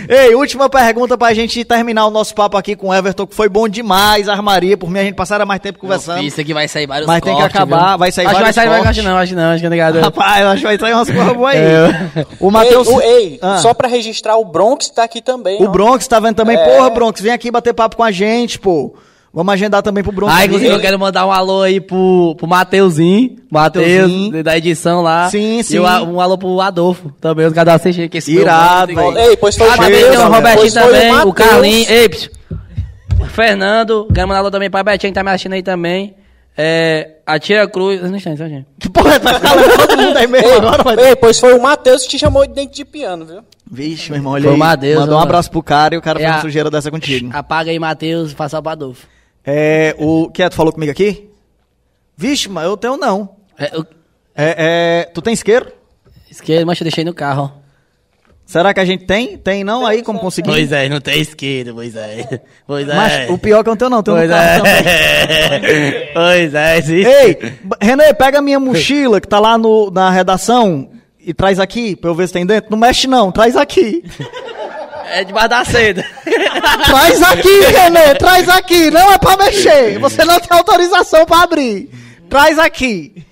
Ei, 0.10 0.34
última 0.34 0.70
pergunta 0.70 1.18
pra 1.18 1.34
gente 1.34 1.64
terminar 1.66 2.06
o 2.08 2.10
nosso 2.10 2.34
papo 2.34 2.56
aqui 2.56 2.76
com 2.76 2.88
o 2.88 2.94
Everton, 2.94 3.28
que 3.28 3.36
foi 3.36 3.50
bom 3.50 3.68
demais, 3.68 4.30
armaria. 4.30 4.78
Por 4.78 4.90
mim, 4.90 5.00
a 5.00 5.04
gente 5.04 5.16
passaria 5.16 5.46
mais 5.46 5.60
tempo 5.60 5.78
conversando. 5.80 6.24
Isso 6.24 6.40
aqui 6.40 6.54
vai 6.54 6.68
sair 6.68 6.88
vários 6.88 7.06
Mas 7.08 7.22
tem 7.22 7.34
que 7.34 7.40
cortes, 7.42 7.56
acabar, 7.56 7.90
viu? 7.90 7.98
vai 7.98 8.12
sair 8.12 8.26
acho 8.28 8.36
que 8.36 8.42
vai 8.42 8.42
vários 8.44 8.56
sair, 8.56 8.70
vai 8.70 8.78
cortes. 8.84 9.00
acho 9.00 9.08
não, 9.10 9.18
acho 9.18 9.36
não, 9.36 9.52
acho 9.52 9.60
que 9.60 9.66
é 9.66 9.70
negado. 9.70 10.00
Rapaz, 10.00 10.42
eu 10.42 10.48
acho 10.48 10.58
que 10.62 10.68
vai 10.68 10.80
sair 10.80 10.94
umas 10.94 11.10
coisas 11.10 11.34
boas 11.34 11.56
aí. 11.56 11.60
É. 11.62 12.26
O 12.40 12.50
Matheus. 12.50 12.88
Ei, 12.88 12.94
o- 12.96 13.02
ei, 13.02 13.40
Ah. 13.42 13.58
só 13.58 13.74
pra 13.74 13.88
registrar, 13.90 14.38
o 14.38 14.46
Bronx 14.46 14.90
tá 14.90 15.04
aqui 15.04 15.22
também. 15.22 15.62
O 15.62 15.66
ó. 15.68 15.70
Bronx 15.72 16.08
tá 16.08 16.20
vendo 16.20 16.36
também. 16.36 16.56
É. 16.56 16.64
Porra, 16.78 16.90
Bronx, 16.90 17.20
vem 17.20 17.34
aqui 17.34 17.52
bater 17.52 17.74
papo 17.74 17.98
com 17.98 18.04
a 18.04 18.12
gente, 18.12 18.58
pô. 18.60 18.96
Vamos 19.38 19.54
agendar 19.54 19.84
também 19.84 20.04
pro 20.04 20.12
Bruno. 20.12 20.32
Ah, 20.36 20.46
inclusive 20.46 20.74
eu 20.74 20.80
quero 20.80 20.98
mandar 20.98 21.28
um 21.28 21.32
alô 21.32 21.62
aí 21.62 21.80
pro, 21.80 22.34
pro 22.40 22.48
Mateuzinho. 22.48 23.36
Mateuzinho. 23.52 24.44
da 24.44 24.58
edição 24.58 25.04
lá. 25.04 25.30
Sim, 25.30 25.62
sim. 25.62 25.76
E 25.76 25.80
um, 25.80 26.20
alô 26.20 26.40
pro 26.40 26.60
Adolfo 26.60 27.12
também, 27.22 27.46
os 27.46 27.54
caras 27.54 27.74
da 27.76 27.80
CG, 27.80 28.10
que 28.10 28.18
esse 28.18 28.32
Irado, 28.32 28.96
velho. 28.96 29.16
Ei, 29.16 29.38
pois 29.38 29.56
foi 29.56 29.68
Ah, 29.70 29.74
o 29.74 29.78
também 29.78 30.10
tem 30.10 30.18
o 30.18 30.24
Robertinho 30.24 30.56
pois 30.58 30.74
foi 30.74 30.84
também, 30.84 31.12
o 31.12 31.14
Matheus. 31.14 31.34
Carlinhos. 31.36 31.90
Ei, 31.92 32.10
psiu. 32.10 32.32
Fernando, 33.28 34.08
quero 34.14 34.28
mandar 34.28 34.40
alô 34.40 34.52
também 34.52 34.70
pra 34.70 34.84
Betinho, 34.84 35.12
que 35.12 35.16
tá 35.16 35.24
me 35.24 35.30
assistindo 35.30 35.54
aí 35.54 35.62
também. 35.64 36.16
É, 36.58 37.18
a 37.26 37.38
Tia 37.38 37.68
Cruz. 37.68 38.02
Não 38.02 38.16
está, 38.18 38.34
gente. 38.36 38.66
Que 38.80 38.90
porra, 38.90 39.20
vai 39.20 39.34
ficar 39.36 39.54
lendo 39.54 39.78
todo 39.88 39.98
mundo 40.02 40.18
aí 40.18 40.26
mesmo 40.28 40.52
agora, 40.54 40.82
vai. 40.84 40.96
Ei, 41.10 41.16
pois 41.16 41.40
foi 41.40 41.54
o 41.54 41.62
Matheus 41.62 42.02
que 42.04 42.10
te 42.10 42.18
chamou 42.20 42.46
de 42.48 42.54
dente 42.54 42.74
de 42.78 42.86
piano, 42.86 43.24
viu? 43.26 43.42
Vixe, 43.70 44.10
meu 44.10 44.18
irmão, 44.18 44.34
olha 44.34 44.44
Foi 44.44 44.52
aí. 44.52 44.56
o 44.56 44.60
Matheus, 44.60 45.00
Mandou 45.02 45.18
um 45.18 45.22
abraço 45.22 45.52
pro 45.52 45.62
cara 45.62 45.94
e 45.94 45.98
o 46.00 46.02
cara 46.02 46.20
É 46.20 46.24
fez 46.26 46.36
a- 46.38 46.42
sujeira 46.42 46.72
dessa 46.72 46.90
contigo. 46.90 47.30
Apaga 47.32 47.70
aí, 47.70 47.78
Matheus, 47.78 48.32
faça 48.34 48.60
o 48.60 48.68
Adolfo. 48.70 49.06
É, 49.48 49.96
o... 49.98 50.30
Que 50.30 50.44
é, 50.44 50.50
tu 50.50 50.56
falou 50.56 50.74
comigo 50.74 50.92
aqui? 50.92 51.30
Vixe, 52.18 52.50
mas 52.50 52.66
eu 52.66 52.76
tenho 52.76 52.98
não. 52.98 53.30
É, 53.58 53.78
o... 53.78 53.86
É, 54.36 54.56
é, 55.06 55.12
tu 55.14 55.22
tem 55.22 55.34
isqueiro? 55.34 55.72
Esquerda, 56.30 56.66
mas 56.66 56.80
eu 56.80 56.84
deixei 56.84 57.06
no 57.06 57.14
carro, 57.14 57.52
ó. 57.54 57.68
Será 58.46 58.74
que 58.74 58.80
a 58.80 58.86
gente 58.86 59.06
tem? 59.06 59.38
Tem 59.38 59.62
não 59.64 59.86
aí, 59.86 60.02
como 60.02 60.20
conseguir? 60.20 60.50
Pois 60.50 60.72
é, 60.72 60.88
não 60.88 61.02
tem 61.02 61.20
esquerda, 61.20 61.74
pois 61.74 61.96
é. 61.96 62.42
Pois 62.66 62.88
é. 62.88 62.96
Mas 62.96 63.30
o 63.30 63.38
pior 63.38 63.60
é 63.60 63.64
que 63.64 63.70
eu 63.70 63.72
não 63.72 63.78
tenho 63.78 63.90
não, 63.90 64.04
tenho 64.04 64.16
no 64.16 64.24
Pois 64.24 64.32
carro 64.32 64.64
também. 64.64 64.88
é. 64.88 66.12
pois 66.16 66.54
é, 66.54 66.82
sim. 66.82 67.04
Ei, 67.06 67.38
Renê, 67.82 68.14
pega 68.14 68.40
a 68.40 68.42
minha 68.42 68.60
mochila 68.60 69.20
que 69.20 69.28
tá 69.28 69.38
lá 69.40 69.58
no, 69.58 69.92
na 69.92 70.10
redação 70.10 70.90
e 71.20 71.34
traz 71.34 71.60
aqui 71.60 71.94
pra 71.94 72.10
eu 72.10 72.16
ver 72.16 72.28
se 72.28 72.34
tem 72.34 72.46
dentro. 72.46 72.72
Não 72.72 72.78
mexe 72.78 73.06
não, 73.06 73.34
traz 73.34 73.58
aqui. 73.58 74.04
É 75.10 75.24
debaixo 75.26 75.50
da 75.50 75.66
seda. 75.66 76.06
Traz 76.86 77.22
aqui, 77.24 77.60
Renê, 77.62 78.16
traz 78.16 78.50
aqui. 78.50 78.92
Não 78.92 79.12
é 79.14 79.18
pra 79.18 79.38
mexer. 79.38 80.00
Você 80.00 80.24
não 80.26 80.40
tem 80.40 80.58
autorização 80.58 81.26
pra 81.26 81.42
abrir. 81.44 81.90
Traz 82.30 82.58
aqui. 82.60 83.26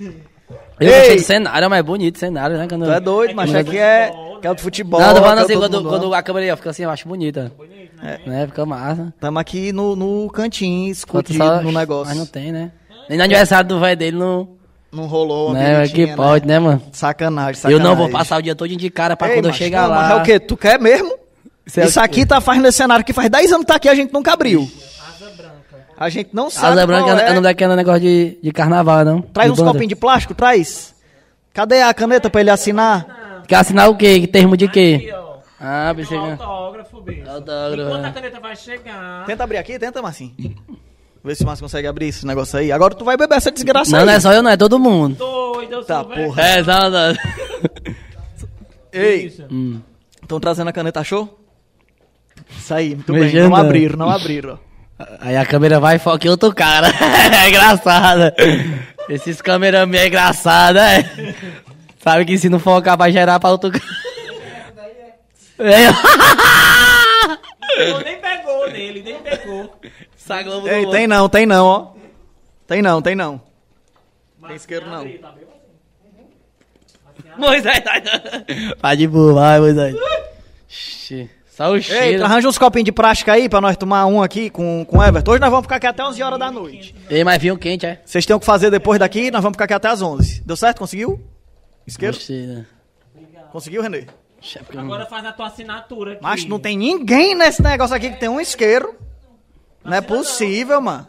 Eu 0.79 0.87
Ei. 0.89 0.97
gostei 0.97 1.15
do 1.17 1.21
cenário, 1.23 1.69
mas 1.69 1.79
é 1.79 1.83
bonito 1.83 2.15
o 2.17 2.19
cenário, 2.19 2.57
né? 2.57 2.67
Quando... 2.67 2.85
Tu 2.85 2.91
é 2.91 2.99
doido, 2.99 3.33
mas 3.35 3.49
Quando- 3.49 3.55
aqui 3.67 3.77
é, 3.77 4.11
que 4.41 4.47
é 4.47 4.51
o 4.51 4.55
de 4.55 4.61
futebol. 4.61 4.99
Não, 4.99 5.13
tô 5.13 5.21
falando 5.21 5.35
que 5.37 5.41
é 5.41 5.55
assim, 5.55 5.57
quando, 5.61 5.83
quando 5.87 6.05
ama. 6.07 6.17
a 6.17 6.21
câmera 6.23 6.45
aí, 6.51 6.55
fica 6.57 6.69
assim, 6.69 6.83
eu 6.83 6.89
acho 6.89 7.07
bonita. 7.07 7.51
né? 8.25 8.45
Fica 8.47 8.65
massa. 8.65 9.13
Tamo 9.19 9.39
aqui 9.39 9.71
no, 9.71 9.95
no 9.95 10.29
cantinho, 10.29 10.91
escondido 10.91 11.37
só- 11.43 11.61
no 11.61 11.71
negócio. 11.71 12.07
Mas 12.07 12.17
não 12.17 12.25
tem, 12.25 12.51
né? 12.51 12.71
Nem 13.07 13.17
no 13.17 13.23
aniversário 13.23 13.67
do 13.69 13.79
velho 13.79 13.95
dele 13.97 14.17
não. 14.17 14.49
Não 14.91 15.05
rolou 15.07 15.47
uma 15.49 15.53
Né? 15.59 15.75
biritinha, 15.81 16.07
Que 16.07 16.15
pode, 16.15 16.47
né, 16.47 16.57
mano? 16.59 16.81
Sacanagem, 16.91 17.49
Eu 17.51 17.55
sacanagem. 17.55 17.83
não 17.85 17.95
vou 17.95 18.09
passar 18.09 18.37
o 18.37 18.41
dia 18.41 18.55
todo 18.55 18.69
de 18.75 18.89
cara 18.89 19.15
pra 19.17 19.27
Ei, 19.29 19.33
quando 19.35 19.47
eu 19.47 19.53
chegar 19.53 19.87
lá. 19.87 19.95
mas 20.01 20.11
é 20.11 20.15
o 20.15 20.23
quê? 20.23 20.39
Tu 20.39 20.55
quer 20.57 20.79
mesmo? 20.79 21.13
Isso 21.65 21.79
é 21.99 22.01
o 22.01 22.05
aqui 22.05 22.25
tá 22.25 22.39
fazendo 22.39 22.67
esse 22.67 22.77
cenário 22.77 23.03
que 23.03 23.13
faz 23.13 23.29
10 23.29 23.51
anos 23.51 23.61
que 23.65 23.67
tá 23.67 23.75
aqui, 23.75 23.89
a 23.89 23.95
gente 23.95 24.13
nunca 24.13 24.33
abriu. 24.33 24.69
A 25.97 26.09
gente 26.09 26.29
não 26.33 26.49
sabe 26.49 26.73
Asa 26.73 26.87
branca 26.87 27.03
qual 27.05 27.17
é. 27.17 27.29
é 27.29 27.33
não 27.33 27.41
daquele 27.41 27.75
negócio 27.75 28.01
de, 28.01 28.37
de 28.43 28.51
carnaval, 28.51 29.05
não. 29.05 29.21
Traz 29.21 29.47
De 29.47 29.53
uns 29.53 29.59
banda. 29.59 29.71
copinhos 29.71 29.89
de 29.89 29.95
plástico, 29.95 30.33
traz. 30.35 30.93
Cadê 31.53 31.81
a 31.81 31.93
caneta 31.93 32.29
pra 32.29 32.41
ele 32.41 32.49
assinar? 32.49 33.43
Quer 33.47 33.55
assinar 33.55 33.89
o 33.89 33.95
quê? 33.95 34.19
Que 34.19 34.27
termo 34.27 34.57
de 34.57 34.67
quê? 34.67 34.95
Aqui, 34.99 35.11
ó. 35.13 35.35
Ah, 35.59 35.95
Um 35.97 36.03
que... 36.03 36.15
autógrafo, 36.15 37.01
bicho. 37.01 37.29
Autógrafo, 37.29 37.81
Enquanto 37.81 38.05
é. 38.05 38.07
a 38.09 38.11
caneta 38.11 38.39
vai 38.41 38.55
chegar. 38.55 39.25
Tenta 39.25 39.43
abrir 39.43 39.57
aqui, 39.57 39.79
tenta, 39.79 40.01
Marcinho. 40.01 40.35
Vê 41.23 41.33
se 41.33 41.43
o 41.43 41.45
Márcio 41.47 41.63
consegue 41.63 41.87
abrir 41.87 42.07
esse 42.09 42.25
negócio 42.27 42.59
aí. 42.59 42.71
Agora 42.71 42.93
tu 42.93 43.03
vai 43.05 43.15
beber 43.17 43.35
essa 43.37 43.49
desgraça 43.51 43.89
Não, 43.91 43.99
aí. 43.99 44.05
não 44.05 44.13
é 44.13 44.19
só 44.19 44.31
eu, 44.33 44.43
não, 44.43 44.51
é 44.51 44.57
todo 44.57 44.77
mundo. 44.77 45.15
Doido, 45.15 45.73
eu 45.75 45.83
Tá, 45.85 46.03
porra. 46.03 46.41
É, 46.41 46.61
não. 46.61 47.15
Ei, 48.91 49.25
Isso. 49.25 49.43
estão 50.21 50.39
trazendo 50.39 50.67
a 50.69 50.73
caneta, 50.73 50.99
achou? 50.99 51.44
Isso 52.49 52.73
aí, 52.73 52.95
muito 52.95 53.13
bem. 53.13 53.33
Não 53.33 53.55
abriram, 53.55 53.97
não 53.97 54.09
abriram. 54.09 54.59
Aí 55.19 55.35
a 55.35 55.45
câmera 55.45 55.79
vai 55.79 55.97
e 55.97 55.99
foca 55.99 56.25
em 56.25 56.29
outro 56.29 56.53
cara. 56.53 56.87
é 57.43 57.49
engraçado. 57.49 58.33
Esses 59.09 59.41
cameramen 59.41 59.99
é 59.99 60.07
engraçado, 60.07 60.79
é? 60.79 61.03
Sabe 61.99 62.25
que 62.25 62.37
se 62.37 62.49
não 62.49 62.59
focar 62.59 62.97
vai 62.97 63.11
gerar 63.11 63.39
pra 63.39 63.51
outro 63.51 63.71
cara. 63.71 63.83
É. 65.57 65.91
Pô, 67.91 67.99
nem 67.99 68.19
pegou 68.19 68.71
nele, 68.71 69.01
nem 69.01 69.19
pegou. 69.19 69.73
Essa 70.17 70.41
Globo 70.43 70.67
Ei, 70.67 70.85
tem 70.89 71.07
não, 71.07 71.29
tem 71.29 71.45
não, 71.45 71.65
ó. 71.65 71.93
Tem 72.67 72.81
não, 72.81 73.01
tem 73.01 73.15
não. 73.15 73.41
Tem 74.47 74.55
isqueiro 74.55 74.87
não. 74.87 75.05
Moisés, 77.37 77.79
tá... 77.81 78.01
Vai 78.81 78.95
de 78.95 79.07
boa, 79.07 79.33
vai, 79.33 79.59
Moisés. 79.59 79.95
Xi, 80.67 81.29
Só 81.55 81.71
o 81.71 81.75
Ei, 81.77 81.81
cheiro. 81.81 82.25
arranja 82.25 82.49
uns 82.49 82.57
copinhos 82.57 82.83
de 82.83 82.91
plástico 82.91 83.31
aí 83.31 83.47
pra 83.47 83.61
nós 83.61 83.77
tomar 83.77 84.05
um 84.07 84.21
aqui 84.21 84.49
com, 84.49 84.83
com 84.83 84.97
o 84.97 85.03
Everton. 85.03 85.31
Hoje 85.31 85.39
nós 85.39 85.49
vamos 85.49 85.63
ficar 85.63 85.77
aqui 85.77 85.87
até 85.87 86.03
11 86.03 86.21
horas 86.21 86.37
da 86.37 86.51
noite. 86.51 86.93
Ei, 87.09 87.23
mas 87.23 87.41
vinho 87.41 87.57
quente, 87.57 87.85
é? 87.85 88.01
Vocês 88.03 88.25
têm 88.25 88.35
o 88.35 88.39
que 88.41 88.45
fazer 88.45 88.69
depois 88.69 88.99
daqui, 88.99 89.31
nós 89.31 89.41
vamos 89.41 89.55
ficar 89.55 89.63
aqui 89.63 89.73
até 89.73 89.87
as 89.87 90.01
11. 90.01 90.43
Deu 90.45 90.57
certo? 90.57 90.79
Conseguiu? 90.79 91.17
Isqueiro? 91.87 92.17
Oxi, 92.17 92.33
né? 92.45 92.65
Conseguiu, 93.53 93.81
Renê? 93.81 94.05
Agora 94.77 95.05
faz 95.05 95.25
a 95.25 95.31
tua 95.31 95.47
assinatura 95.47 96.11
aqui. 96.13 96.21
Mas 96.21 96.43
não 96.43 96.59
tem 96.59 96.77
ninguém 96.77 97.33
nesse 97.35 97.63
negócio 97.63 97.95
aqui 97.95 98.09
que 98.09 98.19
tem 98.19 98.27
um 98.27 98.41
isqueiro. 98.41 98.93
Não 99.81 99.95
é 99.95 100.01
possível, 100.01 100.81
mano. 100.81 101.07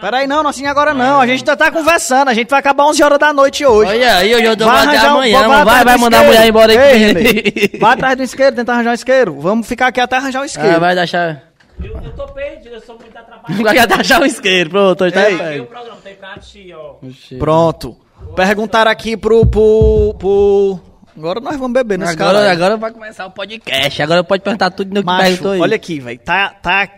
Peraí, 0.00 0.26
não, 0.26 0.42
não 0.42 0.50
assine 0.50 0.66
agora 0.66 0.92
não. 0.94 1.20
A 1.20 1.26
gente 1.26 1.44
tá, 1.44 1.56
tá 1.56 1.70
conversando. 1.70 2.28
A 2.28 2.34
gente 2.34 2.48
vai 2.48 2.58
acabar 2.58 2.84
11 2.86 3.02
horas 3.02 3.18
da 3.18 3.32
noite 3.32 3.64
hoje. 3.64 3.90
Olha 3.92 4.16
aí, 4.16 4.32
eu 4.32 4.42
já 4.42 4.54
dou 4.54 4.66
Vai 4.66 4.78
até 4.78 4.96
arranjar 4.96 5.08
um- 5.12 5.16
amanhã, 5.16 5.48
vai. 5.48 5.64
Vai, 5.64 5.84
vai 5.84 5.96
mandar 5.98 6.20
a 6.20 6.24
mulher 6.24 6.48
embora 6.48 6.72
Ei, 6.72 6.78
aqui. 6.78 7.20
Renê, 7.20 7.78
Vai 7.78 7.92
atrás 7.92 8.16
do 8.16 8.22
isqueiro, 8.22 8.56
tentar 8.56 8.72
arranjar 8.74 8.90
um 8.90 8.94
isqueiro. 8.94 9.40
Vamos 9.40 9.68
ficar 9.68 9.88
aqui 9.88 10.00
até 10.00 10.16
arranjar 10.16 10.40
um 10.42 10.44
isqueiro. 10.44 10.76
Ah, 10.76 10.78
vai 10.78 10.94
deixar. 10.94 11.42
Eu, 11.82 11.94
eu 12.02 12.12
tô 12.14 12.26
perdido, 12.28 12.74
eu 12.74 12.80
sou 12.80 12.98
muito 12.98 13.16
atrapalhado. 13.16 13.62
Vai 13.62 14.00
achar 14.00 14.20
um 14.20 14.26
isqueiro, 14.26 14.70
pronto, 14.70 15.04
hoje 15.04 15.14
tá 15.14 15.20
Ei. 15.30 15.34
Aqui 15.34 15.44
o 15.44 15.48
pego. 15.48 15.66
programa 15.66 15.96
tem 16.02 16.14
pra 16.14 16.38
ti, 16.38 16.74
ó. 16.74 16.94
Pronto. 17.38 17.96
Perguntaram 18.34 18.90
aqui 18.90 19.16
pro, 19.16 19.46
pro, 19.46 20.14
pro... 20.18 20.80
Agora 21.16 21.40
nós 21.40 21.56
vamos 21.56 21.72
beber 21.72 21.98
nesse 21.98 22.12
Agora, 22.12 22.38
cara. 22.38 22.52
agora 22.52 22.76
vai 22.76 22.90
começar 22.90 23.26
o 23.26 23.30
podcast. 23.30 24.02
Agora 24.02 24.24
pode 24.24 24.42
perguntar 24.42 24.70
tudo 24.70 24.94
no 24.94 25.00
que 25.00 25.06
Macho, 25.06 25.22
perguntou 25.22 25.52
aí. 25.52 25.60
olha 25.60 25.76
aqui, 25.76 26.00
velho. 26.00 26.18
Tá, 26.18 26.50
tá... 26.62 26.88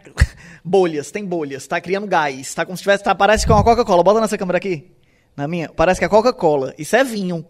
Bolhas, 0.64 1.10
tem 1.10 1.24
bolhas. 1.24 1.66
Tá 1.66 1.80
criando 1.80 2.06
gás. 2.06 2.54
Tá 2.54 2.64
como 2.64 2.76
se 2.76 2.82
tivesse... 2.82 3.02
Tá, 3.02 3.14
parece 3.14 3.44
que 3.44 3.52
é 3.52 3.54
uma 3.54 3.64
Coca-Cola. 3.64 4.02
Bota 4.02 4.20
nessa 4.20 4.38
câmera 4.38 4.58
aqui. 4.58 4.90
Na 5.36 5.48
minha. 5.48 5.68
Parece 5.68 5.98
que 5.98 6.04
é 6.04 6.08
Coca-Cola. 6.08 6.74
Isso 6.78 6.94
é 6.94 7.02
vinho. 7.02 7.44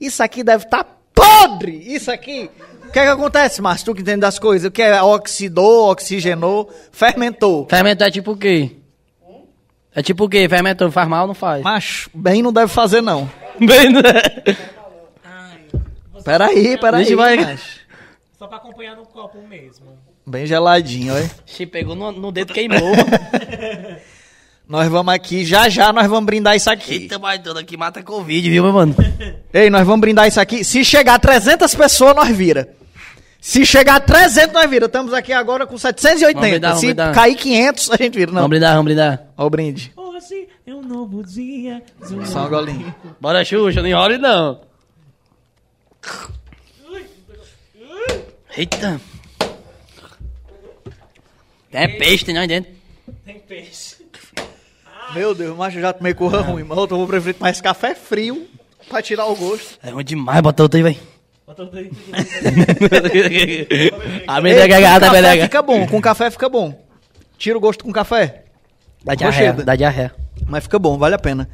Isso 0.00 0.22
aqui 0.22 0.42
deve 0.42 0.64
estar 0.64 0.84
tá 0.84 0.96
podre. 1.14 1.76
Isso 1.94 2.10
aqui... 2.10 2.50
O 2.86 2.92
que 2.92 3.00
é 3.00 3.02
que 3.02 3.08
acontece, 3.08 3.60
Márcio? 3.60 3.86
Tu 3.86 3.94
que 3.96 4.02
entende 4.02 4.20
das 4.20 4.38
coisas. 4.38 4.68
O 4.68 4.70
que 4.70 4.80
é? 4.80 5.02
Oxidou, 5.02 5.90
oxigenou, 5.90 6.72
fermentou. 6.92 7.66
Fermentou 7.68 8.06
é 8.06 8.10
tipo 8.10 8.32
o 8.32 8.36
quê? 8.36 8.76
É 9.94 10.02
tipo 10.02 10.24
o 10.24 10.28
quê? 10.28 10.48
Fermentou 10.48 10.90
faz 10.90 11.08
mal 11.08 11.22
ou 11.22 11.28
não 11.28 11.34
faz? 11.34 11.62
Macho, 11.62 12.10
bem 12.14 12.42
não 12.42 12.52
deve 12.52 12.68
fazer, 12.68 13.00
não. 13.00 13.28
Bem, 13.58 13.90
né? 13.90 14.02
Peraí, 16.22 16.76
peraí. 16.78 17.04
Vixe, 17.04 17.14
vai-. 17.14 17.58
Só 18.38 18.46
pra 18.46 18.58
acompanhar 18.58 18.94
no 18.96 19.06
copo 19.06 19.40
mesmo. 19.48 19.96
Bem 20.26 20.44
geladinho, 20.44 21.14
olha. 21.14 21.30
Xi, 21.46 21.64
pegou 21.66 21.94
no, 21.94 22.10
no 22.10 22.32
dedo 22.32 22.52
queimou. 22.52 22.78
Nós 24.68 24.88
vamos 24.88 25.14
aqui, 25.14 25.44
já 25.44 25.68
já 25.68 25.92
nós 25.92 26.08
vamos 26.08 26.26
brindar 26.26 26.56
isso 26.56 26.68
aqui. 26.68 26.94
Eita, 26.94 27.20
mas 27.20 27.40
tudo 27.40 27.56
aqui 27.60 27.76
mata 27.76 28.02
Covid, 28.02 28.50
viu, 28.50 28.64
meu 28.64 28.72
mano? 28.72 28.96
Ei, 29.54 29.70
nós 29.70 29.86
vamos 29.86 30.00
brindar 30.00 30.26
isso 30.26 30.40
aqui. 30.40 30.64
Se 30.64 30.84
chegar 30.84 31.14
a 31.14 31.18
300 31.20 31.72
pessoas, 31.72 32.16
nós 32.16 32.36
vira. 32.36 32.74
Se 33.40 33.64
chegar 33.64 33.94
a 33.94 34.00
300, 34.00 34.52
nós 34.52 34.68
vira. 34.68 34.86
Estamos 34.86 35.14
aqui 35.14 35.32
agora 35.32 35.68
com 35.68 35.78
780. 35.78 36.34
Vamos 36.34 36.50
brindar, 36.50 36.70
vamos 36.70 36.80
Se 36.80 36.86
brindar. 36.86 37.14
cair 37.14 37.36
500, 37.36 37.90
a 37.92 37.96
gente 37.96 38.14
vira. 38.18 38.32
Não. 38.32 38.38
Vamos 38.38 38.50
brindar, 38.50 38.70
vamos 38.72 38.84
brindar. 38.86 39.26
Ó 39.36 39.46
o 39.46 39.50
brinde. 39.50 39.92
Hoje 39.96 40.48
é 40.66 40.74
um 40.74 40.82
novo 40.82 41.22
dia. 41.22 41.80
Só 42.24 42.46
um 42.46 42.48
golinho. 42.48 42.92
Bora, 43.20 43.44
Xuxa, 43.44 43.80
não 43.80 43.88
enrole 43.88 44.18
não. 44.18 44.62
Eita. 48.56 49.00
É 51.76 51.86
peixe, 51.88 52.24
tem 52.24 52.36
aí 52.38 52.46
dentro. 52.48 52.72
Tem 53.24 53.38
peixe. 53.38 53.96
Meu 55.14 55.34
Deus, 55.34 55.56
mas 55.56 55.74
eu 55.74 55.80
já 55.80 55.92
tomei 55.92 56.14
corra 56.14 56.40
ruim. 56.40 56.64
Mas 56.64 56.76
eu 56.78 56.86
vou 56.88 57.06
preferir 57.06 57.36
mais 57.38 57.60
café 57.60 57.94
frio 57.94 58.46
pra 58.88 59.02
tirar 59.02 59.26
o 59.26 59.36
gosto. 59.36 59.78
É 59.82 59.90
ruim 59.90 60.04
demais, 60.04 60.40
bota 60.40 60.62
outro 60.62 60.76
aí, 60.78 60.82
véi. 60.82 60.98
Bota 61.46 61.62
o 61.62 61.66
dedo. 61.66 61.96
A 64.26 64.40
menega 64.40 64.76
com 64.76 64.82
gata, 64.82 65.06
café 65.06 65.20
menega. 65.22 65.42
fica 65.44 65.62
bom, 65.62 65.86
com 65.86 66.00
café 66.00 66.30
fica 66.30 66.48
bom. 66.48 66.84
Tira 67.38 67.56
o 67.56 67.60
gosto 67.60 67.84
com 67.84 67.92
café. 67.92 68.42
Dá 69.04 69.14
diarreia, 69.14 69.52
dá 69.52 69.76
diarreia. 69.76 70.14
Mas 70.46 70.64
fica 70.64 70.78
bom, 70.78 70.98
vale 70.98 71.14
a 71.14 71.18
pena. 71.18 71.48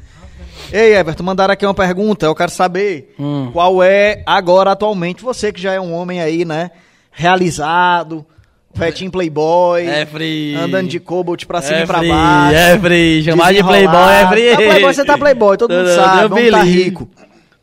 Ei, 0.71 0.95
Everton, 0.95 1.23
mandaram 1.23 1.53
aqui 1.53 1.65
uma 1.65 1.73
pergunta. 1.73 2.25
Eu 2.25 2.35
quero 2.35 2.51
saber 2.51 3.13
Hum. 3.19 3.49
qual 3.51 3.83
é 3.83 4.23
agora, 4.25 4.71
atualmente, 4.71 5.23
você 5.23 5.51
que 5.51 5.61
já 5.61 5.73
é 5.73 5.79
um 5.79 5.93
homem 5.93 6.21
aí, 6.21 6.45
né? 6.45 6.71
Realizado, 7.11 8.25
vetinho 8.73 9.11
playboy, 9.11 9.85
É 9.87 10.05
free. 10.05 10.55
andando 10.55 10.87
de 10.87 10.99
cobalt 10.99 11.45
pra 11.45 11.61
cima 11.61 11.77
é 11.79 11.83
e 11.83 11.85
pra 11.87 11.99
baixo. 12.03 12.55
É 12.55 12.79
free, 12.79 13.23
chamar 13.23 13.53
de 13.53 13.63
playboy 13.63 14.11
é 14.13 14.27
free. 14.27 14.49
Tá 14.51 14.57
playboy, 14.57 14.93
você 14.93 15.05
tá 15.05 15.17
playboy, 15.17 15.57
todo 15.57 15.73
mundo 15.73 15.89
sabe, 15.89 16.27
vamos 16.27 16.51
tá 16.51 16.63
rico. 16.63 17.09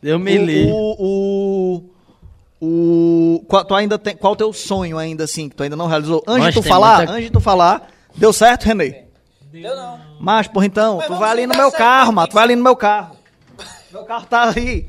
Deus 0.01 0.19
me 0.21 0.37
livre. 0.37 0.71
O, 0.71 1.83
o, 2.61 2.65
o, 3.39 3.43
qual, 3.47 3.63
tu 3.65 3.75
ainda 3.75 3.97
tem, 3.99 4.15
qual 4.15 4.33
o 4.33 4.35
teu 4.35 4.51
sonho 4.53 4.97
ainda, 4.97 5.23
assim, 5.25 5.49
que 5.49 5.55
tu 5.55 5.63
ainda 5.63 5.75
não 5.75 5.87
realizou? 5.87 6.23
Antes 6.27 6.43
Mas 6.45 6.53
de 6.55 6.61
tu 6.61 6.67
falar, 6.67 6.97
muita- 6.97 7.11
antes 7.13 7.25
de 7.25 7.31
tu 7.31 7.39
falar, 7.39 7.87
deu 8.15 8.33
certo, 8.33 8.63
Renê? 8.65 9.03
Deu 9.51 9.75
não. 9.75 9.99
Macho, 10.19 10.49
porra, 10.51 10.65
então, 10.65 10.97
Mas 10.97 11.07
tu 11.07 11.15
vai 11.15 11.29
ali 11.31 11.47
no 11.47 11.55
meu 11.55 11.71
carro, 11.71 12.13
mano. 12.13 12.27
Tu 12.27 12.33
vai 12.33 12.43
ali 12.43 12.55
no 12.55 12.63
meu 12.63 12.75
carro. 12.75 13.15
Meu 13.91 14.03
carro 14.03 14.25
tá 14.25 14.43
ali, 14.43 14.87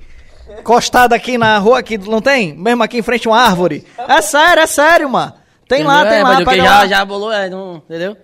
encostado 0.61 1.12
aqui 1.12 1.36
na 1.36 1.59
rua, 1.59 1.78
aqui, 1.81 1.99
não 1.99 2.20
tem? 2.20 2.55
Mesmo 2.55 2.82
aqui 2.82 2.99
em 2.99 3.03
frente 3.03 3.27
a 3.27 3.31
uma 3.32 3.40
árvore. 3.40 3.85
É 3.99 4.23
sério, 4.23 4.62
é 4.62 4.66
sério, 4.66 5.09
mano. 5.11 5.32
Tem 5.73 5.85
lá, 5.85 6.05
tem 6.05 6.19
é, 6.19 6.23
lá, 6.23 6.28
mas 6.28 6.35
o 6.35 6.39
que 6.40 6.44
pega 6.44 6.65
já, 6.65 6.78
lá. 6.78 6.86
já 6.86 7.05
bolou, 7.05 7.32
é, 7.32 7.49
não, 7.49 7.77
entendeu? 7.77 8.16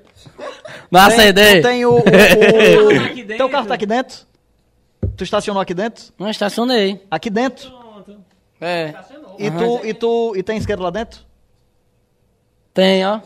Não 0.90 1.08
não 1.08 1.62
tem 1.62 1.86
o... 1.86 1.92
o, 1.92 1.98
o... 2.04 3.36
Teu 3.36 3.48
carro 3.48 3.66
tá 3.66 3.74
aqui 3.74 3.86
dentro? 3.86 4.18
Tu 5.16 5.24
estacionou 5.24 5.62
aqui 5.62 5.72
dentro? 5.72 6.04
Não 6.18 6.28
estacionei. 6.28 7.00
Aqui 7.10 7.30
dentro? 7.30 7.70
Pronto. 7.70 8.16
É. 8.60 8.94
E 9.38 9.50
tu, 9.50 9.80
e 9.82 9.94
tu, 9.94 10.34
e 10.36 10.42
tem 10.42 10.58
isqueiro 10.58 10.82
lá 10.82 10.90
dentro? 10.90 11.20
Tem, 12.74 13.06
ó. 13.06 13.20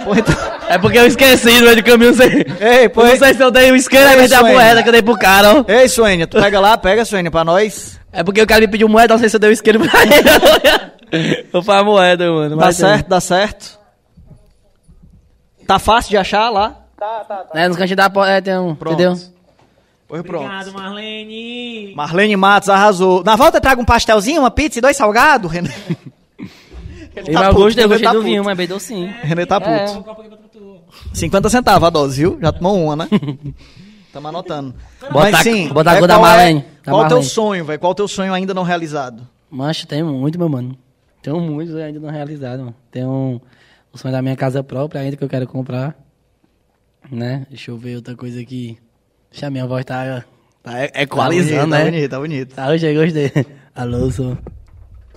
Então... 0.00 0.34
É 0.68 0.78
porque 0.78 0.98
eu 0.98 1.06
esqueci 1.06 1.58
no 1.58 1.64
meio 1.64 1.76
do 1.76 1.82
caminho, 1.82 2.14
sei. 2.14 2.46
Ei, 2.60 2.88
pô, 2.88 3.04
Não 3.04 3.16
sei 3.16 3.34
se 3.34 3.42
eu 3.42 3.50
dei 3.50 3.70
o 3.70 3.76
isqueiro, 3.76 4.08
Ei, 4.10 4.24
é 4.24 4.28
da 4.28 4.42
moeda 4.42 4.82
que 4.82 4.88
eu 4.88 4.92
dei 4.92 5.02
pro 5.02 5.18
cara, 5.18 5.60
ó. 5.60 5.64
Ei, 5.66 5.88
Suênia, 5.88 6.26
tu 6.26 6.40
pega 6.40 6.60
lá, 6.60 6.78
pega, 6.78 7.04
Suênia, 7.04 7.30
pra 7.30 7.44
nós. 7.44 7.98
É 8.12 8.22
porque 8.22 8.40
o 8.42 8.46
cara 8.46 8.60
me 8.60 8.68
pediu 8.68 8.88
moeda, 8.88 9.14
não 9.14 9.18
sei 9.18 9.28
se 9.28 9.36
eu 9.36 9.40
dei 9.40 9.50
o 9.50 9.52
isqueiro 9.52 9.80
pra 9.80 10.02
ele. 10.02 10.92
Eu 11.52 11.62
faço 11.62 11.80
a 11.80 11.84
moeda, 11.84 12.30
mano. 12.30 12.56
Dá 12.56 12.66
mas, 12.66 12.76
certo, 12.76 13.08
dá 13.08 13.20
certo. 13.20 13.78
Tá 15.66 15.78
fácil 15.78 16.10
de 16.10 16.16
achar 16.16 16.48
lá? 16.50 16.76
Tá, 16.98 17.24
tá, 17.24 17.36
tá. 17.44 17.60
É, 17.60 17.68
nos 17.68 17.76
da 17.90 18.10
porta, 18.10 18.30
é, 18.32 18.40
tem 18.40 18.58
um, 18.58 18.74
Pronto. 18.74 18.94
entendeu? 18.94 19.18
Pois 20.08 20.22
pronto. 20.22 20.44
Obrigado, 20.44 20.72
Marlene. 20.72 21.94
Marlene 21.94 22.36
Matos 22.36 22.68
arrasou. 22.68 23.24
Na 23.24 23.34
volta 23.34 23.60
traga 23.60 23.80
um 23.80 23.84
pastelzinho, 23.84 24.40
uma 24.42 24.50
pizza 24.50 24.78
e 24.78 24.82
dois 24.82 24.96
salgados, 24.96 25.50
René. 25.50 25.70
Ele 27.14 27.36
eu 27.36 27.54
puto, 27.54 27.78
eu 27.78 27.88
gostei 27.88 27.98
tá 28.06 28.10
do 28.12 28.16
puto. 28.18 28.22
vinho, 28.24 28.42
mas 28.44 28.56
bem 28.56 28.66
docinho. 28.66 29.12
René 29.22 29.44
tá 29.44 29.56
É. 29.56 29.86
puto. 29.86 30.02
Copa 30.02 30.20
aqui 30.22 30.30
pra 30.30 30.38
tu. 30.50 30.78
50 31.12 31.48
centavos 31.50 31.86
a 31.86 31.90
dose, 31.90 32.16
viu? 32.16 32.38
Já 32.40 32.52
tomou 32.52 32.82
uma, 32.82 32.96
né? 32.96 33.08
Tamo 34.12 34.28
anotando. 34.28 34.74
Bota 35.00 35.14
Mas 35.14 35.34
a- 35.34 35.42
sim, 35.42 35.68
bota 35.68 35.90
a 35.90 35.96
é 35.96 36.06
da 36.06 36.14
é- 36.14 36.18
Marlene, 36.18 36.60
da 36.84 36.92
Qual 36.92 37.04
o 37.04 37.08
teu 37.08 37.22
sonho, 37.22 37.64
velho? 37.64 37.78
Qual 37.78 37.92
o 37.92 37.94
teu 37.94 38.08
sonho 38.08 38.32
ainda 38.32 38.52
não 38.54 38.62
realizado? 38.62 39.26
Mancha, 39.50 39.86
tem 39.86 40.02
muito, 40.02 40.38
meu 40.38 40.48
mano. 40.48 40.76
Tem 41.22 41.32
muitos 41.32 41.74
ainda 41.76 42.00
não 42.00 42.10
realizados, 42.10 42.60
mano. 42.60 42.76
Tem 42.90 43.04
um, 43.06 43.40
o 43.92 43.96
sonho 43.96 44.12
da 44.12 44.20
minha 44.20 44.36
casa 44.36 44.62
própria 44.62 45.00
ainda 45.00 45.16
que 45.16 45.24
eu 45.24 45.28
quero 45.28 45.46
comprar. 45.46 45.96
Né? 47.10 47.46
Deixa 47.48 47.70
eu 47.70 47.78
ver 47.78 47.96
outra 47.96 48.16
coisa 48.16 48.40
aqui. 48.40 48.76
Deixa 49.30 49.46
a 49.46 49.50
minha 49.50 49.66
voz 49.66 49.84
tá, 49.84 50.04
tá 50.04 50.24
Tá 50.62 50.84
equalizando, 51.02 51.68
bonito, 51.68 51.70
né? 51.70 51.78
Tá 51.78 51.90
bonito, 51.90 52.10
tá 52.10 52.18
bonito. 52.20 52.54
Tá, 52.54 52.68
hoje 52.68 52.86
eu 52.86 53.02
gostei. 53.02 53.32
Alô, 53.74 54.10
sou. 54.10 54.38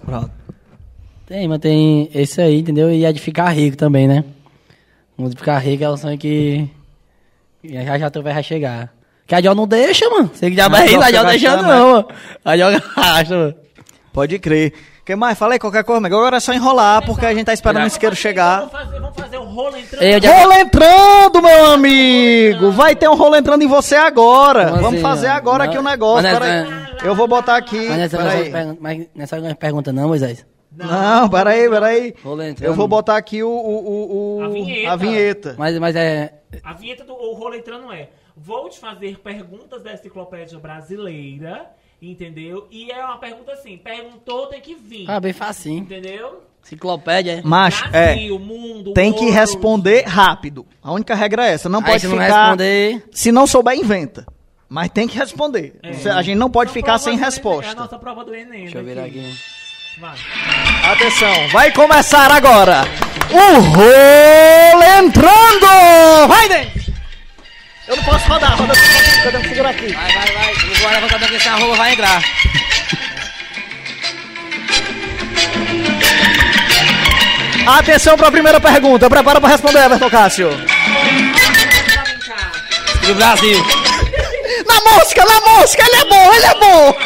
Pronto. 0.04 0.32
Tem, 1.28 1.48
mas 1.48 1.60
tem 1.60 2.10
esse 2.14 2.42
aí, 2.42 2.60
entendeu? 2.60 2.92
E 2.92 3.06
é 3.06 3.12
de 3.12 3.20
ficar 3.20 3.50
rico 3.50 3.78
também, 3.78 4.08
né? 4.08 4.24
O 5.18 5.30
de 5.30 5.36
ficar 5.36 5.60
rico 5.60 5.84
é 5.84 5.90
o 5.90 5.98
sonho 5.98 6.18
que 6.18 6.68
já 7.64 7.98
já 7.98 8.10
tu 8.10 8.24
vai 8.24 8.42
chegar. 8.44 8.94
Que 9.28 9.36
a 9.36 9.42
Diol 9.42 9.56
não 9.56 9.68
deixa, 9.68 10.10
mano. 10.10 10.30
Você 10.34 10.50
que 10.50 10.56
já 10.56 10.68
vai 10.68 10.88
rindo, 10.88 11.04
a 11.04 11.12
Diol 11.12 11.26
deixa 11.26 11.62
não, 11.62 11.92
mano. 11.92 12.08
A 12.44 12.56
Diol 12.56 12.72
gasta, 12.96 13.36
mano. 13.36 13.56
Pode 14.14 14.40
crer. 14.40 14.74
Que 15.06 15.16
mais? 15.16 15.38
Falei 15.38 15.60
qualquer 15.60 15.84
coisa, 15.84 16.02
mas 16.02 16.12
agora 16.12 16.38
é 16.38 16.40
só 16.40 16.52
enrolar, 16.54 17.06
porque 17.06 17.26
a 17.26 17.34
gente 17.34 17.46
tá 17.46 17.54
esperando 17.54 17.84
o 17.84 17.88
isqueiro 17.88 18.16
chegar. 18.16 18.60
Vamos 18.62 18.72
fazer, 18.74 19.00
vamos 19.00 19.16
fazer 19.16 19.38
um 19.38 19.46
rolo 19.46 19.78
entrando. 19.78 20.02
Eu 20.04 20.22
já- 20.22 20.42
Rolo 20.42 20.54
entrando, 20.54 21.42
meu 21.42 21.66
amigo! 21.74 22.72
Vai 22.72 22.96
ter 22.96 23.08
um 23.10 23.16
rolo 23.16 23.36
entrando 23.36 23.62
em 23.62 23.68
você 23.68 23.96
agora. 23.96 24.66
Como 24.70 24.76
Vamos 24.82 24.94
assim, 24.96 25.02
fazer 25.02 25.28
agora 25.28 25.64
Não, 25.66 25.72
aqui 25.72 25.80
o 25.80 25.84
negócio. 25.84 26.24
mas 26.24 26.40
Peraí. 26.40 26.64
nessa- 26.70 27.06
Eu 27.06 27.16
vou 27.16 27.28
botar 27.28 27.56
aqui. 27.56 27.88
Mas 27.88 27.98
nessa, 27.98 28.18
não 28.18 28.26
é 28.26 28.30
Peraí. 28.32 28.46
só 28.46 28.52
pergunta- 28.52 28.78
mas 28.82 29.08
nessa 29.16 29.40
não 29.40 29.48
é 29.50 29.54
pergunta 29.54 29.94
não, 29.94 30.08
Moisés. 30.08 30.46
Não, 30.78 31.30
peraí, 31.30 31.70
peraí. 31.70 32.14
Rolo 32.24 32.44
entrando. 32.44 32.68
Eu 32.70 32.74
vou 32.76 32.88
botar 32.88 33.16
aqui 33.16 33.42
o, 33.44 33.48
o, 33.50 33.88
o, 33.88 34.38
o- 34.40 34.44
A 34.44 34.48
vinheta. 34.50 34.92
a 34.92 34.96
vinheta. 34.98 35.56
Mas, 35.58 35.78
mas 35.80 35.96
é... 35.96 36.34
A 36.64 36.74
vinheta 36.74 37.04
do 37.06 37.14
o 37.14 37.34
rolo 37.34 37.56
entrando 37.56 37.94
é: 37.94 38.10
Vou 38.36 38.68
te 38.70 38.78
fazer 38.80 39.18
perguntas 39.20 39.82
da 39.82 39.94
enciclopédia 39.94 40.60
brasileira, 40.60 41.68
entendeu? 42.12 42.68
E 42.72 42.92
é 42.92 43.04
uma 43.04 43.18
pergunta 43.18 43.52
assim: 43.54 43.78
perguntou, 43.78 44.48
tem 44.48 44.62
que 44.62 44.76
vir. 44.76 45.10
Ah, 45.10 45.20
bem 45.20 45.34
facinho. 45.34 45.80
Entendeu? 45.84 46.44
Enciclopédia, 46.64 47.34
é? 47.34 47.42
Macho, 47.44 47.86
é. 47.94 48.14
Brasil, 48.14 48.40
mundo, 48.40 48.94
Tem 48.94 49.12
que 49.14 49.20
world. 49.20 49.36
responder 49.38 50.04
rápido. 50.08 50.66
A 50.82 50.92
única 50.92 51.14
regra 51.14 51.46
é 51.48 51.52
essa. 51.54 51.70
Não 51.70 51.80
Aí 51.80 51.86
pode 51.86 52.02
se 52.02 52.08
não 52.08 52.14
ficar. 52.18 52.42
responder... 52.42 53.04
Se 53.12 53.32
não 53.32 53.46
souber, 53.46 53.76
inventa. 53.78 54.26
Mas 54.68 54.90
tem 54.90 55.08
que 55.08 55.16
responder. 55.16 55.76
Se- 55.94 56.10
A 56.10 56.24
gente 56.24 56.38
não 56.38 56.50
pode 56.50 56.72
ficar 56.72 56.98
sem 56.98 57.14
Enem, 57.14 57.22
É 57.22 57.24
a 57.24 57.30
resposta. 57.30 57.76
nossa 57.76 58.00
prova 58.00 58.26
do 58.26 58.34
Enem. 58.34 58.64
Deixa 58.64 58.80
eu 58.80 58.84
ver 58.84 58.96
daqui. 58.96 59.20
aqui. 59.20 60.02
Vai. 60.02 60.18
Atenção, 60.92 61.48
vai 61.52 61.72
começar 61.72 62.32
agora. 62.32 62.82
O 63.32 63.60
rolo 63.62 64.84
entrando! 65.06 66.28
Vai, 66.28 66.50
Dente! 66.50 66.85
Eu 67.88 67.96
não 67.96 68.04
posso 68.04 68.28
rodar, 68.28 68.58
roda 68.58 68.74
eu 69.26 69.32
tenho 69.32 69.44
que 69.44 69.50
segurar 69.50 69.70
aqui. 69.70 69.94
Vai, 69.94 70.12
vai, 70.12 70.34
vai. 70.34 70.52
Eu 70.52 70.76
vou 70.76 70.90
levantar 70.90 71.20
daqui 71.20 71.36
essa 71.36 71.56
rola 71.56 71.76
vai 71.76 71.94
entrar. 71.94 72.22
Atenção 77.68 78.18
para 78.18 78.28
a 78.28 78.32
primeira 78.32 78.60
pergunta. 78.60 79.08
Prepara 79.10 79.40
para 79.40 79.50
responder, 79.50 79.86
Everton 79.86 80.10
Cássio. 80.10 80.50
E 83.08 83.12
o 83.12 83.16
Brasil. 83.16 83.66
Na 84.66 84.82
mosca, 84.92 85.26
na 85.26 85.42
mosca, 85.42 85.84
ele 85.84 85.96
é 85.96 86.06
bom, 86.06 86.34
ele 86.34 86.46
é 86.46 86.56
bom. 86.56 86.98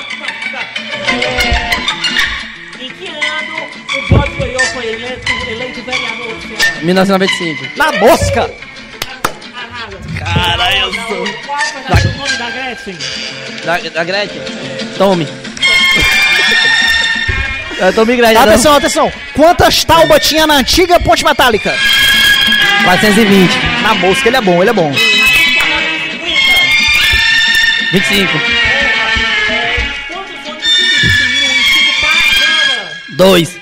Em 2.79 2.89
que 2.89 3.07
ano 3.07 3.69
o 3.97 4.13
Bob 4.13 4.29
Goiô 4.37 4.59
foi 4.73 4.93
eleito, 4.93 5.31
eleito 5.49 5.81
vereador 5.81 6.37
de 6.37 6.57
Ceará? 6.57 6.81
1995. 6.81 7.77
Na 7.77 7.91
mosca. 7.93 8.68
Caralho, 10.33 10.77
eu 10.77 10.93
sou. 10.93 11.25
Foi 11.25 12.11
o 12.11 12.17
nome 12.17 12.37
da 12.37 12.49
Gretchen? 12.49 12.97
Da, 13.65 13.77
da 13.89 14.03
Gretchen? 14.03 14.41
Tome. 14.97 15.27
É, 17.79 17.91
Tome 17.91 18.15
Gretchen. 18.15 18.37
Atenção, 18.37 18.75
atenção. 18.75 19.11
Quantas 19.33 19.83
taubas 19.83 20.25
tinha 20.27 20.45
na 20.45 20.55
antiga 20.55 20.99
ponte 20.99 21.23
metálica? 21.23 21.73
420. 22.83 23.51
Na 23.83 23.93
mosca, 23.95 24.27
ele 24.27 24.37
é 24.37 24.41
bom, 24.41 24.61
ele 24.61 24.69
é 24.69 24.73
bom. 24.73 24.91
25. 27.91 28.31
Quantos 30.07 30.35
ônibus 30.47 30.75
substituíram 30.75 31.55
o 31.55 31.59
ensino 31.59 31.93
para 32.01 32.09
a 32.11 33.15
2. 33.15 33.59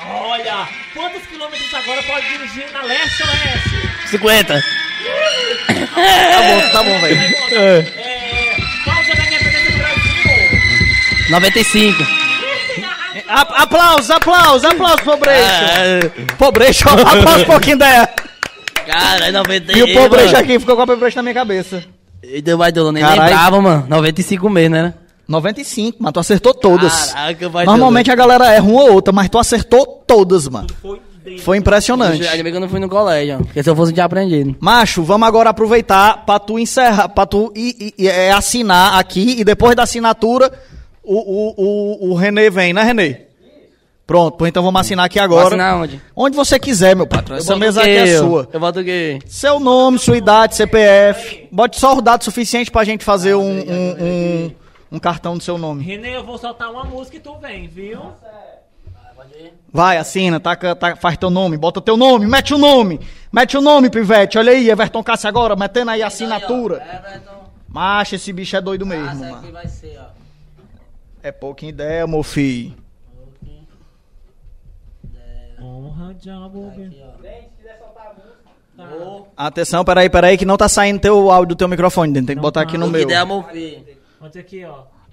Olha, 0.00 0.68
quantos 0.94 1.26
quilômetros 1.26 1.74
agora 1.74 2.02
pode 2.02 2.28
dirigir 2.28 2.70
na 2.72 2.82
leste 2.82 3.22
ou 3.22 3.28
oeste? 3.28 4.08
50. 4.10 4.64
Tá 5.68 6.42
bom, 6.42 6.70
tá 6.72 6.82
bom, 6.82 6.98
velho. 7.00 7.20
É, 7.52 7.82
qual 8.84 9.02
do 9.70 9.78
Brasil? 9.78 11.30
95. 11.30 12.02
A- 13.28 13.62
Aplausos, 13.62 14.10
aplausos, 14.10 14.64
aplausos 14.64 15.00
pro 15.02 15.16
Brecho. 15.18 15.42
Ah, 15.44 16.34
Pobrecho, 16.38 16.88
aplausos 16.88 17.44
pro 17.44 17.44
pouquinho 17.46 17.78
dela. 17.78 18.08
Cara, 18.86 19.26
é 19.26 19.30
95. 19.32 19.78
E 19.78 19.82
o 19.82 20.00
Pobrecho 20.00 20.36
aqui 20.36 20.58
ficou 20.58 20.76
com 20.76 20.82
a 20.82 20.86
Pobrecho 20.86 21.16
na 21.16 21.22
minha 21.22 21.34
cabeça. 21.34 21.84
E 22.22 22.40
deu 22.40 22.56
mais 22.56 22.72
nem 22.92 23.02
Caralho. 23.02 23.22
lembrava, 23.22 23.60
mano. 23.60 23.86
95 23.88 24.48
mesmo, 24.48 24.74
né? 24.76 24.94
95, 25.28 25.98
mas 26.00 26.12
tu 26.12 26.20
acertou 26.20 26.54
todas. 26.54 27.12
Caraca, 27.12 27.48
vai 27.50 27.66
Normalmente 27.66 28.10
a 28.10 28.14
galera 28.14 28.46
erra 28.50 28.64
uma 28.64 28.82
ou 28.84 28.92
outra, 28.94 29.12
mas 29.12 29.28
tu 29.28 29.38
acertou 29.38 30.02
todas, 30.06 30.48
mano. 30.48 30.68
Foi. 30.80 30.98
Foi 31.38 31.56
impressionante. 31.58 32.26
Ainda 32.26 32.42
bem 32.42 32.52
que 32.52 32.56
eu 32.56 32.60
não 32.60 32.68
fui 32.68 32.80
no 32.80 32.88
colégio, 32.88 33.34
ó. 33.34 33.38
Porque 33.38 33.62
se 33.62 33.68
eu 33.68 33.76
fosse, 33.76 33.90
eu 33.90 33.94
tinha 33.94 34.06
aprendido. 34.06 34.56
Macho, 34.60 35.02
vamos 35.02 35.28
agora 35.28 35.50
aproveitar 35.50 36.24
pra 36.24 36.38
tu 36.38 36.58
encerrar, 36.58 37.08
pra 37.10 37.26
tu 37.26 37.52
i- 37.54 37.92
i- 37.98 38.08
é, 38.08 38.32
assinar 38.32 38.98
aqui 38.98 39.36
e 39.40 39.44
depois 39.44 39.76
da 39.76 39.82
assinatura 39.82 40.50
o, 41.02 41.16
o, 41.16 41.54
o, 42.08 42.10
o 42.10 42.14
Renê 42.14 42.48
vem, 42.48 42.72
né, 42.72 42.82
Renê? 42.82 43.28
Pronto, 44.06 44.46
então 44.46 44.62
vamos 44.62 44.80
assinar 44.80 45.04
aqui 45.04 45.18
agora. 45.18 45.40
Vou 45.42 45.48
assinar 45.48 45.76
onde? 45.76 46.00
Onde 46.16 46.34
você 46.34 46.58
quiser, 46.58 46.96
meu 46.96 47.06
patrão. 47.06 47.36
Essa 47.36 47.54
mesa 47.56 47.82
aqui 47.82 47.90
é 47.90 48.16
sua. 48.18 48.48
Eu 48.50 48.58
boto 48.58 48.80
o 48.80 48.84
quê? 48.84 49.18
Seu 49.26 49.60
nome, 49.60 49.98
sua 49.98 50.16
idade, 50.16 50.56
CPF. 50.56 51.46
Bote 51.52 51.78
só 51.78 51.94
o 51.94 52.00
dado 52.00 52.24
suficiente 52.24 52.70
pra 52.70 52.84
gente 52.84 53.04
fazer 53.04 53.34
um, 53.34 53.42
um, 53.42 53.96
um, 54.00 54.50
um 54.92 54.98
cartão 54.98 55.36
do 55.36 55.42
seu 55.44 55.58
nome. 55.58 55.84
Renê, 55.84 56.16
eu 56.16 56.24
vou 56.24 56.38
soltar 56.38 56.70
uma 56.70 56.84
música 56.84 57.18
e 57.18 57.20
tu 57.20 57.36
vem, 57.36 57.68
viu? 57.68 58.00
Vai, 59.70 59.98
assina, 59.98 60.40
taca, 60.40 60.74
taca, 60.74 60.96
faz 60.96 61.16
teu 61.18 61.28
nome, 61.30 61.56
bota 61.58 61.80
teu 61.80 61.96
nome, 61.96 62.26
mete 62.26 62.54
o 62.54 62.58
nome. 62.58 63.00
Mete 63.30 63.56
o 63.56 63.60
nome, 63.60 63.90
pivete. 63.90 64.38
Olha 64.38 64.52
aí, 64.52 64.70
Everton 64.70 65.02
Cássio 65.02 65.28
agora, 65.28 65.54
metendo 65.54 65.90
aí 65.90 66.02
a 66.02 66.06
assinatura. 66.06 66.82
Macho, 67.68 68.14
esse 68.14 68.32
bicho 68.32 68.56
é 68.56 68.60
doido 68.62 68.86
mesmo, 68.86 69.20
mano. 69.20 69.52
vai 69.52 69.68
ser, 69.68 69.98
ó. 70.00 70.06
É 71.22 71.30
pouquinha 71.30 71.68
ideia, 71.70 72.06
meu 72.06 72.22
filho. 72.22 72.74
Honra, 75.60 76.14
diabo, 76.14 76.72
Atenção, 79.36 79.84
peraí, 79.84 80.08
peraí, 80.08 80.38
que 80.38 80.44
não 80.44 80.56
tá 80.56 80.68
saindo 80.68 81.00
teu 81.00 81.30
áudio 81.30 81.54
do 81.54 81.58
teu 81.58 81.68
microfone, 81.68 82.12
tem 82.14 82.24
que 82.24 82.34
botar 82.36 82.60
aqui 82.62 82.78
no 82.78 82.86
meu. 82.88 83.02
ideia, 83.02 83.26
meu 83.26 83.42
filho. 83.42 83.84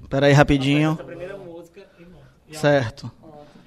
Peraí, 0.08 0.34
rapidinho. 0.34 0.92
Essa 0.94 1.04
primeira 1.04 1.36
música. 1.38 1.82
bom. 2.00 2.20
A- 2.52 2.58
Certo. 2.58 3.12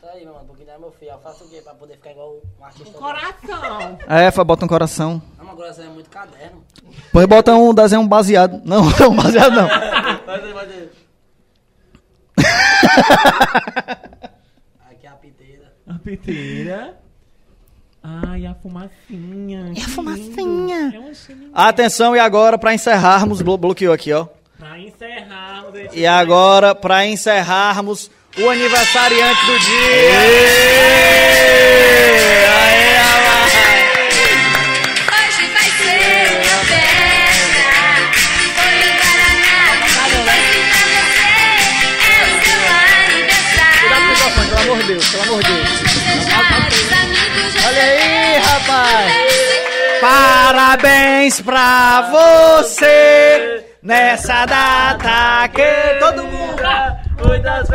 Tá 0.01 0.11
aí, 0.13 0.25
mano. 0.25 0.39
Porque 0.47 0.65
não 0.65 0.79
meu 0.79 0.93
filho, 0.93 1.08
eu 1.19 1.23
faço 1.23 1.45
o 1.45 1.49
quê 1.49 1.61
pra 1.63 1.75
poder 1.75 1.95
ficar 1.95 2.11
igual 2.13 2.37
um 2.61 2.65
artista? 2.65 2.93
Coração. 2.99 3.99
É, 4.09 4.31
foi, 4.31 4.45
bota 4.45 4.65
um 4.65 4.69
coração. 4.69 5.23
Não, 5.37 5.45
mas 5.45 5.55
agora 5.55 5.73
você 5.75 5.83
é 5.83 5.89
muito 5.89 6.09
caderno. 6.11 6.65
Depois 7.05 7.27
bota 7.27 7.55
um 7.55 7.75
desenho 7.75 8.07
baseado. 8.07 8.61
Não, 8.65 8.85
não 8.99 9.17
baseado 9.17 9.53
não. 9.55 9.69
Vai 9.69 10.53
vai. 10.53 10.89
Aqui 14.91 15.07
é 15.07 15.09
a 15.09 15.13
piteira. 15.13 15.73
A 15.89 15.95
piteira. 15.95 16.97
Ai, 18.03 18.47
a 18.47 18.55
fumacinha. 18.55 19.73
E 19.77 19.81
a 19.83 19.89
fumacinha? 19.89 20.93
É 20.95 21.01
um. 21.01 21.13
Atenção, 21.53 22.15
e 22.17 22.19
agora, 22.21 22.57
pra 22.57 22.73
encerrarmos, 22.75 23.43
blo- 23.43 23.59
bloqueou 23.59 23.93
aqui, 23.93 24.13
ó. 24.13 24.27
Pra 24.59 24.79
encerrarmos 24.79 25.75
esse 25.75 25.99
E 25.99 26.07
agora, 26.07 26.75
pra 26.75 27.05
encerrarmos, 27.07 28.11
o 28.37 28.51
aniversariante 28.51 29.47
do 29.47 29.59
dia. 29.59 30.19
Aê, 32.61 32.97
rapaz. 32.97 33.53
Hoje 35.09 35.45
vai 35.53 35.69
ser 35.79 36.29
uma 36.37 36.59
festa. 36.65 37.63
Foi 38.55 38.75
o 38.77 38.93
Guaraná. 38.99 39.57
Doce 39.71 39.89
pra 39.95 40.05
você. 40.09 40.45
É 42.05 42.21
o 42.23 42.37
seu 42.45 42.61
aniversário. 43.09 43.81
Cuidado 43.81 44.03
com 44.03 44.07
o 44.07 44.11
microfone, 44.11 44.49
pelo 44.49 44.61
amor 44.61 44.79
de 44.79 44.87
Deus, 44.87 45.05
pelo 45.09 45.23
amor 45.23 45.41
de 45.43 45.49
Deus. 45.49 45.69
Olha 47.67 47.83
aí, 47.83 48.39
rapaz. 48.39 49.09
Parabéns 50.01 51.41
pra 51.41 52.03
você 52.03 53.65
nessa 53.83 54.47
data 54.47 55.49
que 55.49 55.99
todo 55.99 56.23
mundo. 56.23 56.63
Muitas 57.25 57.69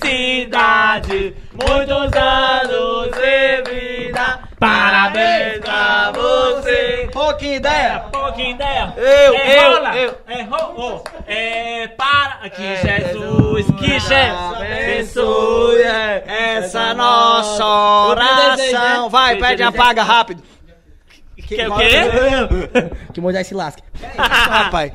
felicidades, 0.00 1.32
muitos 1.52 2.12
anos 2.16 3.10
de 3.10 3.62
vida. 3.70 4.40
Parabéns 4.58 5.58
pra 5.60 6.12
você. 6.12 7.08
Pouquinha 7.12 7.56
ideia. 7.56 8.00
Pouquinha 8.12 8.50
ideia. 8.50 8.94
Eu, 8.96 9.34
é 9.34 9.64
eu, 9.64 9.72
eu. 9.94 10.16
É 10.26 10.42
ro, 10.42 11.02
é 11.26 11.88
para 11.88 12.50
que 12.50 12.76
Jesus, 12.76 13.66
que 13.78 13.98
Jesus 13.98 14.10
abençoe 14.56 15.82
Essa 15.82 16.94
nossa 16.94 17.64
oração. 17.64 19.08
Vai, 19.08 19.36
pede 19.36 19.62
apaga 19.62 20.02
rápido. 20.02 20.42
Que 21.36 21.60
é 21.60 21.68
o 21.68 21.76
quê? 21.76 21.86
Que 23.12 23.20
Moisés 23.20 23.46
se 23.48 23.54
lasque. 23.54 23.82
Rapaz. 24.16 24.92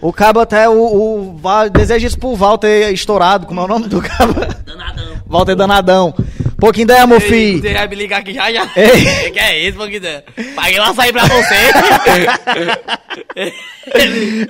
O 0.00 0.12
cabo 0.12 0.40
até 0.40 0.68
o, 0.68 0.74
o 0.74 1.36
Va- 1.38 1.68
deseja 1.68 2.06
isso 2.06 2.18
pro 2.18 2.34
Walter 2.34 2.92
estourado, 2.92 3.46
como 3.46 3.60
é 3.60 3.64
o 3.64 3.68
nome 3.68 3.88
do 3.88 4.00
cabo? 4.02 4.34
Danadão. 4.64 5.22
Walter 5.26 5.54
Danadão. 5.56 6.14
Pouquinho 6.58 6.84
ideia, 6.84 7.06
meu 7.06 7.20
filho. 7.20 7.60
Você 7.60 7.72
vai 7.74 7.86
me 7.88 7.94
ligar 7.96 8.20
aqui 8.20 8.32
já 8.32 8.50
já. 8.52 8.68
Ei. 8.76 9.30
que 9.32 9.38
é 9.38 9.58
isso, 9.68 9.76
Pouquinho? 9.76 10.02
Paguei 10.54 10.78
lá 10.78 10.94
sair 10.94 11.12
pra 11.12 11.24
você. 11.26 11.54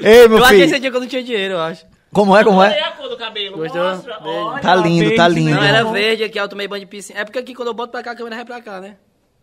Ei, 0.02 0.28
meu 0.28 0.38
eu 0.38 0.44
achei 0.44 0.58
esse 0.60 0.68
filho. 0.68 0.80
dia 0.80 0.90
que 0.90 0.96
eu 0.96 1.00
não 1.00 1.08
tinha 1.08 1.22
dinheiro, 1.22 1.54
eu 1.54 1.60
acho. 1.60 1.84
Como 2.12 2.36
é, 2.36 2.42
como 2.44 2.58
Olha 2.58 2.70
é? 2.72 2.82
a 2.82 2.92
cor 2.92 3.08
do 3.08 3.16
cabelo. 3.16 3.56
Gostou? 3.58 3.82
Mostra. 3.82 4.18
Olha, 4.22 4.60
Tá 4.62 4.74
lindo, 4.74 5.00
verde, 5.00 5.16
tá 5.16 5.28
lindo. 5.28 5.50
Não, 5.50 5.62
era 5.62 5.84
verde 5.84 6.24
aqui, 6.24 6.38
eu 6.38 6.48
tomei 6.48 6.66
banho 6.68 6.80
de 6.84 6.86
piscina. 6.86 7.20
É 7.20 7.24
porque 7.24 7.38
aqui 7.38 7.54
quando 7.54 7.68
eu 7.68 7.74
boto 7.74 7.90
pra 7.92 8.02
cá, 8.02 8.12
a 8.12 8.16
câmera 8.16 8.36
vai 8.36 8.44
pra 8.44 8.60
cá, 8.62 8.80
né? 8.80 8.94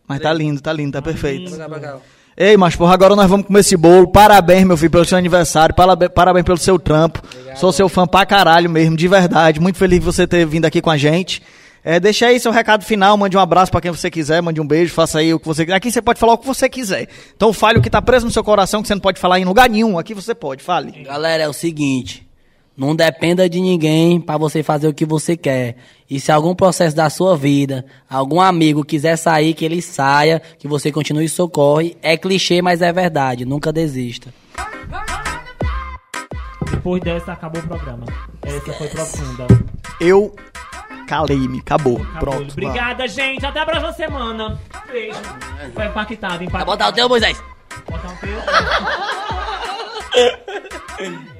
Mas 0.07 0.19
tá 0.19 0.34
lindo, 0.34 0.59
tá 0.61 0.73
lindo, 0.73 0.91
tá 0.91 1.01
perfeito. 1.01 1.49
Pra 1.51 1.59
cá, 1.59 1.69
pra 1.69 1.80
cá. 1.80 1.97
Ei, 2.35 2.57
mas 2.57 2.76
porra, 2.76 2.93
agora 2.93 3.15
nós 3.15 3.30
vamos 3.30 3.45
comer 3.45 3.60
esse 3.60 3.77
bolo. 3.77 4.07
Parabéns, 4.07 4.65
meu 4.65 4.76
filho, 4.76 4.89
pelo 4.89 5.05
seu 5.05 5.18
aniversário. 5.18 5.76
Parabéns, 5.76 6.11
parabéns 6.14 6.45
pelo 6.45 6.57
seu 6.57 6.80
trampo. 6.80 7.22
Sou 7.55 7.72
seu 7.72 7.88
fã 7.88 8.07
pra 8.07 8.26
caralho 8.26 8.69
mesmo, 8.69 8.97
de 8.97 9.07
verdade. 9.07 9.60
Muito 9.60 9.77
feliz 9.77 9.99
de 9.99 10.05
você 10.05 10.26
ter 10.26 10.45
vindo 10.45 10.65
aqui 10.65 10.81
com 10.81 10.89
a 10.89 10.97
gente. 10.97 11.41
É, 11.85 11.99
deixa 11.99 12.27
aí 12.27 12.39
seu 12.39 12.51
recado 12.51 12.85
final, 12.85 13.18
mande 13.18 13.35
um 13.35 13.39
abraço 13.41 13.69
pra 13.69 13.81
quem 13.81 13.91
você 13.91 14.10
quiser, 14.10 14.41
mande 14.41 14.61
um 14.61 14.65
beijo, 14.65 14.93
faça 14.93 15.19
aí 15.19 15.34
o 15.34 15.39
que 15.39 15.45
você 15.45 15.65
quiser. 15.65 15.76
Aqui 15.76 15.91
você 15.91 16.01
pode 16.01 16.18
falar 16.18 16.34
o 16.34 16.38
que 16.38 16.47
você 16.47 16.69
quiser. 16.69 17.10
Então 17.35 17.51
fale 17.51 17.77
o 17.77 17.81
que 17.81 17.89
tá 17.89 18.01
preso 18.01 18.26
no 18.26 18.31
seu 18.31 18.43
coração, 18.43 18.81
que 18.81 18.88
você 18.88 18.95
não 18.95 19.01
pode 19.01 19.19
falar 19.19 19.39
em 19.39 19.45
lugar 19.45 19.69
nenhum. 19.69 19.99
Aqui 19.99 20.14
você 20.14 20.34
pode, 20.34 20.64
fale. 20.64 21.03
Galera, 21.03 21.43
é 21.43 21.49
o 21.49 21.53
seguinte. 21.53 22.26
Não 22.76 22.95
dependa 22.95 23.48
de 23.48 23.62
ninguém 23.62 24.20
pra 24.20 24.36
você 24.36 24.64
fazer 24.64 24.88
o 24.88 24.94
que 24.94 25.06
você 25.06 25.38
quer. 25.38 25.76
E 26.10 26.20
se 26.20 26.32
algum 26.32 26.56
processo 26.56 26.95
da 26.95 27.08
sua 27.10 27.38
vida, 27.38 27.86
algum 28.10 28.41
amigo 28.41 28.84
quiser 28.84 29.16
sair, 29.16 29.54
que 29.54 29.64
ele 29.64 29.80
saia, 29.82 30.41
que 30.58 30.68
você 30.68 30.91
continue 30.91 31.26
e 31.26 31.30
socorre. 31.30 31.95
É 32.02 32.18
clichê, 32.18 32.62
mas 32.64 32.82
é 32.82 32.91
verdade. 32.91 33.45
Nunca 33.45 33.72
desista. 33.72 34.34
Depois 36.72 37.02
dessa, 37.04 37.34
acabou 37.34 37.62
o 37.62 37.68
programa. 37.68 38.06
Essa 38.41 38.74
foi 38.74 38.88
profunda. 38.88 39.48
Eu 40.02 40.36
calei-me, 41.08 41.60
acabou. 41.60 42.02
Acabou. 42.02 42.20
Pronto. 42.20 42.52
Obrigada, 42.54 43.08
gente. 43.08 43.45
Até 43.45 43.60
a 43.60 43.66
próxima 43.66 43.94
semana. 43.94 44.60
Beijo. 44.91 45.20
Foi 45.76 45.86
impactado, 45.86 46.38
Vai 46.38 46.45
impactado. 46.45 46.66
botar 46.66 46.90
o 46.90 46.91
teu, 46.94 47.08
Moisés. 47.08 47.41
Botar 47.90 48.10
um 48.10 48.16
teu. 48.18 48.34